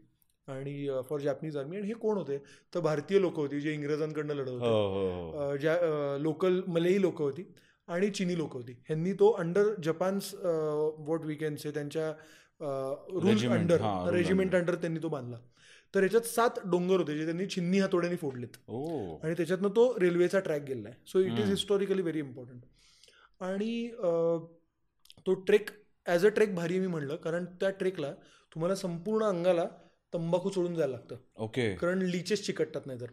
आणि 0.49 0.74
फॉर 1.09 1.20
जॅपनीज 1.20 1.57
आर्मी 1.57 1.76
आणि 1.76 1.87
हे 1.87 1.95
कोण 1.95 2.16
होते? 2.16 2.39
तर 2.74 2.80
भारतीय 2.80 3.20
लोक 3.20 3.37
होती 3.37 3.61
जे 3.61 3.72
इंग्रजांकडनं 3.74 4.35
लढत 4.35 4.49
हो 4.49 4.55
होते. 4.55 4.66
हो 4.66 5.30
हो 5.30 5.49
अ, 5.49 5.57
ज्या 5.57 5.76
लोकल 6.20 6.61
मलेई 6.66 7.01
लोक 7.01 7.20
होती 7.20 7.45
आणि 7.89 8.11
चिनी 8.11 8.37
लोक 8.39 8.53
होती. 8.53 8.72
ह्यांनी 8.87 9.12
तो 9.12 9.30
अंडर 9.33 9.72
जपान्स 9.83 10.35
वॉट 10.99 11.24
वीकेंडचे 11.24 11.70
त्यांच्या 11.70 12.11
रूल 12.61 13.22
Regiment, 13.22 13.53
अंडर 13.53 13.80
हा, 13.80 14.11
रेजिमेंट 14.12 14.55
अंडर 14.55 14.74
त्यांनी 14.74 15.01
तो 15.03 15.09
बांधला. 15.09 15.37
तर 15.95 16.03
याच्यात 16.03 16.22
सात 16.22 16.59
डोंगर 16.64 17.01
होते 17.01 17.16
जे 17.16 17.24
त्यांनी 17.24 17.47
छिन्नी 17.47 17.78
हातोड्याने 17.78 18.16
फोडलेत. 18.16 18.57
आणि 19.24 19.34
त्याच्यातनं 19.36 19.68
तो 19.68 19.93
रेल्वेचा 20.01 20.40
ट्रॅक 20.40 20.62
गेला 20.62 20.88
आहे 20.88 20.99
so 21.07 21.20
it 21.20 21.38
is 21.38 21.51
historically 21.51 22.03
very 22.03 22.18
important 22.18 22.62
आणि 23.40 23.88
तो 25.26 25.34
ट्रेक 25.47 25.70
ॲज 26.07 26.26
अ 26.26 26.28
ट्रेक 26.28 26.55
भारी 26.55 26.78
मी 26.78 26.86
म्हणलं 26.86 27.16
कारण 27.16 27.45
त्या 27.61 27.70
ट्रेकला 27.70 28.12
तुम्हाला 28.53 28.74
संपूर्ण 28.74 29.24
अंगाला 29.24 29.66
तंबाखू 30.12 30.51
सोडून 30.51 30.74
जायला 30.74 30.93
लागतं. 30.93 31.16
ओके. 31.36 31.74
कारण 31.76 32.03
लिचेस 32.03 32.45
चिकटतात 32.47 32.86
नाही 32.86 33.01
तर 33.01 33.11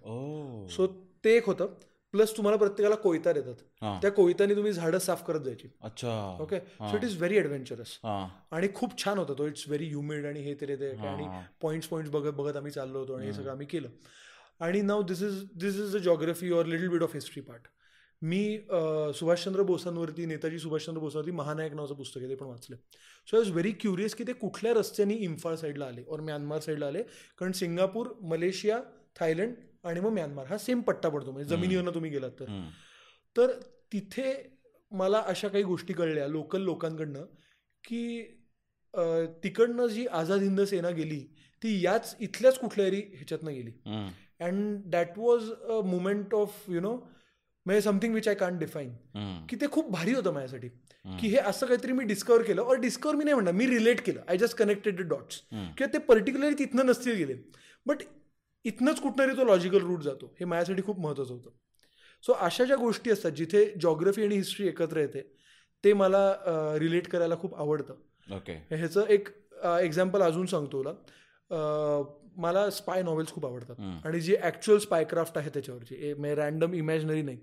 सो 0.69 0.87
ते 1.25 1.35
एक 1.37 1.45
होतं. 1.45 1.73
प्लस 2.13 2.35
तुम्हाला 2.37 2.57
प्रत्येकाला 2.57 2.95
कोयता 2.95 3.33
देतात. 3.33 3.55
त्या 4.01 4.11
कोयताने 4.11 4.55
तुम्ही 4.55 4.71
झाडं 4.71 4.99
साफ 4.99 5.23
करत 5.25 5.41
जायची. 5.41 5.67
अच्छा. 5.81 6.37
Okay? 6.41 6.59
So 6.59 6.95
it 6.97 7.03
is 7.03 7.17
very 7.17 7.37
adventurous 7.37 7.97
हा. 8.03 8.27
आणि 8.51 8.67
खूप 8.75 8.97
छान 9.03 9.17
होता 9.17 9.33
तो. 9.37 9.47
इट्स 9.47 9.67
व्हेरी 9.67 9.87
ह्युमिड 9.89 10.25
आणि 10.25 10.41
हे 10.43 10.53
ते 10.61 10.75
ते 10.75 10.89
आणि 11.07 11.27
पॉईंट्स 11.61 11.87
पॉईंट्स 11.87 12.11
बघत 12.11 12.33
बघत 12.37 12.57
आम्ही 12.57 12.71
चाललो 12.71 12.99
होतो 12.99 13.13
आणि 13.13 13.25
हे 13.25 13.33
सगळं 13.33 13.51
आम्ही 13.51 13.67
केलं. 13.67 13.89
आणि 14.59 14.81
now 14.81 15.01
this 15.01 15.21
is 15.23 15.43
this 15.59 15.75
is 15.79 15.95
a 15.95 15.99
geography 16.03 16.51
or 16.51 16.65
little 16.65 16.87
bit 16.87 17.03
of 17.03 17.13
history 17.13 17.41
part 17.41 17.67
मी 18.21 18.57
सुभाषचंद्र 19.15 19.63
बोसांवरती 19.63 20.25
नेताजी 20.25 20.57
सुभाषचंद्र 20.59 21.01
बोसांवरती 21.01 21.31
महानायक 21.31 21.73
नावाचं 21.73 21.95
पुस्तक 21.95 22.19
आहे 22.19 22.29
ते 22.29 22.35
पण 22.35 22.45
वाचलं. 22.45 22.75
So 23.27 23.37
I 23.37 23.41
was 23.41 23.51
very 23.51 23.71
curious 23.81 24.15
की 24.15 24.23
ते 24.27 24.33
कुठल्या 24.33 24.73
रस्त्याने 24.73 25.15
इम्फाळ 25.15 25.55
साईडला 25.55 25.85
आले 25.85 26.03
और 26.07 26.19
म्यानमार 26.21 26.59
साईडला 26.59 26.87
आले. 26.87 27.03
कारण 27.37 27.51
सिंगापूर 27.51 28.07
मलेशिया 28.21 28.79
थायलंड 29.19 29.53
आणि 29.83 29.99
मग 29.99 30.11
म्यानमार. 30.13 30.45
हा 30.45 30.57
सेम 30.57 30.81
पट्टा 30.81 31.09
पडतो. 31.09 31.31
म्हणजे 31.31 31.55
जमिनीवरनं 31.55 31.93
तुम्ही 31.93 32.11
गेलात 32.11 32.31
तर. 32.39 32.69
तर 33.35 33.51
तिथे 33.93 34.33
मला 34.91 35.19
अशा 35.27 35.47
काही 35.47 35.63
गोष्टी 35.63 35.93
कळल्या 35.93 36.27
लोकल 36.27 36.61
लोकांकडनं 36.61 37.25
की 37.83 38.21
तिकडनं 39.43 39.87
जी 39.87 40.05
आझाद 40.07 40.41
हिंद 40.41 40.61
सेना 40.61 40.89
गेली 40.89 41.19
ती 41.61 41.79
याच 41.83 42.15
इथल्याच 42.19 42.57
कुठल्या 42.59 42.87
तरी 42.87 43.01
ह्याच्यातनं 43.13 43.53
गेली. 43.53 43.71
And 44.41 44.81
that 44.91 45.17
was 45.17 45.51
a 45.51 45.79
moment 45.85 46.33
of 46.33 46.63
you 46.69 46.81
know 46.81 46.95
म्हणजे 47.65 47.81
something 47.81 48.13
which 48.13 48.27
I 48.27 48.35
can't 48.35 48.59
define. 48.59 48.93
की 49.49 49.55
ते 49.61 49.67
खूप 49.71 49.89
भारी 49.91 50.13
होतं 50.13 50.33
माझ्यासाठी. 50.33 50.67
की 51.19 51.27
हे 51.27 51.37
असं 51.37 51.65
काहीतरी 51.65 51.91
मी 51.91 52.05
डिस्कवर 52.05 52.41
केलं. 52.43 52.61
और 52.61 52.79
डिस्कवर 52.79 53.15
मी 53.15 53.23
नाही 53.23 53.33
म्हणणार 53.33 53.53
मी 53.53 53.67
रिलेट 53.67 54.01
केलं. 54.05 54.21
आय 54.27 54.37
जस्ट 54.37 54.57
कनेक्टेड 54.57 55.01
डॉट्स 55.01 55.41
किंवा 55.51 55.93
ते 55.93 55.97
पर्टिक्युलरली 55.99 56.55
तिथनं 56.59 56.85
नसतील 56.85 57.15
गेले. 57.17 57.35
बट 57.85 58.03
इथनंच 58.65 59.01
कुठनंतरी 59.01 59.37
तो 59.37 59.43
लॉजिकल 59.43 59.77
रूट 59.77 60.01
जातो. 60.01 60.35
हे 60.39 60.45
माझ्यासाठी 60.45 60.81
खूप 60.83 60.99
महत्त्वाचं 60.99 61.33
होतं. 61.33 61.49
सो 62.25 62.33
अशा 62.33 62.65
ज्या 62.65 62.75
गोष्टी 62.75 63.11
असतात 63.11 63.31
जिथे 63.31 63.73
जॉग्रफी 63.81 64.23
आणि 64.23 64.35
हिस्ट्री 64.35 64.67
एकत्र 64.67 64.97
येते 64.97 65.31
ते 65.83 65.93
मला 65.93 66.35
रिलेट 66.79 67.07
करायला 67.07 67.35
खूप 67.37 67.55
आवडतं. 67.55 67.93
ओके 68.35 68.75
ह्याचं 68.75 69.05
एक 69.05 69.27
एक्झाम्पल 69.65 70.21
अजून 70.21 70.45
सांगतो 70.45 70.83
तुला. 70.83 70.91
मला 72.37 72.69
स्पाय 72.69 73.01
नॉवेल्स 73.03 73.31
खूप 73.31 73.45
आवडतात. 73.45 73.75
आणि 74.05 74.19
जी 74.19 74.35
ॲक्च्युअल 74.35 74.79
स्पाय 74.79 75.03
क्राफ्ट 75.03 75.37
आहे 75.37 75.49
त्याच्यावरची 75.49 76.13
रॅन्डम 76.35 76.73
इमॅजिनरी 76.73 77.21
नाही. 77.21 77.37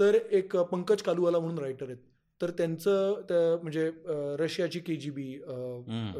तर 0.00 0.14
एक 0.30 0.56
पंकज 0.56 1.02
कालुवाला 1.02 1.38
म्हणून 1.38 1.58
रायटर 1.58 1.86
आहेत. 1.86 1.98
तर 2.42 2.50
त्यांचं 2.50 3.20
त्या- 3.28 3.62
म्हणजे 3.62 3.90
रशियाची 4.38 4.80
के 4.80 4.96
जी 4.96 5.10
बी 5.10 5.42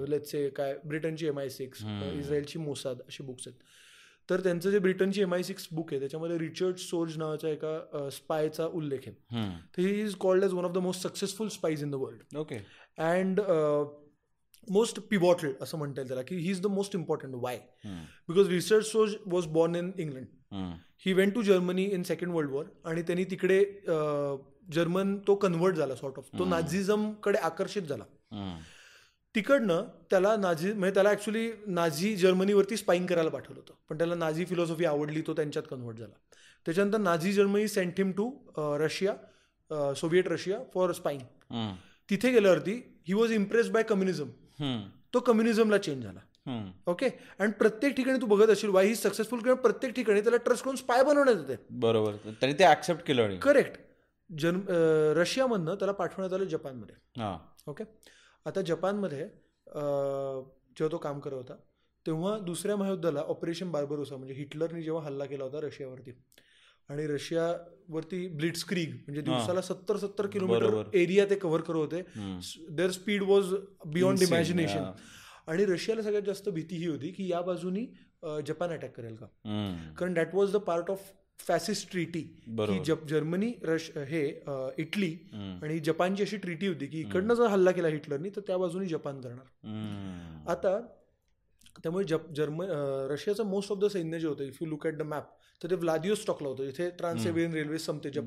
लेट्से 0.09 0.49
काय 0.49 0.75
ब्रिटनची 0.85 1.27
एम 1.27 1.39
आय 1.39 1.49
सिक्स 1.49 1.79
इस्रायलची 2.19 2.59
मोसाद 2.59 3.01
अशी 3.01 3.23
बुक्स 3.23 3.49
आहेत. 3.49 3.61
तर 4.31 4.41
त्यांचं 4.41 4.71
जे 4.71 4.79
ब्रिटनची 4.79 5.23
एम 5.23 5.35
आय 5.35 5.43
सिक्स 5.43 5.67
बुक 5.73 5.93
आहे 5.93 6.01
त्याच्यामध्ये 6.01 6.39
रिचर्ड 6.39 6.77
सोर्ज 6.79 7.17
नावाच्या 7.19 7.51
एका 7.51 8.09
स्पायचा 8.13 8.67
उल्लेख 8.67 9.07
आहे. 9.07 9.49
तर 9.77 9.83
he 9.83 10.01
is 10.03 10.15
called 10.21 10.45
as 10.45 10.53
one 10.53 10.65
of 10.65 10.73
the 10.73 10.79
most 10.79 11.03
successful 11.03 11.49
spies 11.49 11.83
in 11.83 11.91
the 11.91 11.95
world 11.95 12.37
okay 12.39 12.59
and 12.99 13.41
most 14.69 15.01
pivotal 15.11 15.53
असं 15.61 15.79
म्हणता 15.79 16.01
येईल 16.01 16.09
त्याला 16.09 16.23
की 16.23 16.37
he 16.37 16.51
is 16.51 16.61
the 16.63 16.67
most 16.67 16.95
important 16.97 17.35
why 17.35 17.59
because 17.85 18.49
Richard 18.49 18.85
shows 18.85 19.15
was 19.27 19.47
born 19.47 19.75
in 19.77 19.91
England 19.99 20.75
he 21.07 21.13
went 21.13 21.35
to 21.35 21.43
Germany 21.43 21.85
in 21.85 22.03
second 22.03 22.33
world 22.33 22.51
war 22.51 22.65
आणि 22.85 23.03
त्यांनी 23.03 23.25
तिकडे 23.31 23.63
German 24.75 25.17
तो 25.27 25.35
convert 25.35 25.77
झाला 25.77 25.95
सॉर्ट 25.95 26.19
ऑफ 26.19 26.29
तो 26.39 26.45
नाझिझमकडे 26.45 27.39
आकर्षित 27.39 27.83
झाला. 27.83 28.05
तिकडनं 29.35 29.85
त्याला 30.11 30.35
नाझी 30.37 30.73
म्हणजे 30.73 30.95
त्याला 30.95 31.11
ॲक्च्युली 31.11 31.51
नाझी 31.67 32.15
जर्मनीवरती 32.17 32.77
स्पाईंग 32.77 33.07
करायला 33.07 33.31
पाठवलं 33.31 33.61
होतं. 33.61 33.75
पण 33.89 33.99
त्याला 33.99 34.15
नाझी 34.15 34.45
फिलॉसॉफी 34.45 34.85
आवडली 34.85 35.23
तो 35.27 35.35
त्यांच्यात 35.35 35.65
कन्वर्ट 35.71 35.99
झाला. 35.99 36.15
त्याच्यानंतर 36.67 36.99
Nazi 36.99 37.33
Germany 37.33 37.69
sent 37.69 37.93
him 37.99 38.13
to 38.13 38.31
Russia 38.81 39.15
Soviet 39.95 40.29
Russia 40.29 40.59
for 40.75 40.93
spying 40.93 41.75
तिथे 42.11 42.31
गेल्यावरती 42.33 42.73
he 43.09 43.15
was 43.15 43.33
impressed 43.33 43.73
by 43.73 43.83
communism 43.83 44.29
तो 45.15 45.21
कम्युनिझमला 45.21 45.79
चेंज 45.79 46.03
झाला. 46.05 46.21
ओके 46.87 47.09
आणि 47.39 47.53
प्रत्येक 47.59 47.95
ठिकाणी 47.97 48.21
तू 48.21 48.27
बघत 48.27 48.51
असेल 48.51 48.71
वाय 48.71 48.87
ही 48.87 48.95
सक्सेसफुल 48.95 49.41
किंवा 49.41 49.55
प्रत्येक 49.57 49.95
ठिकाणी 49.95 50.21
त्याला 50.21 50.37
ट्रस्ट 50.37 50.65
करून 50.65 50.77
स्पाय 50.77 51.03
बनवण्यात 51.05 51.37
येते. 51.41 51.63
बरोबर. 51.71 52.13
त्यांनी 52.31 52.59
ते 52.59 52.65
ऍक्सेप्ट 52.65 53.07
केलं 53.07 53.39
करेक्ट 53.43 53.81
अं, 54.31 55.13
रशियामधनं 55.17 55.75
त्याला 55.75 55.93
पाठवण्यात 55.93 56.33
आलं 56.33 56.45
जपानमध्ये. 56.45 57.23
ओके 57.67 57.85
आता 58.47 58.61
जपानमध्ये 58.61 59.19
जेव्हा 59.19 60.89
तो 60.93 60.99
काम 60.99 61.21
करत 61.21 61.35
होता 61.35 61.55
तेव्हा 62.07 62.39
दुसऱ्या 62.39 62.77
महायुद्धाला 62.77 63.21
ऑपरेशन 63.21 63.71
बार्बरोसा 63.71 64.17
म्हणजे 64.17 64.35
हिटलरने 64.35 64.83
जेव्हा 64.83 65.03
हल्ला 65.05 65.25
केला 65.25 65.45
होता 65.45 65.61
रशियावरती 65.61 66.13
आणि 66.89 67.07
रशियावरती 67.07 68.27
ब्लिट्स 68.29 68.65
क्रीग 68.65 68.93
म्हणजे 68.95 69.21
दिवसाला 69.21 69.61
सत्तर 69.63 69.97
सत्तर 69.97 70.27
किलोमीटर. 70.27 70.83
एरिया 70.95 71.25
ते 71.31 71.35
कव्हर 71.35 71.61
करत 71.61 71.77
होते 71.77 72.01
their 72.71 72.91
speed 72.91 73.23
was 73.23 73.55
beyond 73.87 74.23
imagination. 74.23 74.91
आणि 75.47 75.65
रशियाला 75.67 76.03
सगळ्यात 76.03 76.23
जास्त 76.23 76.49
भीती 76.49 76.77
ही 76.77 76.87
होती 76.87 77.11
की 77.13 77.31
या 77.31 77.41
बाजूनी 77.43 77.87
जपान 78.47 78.71
अटॅक 78.73 78.97
करेल 78.97 79.15
का. 79.17 79.27
कारण 79.99 80.15
that 80.15 80.35
was 80.35 80.53
the 80.53 80.57
part 80.67 80.91
of 80.91 81.11
fascist 81.41 81.91
treaty. 81.91 82.21
की 82.21 82.85
जप- 82.85 83.07
जर्मनी 83.09 83.53
रश 83.63 83.91
हे 83.97 84.27
इटली. 84.79 85.13
आणि 85.63 85.79
जपानची 85.79 86.23
अशी 86.23 86.37
ट्रीटी 86.37 86.67
होती 86.67 86.87
की 86.87 87.01
इकडनं 87.01 87.35
जर 87.35 87.47
हल्ला 87.47 87.71
केला 87.71 87.89
हिटलरनी 87.89 88.31
तर 88.31 88.41
त्या 88.41 88.57
बाजूनी 88.59 88.87
जपान 88.87 89.21
करणार 89.21 89.69
हम्म. 89.69 90.51
आता 90.51 90.81
त्यामुळे 91.83 92.05
जप 92.05 92.33
जर्मन 92.33 92.67
अं, 92.67 93.09
रशियाचं 93.11 93.47
मोस्ट 93.47 93.73
ऑफ 93.73 93.79
द 93.79 93.85
सैन्य 93.87 94.19
जे 94.21 94.27
होतं 94.27 94.45
if 94.45 94.57
you 94.63 94.69
look 94.69 94.87
at 94.87 94.95
the 94.95 95.03
map 95.03 95.25
तर 95.63 95.71
ते 95.71 95.75
व्लादिओस्टॉकला 95.75 96.49
होतं 96.49 96.65
इथे 96.65 96.91
ट्रान्सेबियन 96.91 97.53
रेल्वे 97.53 97.79
संपते 97.79 98.11
the 98.11 98.19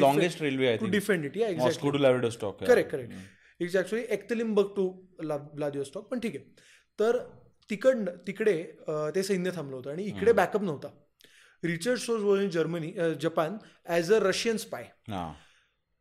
longest 0.00 0.42
railway 0.42 0.76
to 0.76 0.86
defend 0.86 1.24
it 1.24 1.36
yeah 1.36 1.48
exactly 1.48 2.02
Vladivostok 2.02 2.64
correct 2.64 2.90
correct 2.90 3.12
it's 3.60 3.76
actually 3.76 4.04
Yekaterinburg 4.10 4.66
to 4.76 4.88
Vladivostok 5.20 6.08
पण 6.10 6.18
ठीक 6.18 6.36
आहे. 6.36 6.44
तर 6.98 7.18
तिकडनं 7.70 8.10
तिकडे 8.26 8.62
ते 9.14 9.22
सैन्य 9.22 9.50
थांबलं 9.56 9.76
होतं 9.76 9.90
आणि 9.90 10.02
इकडे 10.02 10.32
बॅकअप 10.32 10.62
नव्हता. 10.62 10.88
Richard 11.62 11.98
Sorge 11.98 12.22
was 12.22 12.42
in 12.42 12.48
Germany 12.50 12.92
Japan 13.22 13.56
as 13.86 14.12
a 14.12 14.18
Russian 14.22 14.56
spy 14.56 14.88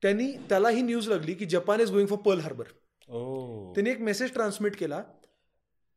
त्यांनी 0.03 0.31
त्याला 0.49 0.69
ही 0.69 0.81
न्यूज 0.81 1.07
लागली 1.09 1.33
की 1.33 1.45
Japan 1.45 1.81
is 1.81 1.91
going 1.91 2.07
for 2.07 2.17
Pearl 2.25 2.39
Harbour 2.39 2.65
त्यांनी 3.75 3.89
एक 3.89 3.99
मेसेज 4.01 4.33
ट्रान्समिट 4.33 4.75
केला 4.75 5.01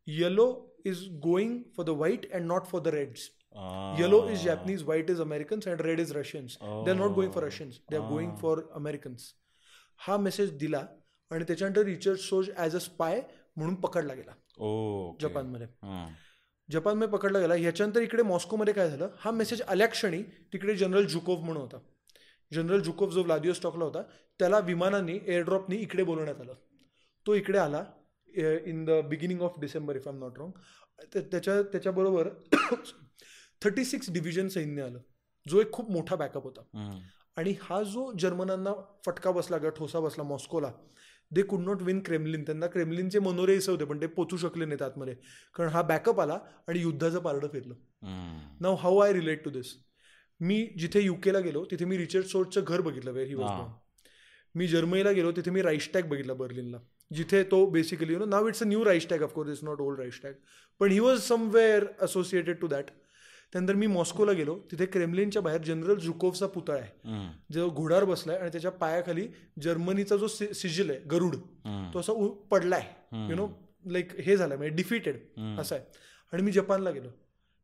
yellow 0.06 0.46
is 0.86 1.06
going 1.22 1.58
for 1.76 1.86
the 1.86 1.90
white 1.90 2.30
and 2.32 2.46
not 2.46 2.66
for 2.66 2.80
the 2.80 2.88
reds 2.94 3.30
yellow 4.00 4.26
is 4.28 4.42
Japanese 4.44 4.82
white 4.82 5.10
is 5.10 5.20
Americans 5.20 5.68
and 5.68 5.80
red 5.80 6.00
is 6.00 6.12
Russians 6.12 6.56
they 6.84 6.90
are 6.90 6.96
not 6.96 7.10
going 7.14 7.32
for 7.32 7.44
Russians 7.44 7.80
they 7.90 7.96
are 7.96 8.02
going 8.10 8.34
for 8.40 8.62
Americans 8.74 9.32
हा 10.00 10.16
message 10.16 10.56
दिला 10.58 10.84
आणि 11.30 11.44
त्याच्यानंतर 11.44 11.82
Richard 11.84 12.18
shows 12.18 12.50
as 12.56 12.74
a 12.76 12.78
spy 12.78 13.20
म्हणून 13.56 13.74
पकडला 13.80 14.14
गेला. 14.14 14.32
ओ 14.58 15.12
जपानमध्ये 16.68 16.80
जपानमध्ये 16.80 17.08
पकडला 17.08 17.38
गेला. 17.40 17.54
ह्याच्यानंतर 17.54 18.00
इकडे 18.00 18.22
मॉस्कोमध्ये 18.22 18.74
काय 18.74 18.88
झालं? 18.90 19.08
हा 19.20 19.30
मेसेज 19.30 19.62
आल्या 19.62 19.86
क्षणी 19.88 20.22
तिकडे 20.52 20.74
जनरल 20.76 21.06
जुकोव 21.06 21.40
म्हणून 21.40 21.62
होता. 21.62 21.78
जनरल 22.52 22.80
जुकोव 22.82 23.10
जो 23.10 23.22
व्लादिओस्टॉकला 23.22 23.84
होता 23.84 24.02
त्याला 24.38 24.58
विमानाने 24.58 25.18
एअरड्रॉपनी 25.26 25.76
इकडे 25.76 26.02
बोलवण्यात 26.02 26.40
आलं. 26.40 26.54
तो 27.26 27.34
इकडे 27.34 27.58
आला 27.58 27.84
in 28.66 28.84
the 28.84 28.90
beginning 29.08 29.40
of 29.42 29.58
December 29.60 29.96
if 29.96 30.08
I 30.08 30.14
am 30.14 30.20
not 30.20 30.38
wrong 30.38 30.52
त्याच्या 31.14 31.60
त्याच्याबरोबर 31.62 32.28
थर्टी 33.62 33.84
सिक्स 33.84 34.10
डिव्हिजन 34.12 34.48
सैन्य 34.48 34.82
आलं. 34.82 34.98
जो 35.46 35.60
एक 35.60 35.72
खूप 35.72 35.90
मोठा 35.90 36.16
बॅकअप 36.16 36.44
होता. 36.44 36.98
आणि 37.36 37.54
हा 37.62 37.82
जो 37.82 38.10
जर्मनांना 38.18 38.72
फटका 39.06 39.30
बसला 39.30 39.58
किंवा 39.58 39.70
ठोसा 39.76 40.00
बसला 40.00 40.24
मॉस्कोला 40.24 40.70
they 41.32 41.42
could 41.42 41.60
not 41.60 41.82
win 41.82 42.00
Kremlin 42.04 42.42
त्यांना 42.42 42.66
क्रेमलिनचे 42.66 43.18
मनोरे 43.18 43.54
इसे 43.56 43.70
होते 43.72 43.84
पण 43.84 44.00
ते 44.00 44.06
पोचू 44.06 44.36
शकले 44.36 44.64
नाहीत 44.64 44.82
आतमध्ये. 44.82 45.14
कारण 45.54 45.68
हा 45.70 45.82
बॅकअप 45.82 46.20
आला 46.20 46.38
आणि 46.68 46.80
युद्धाचं 46.80 47.18
पारडं 47.18 47.48
फिरलं 47.52 47.74
now 48.60 48.74
how 48.74 48.98
I 48.98 49.12
relate 49.12 49.44
to 49.44 49.50
this 49.50 49.74
मी 50.40 50.64
जिथे 50.78 51.00
युकेला 51.00 51.40
गेलो 51.40 51.64
तिथे 51.70 51.84
मी 51.84 51.96
रिचर्ड 51.98 52.24
सोर्टचं 52.24 52.64
घर 52.66 52.80
बघितलं 52.80 53.12
वेर 53.12 53.26
ही. 53.26 53.34
वॉज. 53.34 53.70
मी 54.54 54.66
जर्मनीला 54.68 55.10
गेलो 55.12 55.30
तिथे 55.32 55.50
मी 55.50 55.62
राईस्टॅग 55.62 56.08
बघितला 56.08 56.34
बर्लिनला 56.34 56.78
जिथे 57.10 57.42
तो 57.50 57.64
basically 57.70 58.12
you 58.12 58.18
know 58.18 58.24
now 58.24 58.48
it's 58.48 58.62
a 58.62 58.66
new 58.66 58.84
Reichstag 58.84 59.22
of course 59.22 59.50
it's 59.50 59.64
not 59.64 59.80
old 59.80 60.00
Reichstag 60.00 60.32
पण 60.80 60.90
he 60.90 60.98
was 60.98 61.20
somewhere 61.20 61.84
associated 62.02 62.60
to 62.60 62.66
that 62.66 62.90
त्यानंतर 63.54 63.74
मी 63.74 63.86
मॉस्कोला 63.86 64.32
गेलो. 64.32 64.54
तिथे 64.70 64.86
क्रेमलिनच्या 64.86 65.40
बाहेर 65.42 65.60
जनरल 65.62 65.98
जुकोवचा 66.00 66.46
पुतळा 66.46 66.76
आहे. 66.76 67.28
जो 67.52 67.68
घोडावर 67.70 68.04
बसलाय 68.04 68.38
आणि 68.38 68.50
त्याच्या 68.52 68.70
पायाखाली 68.70 69.26
जर्मनीचा 69.62 70.16
जो 70.16 70.28
सिजिल 70.28 70.90
आहे 70.90 70.98
गरुड 71.10 71.36
तो 71.94 71.98
असा 71.98 72.12
पडलाय. 72.50 72.82
यु 73.30 73.36
नो 73.36 73.46
लाईक 73.84 74.14
हे 74.20 74.36
झालं 74.36 74.56
म्हणजे 74.56 74.74
डिफिटेड 74.76 75.16
असं 75.60 75.74
आहे. 75.74 75.84
आणि 76.32 76.42
मी 76.42 76.52
जपानला 76.52 76.90
गेलो. 76.90 77.08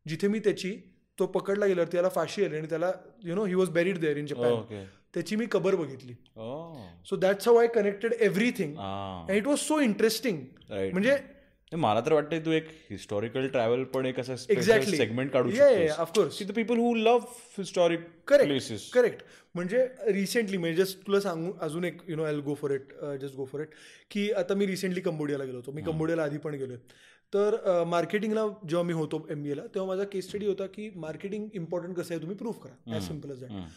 जिथे 0.06 0.28
मी 0.28 0.38
त्याची 0.38 0.76
तो 1.18 1.26
पकडला 1.26 1.66
गेला 1.66 1.84
त्याला 1.84 2.08
फाशी 2.08 2.44
आली 2.44 2.56
आणि 2.56 2.68
त्याला 2.68 2.92
you 3.24 3.34
know 3.34 3.44
he 3.44 3.54
was 3.54 3.70
buried 3.70 3.98
there 3.98 4.16
in 4.16 4.26
Japan 4.26 4.84
त्याची 5.14 5.36
मी 5.36 5.46
कबर 5.52 5.74
बघितली. 5.74 6.12
So 7.06 7.16
that's 7.16 7.48
how 7.48 7.56
I 7.56 7.66
connected 7.74 8.12
everything 8.12 8.74
it 9.36 9.46
was 9.46 9.58
so 9.58 9.80
interesting. 9.80 10.38
म्हणजे 10.70 11.16
मला 11.72 12.00
तर 12.00 12.12
वाटतं 12.12 12.38
तू 12.44 12.50
एक 12.50 12.68
हिस्टॉरिकल 12.90 13.46
ट्रॅव्हल 13.48 13.82
पण 13.84 14.06
एक 14.06 14.18
असं 14.20 14.34
एक्झॅक्टली 14.48 14.96
सेगमेंट 14.96 15.30
काढू 15.32 15.50
of course 15.98 16.42
the 16.42 16.52
people 16.52 16.76
who 16.76 16.94
love 16.94 17.26
historic 17.58 18.00
correct 18.28 18.46
places 18.46 18.88
correct 18.90 19.22
म्हणजे 19.54 19.86
रिसेंटली 20.06 20.56
म्हणजे 20.56 20.82
जस्ट 20.82 21.06
तुला 21.06 21.20
सांगू 21.20 21.52
अजून 21.60 21.84
एक 21.84 22.00
you 22.08 22.16
know 22.16 22.24
I 22.24 22.36
go 22.40 22.54
for 22.54 22.70
it 22.70 22.92
just 23.20 23.36
go 23.36 23.44
for 23.44 23.60
it 23.60 23.74
की 24.10 24.30
आता 24.32 24.54
मी 24.54 24.66
रिसेंटली 24.66 25.00
कंबोडियाला 25.00 25.44
गेलो 25.44 25.56
होतो. 25.56 25.72
मी 25.72 25.82
कंबोडियाला 25.82 26.22
आधी 26.22 26.38
पण 26.38 26.54
गेलो 26.54 26.76
तर 27.32 27.84
मार्केटिंगला 27.86 28.46
जेव्हा 28.68 28.82
मी 28.86 28.92
होतो 28.92 29.26
एम 29.30 29.42
बी 29.42 29.50
एला 29.50 29.62
तेव्हा 29.74 29.88
माझा 29.88 30.04
केस 30.12 30.28
स्टडी 30.28 30.46
होता 30.46 30.66
की 30.66 30.90
मार्केटिंग 30.96 31.48
इम्पॉर्टंट 31.54 31.96
कसं 31.96 32.14
आहे 32.14 32.20
तुम्ही 32.22 32.36
प्रूव्ह 32.36 32.58
करा. 32.62 32.94
ॲज 32.94 33.08
सिंपल 33.08 33.30
एज 33.30 33.40
दॅट 33.40 33.68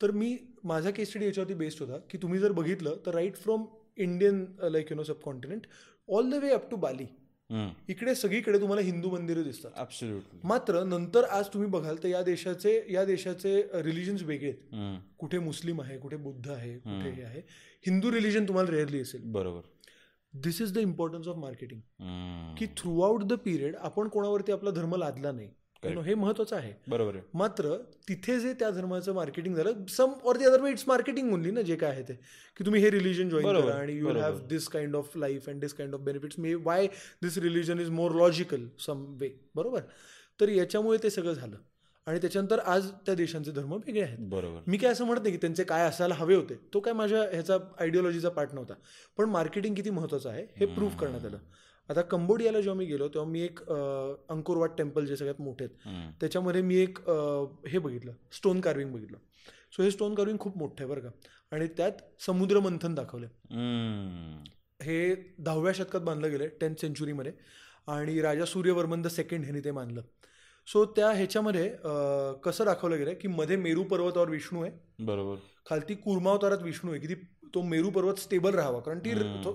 तर 0.00 0.10
मी 0.10 0.36
माझा 0.64 0.90
केस 0.90 1.08
स्टडी 1.10 1.24
याच्यावरती 1.26 1.54
बेस्ड 1.54 1.82
होता 1.82 1.98
की 2.10 2.18
तुम्ही 2.22 2.38
जर 2.38 2.52
बघितलं 2.52 2.96
तर 3.06 3.14
right 3.14 3.36
from 3.36 3.64
Indian 3.98 4.44
like 4.62 4.92
you 4.92 4.96
know 4.96 5.02
subcontinent 5.20 5.66
all 6.08 6.30
the 6.30 6.42
way 6.42 6.50
up 6.50 6.70
to 6.70 6.76
Bali 6.76 7.06
इकडे 7.88 8.14
सगळीकडे 8.14 8.60
तुम्हाला 8.60 8.82
हिंदू 8.82 9.10
मंदिरं 9.10 9.42
दिसतात. 9.42 9.70
ॲब्सोल्युटली 9.76 10.40
मात्र 10.44 10.82
नंतर 10.84 11.24
आज 11.24 11.48
तुम्ही 11.54 11.68
बघाल 11.70 11.96
तर 12.02 12.08
या 12.08 12.22
देशाचे 12.22 12.74
या 12.90 13.04
देशाचे 13.04 13.62
रिलिजन्स 13.74 14.22
वेगळे 14.22 14.50
आहेत. 14.50 15.00
कुठे 15.18 15.38
मुस्लिम 15.38 15.80
आहे 15.80 15.98
कुठे 15.98 16.16
बुद्ध 16.16 16.48
आहे 16.48 16.76
कुठे 16.78 17.10
हे 17.10 17.22
आहे. 17.22 17.40
हिंदू 17.86 18.10
रिलिजन 18.12 18.48
तुम्हाला 18.48 18.70
रेअरली 18.70 19.00
असेल. 19.00 19.20
बरोबर. 19.24 19.60
This 20.34 20.60
is 20.62 20.72
the 20.72 20.78
importance 20.78 21.28
of 21.28 21.36
marketing. 21.36 21.80
की 22.58 22.66
थ्रू 22.76 23.00
आउट 23.00 23.22
द 23.22 23.32
पिरियड 23.34 23.76
आपण 23.76 24.08
कोणावरती 24.08 24.52
आपला 24.52 24.70
धर्म 24.70 24.94
लादला 24.96 25.32
नाही 25.32 25.48
हे 25.86 26.14
महत्वाचं 26.14 26.56
आहे. 26.56 26.72
बरोबर 26.88 27.14
आहे. 27.14 27.22
मात्र 27.34 27.76
तिथे 28.08 28.40
जे 28.40 28.52
त्या 28.52 28.70
धर्माचं 28.70 29.14
मार्केटिंग 29.14 29.54
झालं 29.54 29.86
some 29.86 30.12
or 30.24 30.36
the 30.36 30.44
other 30.44 30.60
way 30.60 30.70
it's 30.70 30.84
marketing 30.88 31.32
only 31.32 31.50
ना 31.50 31.62
जे 31.62 31.76
काय 31.76 31.90
आहे 31.90 32.02
ते. 32.02 32.14
की 32.56 32.64
तुम्ही 32.64 32.82
हे 32.82 32.90
रिलिजन 32.90 33.28
जॉईन 33.28 33.60
करा 33.60 33.74
आणि 33.74 33.98
you. 33.98 34.08
Have 34.08 34.38
this 34.38 34.68
kind 34.68 34.96
of 34.96 35.16
life 35.16 35.48
and 35.48 35.60
this 35.60 35.72
kind 35.72 35.94
of 35.94 36.00
benefits 36.00 36.38
may 36.38 36.54
why 36.54 36.86
this 37.22 37.38
religion 37.38 37.80
is 37.80 37.90
more 37.90 38.10
logical 38.10 38.66
some 38.86 39.16
way 39.20 39.30
बरोबर? 39.54 39.80
तर 40.40 40.48
याच्यामुळे 40.48 40.98
ते 41.02 41.10
सगळं 41.10 41.32
झालं. 41.32 41.56
आणि 42.06 42.18
त्याच्यानंतर 42.18 42.58
आज 42.58 42.90
त्या 42.90 43.14
देशांचे 43.14 43.50
धर्म 43.50 43.72
वेगळे 43.72 44.02
आहेत. 44.02 44.18
बरोबर. 44.18 44.60
मी 44.66 44.76
काय 44.76 44.90
असं 44.90 45.04
म्हणत 45.04 45.20
नाही 45.20 45.32
की 45.32 45.40
त्यांचे 45.40 45.64
काय 45.64 45.88
असायला 45.88 46.14
हवे 46.14 46.34
होते 46.34 46.54
तो 46.74 46.80
काय 46.80 46.94
माझ्या 46.94 47.22
ह्याचा 47.22 47.56
आयडिओलॉजीचा 47.80 48.28
पार्ट 48.28 48.54
नव्हता. 48.54 48.74
पण 49.16 49.24
मार्केटिंग 49.24 49.74
किती 49.74 49.90
महत्त्वाचं 49.90 50.30
आहे 50.30 50.46
हे 50.56 50.66
प्रूव्ह 50.66 50.96
करण्यात 50.96 51.24
आलं. 51.24 51.38
आता 51.90 52.02
कंबोडियाला 52.02 52.60
जेव्हा 52.60 52.78
मी 52.78 52.84
गेलो 52.86 53.08
तेव्हा 53.08 53.30
मी 53.30 53.40
एक 53.42 53.60
अंकोरवाट 54.30 54.76
टेम्पल 54.78 55.06
जे 55.06 55.16
सगळ्यात 55.16 55.40
मोठे 55.40 55.64
आहेत. 55.64 56.14
त्याच्यामध्ये 56.20 56.62
मी 56.62 56.76
एक 56.76 56.98
हे 57.68 57.78
बघितलं 57.78 58.12
स्टोन 58.32 58.60
कार्विंग 58.60 58.92
बघितलं. 58.92 59.18
सो 59.76 59.82
हे 59.82 59.90
स्टोन 59.90 60.14
कार्विंग 60.14 60.38
खूप 60.40 60.56
मोठं 60.58 60.84
आहे 60.84 60.88
बरं 60.90 61.00
का. 61.00 61.08
आणि 61.52 61.66
त्यात 61.76 61.92
समुद्र 62.26 62.60
मंथन 62.60 62.94
दाखवलं. 62.94 63.26
हे 64.80 65.14
दहाव्या 65.38 65.72
शतकात 65.72 66.00
बांधलं 66.00 66.30
गेलं 66.30 66.48
टेन्थ 66.60 66.80
सेंचुरीमध्ये 66.80 67.32
आणि 67.88 68.20
राजा 68.20 68.44
सूर्यवर्मन 68.44 69.02
द 69.02 69.06
सेकंड 69.08 69.44
ह्याने 69.44 69.60
ते 69.64 69.70
बांधलं. 69.70 70.02
सो 70.66 70.84
त्या 70.96 71.10
ह्याच्यामध्ये 71.10 71.68
कसं 72.44 72.64
दाखवलं 72.64 72.98
गेलं 72.98 73.14
की 73.20 73.28
मध्ये 73.28 73.56
मेरू 73.56 73.82
पर्वतावर 73.84 74.30
विष्णू 74.30 74.62
आहे. 74.62 74.72
बरोबर. 75.04 75.36
खालती 75.66 75.94
कुर्मावतारात 75.94 76.62
विष्णू 76.62 76.90
आहे 76.90 77.00
की 77.00 77.06
ती 77.06 77.14
तो 77.54 77.62
मेरू 77.62 77.90
पर्वत 77.90 78.18
स्टेबल 78.18 78.54
राहावा. 78.54 78.80
कारण 78.80 78.98
ती 78.98 79.10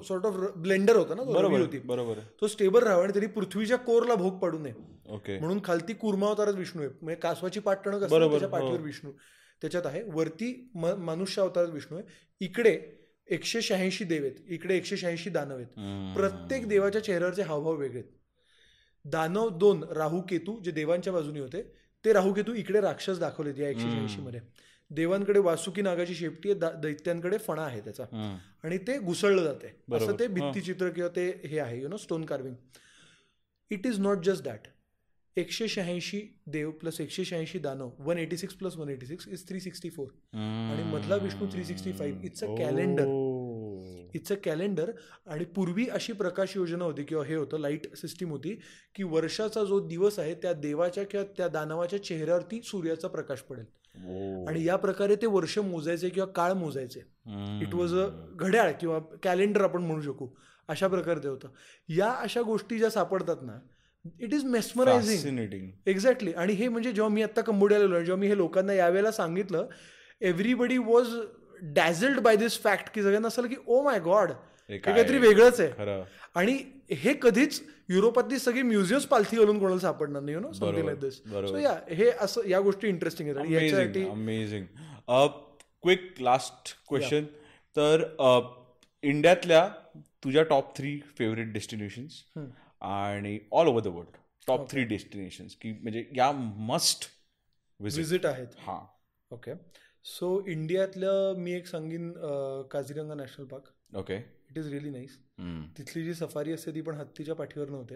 सॉर्ट 0.08 0.26
ऑफ 0.26 0.34
ब्लेंडर 0.58 0.96
होता 0.96 1.16
ना 1.16 1.24
बरोबर 1.24 1.60
होती. 1.60 1.80
बरोबर. 1.80 2.20
तो 2.42 2.48
स्टेबल 2.48 2.84
राहावा 2.84 3.04
आणि 3.04 3.16
तरी 3.16 3.28
पृथ्वीच्या 3.28 3.78
कोरला 3.78 4.16
भोग 4.16 4.38
पाडू 4.40 4.60
नये. 4.60 4.74
ओके. 5.10 5.40
म्हणून 5.40 5.60
खालती 5.64 5.94
कुर्मावतारात 5.94 6.54
विष्णू 6.54 6.82
आहे. 6.82 6.92
म्हणजे 7.02 7.20
कासवाची 7.20 7.60
असते 7.60 8.20
त्याच्या 8.20 8.50
पाठीवर 8.50 8.80
हो. 8.80 8.84
विष्णू. 8.84 9.12
त्याच्यात 9.62 9.86
आहे 9.86 10.02
वरती 10.14 10.72
मनुष्य 10.76 11.42
अवतारात 11.42 11.70
विष्णू 11.70 11.98
आहे. 11.98 12.08
इकडे 12.40 12.80
एकशे 13.28 13.62
शहाऐंशी 13.62 14.04
देव 14.04 14.24
आहेत. 14.24 14.36
इकडे 14.48 14.76
एकशे 14.78 14.98
शहाऐंशी 14.98 15.30
दानव 15.30 15.56
आहेत. 15.56 16.14
प्रत्येक 16.16 16.68
देवाच्या 16.68 17.04
चेहऱ्यावरचे 17.04 17.42
हावभाव 17.42 17.76
वेगळे 17.76 18.00
आहेत. 18.00 18.12
दानव 19.06 19.50
दोन 19.50 19.84
राहू 19.84 20.22
केतू 20.22 20.60
जे 20.64 20.72
देवांच्या 20.72 21.14
बाजूने 21.14 21.40
होते 21.40 21.62
ते 22.06 22.14
राहू 22.14 22.34
केतू 22.34 22.54
इकडे 22.54 22.82
राक्षस 22.82 23.20
दाखवलेत 23.20 23.60
या 23.60 23.70
एकशे 23.70 23.84
शहाऐंशी 23.84 24.22
मध्ये. 24.22 24.40
देवांकडे 24.92 25.40
वासुकी 25.40 25.82
नागाची 25.82 26.16
शेपटी 26.16 26.52
आहे 26.52 26.70
दैत्यांकडे 26.82 27.38
फणा 27.38 27.62
आहे 27.62 27.82
त्याचा. 27.82 28.04
आणि 28.64 28.78
ते 28.78 28.98
घुसळलं 29.00 29.44
जाते. 29.44 29.68
असं 29.94 30.20
ते 30.20 30.28
भित्तीचित्र 30.28 30.90
किंवा 30.90 31.10
ते 31.16 31.30
हे 31.46 31.60
आहे 31.60 31.82
you 31.82 31.88
know 31.88 31.98
stone 31.98 32.26
carving 32.26 32.56
it 33.72 33.88
is 33.88 34.00
not 34.00 34.24
just 34.26 34.44
that 34.44 34.68
एकशे 35.38 35.68
शहाऐंशी 35.68 36.22
देव 36.48 36.70
प्लस 36.72 37.00
एकशे 37.02 37.24
शहाऐंशी 37.26 37.60
दानव 37.60 37.90
one 38.00 38.18
eighty 38.18 38.38
six 38.38 38.56
plus 38.56 38.76
one 38.78 38.90
eighty 38.90 39.06
six 39.06 39.28
is 39.28 39.48
three 39.48 39.60
sixty 39.60 39.90
four 39.90 40.08
आणि 40.34 40.84
मधला 40.84 41.16
Vishnu 41.16 41.48
three 41.52 41.64
sixty 41.64 41.92
five 41.92 42.26
it's 42.26 42.44
a 42.44 42.48
calendar. 42.48 43.06
It's 44.16 44.32
a 44.32 44.36
calendar 44.44 44.92
आणि 45.26 45.46
पूर्वी 45.46 45.88
अशी 45.90 46.14
प्रकाश 46.14 46.56
योजना 46.56 46.86
होती 46.86 47.04
किंवा 47.04 47.24
हे 47.26 47.36
होतं 47.36 47.60
लाइट 47.60 47.96
सिस्टीम 47.96 48.30
होती 48.30 48.56
की 48.96 49.04
वर्षाचा 49.04 49.64
जो 49.64 49.80
दिवस 49.88 50.20
आहे 50.20 50.34
त्या 50.34 50.54
देवाच्या 50.54 51.04
किंवा 51.04 51.26
त्या 51.38 51.48
दानवाच्या 51.48 52.04
चेहऱ्यावरती 52.04 52.62
सूर्याचा 52.62 53.08
प्रकाश 53.08 53.40
पडेल. 53.40 53.66
आणि 54.48 54.64
या 54.66 54.76
प्रकारे 54.76 55.16
ते 55.16 55.28
वर्ष 55.28 55.58
मोजायचे 55.60 56.10
किंवा 56.10 56.28
काळ 56.32 56.54
मोजायचे. 56.54 57.00
इट 57.62 57.74
वॉज 57.74 57.96
अ 57.96 58.06
घड्याळ 58.36 58.72
किंवा 58.72 59.00
कॅलेंडर 59.24 59.62
आपण 59.62 59.82
म्हणू 59.82 60.02
शकू. 60.02 60.28
अशा 60.70 60.88
प्रकारे 60.88 61.24
ते 61.24 61.28
होतं. 61.28 61.50
या 61.90 62.12
अशा 62.12 62.42
गोष्टी 62.42 62.78
ज्या 62.78 62.90
सापडतात 62.90 63.42
ना 63.42 63.60
इट 64.20 64.34
इज 64.34 64.44
मेस्मरायझिंग. 64.46 65.70
एक्झॅक्टली 65.88 66.34
आणि 66.34 66.54
हे 66.54 66.68
म्हणजे 66.68 66.92
जेव्हा 66.92 67.14
मी 67.14 67.22
आता 67.22 67.42
कंबोडियाला 67.42 67.86
आलो 67.86 68.00
जेव्हा 68.00 68.20
मी 68.22 68.28
हे 68.28 68.38
लोकांना 68.38 68.74
यावेळेला 68.74 69.12
सांगितलं 69.12 69.68
everybody 70.22 70.78
was 70.78 71.08
dazzled 71.76 72.20
by 72.20 72.36
this 72.36 72.62
fact 72.64 72.94
की 72.94 73.02
सगळ्यांना 73.02 73.28
असं 73.28 73.48
की 73.48 73.56
ओ 73.68 73.82
माय 73.84 74.00
गॉड 74.00 74.32
हे 74.32 74.74
हे 74.74 74.78
काहीतरी 74.78 75.18
वेगळंच 75.18 75.60
आहे. 75.60 76.04
आणि 76.36 76.58
हे 76.90 77.14
कधीच 77.22 77.62
युरोपातली 77.90 78.40
सगळी 78.40 78.62
म्युझियम्स 78.62 79.06
पालथी 79.06 79.38
घालून 79.38 79.60
कोणाला 79.60 79.80
सापडणार 79.80 80.22
नाही 80.22 80.36
you 80.36 80.40
know 80.42 80.52
something 80.52 80.86
like 80.86 81.00
this. 81.00 81.18
So 81.48 81.58
yeah 81.58 81.80
हे 81.90 82.10
असं 82.10 82.48
या 82.48 82.60
गोष्टी 82.60 82.88
इंटरेस्टिंग 82.88 83.30
आहेत. 83.30 83.52
याच्यासाठी 83.52 84.08
अमेझिंग 84.10 84.66
क्विक 85.84 86.22
लास्ट 86.22 86.74
क्वेश्चन 86.88 87.26
तर 87.76 88.04
अ, 88.20 88.40
इंडियातल्या 89.04 89.68
तुझ्या 90.24 90.44
टॉप 90.44 90.76
थ्री 90.78 91.00
फेवरेट 91.18 91.52
डेस्टिनेशन्स 91.54 92.24
आणि 92.82 93.40
all 93.52 93.68
over 93.68 93.84
the 93.84 93.88
world 93.88 94.16
top 94.48 94.70
three 94.72 94.84
destinations 94.84 95.56
की 95.56 95.72
म्हणजे 95.72 96.06
या 96.16 96.32
मस्ट 96.72 97.06
विजिट 97.80 98.26
आहेत. 98.26 98.48
हा. 98.58 98.80
ओके 99.32 99.52
सो 100.06 100.40
इंडियातलं 100.48 101.34
मी 101.38 101.54
एक 101.54 101.68
सांगीन 101.68 102.10
अं, 102.12 102.62
Kaziranga 102.72 103.14
national 103.16 103.46
park. 103.46 103.64
Okay 103.96 104.16
it 104.16 104.58
is 104.58 104.68
really 104.68 104.90
nice 104.90 105.18
तिथली 105.78 106.04
जी 106.04 106.14
सफारी 106.14 106.52
असते 106.52 106.72
ती 106.76 106.82
पण 106.82 106.96
हत्तीच्या 106.96 107.36
पाठीवर 107.36 107.70
नव्हते. 107.70 107.96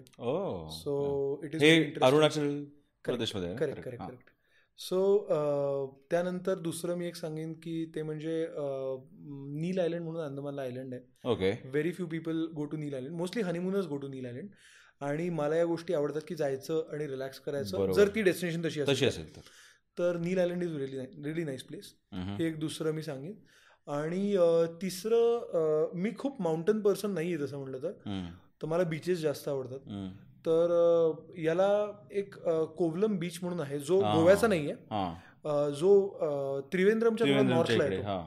सो 0.74 1.42
इट 1.46 1.56
इज 1.56 2.04
अरुणाचल 2.04 2.64
प्रदेशमध्ये? 3.06 3.56
करेक्ट. 3.56 3.82
करेक्ट. 3.82 4.04
करेक्ट 4.04 4.30
सो 4.80 5.00
त्यानंतर 6.12 6.60
दुसरं 6.60 6.96
मी 6.98 7.06
एक 7.08 7.16
सांगेन 7.16 7.54
की 7.64 7.86
ते 7.96 8.02
म्हणजे 8.04 8.46
नील 8.52 9.80
आयलंड 9.80 10.04
म्हणून 10.04 10.22
अंदमानला 10.24 10.62
आयलंड 10.62 10.94
आहे. 10.94 11.30
Okay. 11.32 11.52
Very 11.66 11.92
few 11.92 12.06
people 12.08 12.46
go 12.56 12.66
to 12.66 12.78
Neil 12.78 12.94
island 12.94 13.16
mostly 13.16 13.44
हनीमूनच 13.44 13.88
go 13.88 13.98
to 13.98 14.08
Neel 14.08 14.26
island 14.26 14.50
आणि 15.02 15.30
मला 15.30 15.56
या 15.56 15.66
गोष्टी 15.66 15.94
आवडतात 15.94 16.22
की 16.28 16.36
जायचं 16.36 16.84
आणि 16.94 17.08
रिलॅक्स 17.08 17.40
करायचं. 17.40 17.92
जर 17.94 18.10
ती 18.16 18.22
डेस्टिनेशन 18.22 18.66
तशी 18.66 18.84
तशी 18.88 19.06
असेल 19.06 19.36
तर. 19.98 20.18
Neil 20.18 20.40
island 20.40 20.64
is 20.64 20.76
really 20.76 20.98
really 21.24 21.44
nice 21.44 21.64
place. 21.64 21.94
हे 22.14 22.46
एक 22.48 22.60
दुसरं 22.60 22.92
मी 22.92 23.04
सांगेन. 23.04 23.34
आणि 23.88 24.36
तिसरं 24.82 25.90
मी 26.02 26.12
खूप 26.20 26.42
माउंटन 26.42 26.80
पर्सन 26.82 27.12
नाही 27.12 27.34
आहे 27.34 27.44
तसं 27.44 27.58
म्हटलं 27.58 27.80
तर. 27.84 27.92
तर 28.62 28.68
मला 28.68 28.84
बीचेस 28.84 29.20
जास्त 29.20 29.48
आवडतात. 29.50 29.80
तर 30.46 30.72
याला 31.38 31.70
एक 32.12 32.36
कोवलम 32.78 33.18
बीच 33.20 33.40
म्हणून 33.42 33.60
आहे. 33.60 33.80
जो. 33.80 34.00
गोव्याचा 34.00 34.48
नाही 34.48 34.70
आहे 34.72 34.80
हा 34.92 35.70
जो 35.80 36.62
त्रिवेंद्रमच्या 36.72 37.42
नॉर्थला 37.44 37.84
येतो. 37.86 38.02
हा. 38.08 38.24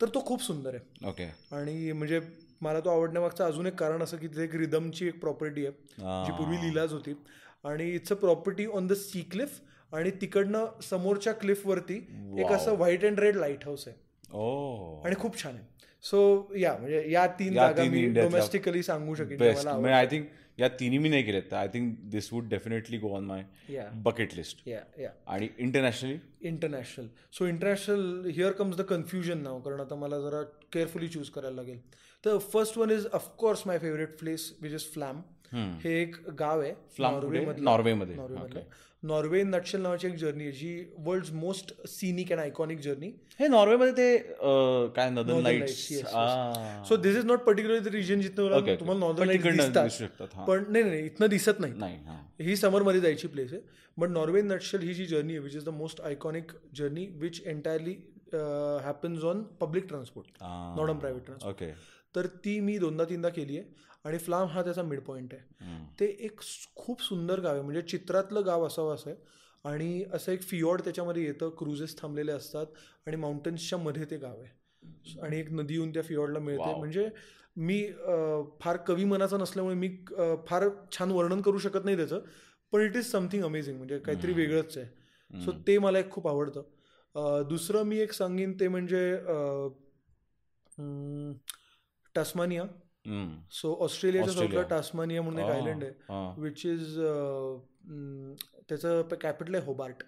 तर 0.00 0.08
तो 0.14 0.24
खूप 0.26 0.42
सुंदर 0.42 0.74
आहे. 0.74 1.08
ओके. 1.08 1.24
आणि 1.56 1.92
म्हणजे 1.92 2.20
मला 2.62 2.80
तो 2.80 2.90
आवडण्यामागचं 2.90 3.44
अजून 3.44 3.66
एक 3.66 3.74
कारण 3.78 4.02
असं 4.02 4.16
की 4.16 4.28
तिथे 4.28 4.44
एक 4.44 4.54
रिदमची 4.56 5.06
एक 5.08 5.20
प्रॉपर्टी 5.20 5.66
आहे 5.66 6.24
जी 6.26 6.32
पूर्वी 6.38 6.56
लिलाज 6.56 6.92
होती. 6.92 7.14
आणि 7.64 7.90
it's 7.94 8.12
a 8.12 8.14
property 8.14 8.66
on 8.66 8.86
the 8.86 8.92
sea 8.92 9.20
cliff 9.32 9.60
आणि 9.92 10.10
तिकडनं 10.20 10.80
समोरच्या 10.82 11.32
क्लिफवरती 11.32 11.96
एक. 12.38 12.52
असं 12.52 12.74
white 12.76 13.04
and 13.04 13.20
red 13.20 13.36
light 13.36 13.64
house 13.64 13.86
आहे. 13.88 13.96
आणि 15.06 15.14
खूप 15.18 15.42
छान 15.42 15.54
आहे. 15.54 15.64
सो 16.04 16.52
या 16.58 16.76
म्हणजे 16.78 17.04
या 17.10 17.26
तीन 17.38 17.54
जागा 17.54 17.84
मी 17.84 18.06
डोमेस्टिकली 18.14 18.82
सांगू 18.82 19.14
शकेन 19.14 19.42
म्हणजे 19.42 19.92
आय 19.92 20.06
थिंक 20.06 20.26
या 20.58 20.68
तिन्ही 20.80 20.98
मी 20.98 21.08
नाही 21.08 21.22
केलेत. 21.22 21.52
I 21.54 21.68
think 21.68 21.94
this 22.10 22.32
would 22.32 22.48
definitely 22.48 22.98
go 22.98 23.14
on 23.16 23.24
my 23.24 23.44
bucket 24.04 24.34
list 24.36 24.68
yeah 24.68 24.80
yeah 25.00 25.10
आणि 25.26 25.48
internationally 25.58 26.16
international 26.48 27.06
so 27.38 27.46
international 27.46 28.30
here 28.30 28.52
comes 28.52 28.76
the 28.76 28.82
confusion 28.90 29.38
now 29.38 29.60
कारण 29.60 29.80
आता 29.80 29.94
मला 29.94 30.20
जरा 30.20 30.42
केअरफुली 30.72 31.08
चूज 31.08 31.30
करायला 31.30 31.56
लागेल. 31.56 31.80
तर 32.24 32.38
first 32.52 32.78
one 32.78 32.90
is 32.90 33.06
of course 33.12 33.62
my 33.66 33.78
favourite 33.78 34.18
place 34.18 34.52
which 34.62 34.72
is 34.72 34.92
Flam 34.92 35.20
हे 35.82 36.00
एक 36.02 36.16
गाव 36.38 36.60
आहे. 36.60 36.72
नॉर्वेमध्ये. 36.98 37.64
नॉर्वेमधलं. 37.64 38.60
नॉर्वे 39.06 39.42
नटशेल 39.42 39.80
नावाची 39.80 40.06
एक 40.06 40.14
जर्नी 40.18 40.44
आहे 40.44 40.52
जी 40.52 40.84
world 41.06 41.26
most 41.34 41.72
scenic 41.88 42.30
and 42.32 42.40
iconic 42.40 42.80
journey 42.80 43.10
हे 43.40 43.48
नॉर्वेमध्ये 43.48 43.92
ते 43.96 44.16
काय 44.96 45.10
lights 45.42 45.76
yes, 45.92 46.02
yes. 46.02 46.88
So 46.88 46.96
this 46.96 47.16
is 47.16 47.24
not 47.26 47.44
particular 47.44 47.90
region 47.92 48.20
जिथं. 48.20 48.76
तुम्हाला 48.80 49.00
नॉर्दर्न 49.00 49.30
इकडनं 49.30 49.72
दिसतात. 49.72 50.26
पण 50.48 50.64
नाही 50.68 50.84
नाही 50.84 51.04
इथनं 51.06 51.28
दिसत 51.30 51.60
नाही. 51.60 51.96
हा. 52.06 52.54
समरमध्ये 52.56 53.00
जायची 53.00 53.28
प्लेस 53.28 53.52
आहे. 53.52 53.60
बट 53.96 54.08
नॉर्वे 54.08 54.42
नटशेल 54.42 54.82
ही 54.82 54.94
जी 54.94 55.06
जर्नी 55.06 55.32
आहे 55.32 55.42
which 55.42 55.56
is 55.56 55.64
the 55.64 55.68
most 55.74 56.00
iconic 56.00 56.52
journey 56.76 57.06
which 57.20 57.40
entirely 57.46 57.94
happens 58.84 59.24
on 59.24 59.42
public 59.60 59.88
transport 59.88 60.42
not 60.42 60.88
on 60.90 60.98
private 60.98 61.24
transport 61.24 61.62
okay 61.62 61.72
तर 62.14 62.26
ती 62.44 62.58
मी 62.60 62.78
दोनदा 62.78 63.04
तीनदा 63.04 63.28
केली 63.28 63.56
आहे. 63.58 63.66
आणि 64.04 64.18
फ्लाम 64.18 64.48
हा 64.48 64.62
त्याचा 64.62 64.82
मिड 64.82 65.00
पॉईंट 65.00 65.34
आहे 65.34 65.42
ते 66.00 66.06
एक 66.26 66.40
खूप 66.76 67.02
सुंदर 67.02 67.40
गाव 67.40 67.52
आहे. 67.52 67.62
म्हणजे 67.62 67.82
चित्रातलं 67.82 68.46
गाव 68.46 68.66
असावं 68.66 68.94
असं 68.94 69.10
आहे. 69.10 69.18
आणि 69.64 70.04
असं 70.12 70.32
एक 70.32 70.42
फियॉर्ड 70.42 70.80
त्याच्यामध्ये 70.84 71.24
येतं. 71.24 71.50
क्रुझेस 71.58 71.96
थांबलेले 71.98 72.32
असतात. 72.32 72.66
आणि 73.06 73.16
माउंटन्सच्या 73.16 73.78
मध्ये 73.78 74.04
ते 74.10 74.16
गाव 74.16 74.40
आहे. 74.40 75.18
आणि 75.22 75.38
एक 75.40 75.50
नदी 75.52 75.74
येऊन 75.74 75.92
त्या 75.92 76.02
फियॉर्डला 76.02 76.38
मिळते. 76.38 76.74
म्हणजे 76.78 77.08
मी 77.56 77.82
फार 78.60 78.76
कवी 78.86 79.04
मनाचा 79.04 79.36
नसल्यामुळे 79.38 79.76
मी 79.76 79.88
फार 80.48 80.68
छान 80.92 81.10
वर्णन 81.10 81.40
करू 81.40 81.58
शकत 81.58 81.84
नाही 81.84 81.96
त्याचं. 81.96 82.20
पण 82.72 82.80
इट 82.80 82.96
इज 82.96 83.10
समथिंग 83.10 83.44
अमेझिंग 83.44 83.76
म्हणजे 83.76 83.98
काहीतरी 83.98 84.32
वेगळंच 84.32 84.76
आहे. 84.78 84.86
सो 85.44 85.52
ते 85.66 85.78
मला 85.78 85.98
एक 85.98 86.10
खूप 86.10 86.26
आवडतं. 86.28 86.62
दुसरं 87.48 87.82
मी 87.86 87.98
एक 88.00 88.12
सांगेन 88.12 88.52
ते 88.60 88.68
म्हणजे 88.68 89.16
टास्मानिया. 92.14 92.64
सो 93.52 93.74
ऑस्ट्रेलियाच्या. 93.84 94.32
साऊथला 94.34 94.62
टास्मानिया 94.68 95.22
म्हणून 95.22 95.40
एक 95.40 95.50
आयलंड 95.50 95.84
आहे 95.84 96.40
विच 96.40 96.66
इज 96.66 96.98
त्याचं 98.68 99.02
कॅपिटल 99.22 99.54
आहे 99.54 99.64
होबार्ट 99.64 100.02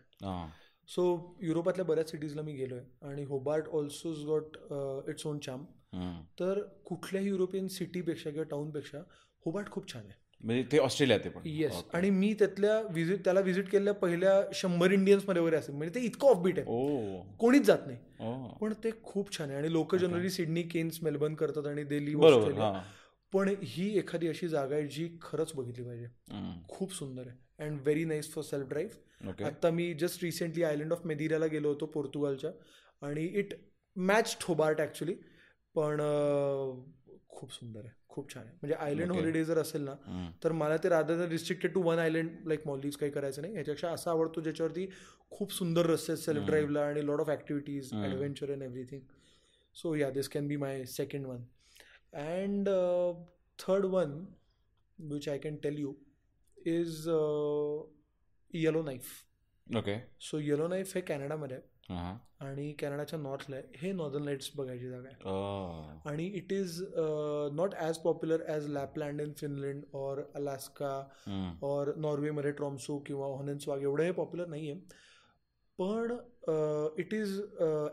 सो 0.88 1.04
युरोपातल्या 1.42 1.84
बऱ्याच 1.84 2.10
सिटीजला 2.10 2.42
मी 2.42 2.52
गेलो 2.52 2.74
आहे 2.74 3.08
आणि 3.08 3.24
Hobart 3.24 3.68
also's 3.68 4.24
got 4.24 4.56
its 5.08 5.26
own 5.26 5.38
charm 5.38 5.64
तर 6.40 6.62
कुठल्याही 6.84 7.28
युरोपियन 7.28 7.68
सिटीपेक्षा 7.68 8.30
किंवा 8.30 8.44
टाऊनपेक्षा 8.44 8.98
होबार्ट 9.46 9.70
खूप 9.70 9.92
छान 9.92 10.02
आहे. 10.02 10.24
म्हणजे 10.40 10.62
ते 10.72 10.78
ऑस्ट्रेलियात 10.78 11.20
आहे 11.20 11.30
पण. 11.30 11.42
येस 11.44 11.82
आणि 11.94 12.10
मी 12.10 12.32
त्यातल्या 12.38 12.80
विजिट 12.94 13.24
त्याला 13.24 13.40
व्हिजिट 13.40 13.68
केलेल्या 13.70 13.94
पहिल्या 13.94 14.40
शंभर 14.54 14.90
इंडियन्समध्ये 14.92 15.42
वगैरे 15.42 15.56
असेल 15.56 15.74
म्हणजे 15.74 15.94
ते 15.94 16.04
इतकं 16.06 16.28
ऑफबीट 16.28 16.58
आहे. 16.58 16.66
ओ 16.68 17.20
कोणीच 17.38 17.62
जात 17.62 17.86
नाही. 17.86 17.98
ओ 18.20 18.48
पण 18.60 18.72
ते 18.84 18.90
खूप 19.02 19.36
छान 19.38 19.48
आहे. 19.48 19.58
आणि 19.58 19.72
लोक 19.72 19.94
जनरली 19.96 20.30
सिडनी 20.30 20.62
केन्स 20.62 21.02
मेलबर्न 21.02 21.34
करतात 21.34 21.66
आणि 21.66 21.84
दिल्ली 21.84 22.14
ऑस्ट्रेलिया 22.14 22.72
पण 23.32 23.48
ही 23.62 23.88
एखादी 23.98 24.28
अशी 24.28 24.48
जागा 24.48 24.74
आहे 24.74 24.86
जी 24.86 25.08
खरंच 25.22 25.52
बघितली 25.54 25.84
पाहिजे. 25.84 26.06
हम्म. 26.30 26.52
खूप 26.68 26.92
सुंदर 26.94 27.26
आहे. 27.26 27.64
And 27.64 27.80
very 27.80 28.04
nice 28.04 28.32
for 28.32 28.44
self 28.44 28.68
drive 28.68 29.44
आता 29.46 29.70
मी 29.70 29.92
जस्ट 29.94 30.24
रिसेंटली 30.24 30.62
आयलंड 30.62 30.92
ऑफ 30.92 31.06
मेदिराला 31.06 31.46
गेलो 31.46 31.68
होतो 31.68 31.86
पोर्तुगालच्या. 31.86 32.50
आणि 33.02 33.24
इट 33.24 33.54
मॅच 33.96 34.36
ठोबार्ट 34.40 34.80
ॲक्च्युली 34.80 35.14
पण 35.74 36.00
खूप 37.28 37.52
सुंदर 37.52 37.80
आहे. 37.80 38.05
खूप 38.16 38.32
छान 38.34 38.42
आहे. 38.42 38.52
म्हणजे 38.60 38.74
आयलंड. 38.74 39.12
हॉलिडे 39.12 39.44
जर 39.44 39.58
असेल 39.58 39.82
ना. 39.82 39.94
तर 40.44 40.52
मला 40.52 40.76
ते 40.84 40.88
rather 40.88 41.26
restricted 41.28 41.72
to 41.74 41.82
one 41.82 41.98
island 41.98 42.46
like 42.48 42.66
Maldives 42.66 42.96
काही 42.96 43.12
करायचं 43.12 43.42
नाही. 43.42 43.54
याच्यापेक्षा 43.56 43.90
असा 43.92 44.10
आवडतो 44.10 44.40
ज्याच्यावरती 44.40 44.86
खूप 45.30 45.52
सुंदर 45.52 45.86
रस्ते 45.86 46.12
आहेत 46.12 46.24
सेल्फ 46.24 46.46
ड्राईव्हला 46.46 46.84
आणि 46.86 47.06
lot 47.06 47.20
of 47.20 47.28
activities 47.30 47.92
adventure 47.94 48.52
and 48.52 48.62
everything 48.62 49.00
so 49.76 49.94
yeah 49.94 50.10
this 50.10 50.28
can 50.28 50.48
be 50.48 50.56
my 50.56 50.84
second 50.86 51.26
one 51.26 51.42
and 52.22 52.68
third 53.58 53.84
one 53.94 54.18
which 54.98 55.28
I 55.28 55.38
can 55.38 55.56
tell 55.62 55.78
you 55.78 55.92
is 56.58 57.08
Yellowknife 58.82 59.12
okay 59.66 59.98
so 60.20 60.38
Yellowknife 60.68 60.94
हे 60.94 61.00
कॅनडामध्ये 61.00 61.56
आहे. 61.56 61.74
आणि 61.90 62.72
कॅनडाच्या 62.78 63.18
नॉर्थला 63.18 63.56
आहे. 63.56 63.64
हे 63.80 63.92
नॉर्दर्न 63.92 64.24
लाईट्स 64.24 64.50
बघायची 64.56 64.88
जागा 64.90 65.08
आहे. 65.08 66.08
आणि 66.10 66.26
it 66.38 66.52
is 66.52 66.82
not 67.56 67.74
as 67.74 67.98
popular 68.04 68.42
as 68.48 68.68
Lapland 68.68 69.20
in 69.20 69.32
Finland 69.40 69.82
और 69.94 70.22
अलास्का. 70.34 70.94
और 71.62 71.92
नॉर्वेमध्ये 71.96 72.52
ट्रॉम्सो 72.52 72.98
किंवा 73.06 73.26
हॉनेन्सवाग 73.36 73.82
एवढं 73.82 74.04
हे 74.04 74.10
पॉप्युलर 74.12 74.48
नाही 74.48 74.70
आहे 74.70 75.04
पण 75.78 76.12
it 77.00 77.14
is 77.14 77.40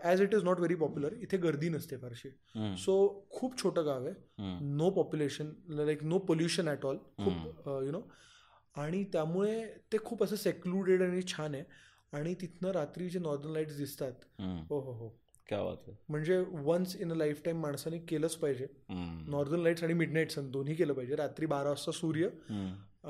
as 0.03 0.22
it 0.22 0.34
is 0.34 0.44
not 0.44 0.60
very 0.60 0.76
popular 0.76 1.14
इथे 1.22 1.38
गर्दी 1.38 1.70
नसते 1.70 1.98
फारशी. 1.98 2.30
सो 2.78 2.94
खूप 3.32 3.57
छोटं 3.61 3.86
गाव 3.86 4.06
आहे. 4.06 4.14
No 4.76 4.90
population 4.91 5.52
like 5.70 6.03
no 6.03 6.18
pollution 6.28 6.68
at 6.68 6.86
all 6.86 6.98
खूप 6.98 7.68
यु 7.86 7.91
नो 7.91 8.02
आणि 8.76 9.03
त्यामुळे 9.14 9.65
ते 9.91 9.98
खूप 10.06 10.24
असं 10.24 10.36
सेक्लुडेड 10.36 11.02
आणि 11.02 11.22
छान 11.28 11.56
आहे. 11.56 11.64
आणि 12.14 12.34
तिथनं 12.41 12.72
रात्री 12.72 13.10
जे 13.10 13.19
नॉर्दर्न 13.19 13.53
लाईट्स 13.53 13.77
दिसतात. 13.77 14.14
हो 14.69 14.80
हो 14.80 14.91
हो. 14.91 15.10
क्या 15.48 15.61
बात 15.64 15.77
आहे 15.88 15.95
म्हणजे 16.10 16.38
once 16.64 16.95
in 16.95 17.11
a 17.11 17.15
life 17.15 17.41
time 17.45 17.60
माणसाने 17.61 17.98
केलंच 17.99 18.35
पाहिजे. 18.35 18.68
नॉर्दर्न 19.30 19.61
लाईट्स 19.61 19.84
आणि 19.84 19.94
मिडनाईट 19.94 20.31
सन 20.31 20.49
दोन्ही 20.52 20.76
केलं 20.76 20.94
पाहिजे. 20.94 21.15
रात्री 21.15 21.45
बारा 21.45 21.69
वाजता 21.69 21.91
सूर्य 21.91 22.30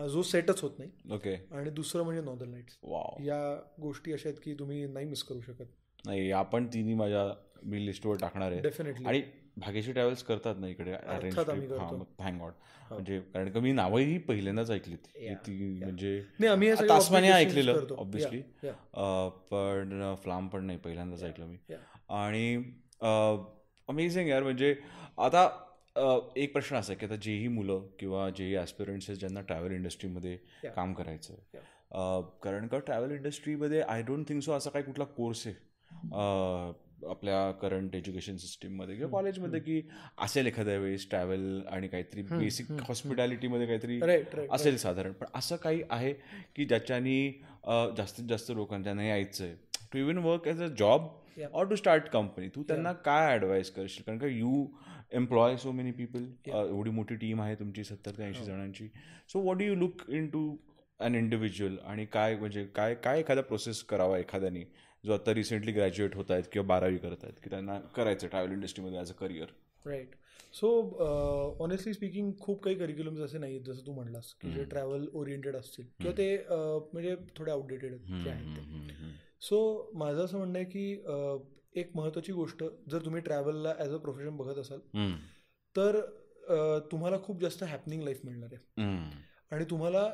जो 0.09 0.21
सेटच 0.23 0.61
होत 0.61 0.79
नाही. 0.79 0.89
ओके. 1.11 1.35
आणि 1.51 1.69
दुसरं 1.69 2.03
म्हणजे 2.03 2.21
नॉर्दर्न 2.21 2.51
लाईट्स 2.51 2.77
वाव. 2.83 3.23
या 3.23 3.39
गोष्टी 3.81 4.13
अशा 4.13 4.29
आहेत 4.29 4.39
की 4.43 4.53
तुम्ही 4.59 4.85
नाही 4.85 5.05
मिस 5.05 5.23
करू 5.23 5.41
शकत. 5.41 5.65
नाही 6.05 6.31
आपण 6.31 6.67
तिन्ही 6.73 6.93
माझ्या 6.93 7.27
मी 7.63 7.85
लिस्टवर 7.85 8.15
टाकणार 8.15 8.51
आहे 8.51 8.61
डेफिनेटली 8.61 9.05
आणि 9.05 9.21
भाग्यशी 9.57 9.91
ट्रॅव्हल्स 9.91 10.23
करतात 10.23 10.55
ना 10.59 10.67
इकडे 10.67 10.91
अरेंज 10.91 11.37
आम्ही 11.39 11.67
करतो. 11.67 11.95
हो. 11.95 12.05
थँक 12.19 12.41
म्हणजे 12.91 13.19
कारण 13.33 13.49
का 13.51 13.59
मी 13.59 13.71
नावही 13.71 14.17
पहिल्यांदाच 14.17 14.71
ऐकलीत 14.71 15.07
की 15.07 15.33
ती 15.47 15.79
म्हणजे 15.79 16.21
obligations 16.37 17.31
ऐकलेलं. 17.31 17.85
ऑब्विसली. 17.97 18.41
पण 19.51 20.13
फ्लाम 20.23 20.47
पण 20.47 20.65
नाही 20.65 20.77
पहिल्यांदाच 20.77 21.23
ऐकलं 21.23 21.45
मी. 21.45 21.57
आणि 22.09 22.55
अमेझिंग 23.89 24.29
यार 24.29 24.43
म्हणजे 24.43 24.75
आता 25.17 25.47
एक 26.37 26.53
प्रश्न 26.53 26.75
असा 26.75 26.93
की 26.93 27.05
आता 27.05 27.15
जेही 27.15 27.47
मुलं 27.47 27.87
किंवा 27.99 28.29
जेही 28.29 28.55
ॲस्पिरंट्स 28.55 29.09
आहेत 29.09 29.19
ज्यांना 29.19 29.41
ट्रॅव्हल 29.41 29.71
इंडस्ट्रीमध्ये. 29.71 30.37
काम 30.65 30.93
करायचं 30.93 31.33
आहे 31.33 31.61
कारण 32.43 32.67
का 32.67 32.79
ट्रॅव्हल 32.79 33.11
इंडस्ट्रीमध्ये 33.11 33.81
आय 33.81 34.01
डोंट 34.01 34.27
थिंक 34.29 34.41
सो 34.41 34.51
असा 34.51 34.69
काही 34.69 34.85
कुठला 34.85 35.05
कोर्स 35.17 35.45
आहे 35.47 35.55
आपल्या 37.09 37.51
करंट 37.61 37.95
एज्युकेशन 37.95 38.37
सिस्टीममध्ये 38.37 38.95
किंवा 38.95 39.09
कॉलेजमध्ये 39.11 39.59
की 39.59 39.81
असेल 40.17 40.47
एखाद्या 40.47 40.77
वेळेस 40.79 41.07
ट्रॅव्हल 41.09 41.61
आणि 41.67 41.87
काहीतरी 41.87 42.21
बेसिक 42.21 42.71
हॉस्पिटॅलिटीमध्ये 42.87 43.67
काहीतरी 43.67 43.99
असेल 44.51 44.77
साधारण. 44.77 45.11
पण 45.11 45.27
असं 45.35 45.55
काही 45.55 45.81
आहे 45.89 46.13
की 46.55 46.65
ज्याच्यानी 46.65 47.31
जास्तीत 47.97 48.25
जास्त 48.29 48.51
लोकांना 48.51 48.93
नाही 48.93 49.09
यायचं 49.09 49.43
आहे 49.43 49.55
to 49.93 49.99
even 49.99 50.17
work 50.17 50.47
as 50.47 50.61
a 50.61 50.67
job. 50.79 51.07
Or 51.53 51.65
to 51.67 51.75
start 51.75 52.07
company 52.09 52.47
तू 52.55 52.63
त्यांना 52.63 52.91
काय 53.05 53.31
ॲडवाईस 53.33 53.71
करशील? 53.71 54.03
कारण 54.05 54.17
का 54.19 54.27
you 54.27 54.65
employ 55.11 55.55
so 55.57 55.71
many 55.71 55.91
people 55.91 56.25
एवढी 56.47 56.89
मोठी 56.89 57.15
टीम 57.15 57.41
आहे 57.41 57.55
तुमची 57.55 57.83
सत्तर 57.83 58.11
ते 58.17 58.23
हो. 58.23 58.27
ऐंशी 58.27 58.43
जणांची. 58.45 58.87
So 59.29 59.39
what 59.41 59.57
do 59.57 59.63
you 59.63 59.75
look 59.75 60.09
into 60.29 60.55
an 60.99 61.15
individual 61.15 61.75
आणि 61.85 62.05
काय 62.05 62.35
म्हणजे 62.35 62.63
काय 62.75 62.95
काय 62.95 63.19
एखादा 63.19 63.41
प्रोसेस 63.41 63.81
करावा 63.83 64.17
एखाद्याने? 64.19 64.63
जो 65.03 65.13
आता 65.13 65.31
रिसेंटली 65.33 65.71
ग्रॅज्युएट 65.71 66.15
होत 66.15 66.31
आहेत 66.31 66.43
किंवा 66.51 66.65
बारावी 66.67 66.97
करत 66.97 67.23
आहेत 67.23 67.39
की 67.43 67.49
त्यांना 67.49 67.79
करायचं 67.95 68.27
ट्रॅव्हल 68.27 68.51
इंडस्ट्रीमध्ये 68.51 68.99
as 68.99 69.09
a 69.11 69.13
career 69.13 69.47
right 69.85 70.15
so 70.53 70.69
honestly 71.59 71.93
speaking 71.93 72.31
खूप 72.39 72.63
काही 72.63 72.75
करिक्युलम्स 72.75 73.19
असे 73.19 73.37
नाही 73.37 73.55
आहेत 73.55 73.65
जसं 73.65 73.85
तू 73.85 73.93
म्हणलास 73.93 74.33
की 74.41 74.51
जे 74.51 74.63
ट्रॅव्हल 74.63 75.07
ओरिएंटेड 75.13 75.55
असतील. 75.55 75.85
किंवा 75.99 76.17
ते 76.17 76.35
अं, 76.37 76.79
म्हणजे 76.93 77.15
थोडे 77.37 77.51
आउटडेटेड 77.51 77.95
जे 78.23 78.29
आहेत 78.29 78.55
ते. 78.57 78.61
सो 79.41 79.91
माझं 79.93 80.23
असं 80.25 80.37
म्हणणं 80.37 80.57
आहे 80.59 80.65
की 80.65 80.93
अं, 80.97 81.37
एक 81.75 81.91
महत्त्वाची 81.95 82.31
गोष्ट 82.31 82.63
जर 82.89 83.05
तुम्ही 83.05 83.21
ट्रॅव्हलला 83.21 83.73
ॲज 83.79 83.93
अ 83.93 83.97
प्रोफेशन 83.97 84.35
बघत 84.37 84.57
असाल 84.57 84.79
तर 85.75 85.95
अं, 85.97 86.79
तुम्हाला 86.91 87.17
खूप 87.23 87.41
जास्त 87.41 87.63
हॅपनिंग 87.63 88.03
लाईफ 88.03 88.19
मिळणार 88.23 88.53
आहे. 88.53 88.81
आणि 89.51 89.65
तुम्हाला 89.69 90.07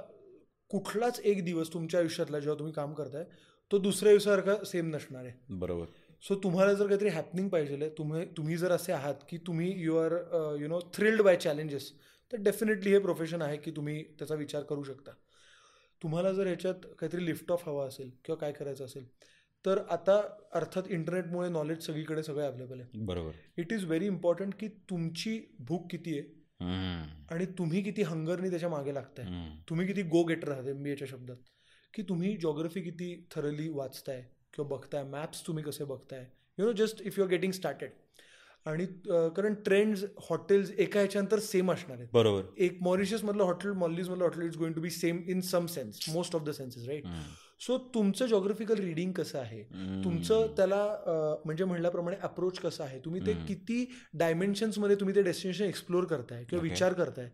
कुठलाच 0.71 1.19
एक 1.19 1.43
दिवस 1.45 1.73
तुमच्या 1.73 1.99
आयुष्यातला 1.99 2.39
जेव्हा 2.39 2.57
तुम्ही 2.59 2.73
काम 2.73 2.93
करताय 2.93 3.23
तो 3.71 3.77
दुसऱ्या 3.77 4.11
दिवसासारखा 4.11 4.63
सेम 4.65 4.95
नसणार 4.95 5.23
आहे. 5.23 5.33
बरोबर. 5.49 5.85
सो 6.23 6.35
तुम्हाला 6.43 6.73
जर 6.73 6.87
काहीतरी 6.87 7.09
हॅपनिंग 7.09 7.49
पाहिजे 7.49 7.89
तुम्ही 7.97 8.25
तुम्ही 8.37 8.57
जर 8.57 8.71
असे 8.71 8.91
आहात 8.91 9.23
की 9.29 9.37
तुम्ही 9.47 9.71
you 9.83 9.97
are 9.97 10.13
you 10.61 10.67
know 10.67 10.79
thrilled 10.93 11.21
by 11.21 11.35
challenges 11.37 11.91
तर 12.31 12.37
डेफिनेटली 12.43 12.91
हे 12.91 12.99
प्रोफेशन 12.99 13.41
आहे 13.41 13.57
की 13.57 13.71
तुम्ही 13.71 14.03
त्याचा 14.19 14.35
विचार 14.35 14.63
करू 14.63 14.83
शकता. 14.83 15.11
तुम्हाला 16.01 16.31
जर 16.33 16.47
ह्याच्यात 16.47 16.85
काहीतरी 16.99 17.25
लिफ्ट 17.25 17.51
ऑफ 17.51 17.67
हवा 17.67 17.85
असेल 17.87 18.09
किंवा 18.25 18.39
काय 18.39 18.51
करायचं 18.51 18.85
असेल 18.85 19.05
तर 19.65 19.79
आता 19.89 20.21
अर्थात 20.53 20.83
इंटरनेटमुळे 20.89 21.49
नॉलेज 21.49 21.85
सगळीकडे 21.85 22.23
सगळं 22.23 22.45
अवेलेबल 22.45 22.79
आहे. 22.79 23.03
बरोबर. 23.05 23.31
इट 23.57 23.73
इज 23.73 23.85
व्हेरी 23.85 24.05
इम्पॉर्टंट 24.05 24.53
की 24.59 24.67
तुमची 24.89 25.39
भूक 25.59 25.89
किती 25.91 26.17
आहे 26.17 26.37
आणि 27.31 27.45
तुम्ही 27.57 27.81
किती 27.83 28.01
हंगरनी 28.01 28.49
त्याच्यामागे 28.49 28.93
लागताय. 28.93 29.25
तुम्ही 29.69 29.87
किती 29.87 30.01
गो 30.09 30.23
गेटर 30.23 30.51
आहात 30.51 30.67
एम 30.67 30.83
बी 30.83 30.91
एच्या 30.91 31.07
शब्दात. 31.07 31.37
की 31.93 32.03
तुम्ही 32.03 32.35
जॉग्रफी 32.37 32.81
किती 32.81 33.15
थरली 33.31 33.67
वाचताय 33.69 34.21
किंवा 34.53 34.75
बघताय 34.75 35.03
मॅप्स 35.03 35.45
तुम्ही 35.47 35.63
कसे 35.63 35.83
बघताय? 35.85 36.25
You 36.57 36.65
know 36.65 36.71
just 36.73 37.01
if 37.01 37.17
you 37.19 37.23
are 37.23 37.29
getting 37.29 37.51
started 37.51 37.91
आणि 38.65 38.85
कारण 39.35 39.53
ट्रेंड्स 39.65 40.03
हॉटेल्स 40.29 40.71
एका 40.71 40.99
ह्याच्यानंतर 40.99 41.39
सेम 41.39 41.71
असणार 41.71 41.97
आहेत. 41.97 42.07
बरोबर. 42.13 42.43
एक 42.57 42.77
मॉरिशियसमधलं 42.81 43.43
hotel 43.43 43.71
मॉलिजमधलं 43.73 44.23
hotel 44.23 44.47
is 44.47 44.57
going 44.57 44.73
to 44.75 44.81
be 44.81 44.89
same 44.89 45.21
in 45.27 45.41
some 45.41 45.65
sense 45.65 46.09
most 46.09 46.35
of 46.35 46.41
the 46.41 46.51
senses 46.51 46.87
right 46.87 47.05
so 47.61 47.77
तुमचं 47.93 48.25
जॉग्रफिकल 48.25 48.79
रिडिंग 48.79 49.11
कसं 49.11 49.39
आहे? 49.39 49.61
तुमचं 50.03 50.47
त्याला 50.57 51.39
म्हणजे 51.45 51.63
म्हणल्याप्रमाणे 51.63 52.17
अप्रोच 52.23 52.59
कसं 52.59 52.83
आहे? 52.83 52.99
तुम्ही 53.05 53.21
ते 53.25 53.33
किती 53.47 53.85
डायमेन्शन्समध्ये 54.13 54.95
तुम्ही 54.95 55.15
ते 55.15 55.21
डेस्टिनेशन 55.21 55.65
एक्सप्लोर 55.65 56.03
करताय 56.03 56.43
किंवा 56.43 56.63
विचार 56.63 56.93
करताय? 56.93 57.29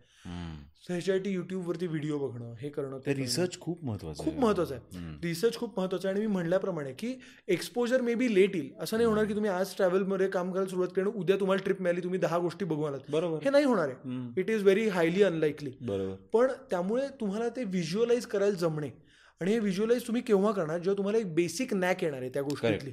त्याच्यासाठी 0.87 1.31
युट्यूबवरती 1.31 1.87
व्हिडिओ 1.87 2.17
बघणं 2.19 2.53
हे 2.59 2.69
करणं 2.69 2.97
ते 2.97 3.11
करणं. 3.11 3.21
रिसर्च 3.21 3.59
खूप 3.59 3.83
महत्वाचं 3.85 4.23
खूप 4.23 4.35
महत्वाचं 4.39 4.75
आहे. 4.75 5.13
रिसर्च 5.23 5.57
खूप 5.57 5.79
महत्वाचं 5.79 6.07
आहे 6.07 6.17
आणि 6.17 6.25
मी 6.25 6.31
म्हणल्याप्रमाणे 6.33 6.91
की 6.93 7.13
एक्सपोजर 7.47 8.01
मे 8.01 8.13
बी 8.15 8.33
लेट 8.35 8.55
येईल. 8.55 8.69
असं 8.81 8.97
नाही 8.97 9.07
होणार 9.07 9.25
की 9.25 9.33
तुम्ही 9.33 9.51
आज 9.51 9.75
ट्रॅव्हलमध्ये 9.77 10.27
काम 10.27 10.51
करायला 10.51 10.69
सुरुवात 10.69 10.89
केली 10.95 11.09
आणि 11.09 11.19
उद्या 11.19 11.37
तुम्हाला 11.39 11.63
ट्रिप 11.63 11.81
मिळाली 11.81 12.03
तुम्ही 12.03 12.19
दहा 12.19 12.37
गोष्टी 12.37 12.65
बघू 12.65 12.83
आलात. 12.83 12.99
बरोबर. 13.09 13.43
हे 13.43 13.49
नाही 13.49 13.65
होणार 13.65 13.89
आहे. 13.89 14.41
It 14.41 14.49
is 14.49 14.63
very 14.63 14.87
highly 14.87 15.23
unlikely 15.23 15.71
बरोबर. 15.81 16.15
पण 16.33 16.51
त्यामुळे 16.69 17.07
तुम्हाला 17.19 17.49
ते 17.49 17.63
व्हिज्युअलाइज 17.63 18.25
करायला 18.25 18.55
जमणे. 18.57 18.89
आणि 19.41 19.51
हे 19.51 19.59
व्हिज्युअलाइज 19.59 20.05
तुम्ही 20.07 20.21
केव्हा 20.21 20.51
करणार? 20.51 20.77
जेव्हा 20.77 20.97
तुम्हाला 20.97 21.17
एक 21.17 21.33
बेसिक 21.35 21.73
नॅक 21.73 22.03
येणार 22.03 22.21
आहे 22.21 22.29
त्या 22.33 22.41
गोष्टीतली. 22.41 22.91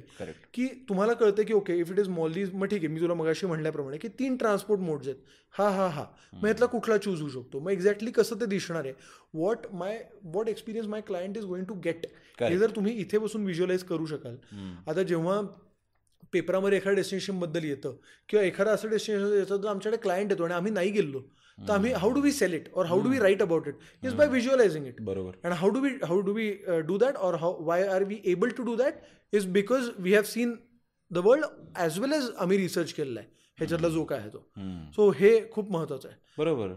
की 0.53 0.67
तुम्हाला 0.89 1.13
कळतं 1.13 1.43
की 1.47 1.53
okay 1.53 1.75
if 1.79 1.91
it 1.91 1.99
is 1.99 2.07
Maldives 2.09 2.53
मग 2.53 2.67
ठीक 2.67 2.79
आहे 2.79 2.87
मी 2.87 2.99
तुला 3.01 3.13
मगाशी 3.13 3.47
म्हणल्याप्रमाणे 3.47 3.97
की 3.97 4.07
तीन 4.19 4.35
ट्रान्सपोर्ट 4.37 4.81
मोड्स 4.81 5.07
आहेत. 5.07 5.17
हा 5.53 5.69
हा 5.69 5.87
हा. 5.87 6.05
मग 6.33 6.47
यातला 6.47 6.65
कुठला 6.65 6.97
चूज 6.97 7.21
होऊ 7.21 7.29
शकतो? 7.29 7.59
मग 7.59 7.71
एक्झॅक्टली 7.71 8.11
कसं 8.11 8.39
ते 8.41 8.45
दिसणार 8.45 8.85
आहे? 8.85 8.93
What 9.33 9.67
my 9.73 10.03
what 10.33 10.49
experience 10.49 10.89
my 10.89 11.01
client 11.01 11.37
is 11.37 11.45
going 11.45 11.65
to 11.65 11.73
get 11.83 12.05
हे 12.41 12.57
जर 12.57 12.71
तुम्ही 12.75 12.93
इथे 13.01 13.17
बसून 13.17 13.43
व्हिज्युअलाइज 13.43 13.83
करू 13.83 14.05
शकाल. 14.05 14.35
आता 14.87 15.03
जेव्हा 15.03 15.41
पेपरामध्ये 16.33 16.77
एखाद्या 16.77 16.95
डेस्टिनेशनबद्दल 16.95 17.63
येतं 17.63 17.95
किंवा 18.29 18.45
एखादा 18.45 18.71
असं 18.71 18.89
डेस्टिनेशन 18.89 19.33
येतं 19.33 19.63
तर 19.63 19.67
आमच्याकडे 19.67 20.01
क्लायंट 20.01 20.31
येतो 20.31 20.43
आणि 20.43 20.53
आम्ही 20.53 20.71
नाही 20.71 20.91
गेलो 20.91 21.21
तर 21.57 21.73
आम्ही 21.73 21.91
how 21.91 22.11
do 22.13 22.21
we 22.21 22.31
sell 22.31 22.53
it 22.53 22.69
और 22.73 22.85
how 22.87 23.01
do 23.01 23.09
we 23.09 23.17
write 23.19 23.41
about 23.41 23.67
it 23.67 24.05
is 24.05 24.13
by 24.13 24.27
visualising 24.27 24.87
it 24.87 25.01
बरोबर. 25.01 25.55
How 25.61 25.69
do 25.75 25.81
we 25.83 25.91
how 26.09 26.19
do 26.27 26.33
we 26.37 26.47
uh, 26.73 26.81
do 26.91 26.97
that, 27.03 27.19
or 27.25 27.31
how 27.43 27.51
why 27.69 27.79
are 27.95 28.03
we 28.11 28.19
able 28.35 28.55
to 28.59 28.67
do 28.69 28.77
that? 28.83 29.01
Is 29.33 29.45
because 29.57 29.89
we 30.05 30.15
have 30.15 30.27
seen 30.29 30.53
the 31.11 31.21
world 31.27 31.45
as 31.85 31.99
well 32.03 32.15
as 32.17 32.29
आम्ही 32.45 32.57
research 32.57 32.93
केलेला 32.93 33.19
आहे. 33.19 33.29
ह्याच्यातला 33.57 33.89
जो 33.89 34.03
काय 34.05 34.19
आहे 34.19 34.29
तो. 34.29 34.39
So 34.95 35.09
हे 35.17 35.31
खूप 35.51 35.71
महत्वाचं 35.71 36.07
आहे. 36.09 36.17
बरोबर. 36.37 36.69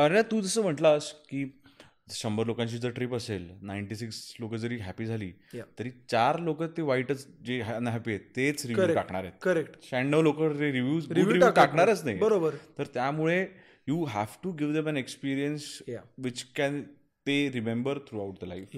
अरे 0.00 0.22
तू 0.30 0.40
जसं 0.40 0.62
म्हटलास 0.62 1.12
की 1.30 1.44
शंभर 2.12 2.46
लोकांची 2.46 2.78
जर 2.78 2.90
ट्रिप 2.94 3.14
असेल 3.14 3.48
नाईन्टी 3.62 3.94
सिक्स 3.96 4.16
लोक 4.40 4.54
जरी 4.62 4.78
हॅपी 4.78 5.06
झाली. 5.06 5.30
तरी 5.78 5.90
चार 6.10 6.38
लोक 6.40 6.62
ते 6.76 6.82
वाईटच 6.82 7.26
जे 7.46 7.60
अनहॅपी 7.74 8.10
आहेत 8.10 8.26
तेच 8.36 8.64
रिव्ह्यू. 8.66 8.94
टाकणार 8.94 9.22
आहेत. 9.22 9.32
करेक्ट 9.42 9.76
शहाण्णव 9.90 10.22
लोक 10.22 10.40
रिव्ह्यू 10.40 10.98
Review 11.20 11.50
टाकणारच 11.56 12.04
नाही. 12.04 12.18
बरोबर. 12.18 12.54
तर 12.78 12.86
त्यामुळे 12.94 13.46
you 13.88 14.04
have 14.04 14.26
to 14.44 14.52
give 14.52 14.72
them 14.72 14.88
an 14.88 14.96
experience 14.96 15.82
Yeah. 15.88 16.02
Which 16.18 16.44
can 16.44 16.82
they 17.26 17.50
remember 17.50 17.98
throughout 18.20 18.34
the 18.40 18.44
life 18.44 18.68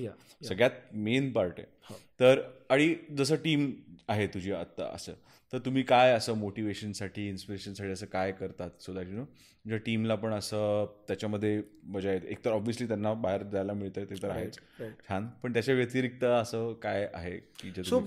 सगळ्यात 0.45 0.71
मेन 0.93 1.33
पार्ट 1.33 1.55
आहे. 1.59 1.95
तर 2.21 2.41
आणि 2.71 2.95
जसं 3.19 3.37
टीम 3.37 3.73
आहे 4.09 4.27
तुझी 4.27 4.53
आत्ता 4.53 4.85
असं. 4.85 5.13
तर 5.53 5.59
तुम्ही 5.59 5.83
काय 5.83 6.13
असं 6.13 6.35
मोटिवेशनसाठी 6.35 7.29
इन्स्पिरेशनसाठी 7.29 7.91
असं 7.91 8.07
काय 8.13 8.33
करतात 8.33 8.83
सो 8.83 8.93
दॅट 8.93 9.09
यू 9.09 9.17
नो 9.17 9.23
म्हणजे 9.23 9.79
टीमला 9.85 10.15
पण 10.15 10.33
असं 10.33 10.85
त्याच्यामध्ये 11.09 11.61
मजा 11.85 12.13
येते 12.13 12.29
एकतर 12.31 12.51
ऑब्व्हियसली 12.51 12.87
त्यांना 12.89 13.13
बाहेर 13.15 13.43
जायला 13.53 13.73
मिळतं 13.73 14.05
ते 14.11 14.15
तर 14.23 14.31
आहेच. 14.31 14.59
छान 15.09 15.27
पण 15.43 15.53
त्याच्या 15.53 15.75
व्यतिरिक्त 15.75 16.25
असं 16.25 16.73
काय 16.83 17.07
आहे 17.15 17.37
की 17.61 17.83
सो? 17.85 18.01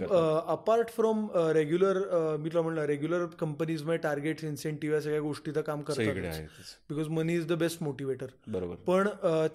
अपार्ट 0.48 0.90
फ्रॉम 0.96 1.28
रेग्युलर 1.54 1.98
मी 2.40 2.50
तुला 2.50 2.62
म्हणलं 2.62 2.86
रेग्युलर 2.86 3.26
कंपनीजमध्ये 3.40 3.98
टार्गेट्स 4.04 4.44
इन्सेंटिव्ह 4.44 4.96
या 4.96 5.02
सगळ्या 5.02 5.22
गोष्टी 5.22 5.52
तर 5.56 5.62
काम 5.62 5.82
करतात. 5.82 6.42
Because 6.90 7.08
money 7.10 7.36
is 7.36 7.48
the 7.48 7.58
best 7.60 7.84
motivator 7.84 8.28
बरोबर 8.48 8.76
पण 8.88 9.08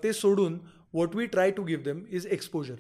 ते 0.02 0.12
सोडून 0.12 0.59
what 0.94 1.16
we 1.16 1.27
try 1.27 1.51
to 1.51 1.62
give 1.65 1.85
them 1.85 2.05
is 2.11 2.27
exposure. 2.27 2.74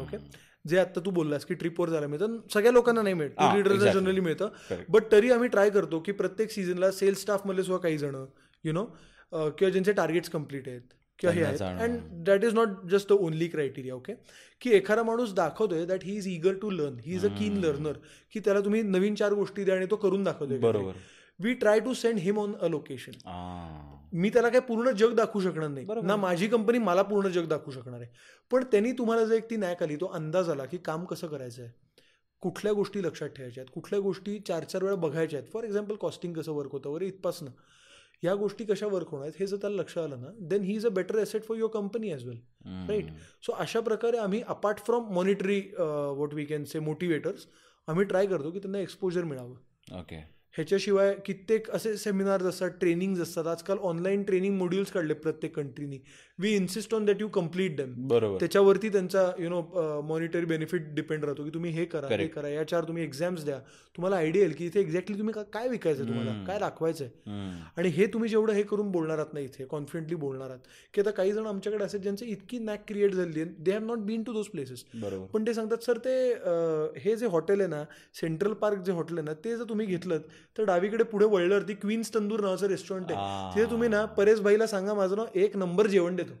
Okay 0.00 0.16
जे 0.64 0.78
आता 0.78 1.00
तू 1.00 1.10
बोललास 1.10 1.44
की 1.44 1.54
ट्रिपवर 1.54 1.88
जायला 1.88 2.06
मिळतं 2.06 2.36
सगळ्या 2.54 2.72
लोकांना 2.72 3.02
नाही 3.02 3.14
मिळत 3.14 3.40
exactly. 3.40 3.92
जनरली 3.94 4.20
मिळतं. 4.20 4.48
बट 4.88 5.04
तरी 5.12 5.30
आम्ही 5.30 5.48
ट्राय 5.48 5.70
करतो 5.70 6.00
की 6.00 6.12
प्रत्येक 6.12 6.50
सीझनला 6.50 6.90
सेल्स 6.92 7.20
स्टाफमधले 7.20 7.62
सुद्धा 7.62 7.82
काही 7.82 7.98
जण 7.98 8.24
यु 8.64 8.72
नो 8.72 8.84
किंवा 9.32 9.70
ज्यांचे 9.70 9.92
टार्गेट्स 9.92 10.30
कंप्लीट 10.30 10.68
आहेत 10.68 10.80
किंवा 11.18 11.34
हे 11.34 11.42
आहेत. 11.44 11.62
And 11.62 12.24
that 12.24 12.44
is 12.44 12.54
not 12.54 12.68
just 12.90 13.08
the 13.08 13.12
only 13.12 13.48
criteria 13.48 13.94
okay 13.94 14.12
की 14.62 14.70
एखादा 14.76 15.02
माणूस 15.02 15.32
दाखवतोय 15.34 15.84
that 15.86 16.04
he 16.04 16.16
is 16.16 16.28
eager 16.28 16.54
to 16.62 16.70
learn 16.70 16.98
he 17.06 17.14
is 17.14 17.24
a 17.26 17.28
keen 17.38 17.56
learner 17.64 17.96
की 18.32 18.40
त्याला 18.40 18.60
तुम्ही 18.60 18.82
नवीन 18.82 19.14
चार 19.14 19.32
गोष्टी 19.32 19.64
द्या 19.64 19.74
आणि 19.76 19.86
तो 19.90 19.96
करून 19.96 20.24
दाखवतोय 20.24 20.58
बरोबर. 20.58 20.92
We 21.40 21.54
try 21.54 21.80
to 21.80 21.94
send 21.94 22.18
him 22.18 22.38
on 22.38 22.54
a 22.54 22.68
location. 22.68 23.12
मी 24.12 24.30
त्याला 24.30 24.48
काही 24.48 24.60
पूर्ण 24.68 24.90
जग 24.90 25.14
दाखवू 25.16 25.40
शकणार 25.40 25.68
नाही. 25.68 25.86
ना 26.04 26.16
माझी 26.16 26.46
कंपनी 26.48 26.78
मला 26.78 27.02
पूर्ण 27.02 27.28
जग 27.28 27.46
दाखवू 27.48 27.72
शकणार 27.72 28.00
आहे. 28.00 28.10
पण 28.50 28.64
त्यांनी 28.72 28.92
तुम्हाला 28.98 29.24
जर 29.24 29.34
एक 29.34 29.50
ती 29.50 29.56
नॅक 29.56 29.82
आली 29.82 29.96
तो 29.96 30.06
अंदाज 30.14 30.50
आला 30.50 30.64
की 30.64 30.78
काम 30.84 31.04
कसं 31.04 31.26
करायचं 31.26 31.62
आहे 31.62 31.72
कुठल्या 32.42 32.72
गोष्टी 32.72 33.02
लक्षात 33.02 33.28
ठेवायच्या 33.28 33.62
आहेत 33.62 33.72
कुठल्या 33.74 34.00
गोष्टी 34.00 34.38
चार 34.48 34.64
चार 34.64 34.82
वेळा 34.84 34.96
बघायच्या 34.96 35.38
आहेत 35.38 35.50
फॉर 35.52 35.64
एक्झाम्पल 35.64 35.94
कॉस्टिंग 36.00 36.34
कसं 36.34 36.52
वर्क 36.52 36.72
होतं? 36.72 36.88
वगैरे 36.90 37.06
इथपासनं. 37.06 37.50
या 38.22 38.34
गोष्टी 38.34 38.64
कशा 38.64 38.86
वर्क 38.86 39.08
होणार 39.10 39.26
आहेत? 39.26 39.40
हे 39.40 39.46
जर 39.46 39.56
त्याला 39.56 39.76
लक्षात 39.76 40.04
आलं 40.04 40.20
ना 40.20 40.30
then 40.48 40.62
he 40.62 40.74
is 40.74 40.86
a 40.86 40.88
better 40.94 41.18
asset 41.18 41.44
for 41.44 41.56
your 41.56 41.70
company 41.72 42.10
as 42.12 42.24
well 42.26 42.38
right 42.88 43.10
so 43.46 43.52
अशा 43.52 43.80
प्रकारे 43.80 44.18
आम्ही 44.18 44.40
apart 44.48 44.78
from 44.86 45.12
monetary 45.14 45.60
what 45.78 46.34
we 46.34 46.44
can 46.44 46.64
say 46.64 46.78
motivators 46.80 47.46
आम्ही 47.88 48.04
ट्राय 48.04 48.26
करतो 48.26 48.50
की 48.50 48.58
त्यांना 48.58 48.78
एक्सपोजर 48.78 49.24
मिळावं. 49.24 49.54
ओके 50.00 50.22
ह्याच्याशिवाय 50.54 51.14
कित्येक 51.26 51.70
असे 51.70 51.96
सेमिनार्स 51.96 52.44
असतात 52.46 52.70
ट्रेनिंग्ज 52.80 53.20
असतात. 53.22 53.46
आजकाल 53.46 53.78
ऑनलाईन 53.88 54.22
ट्रेनिंग 54.22 54.56
मॉड्यूल्स 54.58 54.90
काढले 54.92 55.14
प्रत्येक 55.14 55.54
कंट्रीनी 55.56 55.98
we 56.38 56.54
insist 56.56 56.94
on 56.94 57.04
that 57.04 57.20
you 57.20 57.28
complete 57.28 57.76
them 57.76 57.92
बरोबर. 58.08 58.38
त्याच्यावरती 58.40 58.88
त्यांचा 58.88 59.30
you 59.38 59.48
know 59.48 60.00
monetary 60.06 60.44
benefit 60.44 60.94
depend 60.94 61.24
राहतो 61.24 61.44
की 61.44 61.50
तुम्ही 61.54 61.70
हे 61.72 61.84
करा 61.84 62.08
हे. 62.10 62.26
करा. 62.26 62.48
या 62.48 62.66
चार 62.68 62.84
तुम्ही 62.88 63.04
एक्झाम्स 63.04 63.44
द्या. 63.44 63.58
तुम्हाला 63.96 64.16
आयडिया 64.16 64.44
येईल 64.44 64.54
की 64.56 64.66
इथे 64.66 64.80
एक्झॅक्टली 64.80 65.18
तुम्ही 65.18 65.34
काय 65.52 65.68
विकायचं 65.68 66.08
तुम्हाला? 66.08 66.32
काय 66.46 66.58
दाखवायचं 66.58 67.04
आहे. 67.04 67.68
आणि 67.76 67.88
हे 67.88 68.06
तुम्ही 68.12 68.28
जेवढं 68.30 68.52
हे 68.52 68.62
करून 68.62 68.90
बोलणार 68.92 69.18
आहात 69.18 69.34
ना 69.34 69.40
इथे 69.40 69.64
कॉन्फिडेंटली 69.70 70.16
बोलणार 70.16 70.50
आहात 70.50 70.66
की 70.94 71.00
आता 71.00 71.10
काही 71.10 71.32
जण 71.32 71.46
आमच्याकडे 71.46 71.84
असे 71.84 71.98
ज्यांचे 71.98 72.26
इतकी 72.26 72.58
नॅक 72.58 72.84
क्रिएट 72.88 73.14
झाली 73.14 73.40
आहे 73.40 73.50
they 73.58 73.72
have 73.72 73.84
not 73.86 73.98
been 74.06 74.22
to 74.22 74.32
those 74.32 74.46
places 74.48 74.84
पण 75.32 75.46
ते 75.46 75.54
सांगतात 75.54 75.84
सर 75.84 75.98
ते 76.04 76.12
हे 77.00 77.16
जे 77.16 77.26
हॉटेल 77.26 77.60
आहे 77.60 77.68
ना 77.70 77.82
सेंट्रल 78.20 78.52
पार्क 78.52 78.82
जे 78.86 78.92
हॉटेल 78.92 79.18
आहे 79.18 79.26
ना 79.26 79.32
ते 79.44 79.56
जर 79.56 79.64
तुम्ही 79.68 79.86
घेतलं 79.86 80.20
तर 80.58 80.64
डावीकडे 80.64 81.04
पुढे 81.04 81.26
वळल्यावरती 81.26 81.74
क्वीन्स 81.74 82.14
तंदूर 82.14 82.40
नावाचं 82.40 82.66
रेस्टॉरंट 82.68 83.12
आहे. 83.12 83.54
तिथे 83.54 83.70
तुम्ही 83.70 83.88
ना 83.88 84.04
परेश 84.16 84.40
भाईला 84.40 84.66
सांगा 84.66 84.94
माझं 84.94 85.16
ना 85.16 85.24
एक 85.34 85.56
नंबर 85.56 85.86
जेवण 85.86 86.16
देतो 86.16 86.32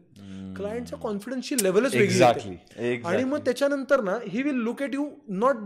क्लायंटचा 0.56 0.96
कॉन्फिडन्सची 0.96 1.56
लेवलच 1.62 1.94
वेगळी. 1.94 2.98
आणि 3.04 3.24
मग 3.24 3.38
त्याच्यानंतर 3.44 4.00
ना 4.00 4.18
he 4.28 4.42
will 4.42 4.54
look 4.54 4.82
at 4.82 4.94
you 4.94 5.08
not 5.28 5.56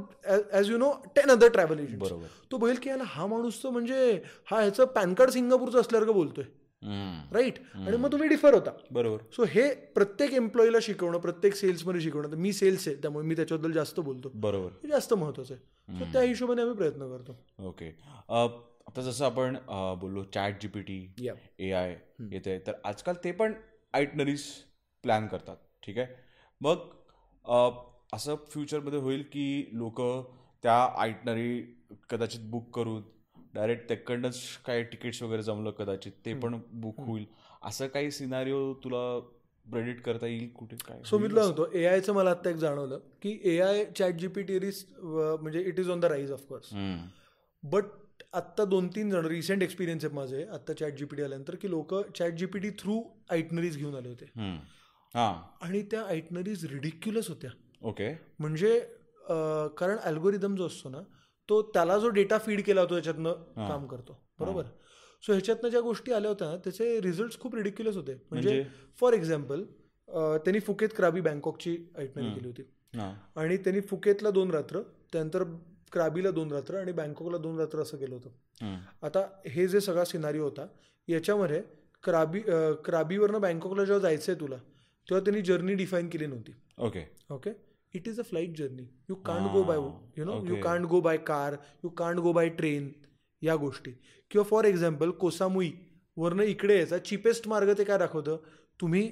as 0.53 0.71
you 0.71 0.79
know 0.79 0.91
ten 1.17 1.31
other 1.31 1.49
travel 1.49 1.79
agent 1.79 1.99
बरोबर. 1.99 2.27
तो 2.51 2.57
बघेल 2.57 2.77
की 2.83 2.91
याला 2.91 3.05
हा 3.07 3.27
माणूस 3.27 3.63
तर 3.65 3.71
म्हणजे 3.71 4.21
हा 4.51 4.61
ह्याचं 4.61 4.85
पॅन 4.85 5.15
कार्ड 5.15 5.31
सिंगापूरचं 5.31 5.81
असल्यासारखं 5.81 6.15
बोलतोय. 6.15 6.45
राईट? 7.33 7.59
आणि 7.75 7.97
मग 7.97 8.13
तुम्ही 8.13 8.29
डिफर 8.29 8.55
होता. 8.55 8.71
बरोबर. 8.91 9.23
सो 9.33 9.45
हे 9.51 9.69
प्रत्येक 9.95 10.33
एम्प्लॉईला 10.33 10.79
शिकवणं 10.83 11.19
प्रत्येक 11.19 11.55
सेल्समध्ये 11.55 12.01
शिकवणं 12.01 12.31
तर 12.31 12.37
मी 12.37 12.53
सेल्स 12.53 12.87
आहे 12.89 12.97
त्यामुळे 13.03 13.27
मी 13.27 13.37
त्याच्याबद्दल 13.37 13.73
जास्त 13.73 14.01
बोलतो. 14.01 14.31
बरोबर. 14.35 14.71
हे 14.83 14.89
जास्त 14.89 15.15
महत्वाचं 15.15 15.55
आहे. 15.55 15.99
सो 15.99 16.13
त्या 16.13 16.23
हिशोबाने 16.23 16.63
आम्ही 16.63 16.77
प्रयत्न 16.77 17.09
करतो. 17.09 17.37
ओके. 17.69 17.89
आता 18.89 19.03
जसं 19.03 19.25
आपण 19.25 19.57
बोललो 20.01 20.23
chat 20.35 20.61
G 20.63 20.69
P 20.69 20.81
T 20.81 20.99
Yeah. 21.21 21.37
A 21.59 21.71
I 21.73 21.97
येते 22.33 22.59
तर 22.67 22.73
आजकाल 22.85 23.15
ते 23.25 23.33
पण 23.33 23.53
आयटनरीज 23.95 24.43
प्लॅन 25.05 25.27
करतात 25.27 25.57
ठीक 25.83 25.99
आहे? 25.99 26.07
मग 26.61 26.77
असं 28.13 28.35
फ्युचरमध्ये 28.51 28.99
होईल 28.99 29.23
की 29.33 29.69
लोक 29.73 30.01
त्या 30.63 30.77
आयटनरी 31.03 31.61
कदाचित 32.11 32.41
बुक 32.51 32.71
करून 32.77 33.03
डायरेक्ट 33.55 33.89
त्याकडनंच 33.89 34.41
काय 34.67 34.83
तिकीट्स 34.93 35.23
वगैरे 35.23 35.43
जमलं 35.43 35.71
कदाचित 35.71 36.13
ते 36.25 36.35
पण 36.41 36.59
बुक 36.73 37.01
होईल. 37.01 37.25
असं 37.63 37.87
काही 37.87 38.11
सिनारिओ 38.11 38.73
तुला 38.85 39.19
प्रेडिक्ट 39.67 40.03
करता 40.05 40.27
येईल 40.27 40.49
कुठे? 40.55 40.77
काय? 40.77 41.01
सो 41.05 41.19
मी 41.19 41.29
तुला 41.29 41.43
सांगतो 41.43 41.67
ए 41.75 41.85
आयचं 41.87 42.13
मला 42.15 42.31
आता 42.31 42.51
एक 42.51 42.57
जाणवलं 42.57 42.99
की 43.23 43.39
A 43.45 43.59
I 43.61 43.85
chat 43.99 44.15
G 44.15 44.29
P 44.29 44.43
T 44.43 44.59
म्हणजे 45.03 45.61
it 45.61 45.79
is 45.81 45.91
on 45.91 46.01
the 46.01 46.05
rise 46.05 46.33
of course. 46.33 46.75
But 47.63 47.85
आत्ता 48.35 48.65
दोन 48.65 48.89
तीन 48.95 49.11
जण 49.11 49.27
रिसेंट 49.27 49.63
एक्सपिरियन्स 49.63 50.05
आहे 50.05 50.15
माझे 50.15 50.45
आत्ता 50.55 50.73
चॅट 50.73 50.97
जी 50.97 51.05
पी 51.05 51.17
टी 51.17 51.23
आल्यानंतर 51.23 51.55
की 51.57 51.71
लोक 51.71 51.95
chat 52.19 52.35
G 52.35 52.47
P 52.47 52.59
T 52.59 52.71
through 52.79 53.01
itineraries 53.31 53.77
घेऊन 53.77 53.95
आले 53.95 54.09
होते. 54.09 54.25
हां. 55.15 55.35
आणि 55.67 55.83
त्या 55.91 56.03
आयटनरीज 56.03 56.65
रिडिक्युलस 56.73 57.29
होत्या. 57.29 57.51
ओके 57.83 58.13
म्हणजे 58.39 58.79
कारण 59.79 59.97
अल्गोरिदम 60.05 60.57
जो 60.57 60.67
असतो 60.67 60.89
ना 60.89 61.01
तो 61.49 61.61
त्याला 61.75 61.99
जो 61.99 62.09
डेटा 62.09 62.39
फीड 62.39 62.63
केला 62.65 62.81
होतो 62.81 62.95
त्याच्यातनं 62.95 63.33
काम 63.69 63.87
करतो. 63.87 64.21
बरोबर? 64.41 64.65
सो 65.23 65.33
ह्याच्यातनं 65.33 65.71
ज्या 65.71 65.81
गोष्टी 65.81 66.13
आल्या 66.13 66.31
होत्या 66.31 66.57
त्याचे 66.57 67.01
रिझल्ट 67.01 67.39
खूप 67.41 67.55
रिडिक्युलस 67.55 67.97
होते. 67.97 68.15
म्हणजे 68.31 68.49
म्हणजे? 68.49 68.71
फॉर 69.01 69.13
एक्झाम्पल 69.13 69.63
त्यांनी 70.09 70.61
फुकेत 70.61 70.89
क्राबी 70.97 71.21
बँकॉकची 71.21 71.77
आयटनरी 71.99 72.35
केली 72.35 72.47
होती. 72.47 72.63
आणि 73.37 73.57
त्यांनी 73.57 73.81
फुकेतला 73.81 74.31
दोन 74.31 74.51
रात्र 74.51 74.81
त्यानंतर 75.13 75.45
क्राबीला 75.93 76.31
दोन 76.31 76.53
रात्र 76.53 76.79
आणि 76.79 76.93
बँकॉकला 76.93 77.39
दोन 77.39 77.59
रात्र 77.59 77.81
असं 77.81 77.97
केलं 77.97 78.15
होतं. 78.15 78.77
आता 79.03 79.27
हे 79.47 79.67
जे 79.69 79.81
सगळा 79.81 80.05
सिनारिओ 80.05 80.45
होता 80.45 80.67
याच्यामध्ये 81.09 81.63
क्राबी 82.05 82.41
क्राबीवरनं 82.85 83.41
बँकॉकला 83.41 83.85
जेव्हा 83.85 84.03
जायचं 84.03 84.33
आहे 84.33 84.41
तुला 84.41 84.57
तेव्हा 84.57 85.21
त्यांनी 85.25 85.43
जर्नी 85.43 85.75
डिफाईन 85.75 86.09
केली 86.09 86.27
नव्हती. 86.27 86.53
Okay 86.79 87.05
okay 87.31 87.51
it 87.95 88.09
is 88.09 88.21
a 88.21 88.23
flight 88.23 88.57
journey 88.57 88.83
you 89.11 89.15
can't 89.15 89.53
go 89.53 89.63
by 89.63 89.79
you 90.19 90.25
know 90.25 90.33
you 90.33 90.39
okay. 90.39 90.63
Can't 90.63 90.87
go 90.87 91.01
by 91.01 91.17
car 91.17 91.53
you 91.53 91.89
can't 91.89 92.19
go 92.19 92.33
by 92.33 92.49
train 92.49 92.93
या 93.43 93.57
गोष्टी. 93.57 93.91
किंवा 94.31 94.43
फॉर 94.43 94.65
एक्झाम्पल 94.65 95.11
कोसामुई 95.11 95.73
वरनं 96.17 96.43
इकडे 96.43 96.77
यायचा 96.77 96.99
चिपेस्ट 96.99 97.49
मार्ग 97.49 97.73
ते 97.79 97.85
काय 97.85 97.99
दाखवतं? 97.99 98.37
तुम्ही 98.81 99.11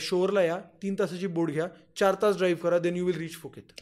शोअरला 0.00 0.42
या 0.42 0.58
तीन 0.82 0.94
तासाची 0.98 1.26
बोट 1.26 1.50
घ्या 1.50 1.66
चार 1.96 2.14
तास 2.22 2.36
ड्राईव्ह 2.36 2.60
करा 2.60 2.78
then 2.78 2.96
you 2.96 3.06
will 3.06 3.18
reach 3.18 3.36
Phuket. 3.36 3.72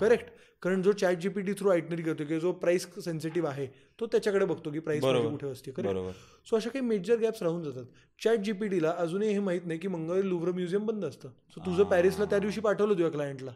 Correct 0.00 0.30
कारण 0.62 0.82
जो 0.82 0.92
चॅट 0.92 1.18
जीपीटी 1.20 1.52
थ्रू 1.52 1.68
आयटनरी 1.70 2.02
करतो 2.02 2.24
किंवा 2.24 2.40
जो 2.40 2.52
प्राइस 2.52 2.86
सेन्सिटिव्ह 3.04 3.48
आहे 3.48 3.66
तो 4.00 4.06
त्याच्याकडे 4.06 4.44
बघतो 4.44 4.70
की 4.70 4.78
प्राइस 4.78 5.02
बरोबर. 5.02 5.30
कुठे 5.30 5.48
असते 5.48 5.70
करेक्ट 5.70 6.48
सो 6.48 6.56
अशा 6.56 6.70
काही 6.70 6.84
मेजर 6.84 7.18
गॅप्स 7.18 7.42
राहून 7.42 7.62
जातात. 7.62 7.84
चॅट 8.24 8.38
जीपीटीला 8.44 8.94
अजूनही 8.98 9.32
हे 9.32 9.38
माहीत 9.40 9.66
नाही 9.66 9.78
की 9.80 9.88
मंगळवारी 9.88 10.28
लुव्र 10.28 10.52
म्युझियम 10.52 10.86
बंद 10.86 11.04
असतं. 11.04 11.28
सो 11.28 11.60
तुझं 11.66 11.84
पॅरिसला 11.84 12.24
त्या 12.24 12.38
दिवशी 12.38 12.60
पाठवलं 12.60 12.92
तुझ्या 12.92 13.10
क्लायंटला 13.10 13.52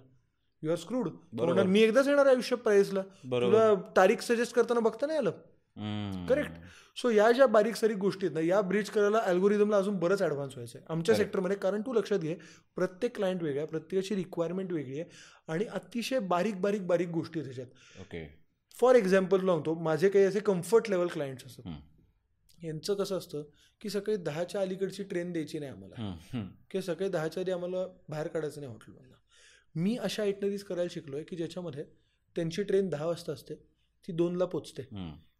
यू 0.62 0.70
आर 0.70 0.76
स्क्रूड 0.76 1.08
मी 1.66 1.80
एकदाच 1.80 2.08
येणार 2.08 2.54
पॅरिसला 2.56 3.02
बरोबर. 3.24 3.52
तुला 3.52 3.74
तारीख 3.96 4.22
सजेस्ट 4.22 4.54
करताना 4.54 4.80
बघता 4.80 5.06
नाही 5.06 5.18
आलं. 5.18 5.30
करेक्ट 6.28 6.52
सो 6.96 7.10
या 7.10 7.30
ज्या 7.32 7.46
बारीक 7.46 7.76
सारीक 7.76 7.96
गोष्टी 7.96 8.26
आहेत 8.26 8.34
ना 8.34 8.40
या 8.40 8.60
ब्रिज 8.60 8.90
करायला 8.90 9.18
अल्गोरिदमला 9.18 9.76
अजून 9.76 9.98
बरंच 9.98 10.22
ॲडव्हान्स 10.22 10.54
व्हायचं 10.54 10.78
आहे. 10.78 10.86
आमच्या 10.90 11.14
सेक्टरमध्ये 11.14 11.56
कारण 11.56 11.82
तू 11.86 11.92
लक्षात 11.92 12.18
घे 12.18 12.34
प्रत्येक 12.76 13.16
क्लायंट 13.16 13.42
वेगळा 13.42 13.60
आहे 13.60 13.70
प्रत्येकाची 13.70 14.14
रिक्वायरमेंट 14.14 14.72
वेगळी 14.72 15.00
आहे 15.00 15.08
आणि 15.48 15.64
अतिशय 15.64 16.18
बारीक 16.18 16.60
बारीक 16.60 16.86
बारीक 16.86 17.08
गोष्टी 17.08 17.40
आहेत 17.40 17.54
त्याच्यात. 17.54 18.00
ओके 18.00 18.26
फॉर 18.74 18.94
एक्झाम्पल 18.94 19.44
लावतो 19.44 19.74
माझे 19.74 20.08
काही 20.08 20.24
असे 20.24 20.40
कम्फर्ट 20.40 20.90
लेवल 20.90 21.06
क्लायंट्स 21.06 21.46
असतात. 21.46 21.72
यांचं 22.58 22.94
कसं 22.94 23.18
असतं 23.18 23.42
की 23.80 23.90
सकाळी 23.90 24.16
दहाच्या 24.16 24.60
अलीकडची 24.60 25.02
ट्रेन 25.02 25.32
द्यायची 25.32 25.58
नाही 25.58 25.72
आम्हाला. 25.72 26.14
किंवा 26.70 26.82
सकाळी 26.82 27.10
दहाच्या 27.10 27.40
आधी 27.40 27.50
आम्हाला 27.50 27.86
बाहेर 28.08 28.26
काढायचं 28.26 28.60
नाही 28.60 28.72
हॉटेलमधनं. 28.72 29.14
मी 29.74 29.96
अशा 29.96 30.22
आयटनरीज 30.22 30.62
करायला 30.64 30.88
शिकलो 30.90 31.16
आहे 31.16 31.24
की 31.24 31.36
ज्याच्यामध्ये 31.36 31.84
त्यांची 32.36 32.62
ट्रेन 32.62 32.88
दहा 32.88 33.06
वाजता 33.06 33.32
असते 33.32 33.54
ती 34.04 34.12
दोनला 34.12 34.44
पोचते. 34.44 34.82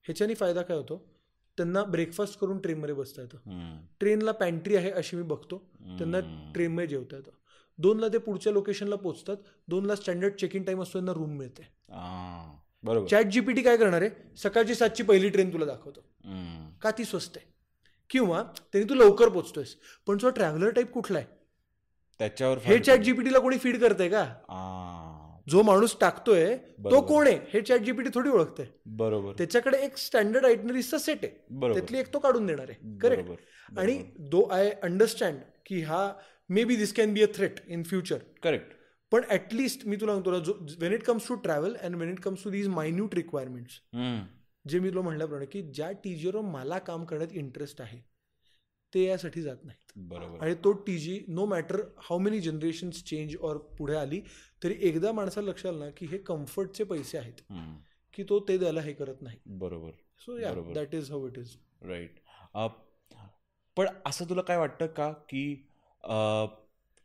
ह्याच्याने 0.03 0.35
फायदा 0.35 0.63
काय 0.63 0.77
होतो? 0.77 1.15
त्यांना 1.57 1.83
ब्रेकफास्ट 1.85 2.39
करून 2.39 2.59
ट्रेनमध्ये 2.59 2.95
बसता 2.95 3.23
येतं. 3.23 3.77
ट्रेनला 4.01 4.33
पॅन्ट्री 4.33 4.77
आहे 4.77 4.91
अशी 4.91 5.17
मी 5.17 5.23
बघतो. 5.23 5.59
त्यांना. 5.99 6.21
ट्रेनमध्ये 6.55 6.87
जेवता 6.87 7.17
येतं. 7.17 7.31
दोनला 7.79 8.09
ते 8.09 8.19
पुढच्या 8.19 8.53
लोकेशनला 8.53 8.97
पोहोचतात. 8.97 9.37
दोनला 9.69 9.95
स्टँडर्ड 9.95 10.35
चेक 10.35 10.57
इन 10.57 10.63
टाइम 10.63 10.83
असतो 10.83 10.93
त्यांना 10.93 11.13
रूम 11.13 11.31
मिळते. 11.31 11.63
बरोबर. 12.83 13.07
चॅट 13.07 13.27
जीपीटी 13.27 13.63
काय 13.63 13.77
करणार 13.77 14.03
आहे? 14.03 14.11
सकाळची 14.37 14.75
सातची 14.75 15.03
पहिली 15.03 15.29
ट्रेन 15.29 15.53
तुला 15.53 15.65
दाखवतो. 15.65 16.01
का 16.83 16.91
ती 16.91 17.05
स्वस्त 17.05 17.37
आहे? 17.37 17.49
किंवा 18.11 18.43
त्यांनी 18.43 18.89
तू 18.91 18.95
लवकर 18.95 19.29
पोचतोयस 19.29 19.77
पण 20.07 20.19
जो 20.19 20.31
ट्रॅव्हलर 20.31 20.71
टाईप 20.71 20.91
कुठला 20.91 21.19
आहे? 21.19 21.27
त्याच्यावर 22.19 22.59
हे 22.59 22.79
चॅट 22.79 22.99
जीपीटीला 22.99 23.39
कोणी 23.39 23.59
फीड 23.59 23.81
करतंय 23.81 24.09
का? 24.09 24.23
जो 25.47 25.63
माणूस 25.63 25.97
टाकतोय 26.01 26.55
तो. 26.57 27.01
कोण 27.01 27.27
आहे? 27.27 27.39
हे 27.53 27.61
चॅट 27.61 27.81
जीपीटी 27.81 28.11
थोडी 28.15 28.31
ओळखते 28.31 28.65
बरोबर. 28.87 29.33
त्याच्याकडे 29.39 29.79
एक 29.79 29.97
स्टँडर्ड 29.97 30.47
आयटनरीजचा 30.47 30.99
सेट 30.99 31.25
आहे. 31.25 31.73
त्यातली 31.75 31.99
एक 31.99 32.13
तो 32.15 32.19
काढून 32.19 32.47
देणार 32.47 32.69
आहे. 32.69 32.97
करेक्ट 32.99 33.79
आणि 33.79 34.03
दो 34.19 34.43
आय 34.43 34.71
अंडरस्टँड 34.83 35.39
की 35.67 35.81
हा 35.81 36.13
may 36.49 36.65
be 36.65 36.77
this 36.77 36.93
can 36.93 37.13
be 37.15 37.23
a 37.23 37.27
threat 37.35 37.61
in 37.69 37.83
future 37.83 38.19
correct 38.43 38.73
पण 39.13 39.23
ॲटलिस्ट 39.29 39.87
मी 39.87 39.97
तुला 39.97 40.39
जो 40.39 40.53
when 40.81 40.93
it 40.93 41.03
comes 41.03 41.29
to 41.29 41.35
travel 41.35 41.75
and 41.75 41.97
when 41.97 42.11
it 42.11 42.21
comes 42.21 42.45
to 42.45 42.51
these 42.51 42.69
minute 42.69 43.15
requirements 43.15 43.81
जे 44.69 44.79
मी 44.79 44.91
तुला 44.91 45.01
म्हटल्याप्रमाणे 45.01 45.47
की 45.47 45.63
ज्या 45.63 45.91
टीजीवर 45.93 46.41
मला 46.41 46.79
काम 46.79 47.05
करण्यात 47.05 47.33
इंटरेस्ट 47.33 47.81
आहे 47.81 48.10
ते 48.93 49.05
यासाठी 49.05 49.43
जात 49.43 49.65
नाहीत. 49.65 49.93
बरोबर. 49.97 50.45
आणि 50.45 50.55
तो 50.65 50.73
टी 50.87 50.97
जी 50.99 51.19
no 51.29 51.47
matter 51.47 51.81
how 51.99 52.19
many 52.19 52.41
generations 52.41 53.03
change 53.05 53.37
और 53.41 53.59
पुढे 53.79 53.97
आली 53.97 54.21
तरी 54.63 54.77
एकदा 54.89 55.13
माणसाला 55.13 55.51
लक्षात 55.51 55.75
ना 55.75 55.89
की 55.91 56.07
हे 56.07 56.19
कम्फर्टचे 56.19 56.85
पैसे 56.85 57.19
आहेत. 57.19 57.43
की 58.15 58.25
तो 58.25 58.39
ते 58.49 58.59
द्यायला 58.59 58.81
हे 58.81 58.93
करत 58.93 59.23
नाही. 59.23 59.39
बरोबर. 59.59 59.91
So 60.21 60.39
yeah. 60.39 60.55
That 60.75 60.95
is 60.95 61.11
how 61.11 61.27
it 61.29 61.39
is 61.39 61.57
right 61.83 62.19
पण 63.77 63.87
असं 64.07 64.29
तुला 64.29 64.43
काय 64.43 64.57
वाटतं 64.57 64.87
का 64.87 65.11
की 65.29 65.45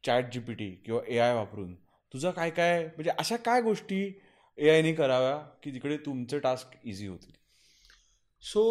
चॅट 0.04 0.32
जी 0.34 0.40
पी 0.40 0.54
टी 0.54 0.70
किंवा 0.86 1.02
ए 1.08 1.18
आय 1.18 1.34
वापरून 1.34 1.74
तुझं 2.14 2.32
काय 2.32 2.50
काय 2.50 2.84
म्हणजे 2.86 3.12
अशा 3.20 3.38
काय 3.38 3.62
गोष्टी 3.62 4.02
ए 4.58 4.70
आयने 4.70 4.94
कराव्या 4.94 5.38
की 5.64 5.72
जिकडे 5.72 5.98
तुमचे 5.98 6.40
टास्क 6.40 6.76
इझी 6.84 7.08
होतील 7.08 7.34
so 8.46 8.62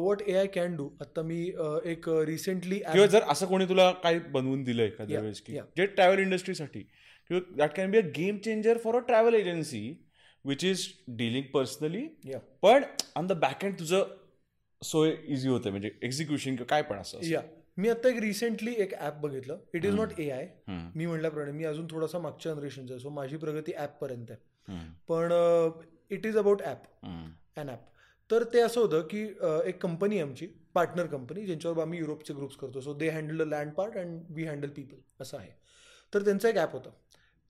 what 0.00 0.22
A 0.22 0.34
I 0.34 0.46
can 0.46 0.76
do 0.76 0.88
आता 1.00 1.22
मी 1.22 1.38
uh, 1.54 1.86
एक 1.86 2.08
रिसेंटली 2.26 2.78
किंवा 2.78 3.06
जर 3.06 3.22
असं 3.28 3.46
कोणी 3.46 3.64
तुला 3.68 3.90
काही 4.02 4.18
बनवून 4.32 4.62
दिलं 4.62 4.82
एखाद्या 4.82 5.20
वेळेस 5.20 5.40
की. 5.40 5.58
जे 5.76 5.86
ट्रॅव्हल 5.86 6.18
इंडस्ट्रीसाठी 6.18 6.80
किंवा 7.30 7.40
that 7.56 7.74
can 7.76 7.90
be 7.90 7.98
a 7.98 8.02
game 8.16 8.38
changer 8.38 8.78
for 8.78 8.96
a 8.96 9.00
travel 9.06 9.34
agency 9.34 9.82
which 10.44 10.64
is 10.64 10.86
dealing 11.16 11.44
personally 11.54 12.06
पण 12.62 12.84
ऑन 13.16 13.26
द 13.26 13.32
बॅक 13.40 13.64
एंड 13.64 13.78
तुझं 13.78 14.16
सोय 14.82 15.14
इझी 15.26 15.48
होतं 15.48 15.70
म्हणजे 15.70 15.90
एक्झिक्युशन 16.02 16.56
किंवा 16.56 16.66
काय 16.66 16.82
पण 16.82 16.98
असं 16.98 17.24
या 17.24 17.42
मी 17.76 17.88
आता 17.88 18.08
एक 18.08 18.16
रिसेंटली 18.20 18.74
एक 18.78 18.94
ॲप 18.94 19.18
बघितलं. 19.20 19.58
It 19.74 19.84
is 19.84 19.94
not 19.94 20.18
A 20.20 20.28
I 20.30 20.46
मी 20.68 21.06
म्हटल्याप्रमाणे 21.06 21.52
मी 21.52 21.64
अजून 21.64 21.86
थोडासा 21.90 22.18
मागच्या 22.18 22.54
जनरेशनचा 22.54 22.94
आहे 22.94 23.00
सो 23.00 23.10
माझी 23.10 23.36
प्रगती 23.36 23.72
ॲपपर्यंत 23.74 24.30
आहे. 24.30 24.40
हम्म, 24.68 24.90
पण 25.08 25.32
it 26.14 26.26
is 26.26 26.36
about 26.38 26.62
app 26.62 26.82
hmm, 27.04 27.30
an 27.56 27.68
app 27.68 27.84
तर 28.30 28.44
ते 28.52 28.60
असं 28.60 28.80
होतं 28.80 29.02
की 29.10 29.22
एक 29.66 29.82
कंपनी 29.82 30.18
आहे 30.18 30.28
आमची 30.28 30.46
पार्टनर 30.74 31.06
कंपनी 31.06 31.44
ज्यांच्यावर 31.46 31.82
आम्ही 31.82 31.98
युरोपचे 31.98 32.34
ग्रुप्स 32.34 32.56
करतो. 32.56 32.80
So 32.80 32.94
they 32.94 33.08
handle 33.10 33.38
the 33.38 33.46
land 33.48 33.72
part 33.74 33.96
and 33.98 34.20
we 34.30 34.44
handle 34.44 34.68
people 34.70 35.22
असं 35.22 35.38
आहे. 35.38 35.50
तर 36.12 36.24
त्यांचं 36.24 36.48
एक 36.48 36.56
ॲप 36.56 36.72
होतं. 36.72 36.90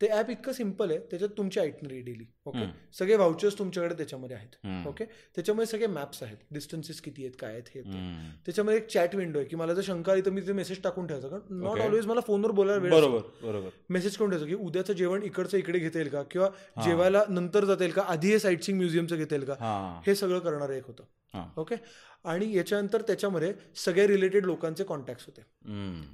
ते 0.01 0.07
ॲप 0.09 0.31
इतकं 0.31 0.53
सिंपल 0.53 0.91
आहे 0.91 0.99
त्याच्यात 1.01 1.31
तुमची 1.37 1.61
आयटनरी 1.61 2.01
डेली 2.01 2.25
ओके. 2.47 2.65
सगळे 2.99 3.17
व्हाउचर्स 3.17 3.59
तुमच्याकडे 3.59 3.95
त्याच्यामध्ये 3.95 4.37
आहेत. 4.37 4.87
ओके 4.89 5.05
त्याच्यामध्ये 5.37 5.67
सगळे 5.67 5.87
मॅप्स 5.87 6.23
आहेत 6.23 6.37
डिस्टन्सेस 6.51 7.01
किती 7.01 7.23
आहेत 7.23 7.35
काय 7.41 7.53
आहेत 7.53 7.69
हे. 7.75 7.83
त्याच्यामध्ये 8.47 8.79
एक 8.79 8.87
चॅट 8.89 9.15
विंडो 9.15 9.39
आहे 9.39 9.49
की 9.49 9.57
मला 9.57 9.75
जर 9.75 9.83
शंका 9.83 10.13
आली 10.13 10.21
तर 10.21 10.31
मी 10.31 10.41
ते 10.41 10.53
मेसेज 10.53 10.83
टाकून 10.83 11.07
ठेवायचं 11.07 11.29
कारण 11.29 11.61
नॉट. 11.61 11.79
ऑलवेज 11.81 12.07
मला 12.07 12.21
फोनवर 12.21 12.51
बोलायला 12.51 12.83
वेळ. 12.83 12.91
बरोबर 13.43 13.69
मेसेज 13.91 14.17
करून 14.17 14.31
ठेवायचं 14.31 14.49
की 14.49 14.65
उद्याचं 14.65 14.93
जेवण 14.93 15.23
इकडचं 15.23 15.59
इकडे 15.59 15.79
घेता 15.79 15.99
येईल 15.99 16.11
का 16.11 16.23
किंवा 16.23 16.49
जेवायला 16.85 17.23
नंतर 17.29 17.65
जाता 17.65 17.85
येईल 17.85 17.95
का 17.95 18.03
आधी 18.03 18.29
हे 18.29 18.39
साईट 18.39 18.63
सिंग 18.63 18.79
म्युझियमचं 18.79 19.17
घेता 19.17 19.35
येईल 19.35 19.47
का 19.47 19.55
हा 19.61 20.15
सगळं 20.15 20.39
करणारं 20.39 20.73
एक 20.73 20.87
होतं 20.87 21.05
ओके 21.57 21.75
आणि 22.25 22.57
याच्यानंतर 22.57 23.03
त्याच्यामध्ये 23.03 23.53
सगळे 23.77 24.07
रिलेटेड 24.07 24.47
लोकांचे 24.47 24.85
कॉन्टॅक्ट 24.85 25.23
होते. 25.27 25.43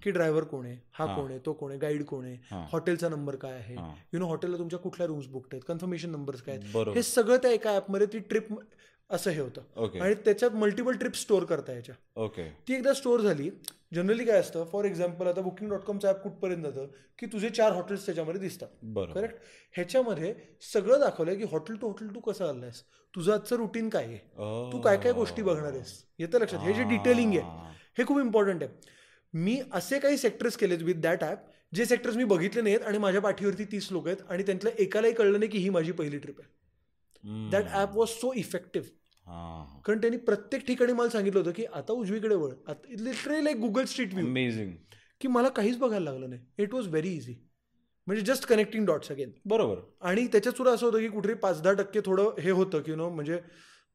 की 0.02 0.10
ड्रायव्हर 0.10 0.44
कोण 0.44 0.66
आहे? 0.66 0.76
हा 0.92 1.06
कोण 1.16 1.30
आहे? 1.30 1.38
तो 1.46 1.52
कोण 1.52 1.70
आहे? 1.70 1.78
गाईड 1.78 2.04
कोण 2.04 2.24
आहे. 2.24 2.66
हॉटेलचा 2.72 3.08
नंबर 3.08 3.36
काय 3.36 3.52
आहे. 3.52 3.74
यु 4.12 4.18
नो 4.18 4.26
हॉटेलला 4.26 4.58
तुमच्या 4.58 4.78
कुठल्या 4.78 5.06
रूम्स 5.06 5.26
बुकड 5.26 5.48
आहेत? 5.52 5.62
कन्फर्मेशन 5.68 6.10
नंबर्स 6.10 6.42
काय 6.42 6.56
आहेत? 6.56 6.88
हे 6.96 7.02
सगळं 7.02 7.36
त्या 7.36 7.50
एका 7.50 7.70
ॲपमध्ये 7.70 8.06
ती 8.06 8.18
ट्रिप 8.18 8.52
असं 9.10 9.30
हे 9.30 9.40
होतं. 9.40 9.98
आणि 10.00 10.14
त्याच्यात 10.14 10.50
मल्टिपल 10.56 10.96
ट्रिप 10.96 11.14
स्टोअर 11.16 11.44
करता 11.44 11.72
याच्या 11.72 11.94
ओके 12.22 12.48
ती 12.68 12.74
एकदा 12.74 12.92
स्टोअर 12.94 13.20
झाली. 13.20 13.50
जनरली 13.94 14.24
काय 14.24 14.38
असतं 14.38 14.64
फॉर 14.72 14.84
एक्झाम्पल 14.84 15.26
आता 15.26 15.40
बुकिंग 15.40 15.70
डॉट 15.70 15.80
कॉमचं 15.80 16.08
ॲप 16.08 16.22
कुठपर्यंत 16.22 16.62
जातं 16.64 16.86
की 17.18 17.26
तुझे 17.26 17.48
चार 17.48 17.72
हॉटेल्स 17.72 18.06
त्याच्यामध्ये 18.06 18.40
दिसतात. 18.40 18.68
बरोबर. 18.82 19.12
करेक्ट 19.12 19.36
ह्याच्यामध्ये 19.74 20.34
सगळं 20.72 21.00
दाखवलंय 21.00 21.36
की 21.36 21.44
हॉटेल 21.52 21.76
टू 21.76 21.88
हॉटेल 21.88 22.14
तू 22.14 22.20
कसं 22.20 22.48
आलायस 22.48 22.82
तुझं 23.14 23.32
आजचं 23.32 23.56
रुटीन 23.56 23.88
काय 23.88 24.04
आहे? 24.04 24.14
Oh. 24.14 24.72
तू 24.72 24.80
काय 24.80 24.96
काय 24.96 25.12
गोष्टी 25.12 25.42
बघणार 25.42 25.72
आहेस? 25.72 25.92
येतं 26.18 26.40
लक्षात. 26.40 26.60
हे 26.60 26.72
जे 26.74 26.84
डिटेलिंग 26.88 27.32
आहे 27.32 27.72
हे 27.98 28.04
खूप 28.06 28.18
इम्पॉर्टंट 28.18 28.62
आहे. 28.62 28.92
मी 29.34 29.60
असे 29.72 29.98
काही 29.98 30.16
सेक्टर्स 30.18 30.56
केलेत 30.56 30.82
विथ 30.82 30.94
दॅट 30.94 31.22
ॲप 31.24 31.46
जे 31.72 31.84
सेक्टर्स 31.86 32.16
मी 32.16 32.24
बघितले 32.24 32.62
नाहीत 32.62 32.82
आणि 32.86 32.98
माझ्या 32.98 33.20
पाठीवरती 33.20 33.64
तीस 33.64 33.88
लोक 33.92 34.06
आहेत 34.06 34.30
आणि 34.30 34.42
त्यांतल्या 34.42 34.72
एकालाही 34.78 35.14
कळलं 35.14 35.38
नाही 35.38 35.50
की 35.50 35.58
ही 35.58 35.68
माझी 35.70 35.92
पहिली 35.92 36.18
ट्रिप 36.18 36.40
आहे. 36.40 36.48
That 37.52 37.64
app 37.70 37.96
was 37.96 38.08
so 38.10 38.32
effective 38.36 38.88
कारण 39.86 40.00
त्यांनी 40.00 40.16
प्रत्येक 40.18 40.66
ठिकाणी 40.66 40.92
मला 40.92 41.08
सांगितलं 41.10 41.40
होतं 41.40 41.50
की 41.50 41.64
आता 41.64 41.92
उजवीकडे 41.92 42.34
वळ. 42.34 42.52
Literally 42.88 43.44
like 43.44 43.56
Google 43.56 43.84
Street 43.84 44.12
View 44.14 44.26
amazing 44.26 44.72
की 45.20 45.28
मला 45.28 45.48
काहीच 45.48 45.78
बघायला 45.78 46.10
लागलं 46.10 46.30
नाही. 46.30 46.40
इट 46.58 46.74
वॉज 46.74 46.88
व्हेरी 46.88 47.14
इझी 47.16 47.34
म्हणजे 48.06 48.22
जस्ट 48.24 48.46
कनेक्टिंग 48.46 48.86
डॉट्स 48.86 49.10
अगेन 49.10 49.30
बरोबर. 49.44 49.78
आणि 50.00 50.26
त्याच्यात 50.26 50.56
सुद्धा 50.56 50.72
असं 50.74 50.86
होतं 50.86 50.98
की 50.98 51.08
कुठे 51.08 51.34
पाच 51.34 51.62
दहा 51.62 51.72
टक्के 51.72 52.00
थोडं 52.06 52.40
हे 52.40 52.50
होतं 52.50 52.80
की 52.80 52.94
नो 52.94 53.08
म्हणजे 53.10 53.40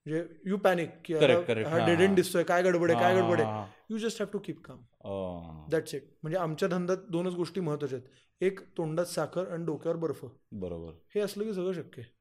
म्हणजे 0.06 0.50
यू 0.50 0.58
पॅनिक 0.58 0.90
की 1.06 1.14
Correct, 1.14 1.32
आता 1.32 1.52
correct. 1.52 1.68
हा 1.70 1.86
डेड. 1.86 2.02
एंड 2.02 2.16
दिसतोय 2.16 2.44
काय 2.44 2.62
गडबड 2.64 2.92
आहे 2.92 3.00
काय 3.00 3.16
गडबड 3.16 3.42
आहे. 3.42 3.66
You 3.90 3.98
just 3.98 4.22
have 4.22 4.30
to 4.34 4.40
keep 4.40 4.62
calm 4.66 5.68
that's 5.72 5.96
it 5.96 6.04
म्हणजे 6.22 6.38
आमच्या 6.38 6.68
धंद्यात 6.70 6.98
दोनच 7.12 7.34
गोष्टी 7.34 7.62
महत्त्वाच्या 7.62 8.00
आहेत. 8.00 8.10
एक 8.42 8.60
तोंडात 8.78 9.06
साखर 9.06 9.48
आणि 9.48 9.66
डोक्यावर 9.66 9.98
बर्फ. 9.98 10.26
बरोबर. 10.52 10.94
हे 11.16 11.22
असलं 11.22 11.44
की 11.44 11.54
सगळं 11.54 11.74
शक्य 11.74 12.02
आहे. 12.02 12.12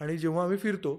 आणि 0.00 0.16
जेव्हा 0.18 0.44
आम्ही 0.44 0.58
फिरतो 0.58 0.92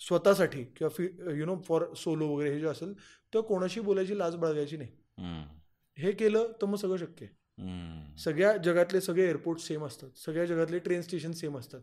स्वतःसाठी 0.00 0.62
किंवा 0.76 0.88
फि 0.88 1.04
यु 1.38 1.46
नो 1.46 1.56
फॉर 1.68 1.84
सोलो 1.96 2.26
वगैरे 2.28 2.50
हे 2.50 2.60
जे 2.60 2.66
असेल 2.66 2.92
तर 3.34 3.40
कोणाशी 3.40 3.80
बोलायची 3.80 4.18
लाज 4.18 4.36
बाळगायची 4.36 4.76
नाही. 4.76 4.90
हे 5.98 6.12
केलं 6.12 6.52
तर 6.62 6.66
मग 6.66 6.76
सगळं 6.76 6.96
शक्य 6.96 7.26
आहे. 7.26 7.34
सगळ्या 8.18 8.56
जगातले 8.56 9.00
सगळे 9.00 9.26
एअरपोर्ट 9.26 9.60
सेम 9.60 9.84
असतात 9.84 10.18
सगळ्या 10.18 10.44
जगातले 10.44 10.78
ट्रेन 10.78 11.02
स्टेशन 11.02 11.32
सेम 11.32 11.58
असतात 11.58 11.80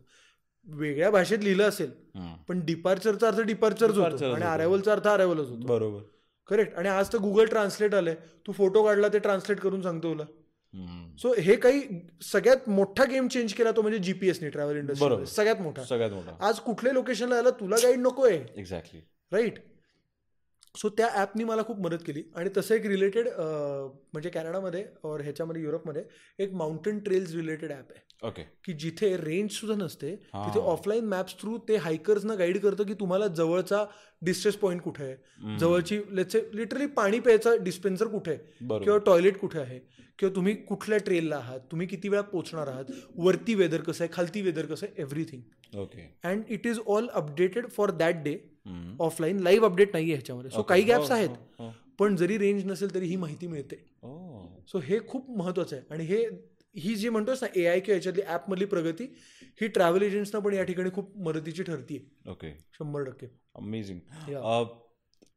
वेगळ्या 0.66 1.10
भाषेत 1.10 1.38
लिहिलं 1.38 1.68
असेल. 1.68 1.90
पण 2.48 2.60
डिपार्चरचा 2.66 3.28
अर्थ 3.28 3.40
डिपार्चरच 3.40 3.96
होतो 3.96 4.04
आणि 4.04 4.34
होतो. 4.34 4.52
अरायवलचा 4.52 4.92
अर्थ 4.92 5.08
अरायवलच 5.08 5.48
होतो 5.48 5.66
बरोबर 5.66 6.02
करेक्ट 6.48 6.74
आणि 6.74 6.88
आज 6.88 7.12
तर 7.12 7.18
गुगल 7.18 7.46
ट्रान्सलेट 7.46 7.94
आलंय 7.94 8.14
तू 8.46 8.52
फोटो 8.52 8.84
काढला 8.84 9.08
ते 9.08 9.18
ट्रान्सलेट 9.18 9.60
करून 9.60 9.82
सांगतो 9.82 10.12
तुला. 10.12 10.24
सो 11.18 11.34
हे 11.34 11.56
काही 11.56 11.82
सगळ्यात 12.22 12.68
मोठा 12.68 13.04
गेम 13.04 13.28
चेंज 13.28 13.52
केला 13.52 13.70
तो 13.70 13.82
म्हणजे 13.82 13.98
जीपीएसने 13.98 14.48
ट्रॅव्हल 14.48 14.76
इंडस्ट्री. 14.76 15.26
सगळ्यात 15.26 15.56
मोठा. 15.56 15.84
सगळ्यात 15.84 16.10
मोठा. 16.10 16.36
आज 16.40 16.60
कुठल्या 16.60 16.92
लोकेशनला 16.92 17.34
यायला 17.34 17.50
तुला 17.50 17.76
गाईड 17.82 17.98
नकोय. 17.98 18.40
एक्झॅक्टली 18.56 19.00
राईट 19.32 19.58
सो 20.74 20.88
त्या 20.88 21.08
ॲपनी 21.14 21.44
मला 21.44 21.62
खूप 21.62 21.80
मदत 21.80 22.02
केली. 22.06 22.22
आणि 22.36 22.50
तसं 22.56 22.74
एक 22.74 22.86
रिलेटेड 22.86 23.28
म्हणजे 23.38 24.30
कॅनडामध्ये 24.30 24.84
और 25.04 25.20
ह्याच्यामध्ये 25.20 25.62
युरोपमध्ये 25.62 26.02
एक 26.38 26.52
माउंटेन 26.52 26.98
ट्रेल्स 26.98 27.34
रिलेटेड 27.34 27.72
ॲप 27.72 27.92
आहे. 27.92 28.02
ओके 28.22 28.42
की 28.64 28.72
जिथे 28.72 29.16
रेंज 29.16 29.50
सुद्धा 29.50 29.76
नसते. 29.76 30.14
तिथे 30.34 30.60
ऑफलाईन 30.60 31.04
मॅप्स 31.08 31.34
थ्रू 31.40 31.56
ते 31.68 31.76
हायकर्सना 31.76 32.34
गाईड 32.34 32.58
करतं 32.60 32.84
की 32.84 32.94
तुम्हाला 33.00 33.26
जवळचा 33.26 33.84
डिस्ट्रेस 34.22 34.56
पॉईंट 34.56 34.82
कुठे 34.82 35.04
आहे. 35.04 35.56
जवळची 35.58 36.00
लेट्स 36.16 36.36
लिटरली 36.54 36.86
पाणी 36.96 37.20
प्यायचा 37.20 37.54
डिस्पेन्सर 37.64 38.06
कुठे 38.08 38.30
आहे. 38.30 38.78
किंवा 38.78 38.98
टॉयलेट 39.06 39.38
कुठे 39.38 39.58
आहे. 39.58 39.78
किंवा 40.18 40.34
तुम्ही 40.34 40.54
कुठल्या 40.54 40.98
ट्रेनला 40.98 41.36
आहात. 41.36 41.60
तुम्ही 41.70 41.86
किती 41.86 42.08
वेळा 42.08 42.22
पोहोचणार 42.22 42.68
आहात. 42.68 42.90
वरती 43.16 43.54
वेदर 43.54 43.80
कसं 43.82 44.04
आहे. 44.04 44.12
खालती 44.14 44.42
वेदर 44.42 44.66
कसं 44.66 44.86
आहे. 44.86 45.02
Everything 45.02 45.78
okay 45.78 46.02
and 46.24 46.42
it 46.48 46.66
is 46.66 46.80
all 46.86 47.08
updated 47.12 47.68
for 47.68 47.90
that 47.92 48.22
day. 48.24 48.36
Offline 49.00 49.40
live 49.40 49.66
update 49.66 49.90
नाही 49.92 50.04
आहे 50.04 50.12
ह्याच्यामध्ये 50.14 50.50
सो. 50.50 50.62
काही 50.62 50.82
गॅप्स 50.82 51.10
हो, 51.10 51.16
आहेत 51.16 51.28
हो, 51.28 51.64
हो. 51.64 51.70
पण 51.98 52.16
जरी 52.16 52.38
रेंज 52.38 52.64
नसेल 52.64 52.94
तरी 52.94 53.06
ही 53.06 53.16
माहिती 53.16 53.46
मिळते. 53.46 53.76
सो 54.68 54.78
हे 54.78 54.98
खूप 55.08 55.30
महत्वाचं 55.30 55.76
आहे. 55.76 55.84
आणि 55.90 56.04
हे 56.04 56.24
ही 56.76 56.94
जी 56.94 57.08
म्हणतोस 57.08 57.42
ना 57.42 57.48
ए 57.60 57.66
आय 57.66 57.80
किंवा 57.80 57.96
याच्यातली 57.96 58.22
ॲपमधली 58.22 58.64
प्रगती 58.64 59.04
ही 59.60 59.68
ट्रॅव्हल 59.68 60.02
एजंट्सना 60.02 60.40
पण 60.40 60.54
या 60.54 60.62
ठिकाणी 60.62 60.90
खूप 60.90 61.18
मदतीची 61.18 61.62
ठरते 61.62 62.06
ओके 62.28 62.50
शंभर 62.72 63.02
टक्के. 63.02 63.26
अमेझिंग. 63.54 63.98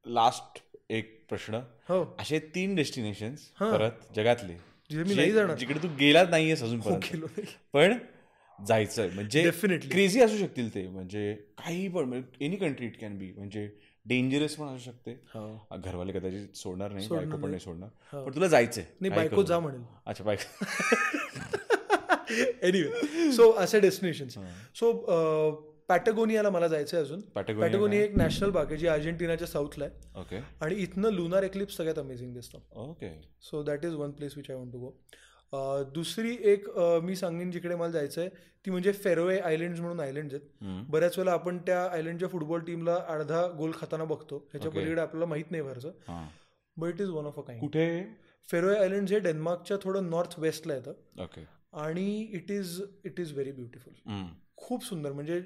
लास्ट 0.05 0.61
एक 0.89 1.25
प्रश्न. 1.29 1.55
हो. 1.89 2.15
असे 2.19 2.39
तीन 2.39 2.75
डेस्टिनेशन्स 2.75 3.51
हा. 3.59 3.71
परत 3.71 3.91
जगातले. 4.15 4.53
जिथे 4.89 5.03
मी 5.03 5.09
जे- 5.09 5.17
नाही 5.17 5.31
जाणार. 5.31 5.57
जिकडे 5.57 5.79
तू 5.83 5.87
गेलाच 5.99 6.29
नाहीयेस 6.29 6.61
हो 6.61 6.67
अजून 6.67 6.79
पण 7.73 7.93
जायचंय. 8.59 9.09
म्हणजे 9.09 9.43
Definitely. 9.43 9.91
क्रेझी 9.91 10.21
असू 10.21 10.37
शकतील 10.37 10.73
ते. 10.75 10.87
म्हणजे 10.87 11.33
काही 11.57 11.87
पण 11.87 12.21
any 12.41 12.55
country 12.55 12.85
it 12.85 12.99
can 13.01 13.17
be 13.17 13.31
म्हणजे 13.37 13.69
डेंजरस 14.05 14.55
पण 14.55 14.67
असू 14.67 14.83
शकते. 14.83 15.11
हो. 15.33 15.77
घरवाले 15.77 16.13
कदाचित 16.13 16.57
सोडणार 16.57 16.91
नाही 16.91 17.07
बायको 17.07 17.37
पण 17.37 17.49
नाही. 17.49 17.59
सोडणार. 17.59 17.89
हो. 18.13 18.23
पण 18.25 18.35
तुला 18.35 18.47
जायचंय. 18.47 18.85
नाही 19.01 19.13
बायको. 19.13 19.43
जा 19.43 19.59
म्हणेल. 19.59 19.81
अच्छा 20.05 20.23
बायको 20.23 20.65
एनिवे 22.67 23.31
सो 23.31 23.51
असे 23.57 23.79
डेस्टिनेशन 23.79 24.27
सो 24.75 24.91
पॅटगोनियाला 25.89 26.49
मला 26.49 26.67
जायचं 26.67 26.97
आहे 26.97 27.05
अजून 27.05 27.19
पॅटगोनिया 27.35 28.03
एक 28.03 28.15
नॅशनल 28.17 28.49
पार्क 28.51 28.69
आहे 28.69 28.77
जी 28.77 28.87
अर्जेंटिनाच्या 28.87 29.47
साऊथला 29.47 29.85
आहे. 29.85 30.19
ओके 30.19 30.39
आणि 30.61 30.75
इथनं 30.75 31.09
लुनार 31.09 31.43
एक्लिप्स 31.43 31.77
सगळ्यात 31.77 31.99
अमेझिंग 31.99 32.33
दिसतं. 32.33 32.59
Okay 32.81 33.09
so 33.41 33.61
that 33.63 33.85
is 33.85 33.93
one 33.93 34.11
place 34.11 34.33
which 34.37 34.49
I 34.49 34.55
want 34.55 34.73
to 34.73 34.79
go 34.79 34.91
दुसरी 35.93 36.35
एक 36.51 36.69
मी 37.03 37.15
सांगेन 37.15 37.51
जिकडे 37.51 37.75
मला 37.75 37.91
जायचं 37.91 38.21
आहे 38.21 38.29
ती 38.65 38.71
म्हणजे 38.71 38.91
फेरोए 38.93 39.37
आयलँड्स 39.39 39.79
म्हणून 39.79 39.99
आयलँड्स 39.99 40.33
आहेत. 40.33 40.85
बऱ्याच 40.89 41.17
वेळेला 41.17 41.33
आपण 41.33 41.57
त्या 41.57 41.81
आयलँडच्या 41.85 42.29
फुटबॉल 42.29 42.61
टीमला 42.61 42.95
अर्धा 43.09 43.45
गोल 43.57 43.71
खाताना 43.75 44.03
बघतो. 44.03 44.37
ह्याच्या. 44.51 44.71
पलीकडे 44.71 45.01
आपल्याला 45.01 45.25
माहीत 45.25 45.51
नाही 45.51 45.63
हां. 46.07 46.25
But 46.77 46.89
it 46.89 47.01
is 47.01 47.09
one 47.09 47.25
of 47.25 47.39
a 47.39 47.41
kind 47.41 47.61
कुठे? 47.61 48.03
फेरोए 48.49 48.75
आयलँड्स 48.77 49.11
हे 49.11 49.19
डेन्मार्कच्या 49.19 49.77
थोडं 49.83 50.09
नॉर्थ 50.09 50.39
वेस्टला 50.39 50.75
येतं. 50.75 50.93
ओके. 51.23 51.45
आणि 51.73 52.19
it 52.33 52.51
is 52.51 52.81
it 53.05 53.19
is 53.19 53.31
very 53.33 53.51
beautiful. 53.51 53.93
खूप 54.57 54.85
सुंदर. 54.85 55.11
म्हणजे 55.11 55.39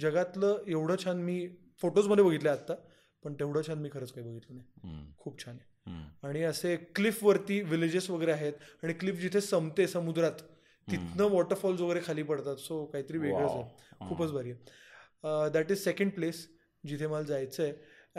जगातलं 0.00 0.62
एवढं 0.66 1.04
छान 1.04 1.16
मी 1.16 1.46
फोटोजमध्ये 1.82 2.24
बघितलं 2.24 2.50
आत्ता 2.50 2.74
पण 3.22 3.34
तेवढं 3.34 3.62
छान 3.66 3.78
मी 3.78 3.88
खरंच 3.92 4.12
काही 4.12 4.26
बघितलं 4.26 4.56
नाही. 4.56 5.12
खूप 5.18 5.44
छान 5.44 5.54
आहे. 5.54 5.74
आणि 6.22 6.42
असे 6.42 6.76
क्लिफवरती 6.94 7.60
विलेजेस 7.62 8.08
वगैरे 8.10 8.32
आहेत 8.32 8.52
आणि 8.82 8.92
क्लिफ 8.92 9.20
जिथे 9.20 9.40
संपते 9.40 9.86
समुद्रात 9.88 10.42
तिथनं 10.88 11.24
वॉटरफॉल्स 11.24 11.80
वगैरे 11.80 12.00
खाली 12.06 12.22
पडतात. 12.22 12.56
सो 12.56 12.84
काहीतरी 12.84 13.18
वेगळंच. 13.18 13.50
आहे. 13.50 14.08
खूपच 14.08 14.32
भारी 14.32 14.50
आहे. 14.50 15.50
दॅट 15.52 15.70
इज 15.70 15.84
सेकंड 15.84 16.12
प्लेस 16.12 16.46
जिथे 16.84 17.06
मला 17.06 17.22
जायचं 17.22 17.62
आहे 17.62 17.72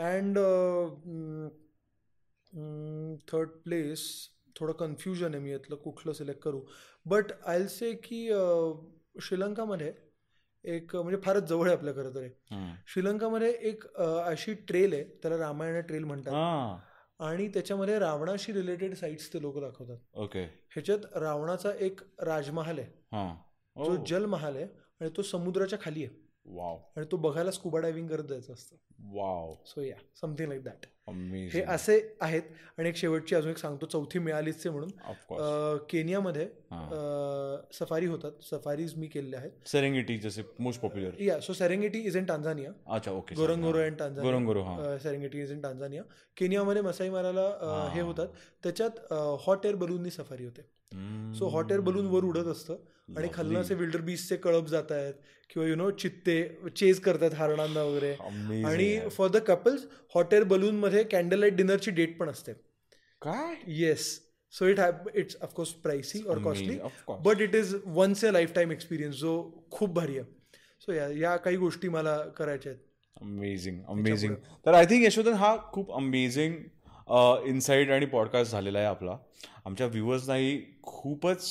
अँड 0.08 0.38
थर्ड 3.28 3.48
प्लेस 3.64 4.00
थोडं 4.56 4.72
कन्फ्युजन 4.72 5.34
आहे 5.34 5.42
मी 5.42 5.50
यातलं 5.50 5.76
कुठलं 5.76 6.12
सिलेक्ट 6.12 6.42
करू. 6.42 6.60
बट 7.06 7.32
आय 7.46 7.66
से 7.68 7.92
की 8.04 8.26
श्रीलंकामध्ये 9.22 9.92
एक 10.64 10.94
म्हणजे 10.96 11.20
फारच 11.24 11.42
जवळ 11.48 11.66
आहे 11.66 11.76
आपल्या 11.76 11.94
खरं 11.94 12.14
तर. 12.14 12.26
श्रीलंकामध्ये 12.92 13.50
एक 13.68 13.84
अशी 13.96 14.54
ट्रेल 14.68 14.92
आहे 14.92 15.04
त्याला 15.22 15.36
रामायण 15.38 15.80
ट्रेल 15.80 16.04
म्हणतात. 16.04 16.32
आणि 17.18 17.48
त्याच्यामध्ये 17.48 17.98
रावणाशी 17.98 18.52
रिलेटेड 18.52 18.94
साईट्स 18.94 19.34
ते 19.34 19.42
लोक 19.42 19.58
दाखवतात. 19.58 19.96
ओके 20.14 20.42
ह्याच्यात 20.44 20.98
रावणाचा 21.16 21.70
एक 21.80 22.00
राजमहाल 22.20 22.78
आहे. 22.78 22.88
हां. 23.12 23.34
जो 23.84 24.00
ओ 24.00 24.04
जलमहाल 24.04 24.56
आहे 24.56 24.64
आणि 25.00 25.10
तो 25.16 25.22
समुद्राच्या 25.22 25.78
खाली 25.82 26.04
आहे. 26.04 26.28
वाव 26.46 26.78
आणि 26.96 27.06
तो 27.12 27.16
बघायला 27.16 27.50
स्कुबा 27.50 27.78
डायव्हिंग 27.78 28.08
करत 28.08 28.24
जायचं 28.24 28.52
असतं. 28.52 28.76
Wow 28.98 29.54
so 29.66 29.80
yeah 29.80 29.96
something 30.20 30.48
like 30.48 30.64
that 30.64 30.86
हे 31.52 31.62
असे 31.62 31.98
आहेत. 32.20 32.42
आणि 32.78 32.88
एक 32.88 32.96
शेवटची 32.96 33.34
अजून 33.34 33.50
एक 33.50 33.58
सांगतो 33.58 33.86
चौथी 33.86 34.18
मिळालीच 34.18 34.66
म्हणून. 34.66 34.90
केनियामध्ये 35.90 36.46
सफारी 37.72 38.06
होतात. 38.06 38.32
सफारीज 38.44 38.94
मी 38.96 39.06
केलेल्या 39.06 39.40
आहेत. 39.40 39.50
सेरेंगिटी 39.66 40.16
जसे 40.18 40.42
most 40.58 40.80
popular 40.80 41.20
yeah 41.22 41.38
so 41.40 41.52
Serengeti 41.52 41.98
is 42.06 42.16
in 42.16 42.24
Tanzania 42.24 42.70
अच्छा 42.94 43.12
okay 43.12 43.34
Ngorongoro 43.34 43.78
and 43.78 43.96
Tanzania 43.98 44.30
Ngorongoro 44.30 44.62
हां. 44.62 44.98
सेरेंगेटी 44.98 45.42
इज 45.42 45.52
इन 45.52 45.60
टांझानिया 45.60 46.02
केनियामध्ये 46.36 46.82
मसाई 46.82 47.08
माराला 47.10 47.90
हे. 47.94 48.00
होतात. 48.00 48.28
त्याच्यात 48.62 49.12
हॉट 49.46 49.66
एअर 49.66 49.74
बलूननी 49.76 50.10
सफारी 50.10 50.44
होते. 50.44 50.62
सो 51.38 51.48
हॉट 51.48 51.72
एअर 51.72 51.80
बलून 51.80 52.06
वर 52.06 52.24
उडत 52.24 52.46
असतं. 52.46 52.76
आणि 53.16 53.28
खालनं 53.34 53.60
असे 53.60 53.74
विल्डर 53.74 54.00
बीचचे 54.00 54.36
कळप 54.36 54.66
जात 54.66 54.92
आहेत 54.92 55.14
किंवा 55.50 55.68
यु 55.68 55.76
नो 55.76 55.90
चित्ते 55.90 56.42
चेज 56.76 57.00
करतात 57.00 57.34
हारणांना 57.34 57.82
वगैरे. 57.82 58.12
आणि. 58.62 59.08
For 59.10 59.28
the 59.28 59.36
couples 59.36 59.86
hot 60.14 60.34
air 60.34 60.42
balloon 60.42 60.76
मध्ये 60.76 61.04
कॅन्डल 61.04 61.38
लाइट 61.38 61.56
डिनरची 61.56 61.90
डेट 61.90 62.18
पण 62.18 62.28
असते. 62.28 62.52
काय? 63.22 63.54
Yes 63.66 64.20
so 64.52 64.66
it 64.66 64.80
have 64.80 65.08
it's 65.14 65.36
of course 65.42 65.70
pricey 65.70 66.22
और 66.28 66.38
costly. 66.38 66.78
But 67.08 67.40
it 67.40 67.54
is 67.54 67.74
once 67.86 68.24
a 68.24 68.32
lifetime 68.54 68.72
experience 68.72 69.16
जो 69.16 69.32
खूप 69.70 69.94
भारी 69.94 70.18
आहे. 70.18 70.24
सो 70.80 70.92
या 70.92 71.08
या 71.08 71.36
काही 71.36 71.56
गोष्टी 71.56 71.88
मला 71.88 72.18
करायच्या 72.36 72.72
आहेत. 72.72 72.82
अमेझिंग 73.22 73.80
अमेझिंग 73.88 74.34
तर 74.66 74.74
आय 74.74 74.84
थिंक 74.84 75.04
यशोधन 75.04 75.32
हा 75.32 75.56
खूप 75.72 75.92
अमेझिंग 75.92 76.54
इन्साईट 77.46 77.90
आणि 77.90 78.06
पॉडकास्ट 78.06 78.52
झालेला 78.52 78.78
आहे 78.78 78.86
आपला. 78.86 79.16
आमच्या 79.66 79.86
व्ह्युअर्सनाही 79.86 80.56
खूपच 80.88 81.44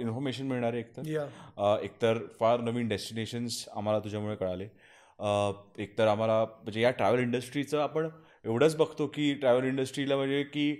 इन्फॉर्मेशन 0.00 0.46
मिळणार 0.46 0.72
आहे 0.72 0.80
एकतर 0.80 1.82
एकतर 1.82 2.18
फार 2.40 2.60
नवीन 2.60 2.88
डेस्टिनेशन्स 2.88 3.64
आम्हाला 3.76 3.98
तुझ्यामुळे 4.04 4.36
कळाले. 4.36 4.68
एकतर 5.82 6.06
आम्हाला 6.06 6.44
म्हणजे 6.44 6.80
या 6.80 6.90
ट्रॅव्हल 6.90 7.20
इंडस्ट्रीचं 7.20 7.80
आपण 7.80 8.08
एवढंच 8.44 8.76
बघतो 8.76 9.06
की 9.14 9.32
ट्रॅव्हल 9.34 9.64
इंडस्ट्रीला 9.66 10.16
म्हणजे 10.16 10.42
की 10.44 10.72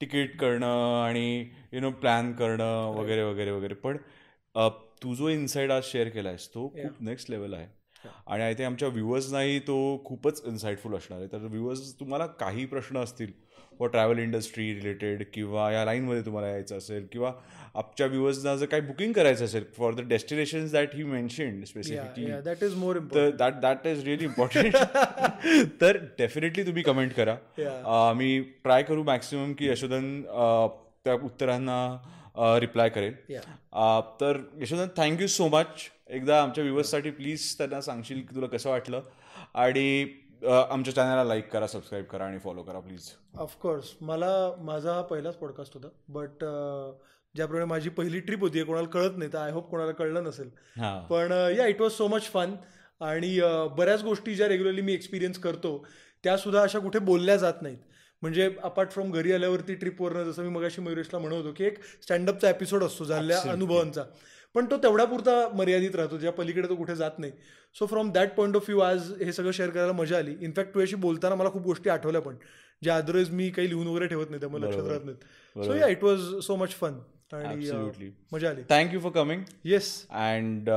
तिकीट 0.00 0.36
करणं 0.40 1.02
आणि 1.02 1.48
यु 1.72 1.80
नो 1.80 1.90
प्लॅन 1.90 2.32
करणं 2.32 2.92
वगैरे 2.96 3.22
वगैरे 3.22 3.50
वगैरे. 3.50 3.74
पण 3.74 3.96
तू 5.02 5.14
जो 5.14 5.28
इन्साईट 5.28 5.70
आज 5.70 5.82
शेअर 5.84 6.08
केला 6.08 6.28
आहेस 6.28 6.48
तो. 6.48 6.68
खूप 6.68 7.02
नेक्स्ट 7.02 7.30
लेवल 7.30 7.54
आहे. 7.54 7.66
आणि 8.26 8.42
आय 8.42 8.54
थिंक 8.54 8.66
आमच्या 8.66 8.88
व्ह्युअर्सनाही 8.88 9.58
तो 9.60 9.76
खूपच 10.04 10.42
इन्साइटफुल 10.46 10.94
असणार 10.96 11.18
आहे. 11.18 11.28
तर 11.32 11.38
व्ह्युअर्स 11.38 11.92
तुम्हाला 12.00 12.26
काही 12.26 12.64
प्रश्न 12.66 12.98
असतील 12.98 13.32
व 13.80 13.86
ट्रॅव्हल 13.86 14.18
इंडस्ट्री 14.18 14.74
रिलेटेड 14.74 15.22
किंवा 15.34 15.72
या 15.72 15.84
लाईनमध्ये 15.84 16.22
तुम्हाला 16.22 16.48
यायचं 16.48 16.78
असेल 16.78 17.06
किंवा 17.12 17.32
आमच्या 17.74 18.06
व्ह्युअर्सना 18.06 18.56
जर 18.56 18.66
काही 18.66 18.82
बुकिंग 18.82 19.12
करायचं 19.12 19.44
असेल 19.44 19.64
for 19.78 19.94
the 19.94 20.00
destinations 20.00 20.72
that 20.72 20.94
he 20.94 21.02
mention 21.02 21.62
specifically 21.64 22.24
that 22.40 22.64
is 22.64 22.74
more 22.74 22.98
तर 23.14 23.30
that 23.30 23.54
that 23.54 23.86
is 23.86 24.04
really 24.04 24.24
important 24.24 24.76
तर 25.80 25.96
डेफिनेटली 26.18 26.66
तुम्ही 26.66 26.82
कमेंट 26.82 27.12
करा. 27.14 27.32
अं, 27.68 28.12
मी 28.16 28.40
ट्राय 28.40 28.82
करू 28.82 29.02
मॅक्सिमम 29.02 29.52
की 29.52 29.68
यशोधन 29.68 30.22
अं, 30.22 30.68
त्या 31.04 31.14
उत्तरांना 31.14 32.58
रिप्लाय 32.60 32.88
करेल. 32.88 33.14
या 33.28 33.40
अं, 33.72 34.00
तर 34.20 34.38
यशोधन 34.60 34.86
थँक्यू 34.96 35.26
सो 35.26 35.48
मच 35.48 35.66
एकदा 36.10 36.42
आमच्या 36.42 36.62
व्ह्युअर्ससाठी 36.64 37.10
प्लीज 37.10 37.58
त्यांना 37.58 37.80
सांगशील 37.80 38.20
की 38.20 38.34
तुला 38.34 38.46
कसं 38.46 38.70
वाटलं. 38.70 39.02
आणि 39.54 40.06
आमच्या 40.70 40.94
चॅनलला 40.94 41.24
लाईक 41.24 41.48
करा 41.48 41.66
सबस्क्राईब 41.66 42.04
करा 42.04 42.24
आणि 42.24 42.38
फॉलो 42.38 42.62
करा 42.62 42.80
प्लीज 42.80 43.00
ऑफकोर्स 43.34 43.92
मला 44.00 44.30
माझा 44.58 44.92
हा 44.92 45.02
पहिलाच 45.02 45.36
पॉडकास्ट 45.36 45.74
होता. 45.74 45.88
बट 46.08 46.44
ज्याप्रमाणे 47.34 47.64
माझी 47.64 47.88
पहिली 47.88 48.20
ट्रिप 48.20 48.40
होती 48.40 48.62
कोणाला 48.62 48.88
कळत 48.88 49.16
नाही 49.16 49.32
तर 49.32 49.38
आय 49.38 49.50
होप 49.52 49.68
कोणाला 49.70 49.92
कळलं 49.92 50.24
नसेल. 50.24 50.48
पण 51.10 51.32
या 51.58 51.66
it 51.66 51.80
was 51.80 51.92
so 51.92 52.06
much 52.08 52.22
fun 52.22 52.54
आणि 53.00 53.38
बऱ्याच 53.78 54.02
गोष्टी 54.02 54.34
ज्या 54.34 54.48
रेग्युलरली 54.48 54.80
मी 54.80 54.92
एक्सपिरियन्स 54.94 55.38
करतो 55.38 55.86
त्यासुद्धा 56.24 56.62
अशा 56.62 56.78
कुठे 56.78 56.98
बोलल्या 56.98 57.36
जात 57.36 57.62
नाहीत. 57.62 57.78
म्हणजे 58.22 58.50
अपार्ट 58.62 58.90
फ्रॉम 58.90 59.10
घरी 59.10 59.32
आल्यावरती 59.32 59.74
ट्रिपवरनं 59.74 60.24
जसं 60.24 60.42
मी 60.42 60.48
मगाशी 60.48 60.80
मयुरेशला 60.80 61.18
म्हणत 61.18 61.34
होतो 61.34 61.52
की 61.56 61.64
एक 61.64 61.78
स्टँडअपचा 62.02 62.50
एपिसोड 62.50 62.84
असतो 62.84 63.04
झालेल्या. 63.04 63.40
अनुभवांचा. 63.52 64.02
पण 64.54 64.66
तो 64.70 64.76
तेवढ्या 64.76 65.06
पुरता 65.06 65.32
मर्यादित 65.54 65.94
राहतो 65.94 66.16
ज्या 66.18 66.32
पलीकडे 66.32 66.68
तो 66.68 66.74
कुठे 66.76 66.94
जात 66.96 67.18
नाही. 67.18 67.32
So 67.76 67.86
from 67.86 68.10
that 68.12 68.32
point 68.36 68.56
of 68.56 68.62
view 68.62 68.80
आज 68.80 69.12
हे 69.22 69.32
सगळं 69.32 69.50
शेअर 69.50 69.70
करायला 69.70 69.92
मजा 69.92 70.18
आली. 70.18 70.34
इनफॅक्ट 70.40 70.74
तुझ्याशी 70.74 70.96
बोलताना 70.96 71.34
मला 71.34 71.50
खूप 71.50 71.62
गोष्टी 71.62 71.90
आठवल्या 71.90 72.20
पण. 72.20 72.36
ज्या 72.82 72.96
अदरवाईज 72.96 73.30
मी 73.30 73.50
काही 73.50 73.68
लिहून 73.68 73.86
वगैरे 73.86 74.06
ठेवत 74.06 74.26
नाही 74.30 74.40
त्यामुळे 74.40 74.62
लक्षात. 74.62 74.86
राहत 74.88 75.04
नाहीत. 75.04 75.64
So 75.64 75.74
yeah 75.74 75.86
it 75.86 76.04
was 76.04 76.20
so 76.44 76.56
much 76.56 76.70
fun 76.70 76.94
आणि 77.32 77.66
Absolutely. 77.66 78.08
मजा 78.32 78.50
आली. 78.50 78.62
Thank you 78.70 79.00
for 79.00 79.10
coming 79.12 79.42
yes 79.64 80.06
and 80.10 80.70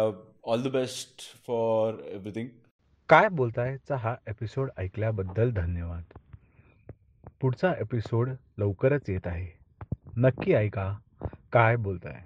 all 0.44 0.64
the 0.64 0.68
best 0.68 1.22
for 1.48 2.04
everything 2.06 2.48
काय 3.10 3.28
बोलतायचा 3.30 3.96
हा 3.96 4.16
एपिसोड 4.28 4.70
ऐकल्याबद्दल 4.78 5.52
धन्यवाद. 5.52 6.04
पुढचा 7.42 7.74
एपिसोड 7.80 8.30
लवकरच 8.58 9.10
येत 9.10 9.28
आहे. 9.28 9.48
नक्की 10.18 10.54
ऐका. 10.54 10.98
काय 11.54 11.76
बोलताय? 11.76 12.22